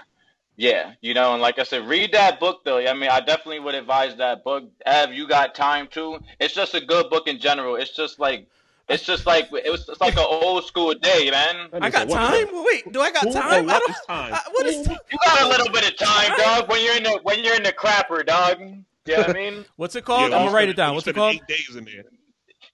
Yeah, 0.59 0.93
you 1.03 1.13
know, 1.13 1.35
and 1.35 1.43
like 1.43 1.59
I 1.59 1.65
said, 1.65 1.87
read 1.87 2.13
that 2.13 2.41
book 2.41 2.65
though. 2.65 2.79
I 2.79 2.95
mean, 2.95 3.11
I 3.11 3.21
definitely 3.21 3.59
would 3.59 3.75
advise 3.75 4.17
that 4.17 4.43
book. 4.43 4.65
Ev, 4.87 5.13
you 5.13 5.29
got 5.29 5.55
time 5.55 5.87
to? 5.89 6.19
It's 6.41 6.55
just 6.55 6.75
a 6.75 6.81
good 6.81 7.11
book 7.11 7.29
in 7.29 7.39
general. 7.39 7.77
It's 7.77 7.95
just 7.95 8.19
like, 8.19 8.49
it's 8.89 9.03
just 9.05 9.27
like 9.27 9.49
it 9.53 9.71
was. 9.71 9.89
It's 9.89 10.01
like 10.01 10.15
an 10.17 10.27
old 10.29 10.65
school 10.65 10.95
day, 10.95 11.31
man. 11.31 11.69
I 11.73 11.91
got 11.91 12.09
time. 12.09 12.47
Wait, 12.53 12.93
do 12.93 13.01
I 13.01 13.11
got 13.11 13.25
time? 13.33 13.69
I 13.69 13.79
don't. 13.79 13.91
is 13.91 13.97
time? 14.07 14.35
I, 14.35 14.41
what 14.53 14.67
is? 14.67 14.87
Who- 14.87 14.93
You 14.93 15.19
got 15.25 15.43
a 15.43 15.49
little 15.49 15.69
bit 15.71 15.89
of 15.89 15.97
time, 15.97 16.31
dog. 16.39 16.69
When 16.71 16.83
you're 16.85 16.97
in 16.97 17.03
the 17.03 17.19
when 17.23 17.43
you're 17.45 17.57
in 17.57 17.63
the 17.63 17.73
crapper, 17.73 18.25
dog. 18.25 18.61
You 18.61 18.85
know 19.15 19.19
what 19.23 19.31
I 19.31 19.33
mean? 19.33 19.65
What's 19.77 19.95
it 19.97 20.05
called? 20.05 20.31
Yeah, 20.31 20.39
I'm 20.39 20.47
gonna 20.47 20.57
write 20.57 20.69
it 20.69 20.77
down. 20.77 20.95
What's 20.95 21.07
it 21.07 21.15
called? 21.15 21.35
Eight 21.35 21.47
days 21.49 21.75
in 21.77 21.85
there. 21.85 22.05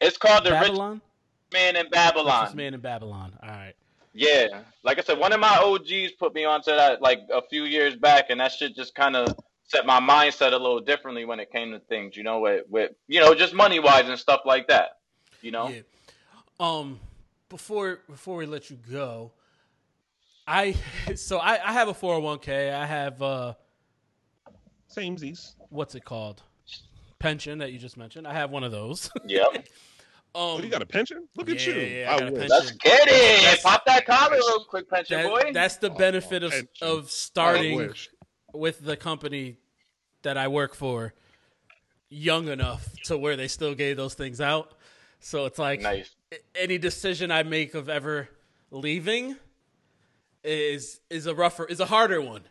It's 0.01 0.17
called 0.19 0.45
the 0.45 0.53
Rich 0.53 0.73
Man 1.53 1.77
in 1.77 1.83
Richest 1.87 1.93
Babylon. 1.93 2.57
Man 2.57 2.75
in 2.75 2.81
Babylon. 2.81 3.33
All 3.43 3.49
right. 3.49 3.75
Yeah, 4.15 4.61
like 4.83 4.99
I 4.99 5.03
said, 5.03 5.19
one 5.19 5.33
of 5.33 5.41
my 5.41 5.57
OGs 5.57 6.13
put 6.19 6.35
me 6.35 6.45
onto 6.45 6.71
that 6.71 7.01
like 7.01 7.21
a 7.33 7.41
few 7.49 7.65
years 7.65 7.97
back, 7.97 8.27
and 8.29 8.41
that 8.41 8.53
shit 8.53 8.75
just 8.77 8.95
kind 8.95 9.17
of 9.17 9.35
set 9.69 9.87
my 9.87 10.01
mindset 10.01 10.49
a 10.53 10.57
little 10.59 10.81
differently 10.81 11.25
when 11.25 11.41
it 11.41 11.51
came 11.51 11.71
to 11.73 11.79
things. 11.79 12.15
You 12.17 12.23
know, 12.23 12.41
with 12.41 12.65
with 12.69 12.93
you 13.09 13.21
know 13.21 13.35
just 13.35 13.55
money 13.55 13.79
wise 13.81 14.09
and 14.09 14.19
stuff 14.19 14.41
like 14.45 14.69
that. 14.69 14.99
You 15.41 15.51
know, 15.51 15.69
Yeah. 15.69 15.81
Um, 16.63 17.01
before 17.49 18.01
before 18.09 18.37
we 18.37 18.47
let 18.47 18.71
you 18.71 18.79
go, 18.91 19.33
I 20.47 20.77
so 21.17 21.39
I, 21.39 21.59
I 21.69 21.73
have 21.73 21.89
a 21.89 21.95
four 21.95 22.15
hundred 22.15 22.25
one 22.25 22.39
k. 22.39 22.71
I 22.71 22.87
have 22.87 23.21
uh, 23.21 23.55
Samesies. 24.95 25.55
what's 25.71 25.95
it 25.97 26.05
called? 26.05 26.43
Pension 27.19 27.59
that 27.59 27.73
you 27.73 27.79
just 27.79 27.97
mentioned. 27.97 28.27
I 28.29 28.33
have 28.35 28.51
one 28.51 28.63
of 28.63 28.71
those. 28.71 29.11
yep. 29.27 29.47
um, 29.55 29.63
Oh, 30.35 30.61
you 30.61 30.69
got 30.69 30.83
a 30.83 30.87
pension? 30.87 31.29
Look 31.37 31.51
at 31.51 31.67
you. 31.67 31.75
yeah, 31.75 32.11
I 32.11 32.15
I 32.15 32.19
got 32.21 32.29
a 32.29 32.47
Let's 32.47 32.71
get 32.73 33.09
it. 33.09 33.43
That's- 33.43 33.63
Pop 33.63 33.85
that 33.87 34.07
collar 34.07 34.37
real 34.37 34.65
quick, 34.65 34.89
pension 34.89 35.21
that- 35.21 35.29
boy. 35.29 35.51
that's 35.53 35.77
the 35.77 35.91
benefit 35.91 36.43
of 36.43 36.51
pension. 36.53 36.69
of 36.81 37.11
starting 37.11 37.93
with 38.55 38.85
the 38.85 38.97
company 38.97 39.59
that 40.23 40.37
I 40.39 40.49
work 40.49 40.75
for 40.75 41.13
young 42.09 42.49
enough 42.49 42.89
to 43.05 43.19
where 43.19 43.37
they 43.37 43.49
still 43.49 43.75
gave 43.75 43.97
those 43.97 44.15
things 44.15 44.41
out. 44.41 44.75
So 45.21 45.45
it's 45.47 45.59
like 45.59 45.81
nice. 45.81 46.11
Any 46.55 46.79
decision 46.79 47.31
I 47.31 47.43
make 47.43 47.75
of 47.75 47.89
ever 47.89 48.29
leaving 48.71 49.37
is 50.45 51.01
is 51.11 51.27
a 51.27 51.35
rougher 51.35 51.65
is 51.67 51.79
a 51.81 51.87
harder 51.87 52.21
one 52.21 52.43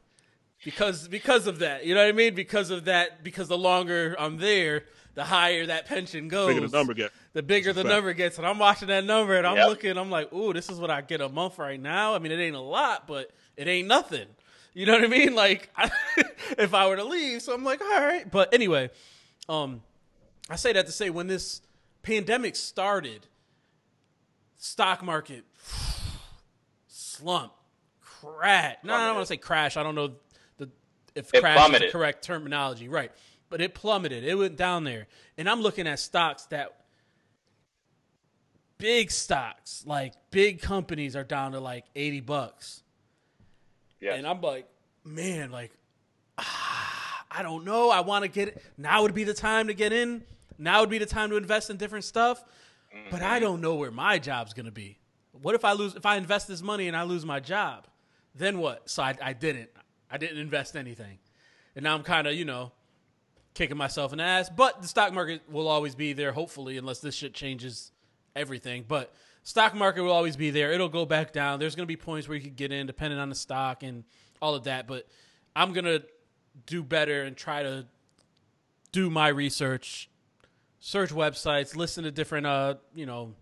because 0.63 1.07
because 1.07 1.47
of 1.47 1.59
that. 1.59 1.85
You 1.85 1.95
know 1.95 2.01
what 2.01 2.09
I 2.09 2.13
mean? 2.13 2.35
Because 2.35 2.69
of 2.69 2.85
that. 2.85 3.23
Because 3.23 3.47
the 3.47 3.57
longer 3.57 4.15
I'm 4.19 4.37
there, 4.37 4.85
the 5.15 5.23
higher 5.23 5.65
that 5.65 5.87
pension 5.87 6.27
goes. 6.27 6.53
Bigger 6.53 6.67
the 6.67 6.77
number 6.77 6.93
get. 6.93 7.11
the 7.33 7.41
bigger 7.43 7.73
the 7.73 7.81
Fact. 7.81 7.89
number 7.93 8.13
gets. 8.13 8.37
And 8.37 8.45
I'm 8.47 8.59
watching 8.59 8.87
that 8.89 9.03
number 9.03 9.35
and 9.35 9.45
I'm 9.47 9.57
Yep. 9.57 9.67
looking, 9.67 9.97
I'm 9.97 10.09
like, 10.11 10.31
ooh, 10.31 10.53
this 10.53 10.69
is 10.69 10.79
what 10.79 10.91
I 10.91 11.01
get 11.01 11.19
a 11.21 11.29
month 11.29 11.57
right 11.57 11.79
now. 11.79 12.13
I 12.15 12.19
mean, 12.19 12.31
it 12.31 12.39
ain't 12.39 12.55
a 12.55 12.59
lot, 12.61 13.07
but 13.07 13.31
it 13.57 13.67
ain't 13.67 13.87
nothing. 13.87 14.27
You 14.73 14.85
know 14.85 14.93
what 14.93 15.03
I 15.03 15.07
mean? 15.07 15.35
Like, 15.35 15.69
if 16.57 16.73
I 16.73 16.87
were 16.87 16.95
to 16.95 17.03
leave, 17.03 17.41
so 17.41 17.53
I'm 17.53 17.63
like, 17.65 17.81
all 17.81 17.87
right. 17.99 18.29
But 18.29 18.53
anyway, 18.53 18.89
um, 19.49 19.81
I 20.49 20.55
say 20.55 20.71
that 20.73 20.85
to 20.85 20.91
say 20.93 21.09
when 21.09 21.27
this 21.27 21.61
pandemic 22.03 22.55
started, 22.55 23.27
stock 24.61 25.03
market 25.03 25.43
slump, 26.87 27.51
crash. 27.99 28.77
No, 28.83 28.93
I 28.93 29.05
don't 29.07 29.15
want 29.15 29.27
to 29.27 29.33
say 29.33 29.37
crash. 29.37 29.75
I 29.75 29.83
don't 29.83 29.95
know 29.95 30.11
the 30.57 30.69
if 31.15 31.33
It 31.33 31.41
crash 31.41 31.73
is 31.73 31.79
the 31.79 31.89
correct 31.89 32.23
terminology, 32.23 32.87
right? 32.87 33.11
But 33.49 33.59
it 33.59 33.73
plummeted. 33.73 34.23
It 34.23 34.35
went 34.35 34.55
down 34.55 34.83
there, 34.85 35.07
and 35.37 35.49
I'm 35.49 35.61
looking 35.61 35.87
at 35.87 35.99
stocks 35.99 36.43
that 36.45 36.73
big 38.77 39.11
stocks, 39.11 39.83
like 39.85 40.13
big 40.29 40.61
companies, 40.61 41.15
are 41.15 41.23
down 41.23 41.51
to 41.53 41.59
like 41.59 41.85
eighty 41.95 42.21
bucks, 42.21 42.83
Yes. 43.99 44.17
and 44.17 44.27
I'm 44.27 44.41
like, 44.41 44.67
man, 45.03 45.51
like, 45.51 45.71
ah, 46.37 47.25
I 47.31 47.41
don't 47.43 47.65
know. 47.65 47.89
I 47.89 48.01
want 48.01 48.23
to 48.23 48.29
get 48.29 48.49
it. 48.49 48.63
Now 48.77 49.01
would 49.01 49.13
be 49.13 49.23
the 49.23 49.33
time 49.33 49.67
to 49.67 49.73
get 49.73 49.91
in. 49.91 50.23
Now 50.57 50.81
would 50.81 50.89
be 50.89 50.99
the 50.99 51.05
time 51.07 51.29
to 51.31 51.37
invest 51.37 51.69
in 51.71 51.77
different 51.77 52.05
stuff. 52.05 52.43
But 53.09 53.21
I 53.21 53.35
mm-hmm. 53.35 53.43
don't 53.43 53.61
know 53.61 53.75
where 53.75 53.91
my 53.91 54.19
job's 54.19 54.53
gonna 54.53 54.71
be. 54.71 54.97
What 55.31 55.55
if 55.55 55.63
I 55.63 55.73
lose? 55.73 55.95
If 55.95 56.05
I 56.05 56.17
invest 56.17 56.47
this 56.47 56.61
money 56.61 56.87
and 56.87 56.95
I 56.95 57.03
lose 57.03 57.25
my 57.25 57.39
job, 57.39 57.87
then 58.35 58.59
what? 58.59 58.89
So 58.89 59.03
I, 59.03 59.15
I 59.21 59.33
didn't. 59.33 59.69
I 60.09 60.17
didn't 60.17 60.39
invest 60.39 60.75
anything, 60.75 61.19
and 61.75 61.83
now 61.83 61.95
I'm 61.95 62.03
kind 62.03 62.27
of 62.27 62.33
you 62.33 62.45
know 62.45 62.71
kicking 63.53 63.77
myself 63.77 64.11
in 64.11 64.17
the 64.17 64.23
ass. 64.23 64.49
But 64.49 64.81
the 64.81 64.87
stock 64.87 65.13
market 65.13 65.41
will 65.49 65.67
always 65.67 65.95
be 65.95 66.13
there, 66.13 66.31
hopefully, 66.31 66.77
unless 66.77 66.99
this 66.99 67.15
shit 67.15 67.33
changes 67.33 67.91
everything. 68.35 68.85
But 68.87 69.13
stock 69.43 69.73
market 69.73 70.03
will 70.03 70.11
always 70.11 70.35
be 70.35 70.51
there. 70.51 70.71
It'll 70.71 70.89
go 70.89 71.05
back 71.05 71.31
down. 71.31 71.59
There's 71.59 71.75
gonna 71.75 71.85
be 71.85 71.97
points 71.97 72.27
where 72.27 72.37
you 72.37 72.43
could 72.43 72.55
get 72.55 72.71
in, 72.71 72.87
depending 72.87 73.19
on 73.19 73.29
the 73.29 73.35
stock 73.35 73.83
and 73.83 74.03
all 74.41 74.55
of 74.55 74.65
that. 74.65 74.87
But 74.87 75.07
I'm 75.55 75.73
gonna 75.73 76.01
do 76.65 76.83
better 76.83 77.23
and 77.23 77.35
try 77.35 77.63
to 77.63 77.85
do 78.91 79.09
my 79.09 79.29
research, 79.29 80.09
search 80.81 81.11
websites, 81.11 81.75
listen 81.75 82.03
to 82.03 82.11
different 82.11 82.45
uh, 82.45 82.75
you 82.93 83.05
know, 83.05 83.35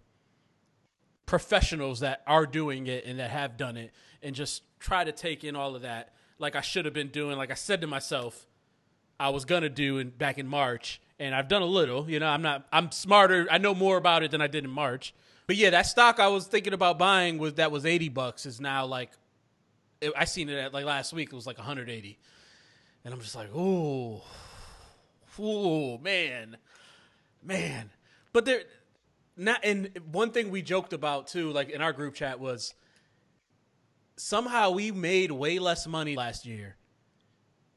professionals 1.26 2.02
that 2.02 2.22
are 2.28 2.46
doing 2.46 2.86
it 2.86 3.06
and 3.06 3.20
that 3.20 3.32
have 3.32 3.58
done 3.58 3.78
it 3.78 3.92
and 4.22 4.36
just 4.36 4.62
try 4.80 5.04
to 5.04 5.12
take 5.12 5.44
in 5.44 5.56
all 5.56 5.76
of 5.76 5.84
that 5.84 6.14
like 6.40 6.56
I 6.56 6.62
should 6.62 6.86
have 6.86 6.94
been 6.94 7.10
doing 7.10 7.38
like 7.38 7.52
I 7.52 7.56
said 7.56 7.82
to 7.82 7.88
myself 7.88 8.48
I 9.20 9.30
was 9.30 9.46
going 9.46 9.62
to 9.62 9.70
do 9.70 10.00
in 10.00 10.10
back 10.10 10.40
in 10.40 10.48
March 10.48 11.00
and 11.20 11.36
I've 11.36 11.50
done 11.50 11.62
a 11.62 11.66
little, 11.68 12.10
you 12.10 12.20
know, 12.20 12.28
I'm 12.28 12.42
not 12.42 12.66
I'm 12.72 12.92
smarter, 12.92 13.48
I 13.52 13.58
know 13.58 13.76
more 13.76 13.98
about 13.98 14.24
it 14.24 14.32
than 14.32 14.42
I 14.42 14.48
did 14.48 14.64
in 14.64 14.70
March. 14.70 15.14
But 15.46 15.56
yeah, 15.56 15.70
that 15.72 15.86
stock 15.86 16.20
I 16.20 16.30
was 16.30 16.48
thinking 16.48 16.74
about 16.74 16.98
buying 16.98 17.38
was 17.38 17.56
that 17.56 17.72
was 17.72 17.86
80 17.86 18.10
bucks 18.10 18.46
is 18.46 18.60
now 18.60 18.86
like 18.86 19.12
it, 20.02 20.12
I 20.18 20.26
seen 20.26 20.50
it 20.50 20.58
at 20.58 20.74
like 20.74 20.86
last 20.86 21.14
week 21.14 21.30
it 21.32 21.36
was 21.36 21.46
like 21.46 21.58
180. 21.58 22.18
And 23.06 23.14
I'm 23.14 23.22
just 23.22 23.36
like, 23.36 23.50
"Oh, 23.56 24.24
oh 25.38 25.98
man, 26.00 26.58
man. 27.44 27.92
But 28.34 28.46
there, 28.46 28.62
not. 29.36 29.60
And 29.64 29.90
one 30.12 30.32
thing 30.32 30.52
we 30.52 30.62
joked 30.62 30.94
about 30.94 31.28
too, 31.28 31.52
like 31.52 31.70
in 31.70 31.82
our 31.82 31.94
group 31.94 32.14
chat, 32.16 32.40
was 32.40 32.74
somehow 34.18 34.72
we 34.72 34.92
made 34.92 35.32
way 35.32 35.60
less 35.60 35.88
money 35.88 36.16
last 36.16 36.46
year, 36.46 36.76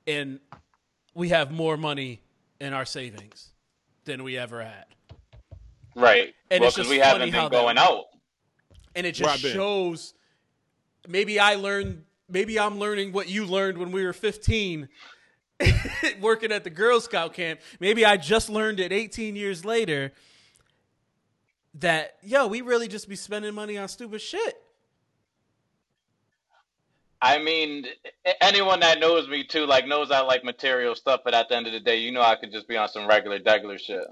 and 0.06 0.40
we 1.14 1.28
have 1.30 1.50
more 1.50 1.76
money 1.76 2.22
in 2.60 2.72
our 2.72 2.84
savings 2.84 3.50
than 4.04 4.22
we 4.24 4.36
ever 4.38 4.62
had. 4.62 4.84
right. 5.94 6.34
and 6.50 6.60
well, 6.60 6.68
it's 6.68 6.76
because 6.76 6.88
just 6.88 6.90
we 6.90 6.98
funny 6.98 7.30
haven't 7.30 7.30
been 7.32 7.50
going 7.50 7.76
works. 7.76 7.80
out. 7.88 8.04
and 8.94 9.06
it 9.06 9.12
just 9.12 9.40
shows 9.40 10.14
maybe 11.08 11.38
i 11.38 11.54
learned 11.54 12.04
maybe 12.28 12.58
i'm 12.58 12.78
learning 12.78 13.12
what 13.12 13.28
you 13.28 13.44
learned 13.46 13.78
when 13.78 13.90
we 13.92 14.04
were 14.04 14.12
15 14.12 14.88
working 16.20 16.52
at 16.52 16.64
the 16.64 16.70
girl 16.70 17.00
scout 17.00 17.34
camp 17.34 17.60
maybe 17.80 18.04
i 18.04 18.16
just 18.16 18.48
learned 18.48 18.80
it 18.80 18.92
18 18.92 19.36
years 19.36 19.64
later 19.64 20.12
that 21.74 22.16
yo 22.22 22.46
we 22.46 22.60
really 22.60 22.88
just 22.88 23.08
be 23.08 23.16
spending 23.16 23.54
money 23.54 23.78
on 23.78 23.88
stupid 23.88 24.20
shit 24.20 24.62
I 27.22 27.38
mean, 27.38 27.86
anyone 28.40 28.80
that 28.80 28.98
knows 28.98 29.28
me 29.28 29.44
too, 29.44 29.64
like 29.64 29.86
knows 29.86 30.10
I 30.10 30.22
like 30.22 30.42
material 30.42 30.96
stuff. 30.96 31.20
But 31.24 31.34
at 31.34 31.48
the 31.48 31.56
end 31.56 31.68
of 31.68 31.72
the 31.72 31.78
day, 31.78 31.98
you 31.98 32.10
know, 32.10 32.20
I 32.20 32.34
could 32.34 32.50
just 32.50 32.66
be 32.66 32.76
on 32.76 32.88
some 32.88 33.06
regular, 33.06 33.38
degular 33.38 33.78
shit. 33.78 34.04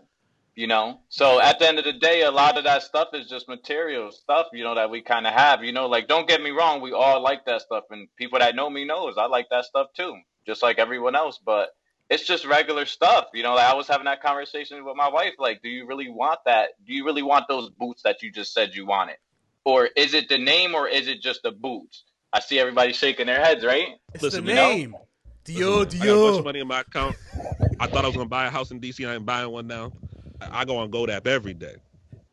You 0.55 0.67
know, 0.67 1.01
so 1.09 1.41
at 1.41 1.59
the 1.59 1.67
end 1.67 1.79
of 1.79 1.85
the 1.85 1.93
day, 1.93 2.23
a 2.23 2.31
lot 2.31 2.59
of 2.59 2.65
that 2.65 2.83
stuff 2.83 3.09
is 3.15 3.29
just 3.29 3.49
material 3.49 4.13
stuff. 4.13 4.49
You 4.53 4.63
know 4.63 4.75
that 4.75 4.91
we 4.91 5.01
kind 5.01 5.27
of 5.27 5.33
have. 5.33 5.65
You 5.65 5.73
know, 5.73 5.87
like 5.87 6.07
don't 6.07 6.29
get 6.29 6.43
me 6.43 6.51
wrong, 6.51 6.81
we 6.81 6.93
all 6.93 7.23
like 7.23 7.47
that 7.47 7.63
stuff, 7.63 7.85
and 7.91 8.09
people 8.17 8.39
that 8.41 8.55
know 8.55 8.69
me 8.69 8.85
knows 8.85 9.15
I 9.17 9.27
like 9.27 9.49
that 9.51 9.65
stuff 9.65 9.89
too, 9.97 10.17
just 10.47 10.63
like 10.63 10.79
everyone 10.79 11.15
else. 11.15 11.39
But 11.45 11.71
it's 12.09 12.27
just 12.27 12.45
regular 12.45 12.87
stuff. 12.87 13.27
You 13.35 13.43
know, 13.43 13.55
like 13.55 13.67
I 13.67 13.75
was 13.75 13.89
having 13.89 14.07
that 14.07 14.23
conversation 14.23 14.85
with 14.85 14.97
my 14.97 15.09
wife. 15.09 15.35
Like, 15.39 15.63
do 15.63 15.69
you 15.69 15.87
really 15.87 16.09
want 16.09 16.41
that? 16.47 16.71
Do 16.87 16.93
you 16.93 17.05
really 17.05 17.23
want 17.23 17.47
those 17.49 17.71
boots 17.71 18.03
that 18.03 18.23
you 18.23 18.31
just 18.33 18.53
said 18.53 18.75
you 18.75 18.87
wanted, 18.87 19.17
or 19.65 19.87
is 19.97 20.15
it 20.15 20.29
the 20.29 20.39
name, 20.39 20.75
or 20.75 20.89
is 20.89 21.09
it 21.09 21.21
just 21.23 21.43
the 21.43 21.53
boots? 21.53 22.05
I 22.33 22.41
see 22.41 22.59
everybody 22.59 22.93
shaking 22.93 23.27
their 23.27 23.41
heads, 23.41 23.65
right? 23.65 23.89
it's 24.15 24.23
Listen, 24.23 24.45
the 24.45 24.51
you 24.51 24.57
know- 24.57 24.69
name 24.69 24.97
dio 25.45 25.79
Listen, 25.79 26.01
I 26.03 26.07
got 26.07 26.13
a 26.15 26.25
bunch 26.27 26.39
of 26.39 26.45
money 26.45 26.61
in 26.61 26.69
my 26.69 26.81
account. 26.81 27.17
I 27.79 27.87
thought 27.87 28.05
I 28.05 28.09
was 28.09 28.17
gonna 28.17 28.29
buy 28.29 28.47
a 28.47 28.51
house 28.51 28.71
in 28.71 28.81
DC. 28.81 29.09
I 29.09 29.15
ain't 29.15 29.25
buying 29.27 29.51
one 29.51 29.67
now. 29.67 29.93
I 30.41 30.61
I 30.61 30.65
go 30.65 30.79
on 30.79 30.91
GoDaddy 30.91 31.27
every 31.27 31.55
day. 31.55 31.77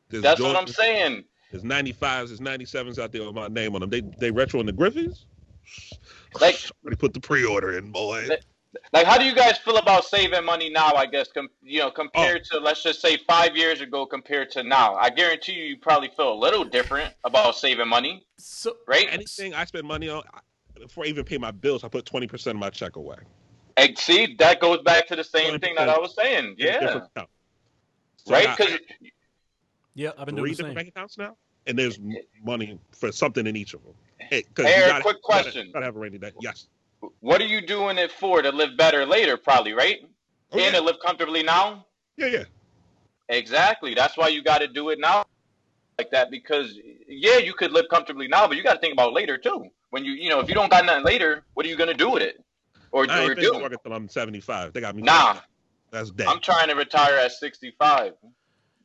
There's 0.10 0.24
That's 0.24 0.42
what 0.42 0.56
I'm 0.56 0.68
saying. 0.68 1.24
There's 1.52 1.64
95s, 1.64 2.28
there's 2.28 2.40
97s 2.42 3.00
out 3.02 3.12
there 3.14 3.24
with 3.26 3.34
my 3.36 3.48
name 3.48 3.76
on 3.76 3.82
them. 3.82 3.90
They 3.90 4.02
they 4.02 4.32
retro 4.32 4.60
in 4.60 4.66
the 4.66 4.74
Griffins. 4.74 5.27
Like- 6.42 6.60
they 6.84 6.96
put 6.96 7.14
the 7.14 7.20
pre-order 7.20 7.78
in, 7.78 7.92
boy. 7.92 8.28
Like, 8.94 9.08
how 9.08 9.18
do 9.18 9.26
you 9.26 9.34
guys 9.34 9.58
feel 9.58 9.78
about 9.78 10.06
saving 10.06 10.44
money 10.46 10.70
now? 10.70 10.92
I 10.94 11.06
guess, 11.08 11.30
com- 11.32 11.50
you 11.64 11.80
know, 11.80 11.90
compared 11.90 12.42
Oh. 12.52 12.58
to 12.60 12.64
let's 12.64 12.84
just 12.84 13.02
say 13.02 13.18
five 13.28 13.56
years 13.58 13.82
ago, 13.82 14.06
compared 14.06 14.52
to 14.52 14.62
now. 14.62 14.96
I 14.96 15.10
guarantee 15.10 15.54
you, 15.54 15.64
you 15.64 15.78
probably 15.78 16.10
feel 16.16 16.32
a 16.34 16.36
little 16.36 16.64
different 16.64 17.14
about 17.24 17.56
saving 17.56 17.88
money, 17.88 18.26
so 18.38 18.76
right? 18.88 19.08
Anything 19.10 19.54
I 19.56 19.66
spend 19.66 19.88
money 19.88 20.10
on, 20.10 20.22
before 20.76 21.06
I 21.06 21.08
even 21.08 21.24
pay 21.24 21.38
my 21.40 21.50
bills, 21.52 21.84
I 21.84 21.88
put 21.88 22.06
20% 22.06 22.48
of 22.48 22.56
my 22.58 22.70
check 22.70 22.98
away. 22.98 23.18
And 23.78 23.98
see, 23.98 24.36
that 24.40 24.60
goes 24.60 24.82
back 24.84 25.08
to 25.08 25.16
the 25.16 25.24
same 25.24 25.60
thing 25.60 25.74
that 25.76 25.90
I 25.90 25.98
was 25.98 26.14
saying. 26.14 26.56
Yeah. 26.58 27.06
So 27.16 27.28
right. 28.32 28.56
Because 28.56 28.78
yeah 29.96 30.12
i've 30.20 30.26
been 30.28 30.36
doing 30.36 30.46
three 30.46 30.52
the 30.52 30.58
different 30.58 30.70
same 30.72 30.76
bank 30.76 30.88
accounts 30.90 31.18
now, 31.18 31.36
and 31.66 31.80
there's 31.80 31.98
money 32.44 32.78
for 32.92 33.12
something 33.12 33.48
in 33.48 33.56
each 33.56 33.74
of 33.74 33.84
them. 33.84 33.94
Hey, 34.20 34.44
you 34.58 34.66
Eric, 34.66 34.88
gotta- 34.88 35.02
quick 35.04 35.18
you 35.18 35.22
gotta- 35.30 35.44
question. 35.44 35.72
Gotta 35.72 35.86
have 35.86 35.96
a 35.96 36.00
rainy 36.00 36.18
day. 36.18 36.32
Yes. 36.42 36.68
what 37.20 37.42
are 37.42 37.46
you 37.46 37.62
doing 37.62 37.98
it 37.98 38.12
for? 38.12 38.42
To 38.42 38.52
live 38.52 38.76
better 38.76 39.06
later, 39.06 39.38
probably, 39.38 39.74
right? 39.74 40.00
Oh, 40.52 40.58
and 40.58 40.62
yeah. 40.62 40.72
to 40.72 40.82
live 40.82 40.98
comfortably 41.06 41.44
now. 41.44 41.86
yeah, 42.18 42.28
yeah. 42.28 42.44
Exactly. 43.30 43.94
That's 43.94 44.18
why 44.18 44.30
you 44.30 44.42
got 44.42 44.60
to 44.60 44.68
do 44.68 44.90
it 44.90 45.00
now, 45.00 45.26
like 45.98 46.10
that. 46.12 46.32
Because 46.32 46.78
yeah, 47.08 47.38
you 47.38 47.54
could 47.54 47.72
live 47.72 47.86
comfortably 47.90 48.28
now, 48.28 48.48
but 48.48 48.56
you 48.58 48.64
got 48.64 48.76
to 48.76 48.80
think 48.80 48.94
about 48.94 49.14
later 49.14 49.38
too. 49.38 49.66
When 49.90 50.06
you, 50.06 50.14
you 50.14 50.30
know, 50.30 50.40
if 50.40 50.48
you 50.50 50.56
don't 50.56 50.72
got 50.72 50.86
nothing 50.86 51.04
later, 51.04 51.44
what 51.54 51.66
are 51.66 51.70
you 51.70 51.76
gonna 51.78 51.94
do 51.94 52.10
with 52.10 52.22
it? 52.24 52.44
Or, 52.92 53.06
I 53.10 53.18
or 53.18 53.22
ain't 53.22 53.30
finished 53.36 53.54
do? 53.54 53.60
working 53.60 53.74
until 53.84 53.94
I'm 53.94 54.08
75. 54.10 54.74
They 54.74 54.82
got 54.82 54.96
me. 54.96 55.02
Nah, 55.02 55.38
That's 55.92 56.10
dead. 56.12 56.28
I'm 56.28 56.40
trying 56.40 56.70
to 56.70 56.76
retire 56.76 57.18
at 57.18 57.32
65. 57.34 58.14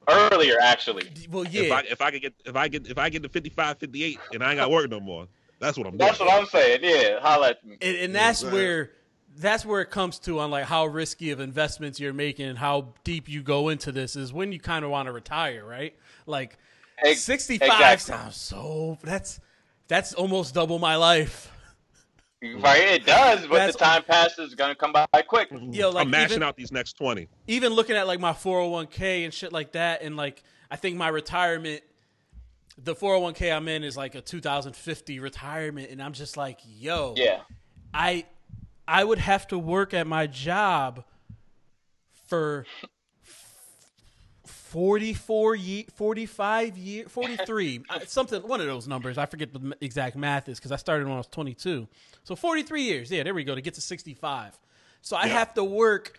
Earlier, 0.08 0.56
actually. 0.60 1.08
Well, 1.30 1.44
If 1.44 1.52
yeah, 1.52 1.74
I 1.76 1.80
if 1.88 2.00
I 2.00 2.10
could 2.10 2.22
get 2.22 2.34
if 2.44 2.56
I 2.56 2.68
get 2.68 2.86
if 2.88 2.98
I 2.98 3.08
get 3.08 3.22
to 3.22 3.28
55, 3.28 3.78
58 3.78 4.18
and 4.32 4.42
I 4.42 4.50
ain't 4.50 4.58
got 4.58 4.70
work 4.70 4.90
no 4.90 4.98
more, 5.00 5.28
that's 5.60 5.78
what 5.78 5.86
I'm 5.86 5.96
That's 5.96 6.18
doing. 6.18 6.28
what 6.30 6.40
I'm 6.40 6.46
saying. 6.46 6.80
Yeah, 6.82 7.20
holla 7.20 7.50
at 7.50 7.64
me. 7.64 7.76
and, 7.80 7.96
and 7.96 8.14
that's 8.14 8.42
Yes, 8.42 8.52
where 8.52 8.90
that's 9.36 9.64
where 9.64 9.80
it 9.80 9.90
comes 9.90 10.18
to 10.20 10.40
on 10.40 10.50
like 10.50 10.64
how 10.64 10.86
risky 10.86 11.30
of 11.30 11.38
investments 11.40 12.00
you're 12.00 12.12
making 12.12 12.46
and 12.46 12.58
how 12.58 12.88
deep 13.04 13.28
you 13.28 13.42
go 13.42 13.68
into 13.68 13.92
this 13.92 14.16
is 14.16 14.32
when 14.32 14.50
you 14.52 14.58
kind 14.58 14.84
of 14.84 14.90
want 14.90 15.06
to 15.06 15.12
retire, 15.12 15.64
right? 15.64 15.94
Like 16.26 16.58
Ex- 17.04 17.20
65 17.22 17.68
exactly. 17.68 17.98
sounds 18.14 18.36
so 18.36 18.98
that's 19.02 19.40
that's 19.88 20.14
almost 20.14 20.52
double 20.54 20.78
my 20.80 20.96
life. 20.96 21.51
Right, 22.42 22.82
it 22.82 23.06
does, 23.06 23.42
but 23.46 23.50
That's- 23.54 23.72
the 23.74 23.78
time 23.78 24.02
passes 24.02 24.48
is 24.48 24.54
gonna 24.56 24.74
come 24.74 24.92
by 24.92 25.06
quick. 25.28 25.48
Yo, 25.70 25.90
like 25.90 26.02
I'm 26.06 26.10
mashing 26.10 26.32
even- 26.32 26.42
out 26.42 26.56
these 26.56 26.72
next 26.72 26.94
20. 26.94 27.28
even 27.46 27.72
looking 27.72 27.96
at 27.96 28.06
like 28.08 28.18
my 28.20 28.32
401k 28.32 29.24
and 29.24 29.32
shit 29.32 29.52
like 29.52 29.72
that 29.72 30.02
and 30.02 30.16
like 30.16 30.42
i 30.70 30.76
think 30.76 30.96
my 30.96 31.08
retirement 31.08 31.82
the 32.78 32.94
401k 32.96 33.54
i'm 33.56 33.68
in 33.68 33.84
is 33.84 33.96
like 33.96 34.14
a 34.14 34.20
2050 34.20 35.20
retirement 35.20 35.90
and 35.90 36.02
i'm 36.02 36.12
just 36.14 36.36
like 36.36 36.58
yo 36.64 37.14
Yeah, 37.16 37.42
i 37.94 38.24
i 38.88 39.04
would 39.04 39.18
have 39.18 39.46
to 39.48 39.58
work 39.58 39.94
at 39.94 40.06
my 40.06 40.26
job 40.26 41.04
for 42.26 42.64
44 44.72 45.54
ye 45.54 45.86
45 45.94 46.78
year 46.78 47.04
43 47.08 47.82
uh, 47.90 48.00
something 48.06 48.40
one 48.42 48.60
of 48.60 48.66
those 48.66 48.88
numbers 48.88 49.18
i 49.18 49.26
forget 49.26 49.52
the 49.52 49.58
m- 49.60 49.74
exact 49.82 50.16
math 50.16 50.48
is 50.48 50.58
because 50.58 50.72
i 50.72 50.76
started 50.76 51.04
when 51.06 51.14
i 51.14 51.18
was 51.18 51.26
22 51.26 51.86
so 52.24 52.34
43 52.34 52.82
years 52.82 53.10
yeah 53.10 53.22
there 53.22 53.34
we 53.34 53.44
go 53.44 53.54
to 53.54 53.60
get 53.60 53.74
to 53.74 53.80
65 53.82 54.58
so 55.02 55.14
i 55.16 55.26
Yeah. 55.26 55.32
have 55.34 55.52
to 55.54 55.64
work 55.64 56.18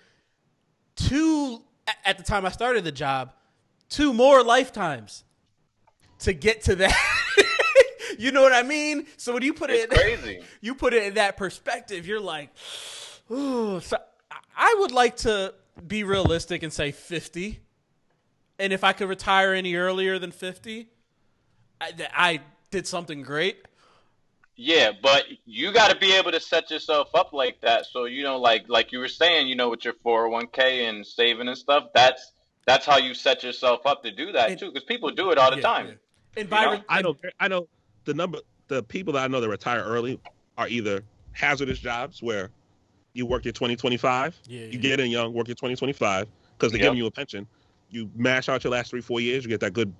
two 0.95 1.61
at 2.05 2.17
the 2.17 2.23
time 2.23 2.45
I 2.45 2.49
started 2.49 2.83
the 2.83 2.91
job, 2.91 3.33
two 3.89 4.13
more 4.13 4.43
lifetimes 4.43 5.23
to 6.19 6.31
get 6.31 6.61
to 6.63 6.75
that. 6.75 6.95
you 8.19 8.31
know 8.31 8.41
what 8.43 8.53
I 8.53 8.63
mean? 8.63 9.07
So 9.17 9.33
when 9.33 9.43
you 9.43 9.53
put 9.53 9.69
it 9.69 9.89
it's 9.91 9.99
crazy. 10.01 10.41
you 10.61 10.75
put 10.75 10.93
it 10.93 11.03
in 11.03 11.15
that 11.15 11.35
perspective, 11.35 12.05
you're 12.07 12.21
like, 12.21 12.51
ooh. 13.31 13.79
So 13.81 13.97
I- 14.31 14.37
I 14.55 14.75
would 14.79 14.91
like 14.91 15.17
to 15.17 15.53
be 15.87 16.03
realistic 16.03 16.61
and 16.63 16.71
say 16.71 16.91
50. 16.91 17.59
And 18.59 18.71
if 18.71 18.83
I 18.83 18.93
could 18.93 19.09
retire 19.09 19.53
any 19.53 19.75
earlier 19.75 20.19
than 20.19 20.31
50, 20.31 20.87
I, 21.81 21.91
I 22.15 22.39
did 22.71 22.87
something 22.87 23.21
great. 23.21 23.65
Yeah, 24.55 24.91
but 25.01 25.25
you 25.45 25.71
got 25.73 25.89
to 25.91 25.97
be 25.97 26.13
able 26.13 26.31
to 26.31 26.39
set 26.39 26.69
yourself 26.69 27.09
up 27.15 27.33
like 27.33 27.59
that. 27.61 27.87
So 27.87 28.05
you 28.05 28.21
know, 28.21 28.37
like 28.37 28.65
like 28.69 28.91
you 28.91 28.99
were 28.99 29.07
saying, 29.07 29.47
you 29.47 29.55
know, 29.55 29.69
with 29.69 29.83
your 29.83 29.95
401k 30.05 30.87
and 30.87 31.05
saving 31.05 31.47
and 31.47 31.57
stuff, 31.57 31.85
that's 31.95 32.33
that's 32.67 32.85
how 32.85 32.97
you 32.97 33.15
set 33.15 33.43
yourself 33.43 33.81
up 33.85 34.03
to 34.03 34.11
do 34.11 34.31
that 34.31 34.51
And- 34.51 34.59
too. 34.59 34.67
Because 34.71 34.83
people 34.83 35.09
do 35.09 35.31
it 35.31 35.39
all 35.39 35.49
the 35.49 35.57
Yeah, 35.57 35.61
time. 35.63 35.87
yeah. 35.87 35.93
And 36.41 36.49
by 36.49 36.65
know? 36.65 36.71
re- 36.73 36.83
I 36.87 37.01
don't. 37.01 37.17
I 37.39 37.47
know 37.47 37.67
the 38.05 38.13
number. 38.13 38.37
The 38.67 38.83
people 38.83 39.13
that 39.13 39.23
I 39.23 39.27
know 39.27 39.41
that 39.41 39.49
retire 39.49 39.83
early 39.83 40.19
are 40.57 40.67
either 40.67 41.03
hazardous 41.31 41.79
jobs 41.79 42.21
where 42.21 42.51
you 43.13 43.25
work 43.25 43.45
your 43.45 43.53
2025, 43.53 44.39
Yeah, 44.47 44.59
you 44.61 44.67
yeah. 44.67 44.77
get 44.77 44.99
in 44.99 45.09
young, 45.09 45.33
work 45.33 45.47
your 45.47 45.55
2025 45.55 46.27
because 46.57 46.71
they're 46.71 46.77
Yep. 46.79 46.85
giving 46.85 46.97
you 46.99 47.07
a 47.07 47.11
pension. 47.11 47.47
You 47.93 48.09
mash 48.15 48.49
out 48.49 48.63
your 48.63 48.71
last 48.71 48.89
three, 48.89 49.01
four 49.01 49.21
years, 49.21 49.43
you 49.43 49.49
get 49.49 49.59
that 49.61 49.73
good, 49.73 49.93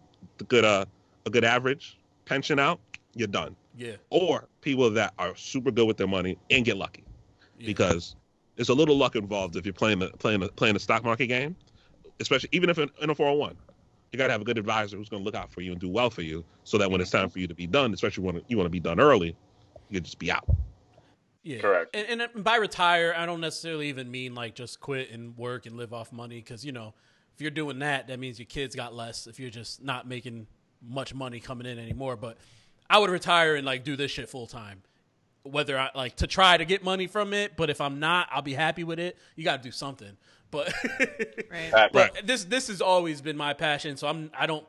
good, 0.48 0.66
uh, 0.66 0.86
a 1.26 1.30
good 1.30 1.44
average 1.44 1.98
pension 2.26 2.60
out. 2.60 2.80
You're 3.16 3.28
done. 3.28 3.56
yeah, 3.78 3.98
Or 4.10 4.48
people 4.62 4.90
that 4.90 5.14
are 5.20 5.36
super 5.36 5.70
good 5.70 5.86
with 5.86 5.98
their 5.98 6.08
money 6.08 6.38
and 6.50 6.66
get 6.66 6.78
lucky 6.78 7.04
yeah. 7.60 7.68
because 7.68 8.16
there's 8.56 8.70
a 8.70 8.74
little 8.74 8.98
luck 8.98 9.16
involved 9.16 9.56
if 9.56 9.66
you're 9.66 9.74
playing 9.74 10.00
the 10.00 10.10
playing 10.10 10.40
the, 10.40 10.50
playing 10.50 10.74
the 10.74 10.80
stock 10.80 11.04
market 11.04 11.28
game, 11.28 11.56
especially 12.20 12.50
even 12.52 12.70
if 12.70 12.80
in, 12.80 12.90
in 13.02 13.10
a 13.12 13.16
401. 13.16 13.56
You 14.12 14.18
got 14.18 14.28
to 14.28 14.32
have 14.32 14.42
a 14.42 14.46
good 14.46 14.60
advisor 14.60 14.98
who's 14.98 15.10
going 15.10 15.24
to 15.24 15.26
look 15.26 15.34
out 15.34 15.52
for 15.52 15.62
you 15.62 15.72
and 15.72 15.82
do 15.82 15.90
well 15.90 16.12
for 16.12 16.22
you, 16.22 16.44
so 16.64 16.78
that 16.78 16.90
when 16.90 17.02
it's 17.02 17.10
time 17.10 17.30
for 17.30 17.40
you 17.40 17.48
to 17.48 17.56
be 17.56 17.66
done, 17.66 17.94
especially 17.94 18.24
when 18.24 18.42
you 18.48 18.58
want 18.58 18.68
to 18.68 18.72
be 18.72 18.80
done 18.80 19.00
early, 19.00 19.36
you 19.90 19.98
can 19.98 20.04
just 20.04 20.20
be 20.20 20.32
out. 20.32 20.48
Yeah. 21.44 21.60
Correct. 21.60 21.96
And, 21.96 22.22
and 22.22 22.44
by 22.44 22.56
retire, 22.56 23.14
I 23.18 23.26
don't 23.26 23.42
necessarily 23.42 23.90
even 23.90 24.10
mean 24.10 24.34
like 24.34 24.56
just 24.56 24.80
quit 24.80 25.12
and 25.12 25.38
work 25.38 25.66
and 25.66 25.76
live 25.76 25.94
off 25.94 26.12
money 26.12 26.36
because, 26.36 26.64
you 26.64 26.72
know, 26.72 26.94
if 27.36 27.42
you're 27.42 27.52
doing 27.52 27.80
that, 27.80 28.08
that 28.08 28.20
means 28.20 28.40
your 28.40 28.46
kids 28.46 28.76
got 28.76 28.94
less 28.94 29.28
if 29.28 29.40
you're 29.40 29.50
just 29.50 29.84
not 29.84 30.08
making 30.08 30.48
much 30.88 31.14
money 31.14 31.40
coming 31.40 31.66
in 31.68 31.80
anymore. 31.80 32.16
But 32.16 32.38
I 32.90 33.00
would 33.00 33.10
retire 33.10 33.56
and 33.56 33.66
like 33.66 33.84
do 33.84 33.96
this 33.96 34.12
shit 34.12 34.30
full 34.30 34.48
time. 34.48 34.82
Whether 35.44 35.78
I 35.78 35.90
like 35.94 36.16
to 36.18 36.28
try 36.28 36.56
to 36.58 36.64
get 36.66 36.84
money 36.84 37.08
from 37.08 37.34
it, 37.34 37.58
but 37.58 37.70
if 37.70 37.82
I'm 37.82 38.00
not, 38.00 38.30
I'll 38.32 38.42
be 38.42 38.54
happy 38.54 38.84
with 38.86 39.00
it. 39.00 39.18
You 39.36 39.44
got 39.44 39.58
to 39.58 39.64
do 39.68 39.72
something. 39.72 40.16
But 40.52 40.72
Right. 41.52 41.74
Right. 41.74 41.92
but 41.92 42.22
this 42.26 42.46
this 42.46 42.68
has 42.68 42.82
always 42.82 43.20
been 43.22 43.36
my 43.36 43.54
passion. 43.54 43.98
So 43.98 44.08
I'm 44.08 44.32
I 44.38 44.46
don't 44.46 44.66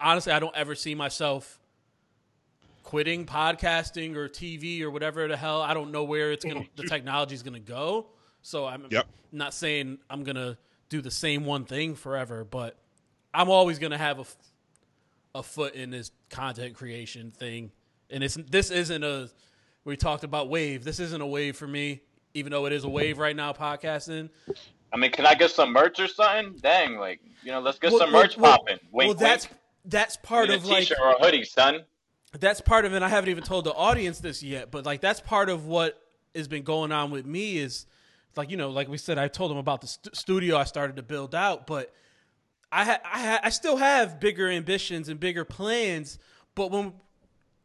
honestly 0.00 0.32
I 0.32 0.38
don't 0.38 0.54
ever 0.54 0.74
see 0.74 0.94
myself 0.94 1.58
quitting 2.82 3.26
podcasting 3.26 4.14
or 4.16 4.28
TV 4.28 4.82
or 4.82 4.90
whatever 4.90 5.26
the 5.28 5.36
hell. 5.36 5.62
I 5.62 5.74
don't 5.74 5.90
know 5.92 6.04
where 6.04 6.32
it's 6.32 6.44
gonna 6.44 6.64
the 6.76 6.82
technology's 6.88 7.42
gonna 7.42 7.58
go. 7.60 8.06
So 8.42 8.66
I'm 8.66 8.86
Yep. 8.90 9.06
not 9.32 9.52
saying 9.54 9.98
I'm 10.08 10.24
gonna 10.24 10.58
do 10.88 11.00
the 11.00 11.10
same 11.10 11.44
one 11.44 11.64
thing 11.64 11.94
forever, 11.94 12.44
but 12.44 12.76
I'm 13.34 13.50
always 13.50 13.78
gonna 13.78 13.98
have 13.98 14.18
a, 14.20 14.24
a 15.38 15.42
foot 15.42 15.74
in 15.74 15.90
this 15.90 16.10
content 16.30 16.74
creation 16.74 17.30
thing. 17.30 17.70
And 18.10 18.24
it's 18.24 18.34
this 18.48 18.70
isn't 18.70 19.04
a 19.04 19.28
we 19.84 19.96
talked 19.96 20.24
about 20.24 20.48
wave. 20.48 20.84
This 20.84 21.00
isn't 21.00 21.20
a 21.20 21.26
wave 21.26 21.56
for 21.56 21.66
me, 21.66 22.02
even 22.34 22.52
though 22.52 22.66
it 22.66 22.72
is 22.72 22.84
a 22.84 22.88
wave 22.88 23.18
right 23.18 23.36
now 23.36 23.52
podcasting. 23.52 24.30
I 24.92 24.96
mean, 24.96 25.10
can 25.12 25.26
I 25.26 25.34
get 25.34 25.50
some 25.50 25.72
merch 25.72 26.00
or 26.00 26.08
something? 26.08 26.56
Dang, 26.60 26.96
like 26.98 27.20
you 27.42 27.52
know, 27.52 27.60
let's 27.60 27.78
get 27.78 27.90
Well- 27.92 28.00
some 28.00 28.12
well- 28.12 28.22
merch 28.22 28.36
well- 28.36 28.58
popping. 28.58 28.78
Wink, 28.90 29.08
well, 29.08 29.14
that's 29.14 29.48
wink. 29.48 29.58
that's 29.84 30.16
part 30.16 30.50
of 30.50 30.64
a 30.64 30.68
like 30.68 30.78
t-shirt 30.80 30.98
or 31.00 31.10
a 31.12 31.18
hoodie, 31.24 31.44
son. 31.44 31.84
that's 32.38 32.60
part 32.60 32.84
of 32.84 32.94
it. 32.94 33.02
I 33.02 33.08
haven't 33.08 33.30
even 33.30 33.44
told 33.44 33.64
the 33.64 33.72
audience 33.74 34.20
this 34.20 34.42
yet, 34.42 34.70
but 34.70 34.86
like 34.86 35.00
that's 35.00 35.20
part 35.20 35.48
of 35.50 35.66
what 35.66 36.00
has 36.34 36.48
been 36.48 36.62
going 36.62 36.92
on 36.92 37.10
with 37.10 37.26
me 37.26 37.58
is 37.58 37.86
like 38.38 38.50
you 38.50 38.56
know, 38.56 38.70
like 38.70 38.88
we 38.88 38.96
said, 38.96 39.18
I 39.18 39.28
told 39.28 39.50
them 39.50 39.58
about 39.58 39.82
the 39.82 39.86
st- 39.88 40.16
studio 40.16 40.56
I 40.56 40.64
started 40.64 40.96
to 40.96 41.02
build 41.02 41.34
out, 41.34 41.66
but 41.66 41.92
I 42.72 42.84
ha- 42.84 43.00
I, 43.04 43.18
ha- 43.26 43.40
I 43.42 43.50
still 43.50 43.76
have 43.76 44.18
bigger 44.20 44.48
ambitions 44.48 45.08
and 45.10 45.20
bigger 45.20 45.44
plans. 45.44 46.18
But 46.54 46.70
when 46.70 46.94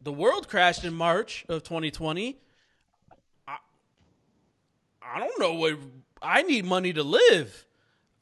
the 0.01 0.11
world 0.11 0.49
crashed 0.49 0.83
in 0.83 0.93
March 0.93 1.45
of 1.47 1.63
2020, 1.63 2.37
I, 3.47 3.57
I 5.01 5.19
don't 5.19 5.39
know 5.39 5.53
what 5.53 5.77
I 6.21 6.41
need 6.43 6.65
money 6.65 6.93
to 6.93 7.03
live. 7.03 7.65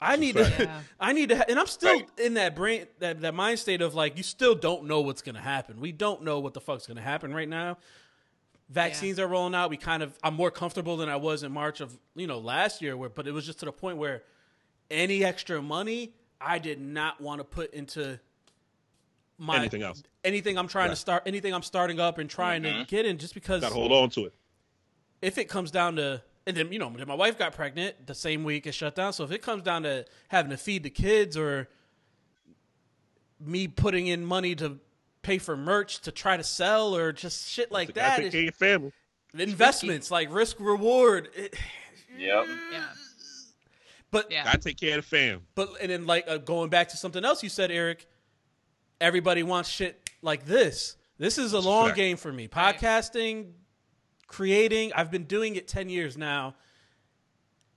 I 0.00 0.16
need 0.16 0.34
to. 0.36 0.42
Yeah. 0.58 0.80
I 1.00 1.12
need 1.12 1.28
to, 1.28 1.36
ha- 1.38 1.44
and 1.48 1.58
I'm 1.58 1.66
still 1.66 1.92
Right. 1.94 2.08
in 2.18 2.34
that 2.34 2.56
brain, 2.56 2.86
that 2.98 3.20
that 3.20 3.34
mind 3.34 3.58
state 3.60 3.80
of 3.82 3.94
like, 3.94 4.16
you 4.16 4.22
still 4.22 4.54
don't 4.54 4.84
know 4.84 5.00
what's 5.00 5.22
gonna 5.22 5.40
happen. 5.40 5.80
We 5.80 5.92
don't 5.92 6.22
know 6.22 6.40
what 6.40 6.54
the 6.54 6.60
fuck's 6.60 6.86
gonna 6.86 7.00
happen 7.00 7.32
right 7.34 7.48
now. 7.48 7.78
Vaccines 8.72 9.18
are 9.18 9.26
rolling 9.26 9.54
out. 9.54 9.68
We 9.70 9.76
kind 9.76 10.02
of, 10.02 10.18
I'm 10.22 10.34
more 10.34 10.50
comfortable 10.50 10.96
than 10.96 11.08
I 11.08 11.16
was 11.16 11.42
in 11.42 11.52
March 11.52 11.80
of 11.80 11.96
you 12.14 12.26
know 12.26 12.38
last 12.38 12.80
year, 12.80 12.96
where 12.96 13.08
but 13.10 13.26
it 13.26 13.32
was 13.32 13.44
just 13.46 13.58
to 13.60 13.66
the 13.66 13.72
point 13.72 13.98
where 13.98 14.22
any 14.90 15.24
extra 15.24 15.60
money 15.60 16.14
I 16.40 16.58
did 16.58 16.80
not 16.80 17.20
want 17.20 17.40
to 17.40 17.44
put 17.44 17.72
into 17.74 18.18
my 19.38 19.56
Anything 19.58 19.82
else? 19.82 20.02
anything 20.24 20.56
I'm 20.58 20.68
trying 20.68 20.86
Yeah. 20.86 20.90
to 20.94 20.96
start, 20.96 21.22
anything 21.26 21.52
I'm 21.54 21.62
starting 21.62 22.00
up 22.00 22.18
and 22.18 22.28
trying 22.30 22.62
to 22.62 22.68
mm-hmm. 22.70 22.82
get 22.84 23.06
in, 23.06 23.18
just 23.18 23.34
because 23.34 23.60
Got 23.60 23.68
to 23.70 23.74
hold 23.74 23.92
on 23.92 24.08
to 24.10 24.26
it. 24.26 24.34
if 25.20 25.36
it 25.38 25.48
comes 25.48 25.70
down 25.70 25.96
to 25.96 26.22
and 26.46 26.56
then 26.56 26.72
you 26.72 26.78
know 26.78 26.90
my 26.90 27.14
wife 27.14 27.38
got 27.38 27.52
pregnant 27.54 28.06
the 28.06 28.14
same 28.14 28.42
week 28.42 28.66
it 28.66 28.72
shut 28.72 28.94
down 28.96 29.12
so 29.12 29.22
if 29.22 29.30
it 29.30 29.42
comes 29.42 29.62
down 29.62 29.82
to 29.84 30.04
having 30.28 30.50
to 30.50 30.56
feed 30.56 30.82
the 30.82 30.90
kids 30.90 31.36
or 31.36 31.68
me 33.40 33.68
putting 33.68 34.06
in 34.08 34.24
money 34.24 34.54
to 34.56 34.78
pay 35.22 35.38
for 35.38 35.56
merch 35.56 36.00
to 36.00 36.12
try 36.12 36.36
to 36.36 36.44
sell 36.44 36.94
or 36.96 37.12
just 37.12 37.48
shit 37.48 37.70
like 37.72 37.88
You 37.88 37.94
that 37.94 38.16
take 38.16 38.26
it's- 38.26 38.32
care 38.32 38.40
of 38.40 38.44
your 38.44 38.52
family. 38.52 38.92
investments 39.34 40.10
like 40.10 40.32
risk 40.32 40.58
reward 40.60 41.28
it- 41.34 41.54
Yep. 42.18 42.46
Yeah. 42.72 42.84
but 44.10 44.30
Yeah. 44.30 44.44
Gotta 44.44 44.58
take 44.58 44.78
care 44.78 44.98
of 44.98 45.04
the 45.04 45.08
fam. 45.16 45.42
but 45.54 45.70
and 45.80 45.90
then 45.90 46.06
like 46.06 46.24
uh, 46.28 46.38
going 46.38 46.68
back 46.70 46.88
to 46.90 46.96
something 46.96 47.24
else 47.24 47.42
you 47.42 47.48
said 47.48 47.70
Eric 47.70 48.06
everybody 49.00 49.42
wants 49.42 49.68
shit 49.70 50.10
like 50.22 50.44
this 50.44 50.96
this 51.18 51.38
is 51.38 51.52
a 51.54 51.60
long 51.60 51.86
fact. 51.86 51.96
game 51.96 52.16
for 52.16 52.32
me 52.32 52.48
podcasting 52.48 53.52
creating 54.26 54.92
I've 54.94 55.10
been 55.10 55.24
doing 55.24 55.56
it 55.56 55.66
10 55.68 55.88
years 55.88 56.16
now 56.18 56.54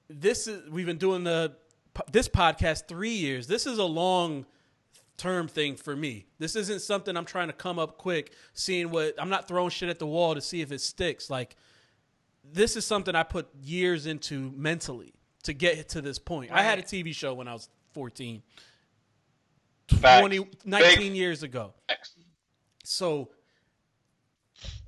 this 0.09 0.47
is 0.47 0.69
we've 0.69 0.85
been 0.85 0.97
doing 0.97 1.23
the 1.23 1.55
this 2.11 2.27
podcast 2.27 2.87
3 2.87 3.09
years 3.09 3.47
this 3.47 3.65
is 3.65 3.77
a 3.77 3.83
long 3.85 4.45
term 5.17 5.47
thing 5.47 5.75
for 5.75 5.95
me 5.95 6.25
this 6.39 6.55
isn't 6.55 6.81
something 6.81 7.15
I'm 7.15 7.25
trying 7.25 7.47
to 7.47 7.53
come 7.53 7.79
up 7.79 7.97
quick 7.97 8.33
seeing 8.53 8.91
what 8.91 9.15
I'm 9.17 9.29
not 9.29 9.47
throwing 9.47 9.69
shit 9.69 9.89
at 9.89 9.99
the 9.99 10.07
wall 10.07 10.35
to 10.35 10.41
see 10.41 10.61
if 10.61 10.71
it 10.71 10.81
sticks 10.81 11.29
like 11.29 11.55
this 12.53 12.75
is 12.75 12.85
something 12.85 13.15
I 13.15 13.23
put 13.23 13.47
years 13.63 14.05
into 14.05 14.51
mentally 14.55 15.13
to 15.43 15.53
get 15.53 15.89
to 15.89 16.01
this 16.01 16.19
point. 16.19 16.51
I 16.51 16.61
had 16.61 16.79
a 16.79 16.83
TV 16.83 17.13
show 17.13 17.33
when 17.33 17.47
I 17.47 17.53
was 17.53 17.69
14, 17.93 18.41
Facts. 19.87 20.19
20, 20.19 20.47
19 20.65 20.97
Big 20.97 21.15
years 21.15 21.43
ago. 21.43 21.73
So 22.83 23.29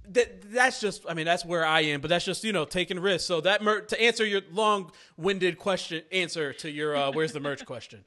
that 0.09 0.51
that's 0.51 0.79
just 0.79 1.03
I 1.09 1.13
mean 1.13 1.25
that's 1.25 1.43
where 1.43 1.65
I 1.65 1.81
am, 1.81 2.01
but 2.01 2.09
that's 2.09 2.25
just 2.25 2.43
you 2.43 2.53
know 2.53 2.65
taking 2.65 2.99
risks. 2.99 3.27
So 3.27 3.41
that 3.41 3.61
mer- 3.63 3.81
to 3.81 4.01
answer 4.01 4.25
your 4.25 4.41
long-winded 4.51 5.57
question 5.57 6.03
answer 6.11 6.53
to 6.53 6.71
your 6.71 6.95
uh, 6.95 7.11
where's 7.11 7.33
the 7.33 7.39
merch 7.39 7.65
question, 7.65 8.03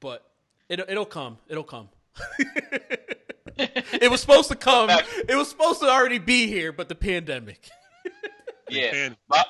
but 0.00 0.28
It, 0.68 0.80
it'll 0.88 1.06
come. 1.06 1.38
It'll 1.48 1.64
come. 1.64 1.88
it 3.58 4.10
was 4.10 4.20
supposed 4.20 4.48
to 4.50 4.56
come. 4.56 4.90
It 4.90 5.36
was 5.36 5.48
supposed 5.48 5.80
to 5.80 5.86
already 5.86 6.18
be 6.18 6.46
here, 6.46 6.72
but 6.72 6.88
the 6.88 6.94
pandemic. 6.94 7.68
Yeah, 8.70 8.94
And 8.94 9.16
but 9.30 9.46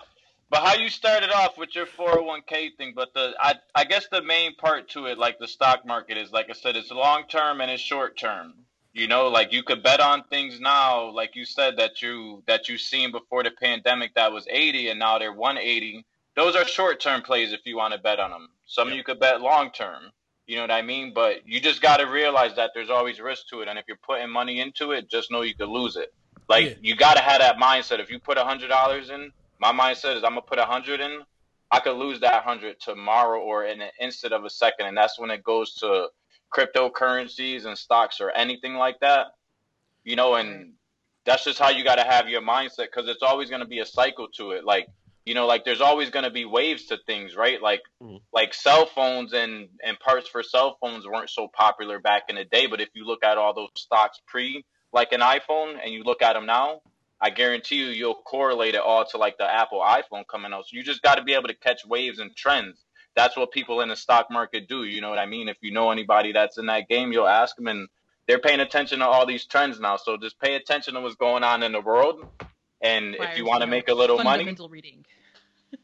but 0.48 0.60
how 0.62 0.74
you 0.74 0.88
started 0.88 1.30
off 1.32 1.58
with 1.58 1.74
your 1.74 1.86
401k 1.86 2.76
thing, 2.76 2.92
but 2.94 3.12
the 3.14 3.34
I 3.40 3.54
I 3.74 3.82
guess 3.84 4.06
the 4.12 4.22
main 4.22 4.54
part 4.54 4.90
to 4.90 5.06
it, 5.06 5.18
like 5.18 5.40
the 5.40 5.48
stock 5.48 5.84
market, 5.84 6.16
is 6.16 6.30
like 6.30 6.46
I 6.48 6.52
said, 6.52 6.76
it's 6.76 6.92
long 6.92 7.24
term 7.28 7.60
and 7.60 7.68
it's 7.68 7.82
short 7.82 8.16
term. 8.16 8.54
You 8.92 9.08
know, 9.08 9.26
like 9.26 9.52
you 9.52 9.64
could 9.64 9.82
bet 9.82 9.98
on 9.98 10.22
things 10.30 10.60
now, 10.60 11.10
like 11.10 11.34
you 11.34 11.44
said 11.44 11.78
that 11.78 12.00
you 12.00 12.44
that 12.46 12.68
you 12.68 12.78
seen 12.78 13.10
before 13.10 13.42
the 13.42 13.50
pandemic 13.50 14.14
that 14.14 14.30
was 14.30 14.46
80 14.48 14.90
and 14.90 15.00
now 15.00 15.18
they're 15.18 15.32
180. 15.32 16.04
Those 16.36 16.54
are 16.54 16.64
short 16.64 17.00
term 17.00 17.22
plays 17.22 17.52
if 17.52 17.62
you 17.64 17.76
want 17.76 17.92
to 17.94 17.98
bet 17.98 18.20
on 18.20 18.30
them. 18.30 18.50
Some 18.66 18.88
Yep. 18.90 18.96
you 18.96 19.02
could 19.02 19.18
bet 19.18 19.40
long 19.40 19.72
term. 19.72 20.12
You 20.48 20.56
know 20.56 20.62
what 20.62 20.70
I 20.70 20.80
mean? 20.80 21.12
But 21.14 21.46
you 21.46 21.60
just 21.60 21.82
got 21.82 21.98
to 21.98 22.06
realize 22.06 22.56
that 22.56 22.70
there's 22.74 22.88
always 22.88 23.20
risk 23.20 23.48
to 23.50 23.60
it, 23.60 23.68
and 23.68 23.78
if 23.78 23.84
you're 23.86 23.98
putting 24.02 24.30
money 24.30 24.60
into 24.60 24.92
it, 24.92 25.10
just 25.10 25.30
know 25.30 25.42
you 25.42 25.54
could 25.54 25.68
lose 25.68 25.94
it. 25.96 26.12
Like 26.48 26.64
Yeah. 26.64 26.74
you 26.80 26.96
got 26.96 27.18
to 27.18 27.22
have 27.22 27.40
that 27.40 27.58
mindset. 27.58 28.00
If 28.00 28.10
you 28.10 28.18
put 28.18 28.38
a 28.38 28.44
hundred 28.44 28.68
dollars 28.68 29.10
in, 29.10 29.30
my 29.60 29.72
mindset 29.72 30.16
is 30.16 30.24
I'm 30.24 30.30
gonna 30.30 30.42
put 30.42 30.58
a 30.58 30.64
hundred 30.64 31.00
in. 31.00 31.20
I 31.70 31.80
could 31.80 31.98
lose 31.98 32.20
that 32.20 32.44
hundred 32.44 32.80
tomorrow 32.80 33.38
or 33.40 33.66
in 33.66 33.82
an 33.82 33.90
instant 34.00 34.32
of 34.32 34.46
a 34.46 34.50
second, 34.50 34.86
and 34.86 34.96
that's 34.96 35.18
when 35.18 35.30
it 35.30 35.44
goes 35.44 35.74
to 35.76 36.08
cryptocurrencies 36.50 37.66
and 37.66 37.76
stocks 37.76 38.18
or 38.20 38.30
anything 38.30 38.74
like 38.74 39.00
that. 39.00 39.26
You 40.02 40.16
know, 40.16 40.36
and 40.36 40.72
that's 41.26 41.44
just 41.44 41.58
how 41.58 41.68
you 41.68 41.84
got 41.84 41.96
to 41.96 42.04
have 42.04 42.26
your 42.30 42.40
mindset 42.40 42.86
because 42.90 43.06
it's 43.06 43.22
always 43.22 43.50
going 43.50 43.60
to 43.60 43.68
be 43.68 43.80
a 43.80 43.86
cycle 43.86 44.28
to 44.38 44.52
it. 44.52 44.64
Like 44.64 44.88
you 45.28 45.34
know, 45.34 45.46
like 45.46 45.64
there's 45.64 45.82
always 45.82 46.08
going 46.08 46.24
to 46.24 46.30
be 46.30 46.46
waves 46.46 46.86
to 46.86 46.96
things, 47.06 47.36
right? 47.36 47.60
Like 47.60 47.82
Mhm. 48.02 48.20
like 48.32 48.54
cell 48.54 48.86
phones 48.86 49.34
and 49.34 49.68
and 49.84 50.00
parts 50.00 50.26
for 50.28 50.42
cell 50.42 50.78
phones 50.80 51.06
weren't 51.06 51.30
so 51.30 51.48
popular 51.48 51.98
back 51.98 52.24
in 52.30 52.36
the 52.36 52.44
day, 52.44 52.66
but 52.66 52.80
if 52.80 52.88
you 52.94 53.04
look 53.04 53.22
at 53.22 53.36
all 53.36 53.52
those 53.52 53.68
stocks 53.76 54.18
pre 54.26 54.64
like 54.92 55.12
an 55.12 55.20
iPhone 55.20 55.78
and 55.82 55.92
you 55.92 56.02
look 56.02 56.22
at 56.22 56.32
them 56.32 56.46
now, 56.46 56.80
I 57.20 57.28
guarantee 57.30 57.76
you 57.76 57.86
you'll 57.88 58.14
correlate 58.14 58.74
it 58.74 58.80
all 58.80 59.04
to 59.04 59.18
like 59.18 59.36
the 59.36 59.44
Apple 59.44 59.80
iPhone 59.80 60.26
coming 60.26 60.52
out. 60.54 60.64
So 60.66 60.76
you 60.78 60.82
just 60.82 61.02
got 61.02 61.16
to 61.16 61.22
be 61.22 61.34
able 61.34 61.48
to 61.48 61.54
catch 61.54 61.84
waves 61.84 62.18
and 62.20 62.34
trends. 62.34 62.84
That's 63.14 63.36
what 63.36 63.50
people 63.50 63.82
in 63.82 63.88
the 63.90 63.96
stock 63.96 64.30
market 64.30 64.66
do. 64.66 64.84
You 64.84 65.00
know 65.02 65.10
what 65.10 65.18
I 65.18 65.26
mean? 65.26 65.48
If 65.48 65.58
you 65.60 65.72
know 65.72 65.90
anybody 65.90 66.32
that's 66.32 66.56
in 66.56 66.66
that 66.66 66.88
game, 66.88 67.12
you'll 67.12 67.26
ask 67.42 67.56
them, 67.56 67.66
and 67.66 67.88
they're 68.26 68.38
paying 68.38 68.60
attention 68.60 69.00
to 69.00 69.06
all 69.06 69.26
these 69.26 69.44
trends 69.44 69.78
now. 69.78 69.96
So 69.96 70.16
just 70.16 70.38
pay 70.38 70.54
attention 70.54 70.94
to 70.94 71.00
what's 71.00 71.16
going 71.16 71.44
on 71.44 71.62
in 71.62 71.72
the 71.72 71.80
world. 71.80 72.24
And 72.80 73.16
if 73.16 73.36
you 73.36 73.44
want 73.44 73.62
to 73.62 73.66
make 73.66 73.88
a 73.88 73.94
little 73.94 74.16
money, 74.18 74.44
fundamental 74.44 74.68
reading. 74.68 75.04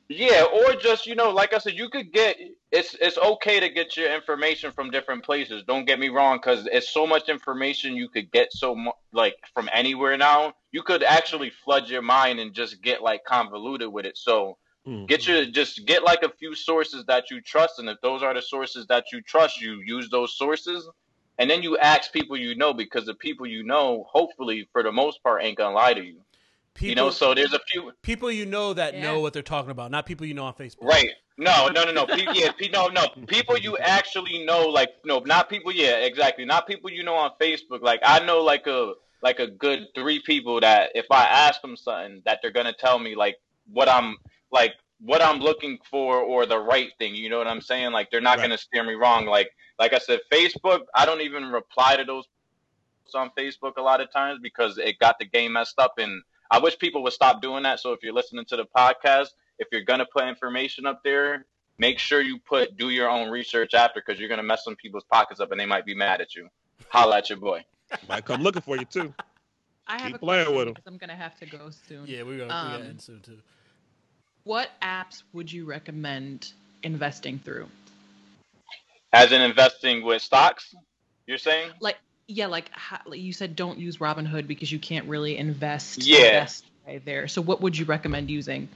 Yeah, 0.08 0.44
or 0.44 0.74
just 0.74 1.06
you 1.06 1.14
know, 1.14 1.30
like 1.30 1.54
I 1.54 1.58
said, 1.58 1.74
you 1.74 1.88
could 1.88 2.12
get 2.12 2.36
it's 2.70 2.94
it's 3.00 3.16
okay 3.16 3.58
to 3.60 3.70
get 3.70 3.96
your 3.96 4.14
information 4.14 4.70
from 4.72 4.90
different 4.90 5.24
places. 5.24 5.64
Don't 5.66 5.86
get 5.86 5.98
me 5.98 6.10
wrong, 6.10 6.38
because 6.38 6.68
it's 6.70 6.92
so 6.92 7.06
much 7.06 7.28
information 7.30 7.96
you 7.96 8.08
could 8.08 8.30
get 8.30 8.52
so 8.52 8.74
mu- 8.76 8.92
like 9.12 9.36
from 9.54 9.70
anywhere 9.72 10.16
now. 10.18 10.54
You 10.72 10.82
could 10.82 11.02
actually 11.02 11.50
flood 11.50 11.88
your 11.88 12.02
mind 12.02 12.38
and 12.38 12.52
just 12.52 12.82
get 12.82 13.02
like 13.02 13.24
convoluted 13.24 13.88
with 13.90 14.04
it. 14.04 14.18
So 14.18 14.58
mm, 14.86 15.08
get 15.08 15.26
your 15.26 15.46
just 15.46 15.86
get 15.86 16.04
like 16.04 16.22
a 16.22 16.32
few 16.38 16.54
sources 16.54 17.04
that 17.06 17.30
you 17.30 17.40
trust, 17.40 17.78
and 17.78 17.88
if 17.88 17.98
those 18.02 18.22
are 18.22 18.34
the 18.34 18.42
sources 18.42 18.86
that 18.88 19.06
you 19.12 19.22
trust, 19.22 19.60
you 19.60 19.80
use 19.86 20.10
those 20.10 20.36
sources, 20.36 20.86
and 21.38 21.48
then 21.50 21.62
you 21.62 21.78
ask 21.78 22.12
people 22.12 22.36
you 22.36 22.54
know 22.56 22.74
because 22.74 23.06
the 23.06 23.14
people 23.14 23.46
you 23.46 23.64
know, 23.64 24.04
hopefully 24.10 24.68
for 24.72 24.82
the 24.82 24.92
most 24.92 25.22
part, 25.22 25.42
ain't 25.42 25.56
gonna 25.56 25.74
lie 25.74 25.94
to 25.94 26.04
you. 26.04 26.23
People, 26.74 26.88
you 26.88 26.94
know, 26.96 27.10
so 27.10 27.34
there's 27.34 27.52
a 27.52 27.60
few. 27.70 27.92
people 28.02 28.30
you 28.32 28.46
know 28.46 28.74
that 28.74 28.94
Yeah. 28.94 29.02
know 29.02 29.20
what 29.20 29.32
they're 29.32 29.42
talking 29.42 29.70
about, 29.70 29.90
not 29.92 30.06
people 30.06 30.26
you 30.26 30.34
know 30.34 30.44
on 30.44 30.54
Facebook. 30.54 30.82
Right. 30.82 31.10
No, 31.38 31.68
no, 31.68 31.84
no, 31.84 31.92
no. 31.92 32.06
Pe- 32.06 32.26
yeah, 32.34 32.50
pe- 32.52 32.68
no, 32.68 32.88
no. 32.88 33.06
People 33.26 33.56
you 33.58 33.76
actually 33.78 34.44
know, 34.44 34.68
like 34.68 34.90
no, 35.04 35.20
not 35.20 35.48
people. 35.48 35.72
Yeah, 35.72 35.96
exactly. 35.98 36.44
Not 36.44 36.66
people 36.66 36.90
you 36.90 37.02
know 37.04 37.14
on 37.14 37.30
Facebook. 37.40 37.80
Like 37.82 38.00
I 38.04 38.24
know, 38.24 38.40
like 38.42 38.66
a 38.66 38.94
like 39.22 39.38
a 39.38 39.46
good 39.46 39.86
three 39.94 40.20
people 40.20 40.60
that 40.60 40.90
if 40.94 41.06
I 41.10 41.24
ask 41.24 41.60
them 41.62 41.76
something, 41.76 42.22
that 42.24 42.40
they're 42.42 42.50
gonna 42.52 42.72
tell 42.72 42.98
me 42.98 43.14
like 43.14 43.36
what 43.72 43.88
I'm 43.88 44.16
like 44.50 44.74
what 45.00 45.22
I'm 45.22 45.38
looking 45.40 45.78
for 45.90 46.18
or 46.20 46.44
the 46.46 46.58
right 46.58 46.90
thing. 46.98 47.14
You 47.14 47.28
know 47.30 47.38
what 47.38 47.48
I'm 47.48 47.60
saying? 47.60 47.92
Like 47.92 48.10
they're 48.10 48.20
not 48.20 48.38
Right. 48.38 48.44
gonna 48.44 48.58
steer 48.58 48.82
me 48.84 48.94
wrong. 48.94 49.26
Like 49.26 49.50
like 49.78 49.92
I 49.92 49.98
said, 49.98 50.20
Facebook. 50.30 50.80
I 50.94 51.04
don't 51.06 51.20
even 51.20 51.46
reply 51.50 51.96
to 51.96 52.04
those 52.04 52.24
on 53.14 53.30
Facebook 53.38 53.76
a 53.76 53.82
lot 53.82 54.00
of 54.00 54.10
times 54.12 54.40
because 54.42 54.76
it 54.78 54.98
got 54.98 55.18
the 55.20 55.24
game 55.24 55.52
messed 55.52 55.78
up 55.78 55.98
and. 55.98 56.22
I 56.54 56.58
wish 56.58 56.78
people 56.78 57.02
would 57.02 57.12
stop 57.12 57.42
doing 57.42 57.64
that. 57.64 57.80
So 57.80 57.92
if 57.92 58.00
you're 58.04 58.12
listening 58.12 58.44
to 58.46 58.56
the 58.56 58.64
podcast, 58.64 59.28
if 59.58 59.66
you're 59.72 59.82
gonna 59.82 60.06
put 60.06 60.28
information 60.28 60.86
up 60.86 61.02
there, 61.02 61.46
make 61.78 61.98
sure 61.98 62.20
you 62.20 62.38
put 62.38 62.76
do 62.76 62.90
your 62.90 63.10
own 63.10 63.28
research 63.28 63.74
after 63.74 64.00
because 64.00 64.20
you're 64.20 64.28
gonna 64.28 64.44
mess 64.44 64.62
some 64.62 64.76
people's 64.76 65.02
pockets 65.10 65.40
up 65.40 65.50
and 65.50 65.58
they 65.58 65.66
might 65.66 65.84
be 65.84 65.96
mad 65.96 66.20
at 66.20 66.36
you. 66.36 66.48
Holla 66.90 67.18
at 67.18 67.28
your 67.28 67.38
boy. 67.38 67.64
might 68.08 68.24
come 68.24 68.40
looking 68.40 68.62
for 68.62 68.76
you 68.76 68.84
too. 68.84 69.12
I 69.88 69.94
have 70.00 70.12
Keep 70.12 70.14
a 70.14 70.18
playing 70.20 70.46
with 70.46 70.56
with 70.56 70.68
'em. 70.68 70.74
because 70.74 70.86
I'm 70.86 70.96
gonna 70.96 71.16
have 71.16 71.36
to 71.40 71.46
go 71.46 71.70
soon. 71.70 72.06
Yeah, 72.06 72.22
we're 72.22 72.38
gonna, 72.38 72.44
we 72.46 72.50
Um, 72.50 72.70
gotta 72.70 72.84
end 72.84 73.02
soon 73.02 73.20
too. 73.20 73.38
What 74.44 74.70
apps 74.80 75.24
would 75.32 75.50
you 75.50 75.64
recommend 75.64 76.52
investing 76.84 77.40
through? 77.40 77.68
As 79.12 79.32
in 79.32 79.40
investing 79.42 80.04
with 80.04 80.22
stocks, 80.22 80.72
you're 81.26 81.38
saying? 81.38 81.72
Like, 81.80 81.98
yeah, 82.26 82.46
like, 82.46 82.70
how, 82.72 83.00
like 83.06 83.20
you 83.20 83.32
said, 83.32 83.56
don't 83.56 83.78
use 83.78 83.98
Robinhood 83.98 84.46
because 84.46 84.70
you 84.70 84.78
can't 84.78 85.06
really 85.08 85.36
invest. 85.36 86.06
Yeah. 86.06 86.38
invest 86.38 86.64
there. 87.04 87.28
So, 87.28 87.42
what 87.42 87.60
would 87.60 87.76
you 87.76 87.84
recommend 87.84 88.30
using? 88.30 88.68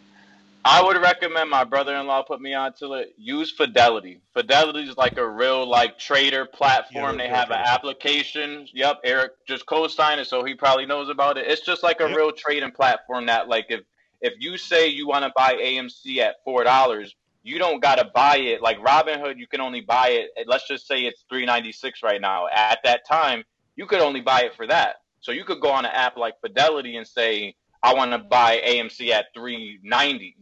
I 0.65 0.83
would 0.83 1.01
recommend 1.01 1.49
my 1.49 1.65
brother-in-law 1.65 2.25
put 2.25 2.41
me 2.41 2.53
onto 2.53 2.95
it. 2.95 3.15
Use 3.17 3.51
Fidelity. 3.51 4.21
Fidelity 4.35 4.89
is 4.89 4.97
like 4.97 5.17
a 5.17 5.27
real 5.27 5.67
like 5.67 5.99
trader 5.99 6.45
platform. 6.45 7.19
Yeah, 7.19 7.25
they 7.25 7.29
have 7.29 7.51
an 7.51 7.63
application. 7.65 8.69
Yep, 8.75 9.01
Eric 9.05 9.33
just 9.47 9.65
co-signed 9.67 10.21
it, 10.21 10.27
so 10.27 10.45
he 10.45 10.55
probably 10.55 10.85
knows 10.85 11.09
about 11.09 11.39
it. 11.39 11.47
It's 11.47 11.65
just 11.65 11.83
like 11.83 12.01
a 12.01 12.09
Yep. 12.09 12.17
real 12.17 12.33
trading 12.33 12.73
platform 12.73 13.27
that 13.27 13.49
like 13.49 13.67
if 13.71 13.81
if 14.21 14.35
you 14.41 14.59
say 14.59 14.89
you 14.89 15.07
want 15.07 15.25
to 15.25 15.33
buy 15.35 15.55
AMC 15.55 16.19
at 16.19 16.37
four 16.45 16.65
dollars, 16.65 17.15
you 17.49 17.59
don't 17.59 17.81
gotta 17.83 18.11
buy 18.15 18.37
it. 18.37 18.61
Like 18.61 18.79
Robinhood, 18.79 19.39
you 19.39 19.47
can 19.47 19.61
only 19.61 19.81
buy 19.81 20.09
it. 20.11 20.47
Let's 20.47 20.69
just 20.69 20.87
say 20.87 21.03
it's 21.05 21.25
three 21.31 21.47
ninety 21.47 21.73
six 21.73 22.03
right 22.03 22.21
now. 22.21 22.47
At 22.55 22.81
that 22.85 23.07
time, 23.09 23.43
you 23.77 23.87
could 23.87 24.01
only 24.01 24.21
buy 24.21 24.43
it 24.43 24.55
for 24.55 24.67
that. 24.67 24.97
So 25.21 25.33
you 25.33 25.45
could 25.45 25.61
go 25.61 25.71
on 25.71 25.85
an 25.85 25.91
app 25.93 26.17
like 26.17 26.35
Fidelity 26.41 26.97
and 26.97 27.07
say, 27.07 27.55
I 27.83 27.95
want 27.95 28.13
to 28.13 28.19
buy 28.19 28.61
AMC 28.67 29.11
at 29.11 29.27
three 29.35 29.81
ninety, 29.83 30.37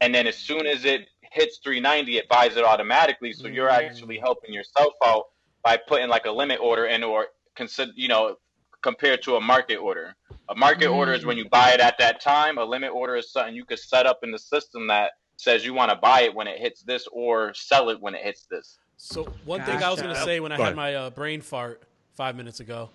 and 0.00 0.14
then 0.14 0.26
as 0.26 0.36
soon 0.36 0.66
as 0.66 0.84
it 0.84 1.02
hits 1.32 1.60
three 1.62 1.80
ninety, 1.80 2.18
it 2.18 2.28
buys 2.28 2.56
it 2.56 2.64
automatically. 2.64 3.32
So 3.32 3.46
you're 3.48 3.68
Mm. 3.68 3.78
actually 3.86 4.18
helping 4.18 4.52
yourself 4.52 4.94
out 5.04 5.24
by 5.62 5.76
putting 5.76 6.08
like 6.08 6.26
a 6.26 6.32
limit 6.32 6.58
order 6.60 6.86
in, 6.86 7.04
or 7.04 7.28
consider 7.54 7.92
you 7.94 8.08
know 8.08 8.36
compared 8.82 9.22
to 9.22 9.36
a 9.36 9.40
market 9.40 9.76
order. 9.76 10.16
A 10.50 10.54
market 10.56 10.88
order 10.88 11.12
is 11.12 11.24
when 11.26 11.36
you 11.36 11.48
buy 11.48 11.72
it 11.72 11.80
at 11.80 11.98
that 11.98 12.20
time. 12.20 12.58
A 12.58 12.64
limit 12.64 12.90
order 12.90 13.16
is 13.16 13.30
something 13.30 13.54
you 13.54 13.64
could 13.64 13.78
set 13.78 14.06
up 14.06 14.20
in 14.22 14.30
the 14.32 14.38
system 14.38 14.86
that 14.88 15.12
says 15.38 15.64
you 15.64 15.72
want 15.72 15.90
to 15.90 15.96
buy 15.96 16.22
it 16.22 16.34
when 16.34 16.46
it 16.48 16.58
hits 16.58 16.82
this 16.82 17.06
or 17.12 17.54
sell 17.54 17.88
it 17.90 18.00
when 18.00 18.14
it 18.14 18.22
hits 18.22 18.46
this. 18.50 18.78
So 18.96 19.24
one 19.44 19.62
thing 19.62 19.80
I 19.82 19.90
was 19.90 20.02
gonna 20.02 20.24
say 20.24 20.40
when 20.40 20.50
I 20.52 20.56
had 20.56 20.74
my 20.74 20.94
uh, 20.94 21.10
brain 21.10 21.40
fart 21.40 21.82
five 22.14 22.34
minutes 22.36 22.58
ago, 22.60 22.90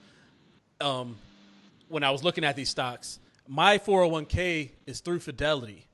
um, 0.81 1.15
when 1.87 2.03
I 2.03 2.11
was 2.11 2.23
looking 2.23 2.43
at 2.43 2.57
these 2.57 2.69
stocks, 2.69 3.19
my 3.47 3.77
401k 3.77 4.71
is 4.85 4.99
through 4.99 5.19
Fidelity. 5.21 5.87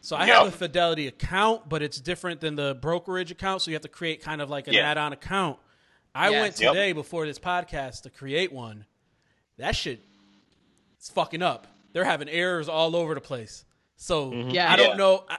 So 0.00 0.16
I 0.16 0.26
have 0.26 0.48
a 0.48 0.50
Fidelity 0.50 1.06
account, 1.06 1.68
but 1.68 1.80
it's 1.80 2.00
different 2.00 2.40
than 2.40 2.56
the 2.56 2.76
brokerage 2.80 3.30
account. 3.30 3.62
So 3.62 3.70
you 3.70 3.76
have 3.76 3.82
to 3.82 3.88
create 3.88 4.20
kind 4.20 4.40
of 4.42 4.50
like 4.50 4.66
an 4.66 4.74
Yeah. 4.74 4.90
add-on 4.90 5.12
account. 5.12 5.58
I 6.12 6.30
Yes. 6.30 6.40
went 6.40 6.60
Yep. 6.60 6.72
today 6.72 6.92
before 6.92 7.24
this 7.24 7.38
podcast 7.38 8.02
to 8.02 8.10
create 8.10 8.52
one. 8.52 8.84
That 9.58 9.76
shit, 9.76 10.00
it's 10.96 11.08
fucking 11.10 11.42
up. 11.42 11.68
They're 11.92 12.04
having 12.04 12.28
errors 12.28 12.68
all 12.68 12.96
over 12.96 13.14
the 13.14 13.20
place. 13.20 13.64
So 13.96 14.32
Yeah. 14.32 14.72
I 14.72 14.74
don't 14.74 14.90
Yeah. 14.90 14.96
know. 14.96 15.24
I, 15.28 15.38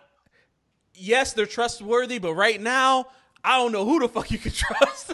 yes, 0.94 1.34
they're 1.34 1.46
trustworthy, 1.46 2.20
but 2.20 2.34
right 2.34 2.60
now, 2.62 3.08
I 3.44 3.58
don't 3.58 3.72
know 3.72 3.86
who 3.86 4.00
the 4.00 4.08
fuck 4.08 4.32
you 4.32 4.38
can 4.38 4.52
trust. 4.54 5.14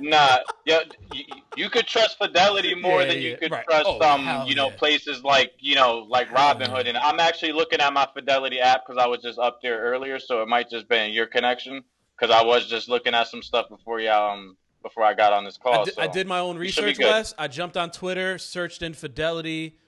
Nah, 0.00 0.38
yeah, 0.64 0.80
you, 1.12 1.24
you 1.56 1.70
could 1.70 1.86
trust 1.86 2.18
Fidelity 2.18 2.74
more 2.74 3.02
Yeah, 3.02 3.08
than 3.08 3.16
yeah, 3.16 3.28
you 3.30 3.36
could 3.36 3.50
right. 3.50 3.64
trust 3.64 3.86
Oh, 3.88 4.00
um, 4.00 4.46
you 4.46 4.54
know, 4.54 4.68
yeah. 4.68 4.76
places 4.76 5.24
like 5.24 5.52
you 5.58 5.74
know, 5.74 6.06
like 6.08 6.28
Robinhood. 6.28 6.86
And 6.86 6.96
I'm 6.96 7.18
actually 7.18 7.52
looking 7.52 7.80
at 7.80 7.92
my 7.92 8.06
Fidelity 8.14 8.60
app 8.60 8.82
because 8.86 9.02
I 9.02 9.08
was 9.08 9.22
just 9.22 9.38
up 9.38 9.60
there 9.60 9.80
earlier, 9.80 10.18
so 10.20 10.40
it 10.42 10.48
might 10.48 10.70
just 10.70 10.88
been 10.88 11.12
your 11.12 11.26
connection 11.26 11.82
because 12.18 12.34
I 12.34 12.44
was 12.44 12.68
just 12.68 12.88
looking 12.88 13.12
at 13.14 13.26
some 13.26 13.42
stuff 13.42 13.68
before 13.68 14.00
you 14.00 14.10
um 14.10 14.56
before 14.84 15.02
I 15.02 15.14
got 15.14 15.32
on 15.32 15.44
this 15.44 15.56
call. 15.56 15.80
I, 15.80 15.84
did, 15.84 15.94
so. 15.94 16.02
I 16.02 16.06
did 16.06 16.26
my 16.28 16.38
own 16.38 16.62
you 16.62 16.70
should 16.70 16.82
be 16.82 16.88
research. 16.88 17.04
Wes. 17.04 17.34
I 17.36 17.48
jumped 17.48 17.76
on 17.76 17.90
Twitter, 17.90 18.38
searched 18.38 18.82
infidelity 18.82 19.78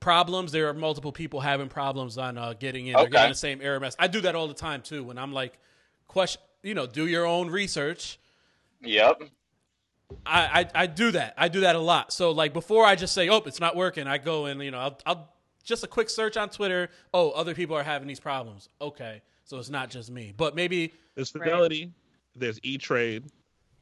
problems. 0.00 0.52
There 0.52 0.68
are 0.68 0.74
multiple 0.74 1.12
people 1.12 1.40
having 1.40 1.68
problems 1.68 2.18
on 2.18 2.36
uh, 2.36 2.54
getting 2.58 2.86
in. 2.86 2.96
They're 2.96 3.08
getting 3.08 3.30
the 3.30 3.36
same 3.36 3.60
error 3.62 3.78
mess. 3.78 3.94
I 3.98 4.08
do 4.08 4.22
that 4.22 4.34
all 4.34 4.48
the 4.48 4.54
time 4.54 4.82
too. 4.82 5.04
When 5.04 5.18
I'm 5.18 5.32
like, 5.32 5.58
question, 6.08 6.42
you 6.62 6.74
know, 6.74 6.86
do 6.86 7.06
your 7.06 7.26
own 7.26 7.48
research. 7.50 8.18
Yep. 8.82 9.22
I, 10.26 10.60
I 10.74 10.82
I 10.82 10.86
do 10.86 11.12
that. 11.12 11.34
I 11.36 11.48
do 11.48 11.60
that 11.60 11.76
a 11.76 11.80
lot. 11.80 12.12
So 12.12 12.32
like 12.32 12.52
before 12.52 12.84
I 12.84 12.96
just 12.96 13.14
say, 13.14 13.28
oh, 13.28 13.42
it's 13.46 13.60
not 13.60 13.76
working. 13.76 14.06
I 14.06 14.18
go 14.18 14.46
and 14.46 14.60
you 14.62 14.70
know, 14.70 14.78
I'll, 14.78 14.98
I'll 15.06 15.34
just 15.62 15.84
a 15.84 15.86
quick 15.86 16.10
search 16.10 16.36
on 16.36 16.48
Twitter. 16.48 16.88
Oh, 17.14 17.30
other 17.30 17.54
people 17.54 17.76
are 17.76 17.82
having 17.82 18.08
these 18.08 18.18
problems. 18.18 18.68
Okay, 18.80 19.22
so 19.44 19.58
it's 19.58 19.70
not 19.70 19.90
just 19.90 20.10
me. 20.10 20.32
But 20.36 20.56
maybe 20.56 20.92
There's 21.14 21.30
Fidelity. 21.30 21.92
There's 22.34 22.58
E 22.62 22.78
Trade. 22.78 23.30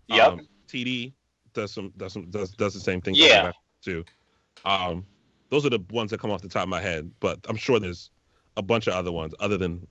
Yep. 0.09 0.33
Um, 0.33 0.49
TD 0.69 1.13
does 1.55 1.73
some 1.73 1.93
does 1.97 2.13
some 2.13 2.31
does 2.31 2.51
does 2.51 2.75
the 2.75 2.81
same 2.81 3.01
thing. 3.01 3.15
Yeah. 3.15 3.53
Too. 3.81 4.05
Um, 4.65 5.07
those 5.51 5.65
are 5.65 5.71
the 5.71 5.81
ones 5.91 6.11
that 6.11 6.21
come 6.21 6.31
off 6.31 6.43
the 6.43 6.49
top 6.49 6.65
of 6.65 6.69
my 6.69 6.81
head, 6.81 7.11
but 7.21 7.39
I'm 7.49 7.57
sure 7.57 7.79
there's 7.81 8.11
a 8.57 8.63
bunch 8.63 8.87
of 8.87 8.95
other 8.95 9.13
ones 9.13 9.35
other 9.41 9.57
than 9.57 9.87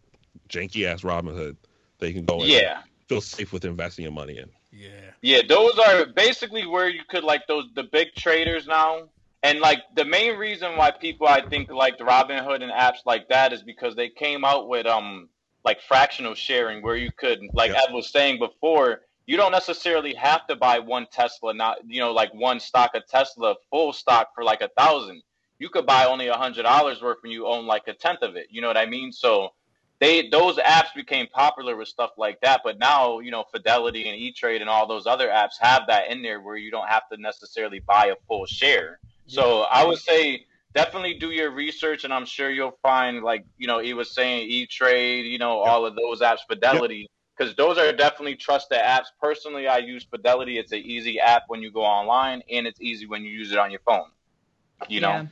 janky 0.49 0.85
ass 0.85 1.01
Robinhood 1.01 1.55
that 1.99 2.07
you 2.07 2.13
can 2.13 2.25
go 2.25 2.41
in. 2.41 2.49
Yeah. 2.49 2.81
Feel 3.07 3.21
safe 3.21 3.53
with 3.53 3.65
investing 3.65 4.03
your 4.03 4.11
money 4.11 4.37
in. 4.37 4.49
Yeah. 4.71 4.89
Yeah, 5.21 5.41
those 5.47 5.79
are 5.79 6.05
basically 6.05 6.65
where 6.65 6.89
you 6.89 7.01
could 7.07 7.23
like 7.23 7.47
those 7.47 7.65
the 7.75 7.83
big 7.83 8.13
traders 8.15 8.67
now. 8.67 9.09
And 9.43 9.59
like 9.59 9.79
the 9.95 10.03
main 10.05 10.37
reason 10.37 10.75
why 10.75 10.91
people 10.91 11.27
I 11.27 11.41
think 11.47 11.69
like 11.69 11.97
the 11.97 12.03
Robinhood 12.03 12.61
and 12.61 12.71
apps 12.71 13.05
like 13.05 13.29
that 13.29 13.53
is 13.53 13.63
because 13.63 13.95
they 13.95 14.09
came 14.09 14.43
out 14.43 14.67
with 14.67 14.85
um 14.85 15.29
like 15.63 15.81
fractional 15.81 16.35
sharing 16.35 16.81
where 16.81 16.95
you 16.95 17.11
could 17.11 17.39
like 17.53 17.71
Yeah. 17.71 17.81
Ed 17.87 17.93
was 17.93 18.09
saying 18.09 18.39
before, 18.39 19.01
you 19.25 19.37
don't 19.37 19.51
necessarily 19.51 20.13
have 20.15 20.45
to 20.47 20.55
buy 20.55 20.79
one 20.79 21.07
Tesla, 21.11 21.53
not 21.53 21.77
you 21.87 21.99
know, 21.99 22.11
like 22.11 22.33
one 22.33 22.59
stock 22.59 22.91
of 22.95 23.07
Tesla 23.07 23.55
full 23.69 23.93
stock 23.93 24.29
for 24.35 24.43
like 24.43 24.61
a 24.61 24.69
thousand. 24.77 25.21
You 25.59 25.69
could 25.69 25.85
buy 25.85 26.05
only 26.05 26.27
a 26.27 26.35
hundred 26.35 26.63
dollars 26.63 27.01
worth 27.01 27.17
when 27.21 27.31
you 27.31 27.47
own 27.47 27.65
like 27.65 27.87
a 27.87 27.93
tenth 27.93 28.21
of 28.21 28.35
it. 28.35 28.47
You 28.49 28.61
know 28.61 28.67
what 28.67 28.77
I 28.77 28.85
mean? 28.85 29.11
So 29.11 29.51
they 29.99 30.29
those 30.29 30.57
apps 30.57 30.93
became 30.95 31.27
popular 31.27 31.75
with 31.75 31.87
stuff 31.87 32.11
like 32.17 32.39
that 32.41 32.61
but 32.63 32.77
now 32.79 33.19
you 33.19 33.31
know 33.31 33.43
fidelity 33.51 34.07
and 34.07 34.17
e-trade 34.17 34.61
and 34.61 34.69
all 34.69 34.87
those 34.87 35.07
other 35.07 35.27
apps 35.27 35.53
have 35.59 35.83
that 35.87 36.09
in 36.11 36.21
there 36.21 36.41
where 36.41 36.57
you 36.57 36.71
don't 36.71 36.87
have 36.87 37.07
to 37.11 37.19
necessarily 37.19 37.79
buy 37.79 38.07
a 38.07 38.15
full 38.27 38.45
share 38.45 38.99
so 39.25 39.61
i 39.63 39.83
would 39.83 39.97
say 39.97 40.45
definitely 40.75 41.15
do 41.15 41.31
your 41.31 41.51
research 41.51 42.03
and 42.03 42.13
i'm 42.13 42.25
sure 42.25 42.49
you'll 42.49 42.77
find 42.81 43.23
like 43.23 43.45
you 43.57 43.67
know 43.67 43.79
he 43.79 43.93
was 43.93 44.13
saying 44.13 44.47
e-trade 44.49 45.25
you 45.25 45.39
know 45.39 45.59
all 45.59 45.85
of 45.85 45.95
those 45.95 46.21
apps 46.21 46.39
fidelity 46.47 47.09
because 47.35 47.55
those 47.55 47.77
are 47.77 47.91
definitely 47.91 48.35
trusted 48.35 48.77
apps 48.77 49.07
personally 49.21 49.67
i 49.67 49.77
use 49.77 50.05
fidelity 50.09 50.57
it's 50.57 50.71
an 50.71 50.79
easy 50.79 51.19
app 51.19 51.43
when 51.47 51.61
you 51.61 51.71
go 51.71 51.81
online 51.81 52.41
and 52.51 52.67
it's 52.67 52.79
easy 52.79 53.05
when 53.07 53.23
you 53.23 53.31
use 53.31 53.51
it 53.51 53.57
on 53.57 53.71
your 53.71 53.81
phone 53.81 54.09
you 54.87 55.01
know 55.01 55.09
Yeah. 55.11 55.25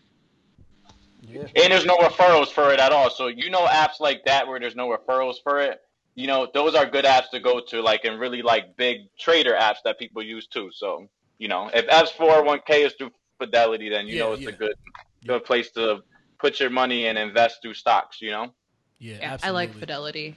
Yeah. 1.27 1.47
and 1.56 1.72
there's 1.72 1.85
no 1.85 1.97
referrals 1.97 2.47
for 2.47 2.72
it 2.72 2.80
at 2.80 2.91
all. 2.91 3.10
So 3.10 3.27
you 3.27 3.49
know 3.49 3.65
apps 3.65 3.99
like 3.99 4.23
that 4.26 4.47
where 4.47 4.60
there's 4.60 4.76
no 4.76 4.88
referrals 4.89 5.35
for 5.43 5.60
it, 5.60 5.80
you 6.15 6.27
know, 6.27 6.47
those 6.53 6.76
are 6.76 6.85
good 6.85 7.06
apps 7.06 7.30
to 7.31 7.39
go 7.39 7.60
to, 7.60 7.81
like 7.81 8.06
and 8.06 8.19
really 8.19 8.41
like 8.41 8.77
big 8.77 8.99
trader 9.19 9.53
apps 9.53 9.77
that 9.84 9.99
people 9.99 10.23
use 10.23 10.47
too. 10.47 10.69
So, 10.72 11.07
you 11.38 11.47
know, 11.47 11.69
if 11.73 11.85
apps 11.88 12.10
four 12.10 12.43
one 12.43 12.61
K 12.65 12.84
is 12.84 12.93
through 12.93 13.11
Fidelity, 13.38 13.89
then 13.89 14.07
you 14.07 14.15
Yeah, 14.15 14.23
know 14.23 14.34
it's 14.34 14.43
yeah. 14.43 14.49
a 14.49 14.53
good 14.53 14.76
Yeah. 15.22 15.34
good 15.34 15.43
place 15.45 15.72
to 15.72 16.03
put 16.39 16.60
your 16.60 16.69
money 16.69 17.07
and 17.07 17.18
invest 17.18 17.61
through 17.61 17.73
stocks, 17.73 18.22
you 18.22 18.31
know? 18.31 18.53
Yeah. 18.99 19.18
Yeah, 19.19 19.38
I 19.43 19.49
like 19.52 19.73
Fidelity. 19.73 20.35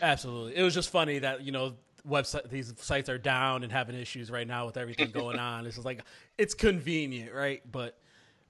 Absolutely. 0.00 0.56
It 0.56 0.62
was 0.62 0.74
just 0.74 0.90
funny 0.90 1.18
that, 1.20 1.42
you 1.42 1.52
know, 1.52 1.74
website 2.08 2.48
these 2.48 2.72
sites 2.78 3.08
are 3.08 3.18
down 3.18 3.62
and 3.64 3.72
having 3.72 3.96
issues 3.96 4.30
right 4.30 4.46
now 4.46 4.66
with 4.66 4.76
everything 4.76 5.10
going 5.10 5.38
on. 5.50 5.66
It's 5.66 5.76
just 5.76 5.84
like 5.84 6.04
it's 6.38 6.54
convenient, 6.54 7.32
right? 7.34 7.60
But 7.70 7.98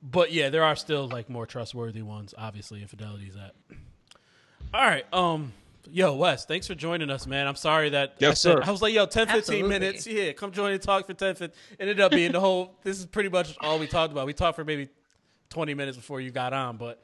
but 0.03 0.33
yeah, 0.33 0.49
there 0.51 0.65
are 0.65 0.77
still 0.77 1.09
like 1.09 1.29
more 1.29 1.47
trustworthy 1.47 2.03
ones, 2.03 2.35
obviously, 2.37 2.81
and 2.81 2.91
Fidelity's 2.91 3.35
that. 3.35 3.55
All 4.75 4.85
right. 4.87 5.05
Um 5.13 5.53
yo, 5.91 6.15
Wes, 6.15 6.45
thanks 6.45 6.67
for 6.67 6.75
joining 6.75 7.11
us, 7.11 7.27
man. 7.27 7.47
I'm 7.47 7.57
sorry 7.57 7.91
that 7.91 8.15
Yes, 8.19 8.31
I 8.31 8.35
said 8.35 8.59
sir. 8.59 8.63
I 8.65 8.71
was 8.71 8.83
like, 8.83 8.93
yo, 8.93 9.07
10, 9.07 9.27
15 9.27 9.39
Absolutely. 9.39 9.69
minutes. 9.69 10.07
Yeah, 10.07 10.33
come 10.33 10.53
join 10.53 10.73
and 10.73 10.83
talk 10.83 11.07
for 11.07 11.15
10 11.15 11.35
15. 11.37 11.57
Ended 11.81 12.01
up 12.01 12.11
being 12.13 12.33
the 12.33 12.41
whole 12.41 12.75
this 12.83 12.99
is 12.99 13.07
pretty 13.07 13.29
much 13.29 13.57
all 13.61 13.79
we 13.79 13.87
talked 13.87 14.13
about. 14.13 14.27
We 14.27 14.33
talked 14.35 14.57
for 14.57 14.65
maybe 14.65 14.89
20 15.51 15.75
minutes 15.75 15.97
before 15.97 16.21
you 16.21 16.31
got 16.31 16.53
on, 16.53 16.77
but 16.77 17.03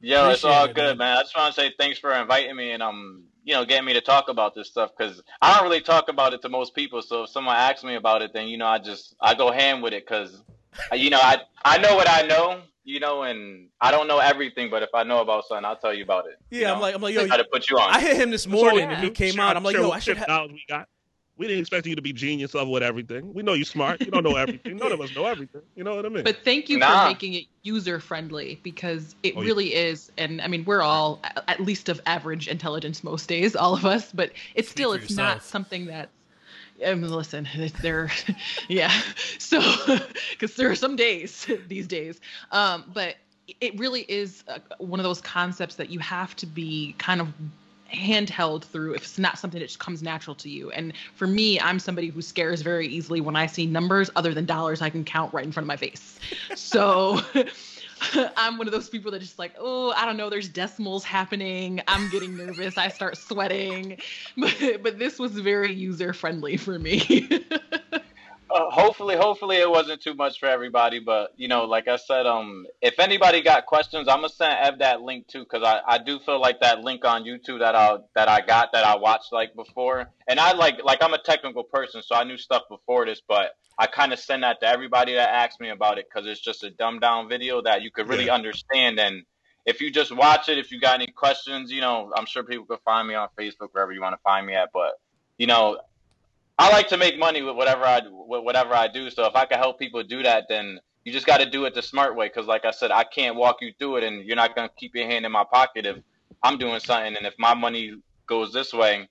Yo, 0.00 0.28
it's 0.28 0.44
all 0.44 0.64
Appreciate 0.64 0.70
it, 0.70 0.74
good, 0.74 0.98
man. 0.98 1.14
man. 1.14 1.16
I 1.18 1.22
just 1.22 1.36
want 1.36 1.54
to 1.54 1.60
say 1.60 1.72
thanks 1.78 1.98
for 1.98 2.12
inviting 2.12 2.54
me 2.54 2.72
and 2.72 2.82
um, 2.82 3.24
you 3.44 3.54
know, 3.54 3.64
getting 3.64 3.86
me 3.86 3.92
to 3.94 4.00
talk 4.00 4.28
about 4.28 4.54
this 4.54 4.68
stuff 4.68 4.90
because 4.96 5.22
I 5.40 5.54
don't 5.54 5.64
really 5.64 5.80
talk 5.80 6.08
about 6.08 6.34
it 6.34 6.42
to 6.42 6.48
most 6.48 6.74
people. 6.74 7.00
So 7.00 7.22
if 7.24 7.30
someone 7.30 7.56
asks 7.56 7.82
me 7.82 7.94
about 7.94 8.20
it, 8.20 8.32
then 8.34 8.46
you 8.48 8.58
know, 8.58 8.66
I 8.66 8.78
just 8.78 9.14
I 9.20 9.34
go 9.34 9.50
ham 9.50 9.80
with 9.80 9.94
it 9.94 10.04
because, 10.06 10.42
Uh, 10.92 10.96
you 10.96 11.10
know, 11.10 11.18
I 11.20 11.38
I 11.64 11.78
know 11.78 11.94
what 11.96 12.08
I 12.08 12.22
know, 12.22 12.60
you 12.84 13.00
know, 13.00 13.22
and 13.22 13.68
I 13.80 13.90
don't 13.90 14.06
know 14.08 14.18
everything, 14.18 14.70
but 14.70 14.82
if 14.82 14.90
I 14.94 15.02
know 15.02 15.20
about 15.20 15.44
something, 15.46 15.64
I'll 15.64 15.76
tell 15.76 15.94
you 15.94 16.04
about 16.04 16.26
it. 16.26 16.38
yeah, 16.50 16.60
you 16.60 16.66
I'm 16.68 16.74
know? 16.76 16.80
like 16.82 16.94
I'm 16.94 17.02
like, 17.02 17.14
yo, 17.14 17.26
try 17.26 17.36
to 17.36 17.44
put 17.52 17.68
you 17.70 17.78
on. 17.78 17.90
I 17.94 18.00
hit 18.00 18.16
him 18.16 18.30
this 18.30 18.46
morning 18.46 18.84
and 18.90 19.02
he 19.02 19.10
came 19.10 19.34
Share- 19.34 19.44
out. 19.44 19.56
I'm 19.56 19.64
like, 19.64 19.74
share 19.74 19.82
yo, 19.82 19.88
what 19.88 19.96
I 19.96 20.00
should 20.00 20.16
have 20.18 20.28
knowledge 20.28 20.52
we 20.52 20.64
got. 20.68 20.88
We 21.38 21.46
didn't 21.46 21.60
expect 21.60 21.86
you 21.86 21.94
to 21.94 22.00
be 22.00 22.14
genius 22.14 22.54
level 22.54 22.72
with 22.72 22.82
everything. 22.82 23.34
We 23.34 23.42
know 23.42 23.52
you're 23.52 23.66
smart. 23.66 24.00
You 24.00 24.10
don't 24.10 24.22
know 24.22 24.36
everything. 24.36 24.78
None 24.78 24.90
of 24.90 25.02
us 25.02 25.14
know 25.14 25.26
everything. 25.26 25.60
You 25.74 25.84
know 25.84 25.94
what 25.94 26.06
I 26.06 26.08
mean? 26.08 26.24
But 26.24 26.38
thank 26.44 26.70
you 26.70 26.78
Nah. 26.78 27.02
for 27.02 27.08
making 27.10 27.34
it 27.34 27.44
user 27.62 28.00
friendly 28.00 28.58
because 28.62 29.14
it 29.22 29.34
Oh, 29.36 29.42
yeah. 29.42 29.46
really 29.46 29.74
is. 29.74 30.10
And 30.16 30.40
I 30.40 30.46
mean, 30.48 30.64
we're 30.64 30.80
all 30.80 31.20
at 31.46 31.60
least 31.60 31.90
of 31.90 32.00
average 32.06 32.48
intelligence 32.48 33.04
most 33.04 33.28
days, 33.28 33.54
all 33.54 33.74
of 33.74 33.84
us. 33.84 34.12
But 34.12 34.30
it's 34.54 34.68
Speak 34.70 34.78
still, 34.78 34.96
for 34.96 35.04
it's 35.04 35.14
not 35.14 35.42
something 35.42 35.84
that. 35.86 36.08
Um, 36.84 37.02
listen, 37.02 37.48
they're, 37.82 38.10
yeah. 38.68 38.92
So, 39.38 39.60
because 40.30 40.54
there 40.56 40.70
are 40.70 40.74
some 40.74 40.96
days 40.96 41.46
these 41.68 41.86
days, 41.86 42.20
um, 42.52 42.84
but 42.92 43.16
it 43.60 43.78
really 43.78 44.02
is 44.02 44.42
uh, 44.48 44.58
one 44.78 44.98
of 44.98 45.04
those 45.04 45.20
concepts 45.20 45.76
that 45.76 45.88
you 45.90 46.00
have 46.00 46.34
to 46.36 46.46
be 46.46 46.94
kind 46.98 47.20
of 47.20 47.28
handheld 47.92 48.64
through 48.64 48.94
if 48.94 49.02
it's 49.02 49.18
not 49.18 49.38
something 49.38 49.60
that 49.60 49.66
just 49.66 49.78
comes 49.78 50.02
natural 50.02 50.34
to 50.34 50.48
you. 50.48 50.70
And 50.72 50.92
for 51.14 51.26
me, 51.26 51.60
I'm 51.60 51.78
somebody 51.78 52.08
who 52.08 52.20
scares 52.20 52.62
very 52.62 52.88
easily 52.88 53.20
when 53.20 53.36
I 53.36 53.46
see 53.46 53.66
numbers 53.66 54.10
other 54.16 54.34
than 54.34 54.44
dollars 54.44 54.82
I 54.82 54.90
can 54.90 55.04
count 55.04 55.32
right 55.32 55.44
in 55.44 55.52
front 55.52 55.64
of 55.64 55.68
my 55.68 55.76
face. 55.76 56.18
So 56.56 57.20
I'm 58.36 58.58
one 58.58 58.66
of 58.66 58.72
those 58.72 58.88
people 58.88 59.10
that 59.12 59.20
just 59.20 59.38
like, 59.38 59.54
oh, 59.58 59.92
I 59.92 60.04
don't 60.04 60.16
know, 60.16 60.30
there's 60.30 60.48
decimals 60.48 61.04
happening. 61.04 61.80
I'm 61.88 62.08
getting 62.08 62.36
nervous. 62.36 62.76
I 62.78 62.88
start 62.88 63.16
sweating. 63.16 63.98
But, 64.38 64.82
but 64.82 64.98
this 64.98 65.18
was 65.18 65.32
very 65.32 65.72
user 65.72 66.12
friendly 66.12 66.56
for 66.58 66.78
me. 66.78 67.28
uh, 68.50 68.70
hopefully, 68.70 69.16
hopefully 69.16 69.56
it 69.56 69.68
wasn't 69.68 70.02
too 70.02 70.14
much 70.14 70.38
for 70.38 70.46
everybody. 70.46 70.98
But 70.98 71.32
you 71.36 71.48
know, 71.48 71.64
like 71.64 71.88
I 71.88 71.96
said, 71.96 72.26
um, 72.26 72.66
if 72.82 72.98
anybody 72.98 73.42
got 73.42 73.66
questions, 73.66 74.08
I'm 74.08 74.18
gonna 74.18 74.28
send 74.28 74.54
Ev 74.60 74.78
that 74.80 75.00
link 75.02 75.26
too, 75.26 75.40
because 75.40 75.62
I, 75.62 75.80
I 75.86 75.98
do 75.98 76.18
feel 76.18 76.40
like 76.40 76.60
that 76.60 76.80
link 76.80 77.04
on 77.04 77.24
YouTube 77.24 77.60
that 77.60 77.74
I 77.74 77.98
that 78.14 78.28
I 78.28 78.40
got 78.40 78.72
that 78.72 78.84
I 78.84 78.96
watched 78.96 79.32
like 79.32 79.54
before, 79.54 80.10
and 80.28 80.38
I 80.38 80.52
like 80.52 80.82
like 80.84 81.02
I'm 81.02 81.14
a 81.14 81.22
technical 81.22 81.64
person, 81.64 82.02
so 82.02 82.14
I 82.14 82.24
knew 82.24 82.36
stuff 82.36 82.62
before 82.68 83.06
this, 83.06 83.22
but 83.26 83.56
I 83.78 83.86
kind 83.86 84.12
of 84.12 84.18
send 84.18 84.42
that 84.42 84.60
to 84.60 84.66
everybody 84.68 85.14
that 85.14 85.28
asks 85.30 85.60
me 85.60 85.70
about 85.70 85.98
it 85.98 86.06
because 86.12 86.26
it's 86.28 86.40
just 86.40 86.64
a 86.64 86.70
dumbed 86.70 87.02
down 87.02 87.28
video 87.28 87.62
that 87.62 87.82
you 87.82 87.90
could 87.90 88.08
really 88.08 88.26
Yeah. 88.26 88.34
understand 88.34 88.98
and. 89.00 89.22
If 89.66 89.80
you 89.80 89.90
just 89.90 90.12
watch 90.14 90.48
it, 90.48 90.58
if 90.58 90.70
you 90.70 90.78
got 90.80 90.94
any 90.94 91.08
questions, 91.08 91.72
you 91.72 91.80
know, 91.80 92.12
I'm 92.16 92.24
sure 92.26 92.44
people 92.44 92.66
could 92.66 92.78
find 92.84 93.08
me 93.08 93.14
on 93.14 93.28
Facebook 93.38 93.70
wherever 93.72 93.92
you 93.92 94.00
want 94.00 94.14
to 94.14 94.20
find 94.22 94.46
me 94.46 94.54
at. 94.54 94.70
But 94.72 94.92
you 95.38 95.48
know, 95.48 95.80
I 96.58 96.70
like 96.70 96.88
to 96.88 96.96
make 96.96 97.18
money 97.18 97.42
with 97.42 97.56
whatever 97.56 97.84
I 97.84 98.00
with 98.08 98.44
whatever 98.44 98.74
I 98.74 98.88
do. 98.88 99.10
So 99.10 99.24
if 99.26 99.34
I 99.36 99.44
can 99.44 99.58
help 99.58 99.78
people 99.78 100.02
do 100.04 100.22
that, 100.22 100.44
then 100.48 100.80
you 101.04 101.12
just 101.12 101.26
got 101.26 101.38
to 101.38 101.50
do 101.50 101.64
it 101.64 101.74
the 101.74 101.82
smart 101.82 102.16
way. 102.16 102.28
Because 102.28 102.46
like 102.46 102.64
I 102.64 102.70
said, 102.70 102.90
I 102.92 103.04
can't 103.04 103.36
walk 103.36 103.56
you 103.60 103.72
through 103.78 103.98
it, 103.98 104.04
and 104.04 104.24
you're 104.24 104.36
not 104.36 104.54
gonna 104.56 104.70
keep 104.78 104.94
your 104.94 105.06
hand 105.06 105.26
in 105.26 105.32
my 105.32 105.44
pocket 105.52 105.86
if 105.86 105.96
I'm 106.42 106.58
doing 106.58 106.80
something. 106.80 107.16
And 107.16 107.26
if 107.26 107.34
my 107.38 107.54
money 107.54 107.94
goes 108.28 108.52
this 108.52 108.72
way, 108.72 109.08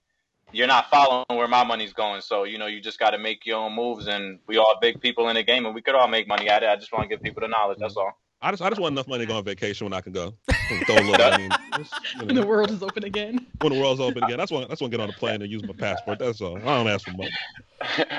you're 0.51 0.67
not 0.67 0.89
following 0.89 1.25
where 1.29 1.47
my 1.47 1.63
money's 1.63 1.93
going. 1.93 2.21
So 2.21 2.43
you 2.43 2.57
know, 2.57 2.67
you 2.67 2.81
just 2.81 2.99
got 2.99 3.11
to 3.11 3.17
make 3.17 3.45
your 3.45 3.57
own 3.57 3.73
moves. 3.73 4.07
And 4.07 4.39
we 4.47 4.57
all 4.57 4.77
big 4.81 5.01
people 5.01 5.29
in 5.29 5.35
the 5.35 5.43
game, 5.43 5.65
and 5.65 5.75
we 5.75 5.81
could 5.81 5.95
all 5.95 6.07
make 6.07 6.27
money 6.27 6.49
at 6.49 6.63
it. 6.63 6.69
I 6.69 6.75
just 6.75 6.91
want 6.91 7.03
to 7.03 7.09
give 7.09 7.21
people 7.21 7.41
the 7.41 7.47
knowledge. 7.47 7.77
That's 7.79 7.97
all. 7.97 8.19
I 8.41 8.51
just 8.51 8.61
I 8.61 8.69
just 8.69 8.79
want 8.79 8.93
enough 8.93 9.07
money 9.07 9.25
to 9.25 9.31
go 9.31 9.37
on 9.37 9.43
vacation 9.43 9.85
when 9.85 9.93
I 9.93 10.01
can 10.01 10.11
go. 10.11 10.33
Throw 10.85 10.95
a 10.95 11.01
little 11.01 11.17
money 11.17 11.45
in. 11.45 11.51
Just, 11.77 11.93
you 12.19 12.25
when 12.25 12.35
the 12.35 12.45
world 12.45 12.69
is 12.69 12.83
open 12.83 13.03
again. 13.03 13.45
when 13.61 13.73
the 13.73 13.79
world's 13.79 13.99
open 13.99 14.23
again. 14.23 14.37
That's 14.37 14.51
when 14.51 14.67
that's 14.67 14.81
when 14.81 14.89
I 14.89 14.91
get 14.91 14.99
on 14.99 15.07
the 15.07 15.13
plane 15.13 15.41
and 15.41 15.51
use 15.51 15.63
my 15.63 15.73
passport. 15.73 16.19
That's 16.19 16.41
all. 16.41 16.57
I 16.57 16.61
don't 16.61 16.87
ask 16.87 17.05
for 17.05 17.17
much. 17.17 17.31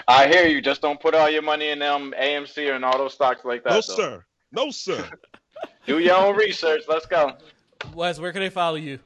I 0.08 0.26
hear 0.28 0.46
you. 0.46 0.60
Just 0.60 0.82
don't 0.82 1.00
put 1.00 1.14
all 1.14 1.30
your 1.30 1.42
money 1.42 1.68
in 1.68 1.78
them 1.78 2.14
AMC 2.18 2.74
and 2.74 2.84
all 2.84 2.98
those 2.98 3.14
stocks 3.14 3.44
like 3.44 3.62
that. 3.64 3.70
No 3.70 3.74
though. 3.76 3.80
sir. 3.80 4.24
No 4.52 4.70
sir. 4.70 5.08
Do 5.86 5.98
your 5.98 6.16
own 6.16 6.36
research. 6.36 6.82
Let's 6.88 7.06
go. 7.06 7.36
Wes, 7.94 8.18
where 8.18 8.32
can 8.32 8.40
they 8.40 8.50
follow 8.50 8.76
you? 8.76 8.98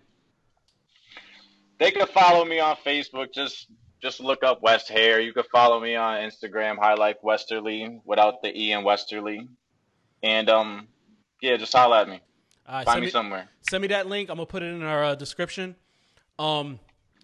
They 1.80 1.90
could 1.90 2.08
follow 2.10 2.44
me 2.44 2.60
on 2.60 2.76
Facebook. 2.86 3.32
Just 3.34 3.66
just 4.02 4.20
look 4.20 4.44
up 4.44 4.62
West 4.62 4.88
Hair. 4.88 5.20
You 5.20 5.32
could 5.32 5.46
follow 5.50 5.80
me 5.80 5.96
on 5.96 6.18
Instagram, 6.20 6.78
High 6.78 6.94
Life 6.94 7.16
Westerly, 7.22 8.00
without 8.04 8.42
the 8.42 8.56
E 8.56 8.72
in 8.72 8.84
Westerly. 8.84 9.48
And 10.22 10.48
um, 10.48 10.88
yeah, 11.42 11.56
just 11.56 11.72
holler 11.72 11.96
at 11.96 12.08
me. 12.08 12.20
All 12.68 12.76
right, 12.76 12.84
Find 12.84 13.00
me 13.00 13.06
me, 13.06 13.10
somewhere. 13.10 13.48
send 13.68 13.82
me 13.82 13.88
that 13.88 14.06
link. 14.06 14.28
I'm 14.28 14.36
gonna 14.36 14.46
put 14.46 14.62
it 14.62 14.66
in 14.66 14.82
our 14.82 15.02
uh, 15.04 15.14
description. 15.14 15.74
Um, 16.38 16.78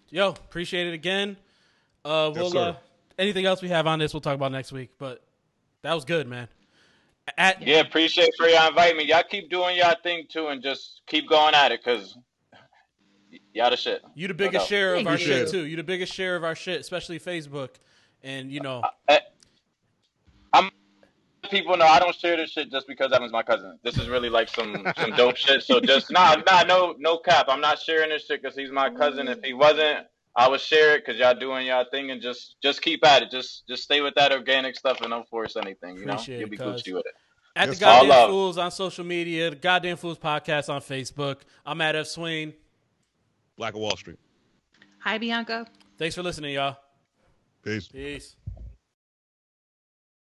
yo, 0.09 0.29
appreciate 0.29 0.87
it 0.87 0.93
again. 0.93 1.37
Uh, 2.03 2.31
Yes, 2.33 2.41
we'll 2.41 2.51
sir. 2.51 2.69
uh, 2.71 2.75
anything 3.19 3.45
else 3.45 3.61
we 3.61 3.69
have 3.69 3.85
on 3.87 3.99
this, 3.99 4.13
we'll 4.13 4.21
talk 4.21 4.35
about 4.35 4.51
next 4.51 4.71
week. 4.71 4.89
But 4.97 5.23
that 5.83 5.93
was 5.93 6.03
good, 6.03 6.27
man. 6.27 6.47
At 7.37 7.61
Yeah, 7.61 7.81
appreciate 7.81 8.31
for 8.37 8.47
y'all 8.47 8.69
inviting 8.69 8.97
me. 8.97 9.03
Y'all 9.05 9.23
keep 9.29 9.49
doing 9.49 9.77
y'all 9.77 9.95
thing 10.01 10.25
too, 10.29 10.47
and 10.47 10.63
just 10.63 11.01
keep 11.07 11.29
going 11.29 11.53
at 11.53 11.71
it, 11.71 11.83
cause 11.83 12.17
Y'all 13.57 13.71
the 13.71 13.75
shit. 13.75 14.03
You 14.13 14.27
the 14.27 14.35
biggest 14.35 14.65
no 14.65 14.77
share 14.77 14.95
of 14.95 15.07
our 15.07 15.17
shit 15.17 15.49
too. 15.49 15.65
You 15.65 15.77
the 15.77 15.83
biggest 15.83 16.13
share 16.13 16.35
of 16.35 16.43
our 16.43 16.53
shit, 16.53 16.79
especially 16.79 17.19
Facebook, 17.19 17.69
and 18.21 18.51
you 18.51 18.59
know. 18.59 18.83
I, 19.09 19.21
am 20.53 20.69
people 21.49 21.75
know 21.75 21.87
I 21.87 21.97
don't 21.97 22.13
share 22.13 22.37
this 22.37 22.51
shit 22.51 22.69
just 22.71 22.87
because 22.87 23.11
Evan's 23.11 23.31
my 23.31 23.41
cousin. 23.41 23.79
This 23.81 23.97
is 23.97 24.09
really 24.09 24.29
like 24.29 24.47
some 24.47 24.85
some 24.99 25.09
dope 25.11 25.37
shit. 25.37 25.63
So 25.63 25.79
just 25.79 26.11
nah 26.11 26.35
nah 26.45 26.61
no 26.63 26.93
no 26.99 27.17
cap. 27.17 27.47
I'm 27.49 27.59
not 27.59 27.79
sharing 27.79 28.09
this 28.09 28.27
shit 28.27 28.43
because 28.43 28.55
he's 28.55 28.71
my 28.71 28.91
cousin. 28.91 29.27
If 29.27 29.43
he 29.43 29.53
wasn't, 29.53 30.05
I 30.35 30.47
would 30.47 30.61
share 30.61 30.95
it 30.95 31.03
because 31.03 31.19
y'all 31.19 31.33
doing 31.33 31.65
y'all 31.65 31.85
thing 31.89 32.11
and 32.11 32.21
just 32.21 32.57
just 32.61 32.83
keep 32.83 33.03
at 33.07 33.23
it. 33.23 33.31
Just 33.31 33.67
just 33.67 33.81
stay 33.81 34.01
with 34.01 34.13
that 34.15 34.31
organic 34.31 34.75
stuff 34.75 35.01
and 35.01 35.09
don't 35.09 35.27
force 35.29 35.55
anything. 35.55 35.97
You 35.97 36.03
Appreciate 36.03 36.35
know, 36.35 36.39
you'll 36.41 36.49
be 36.49 36.57
Gucci 36.57 36.93
with 36.93 37.07
it. 37.07 37.15
At 37.55 37.69
the 37.69 37.75
Goddamn 37.75 38.29
Fools 38.29 38.59
on 38.59 38.69
social 38.69 39.03
media, 39.03 39.49
the 39.49 39.55
Goddamn 39.55 39.97
Fools 39.97 40.19
podcast 40.19 40.71
on 40.71 40.79
Facebook. 40.79 41.37
I'm 41.65 41.81
at 41.81 41.95
Ev 41.95 42.07
Swain. 42.07 42.53
Black 43.57 43.73
of 43.73 43.81
Wall 43.81 43.97
Street. 43.97 44.19
Hi, 44.99 45.17
Bianca. 45.17 45.67
Thanks 45.97 46.15
for 46.15 46.23
listening, 46.23 46.53
y'all. 46.53 46.77
Peace. 47.63 47.87
Peace. 47.87 48.35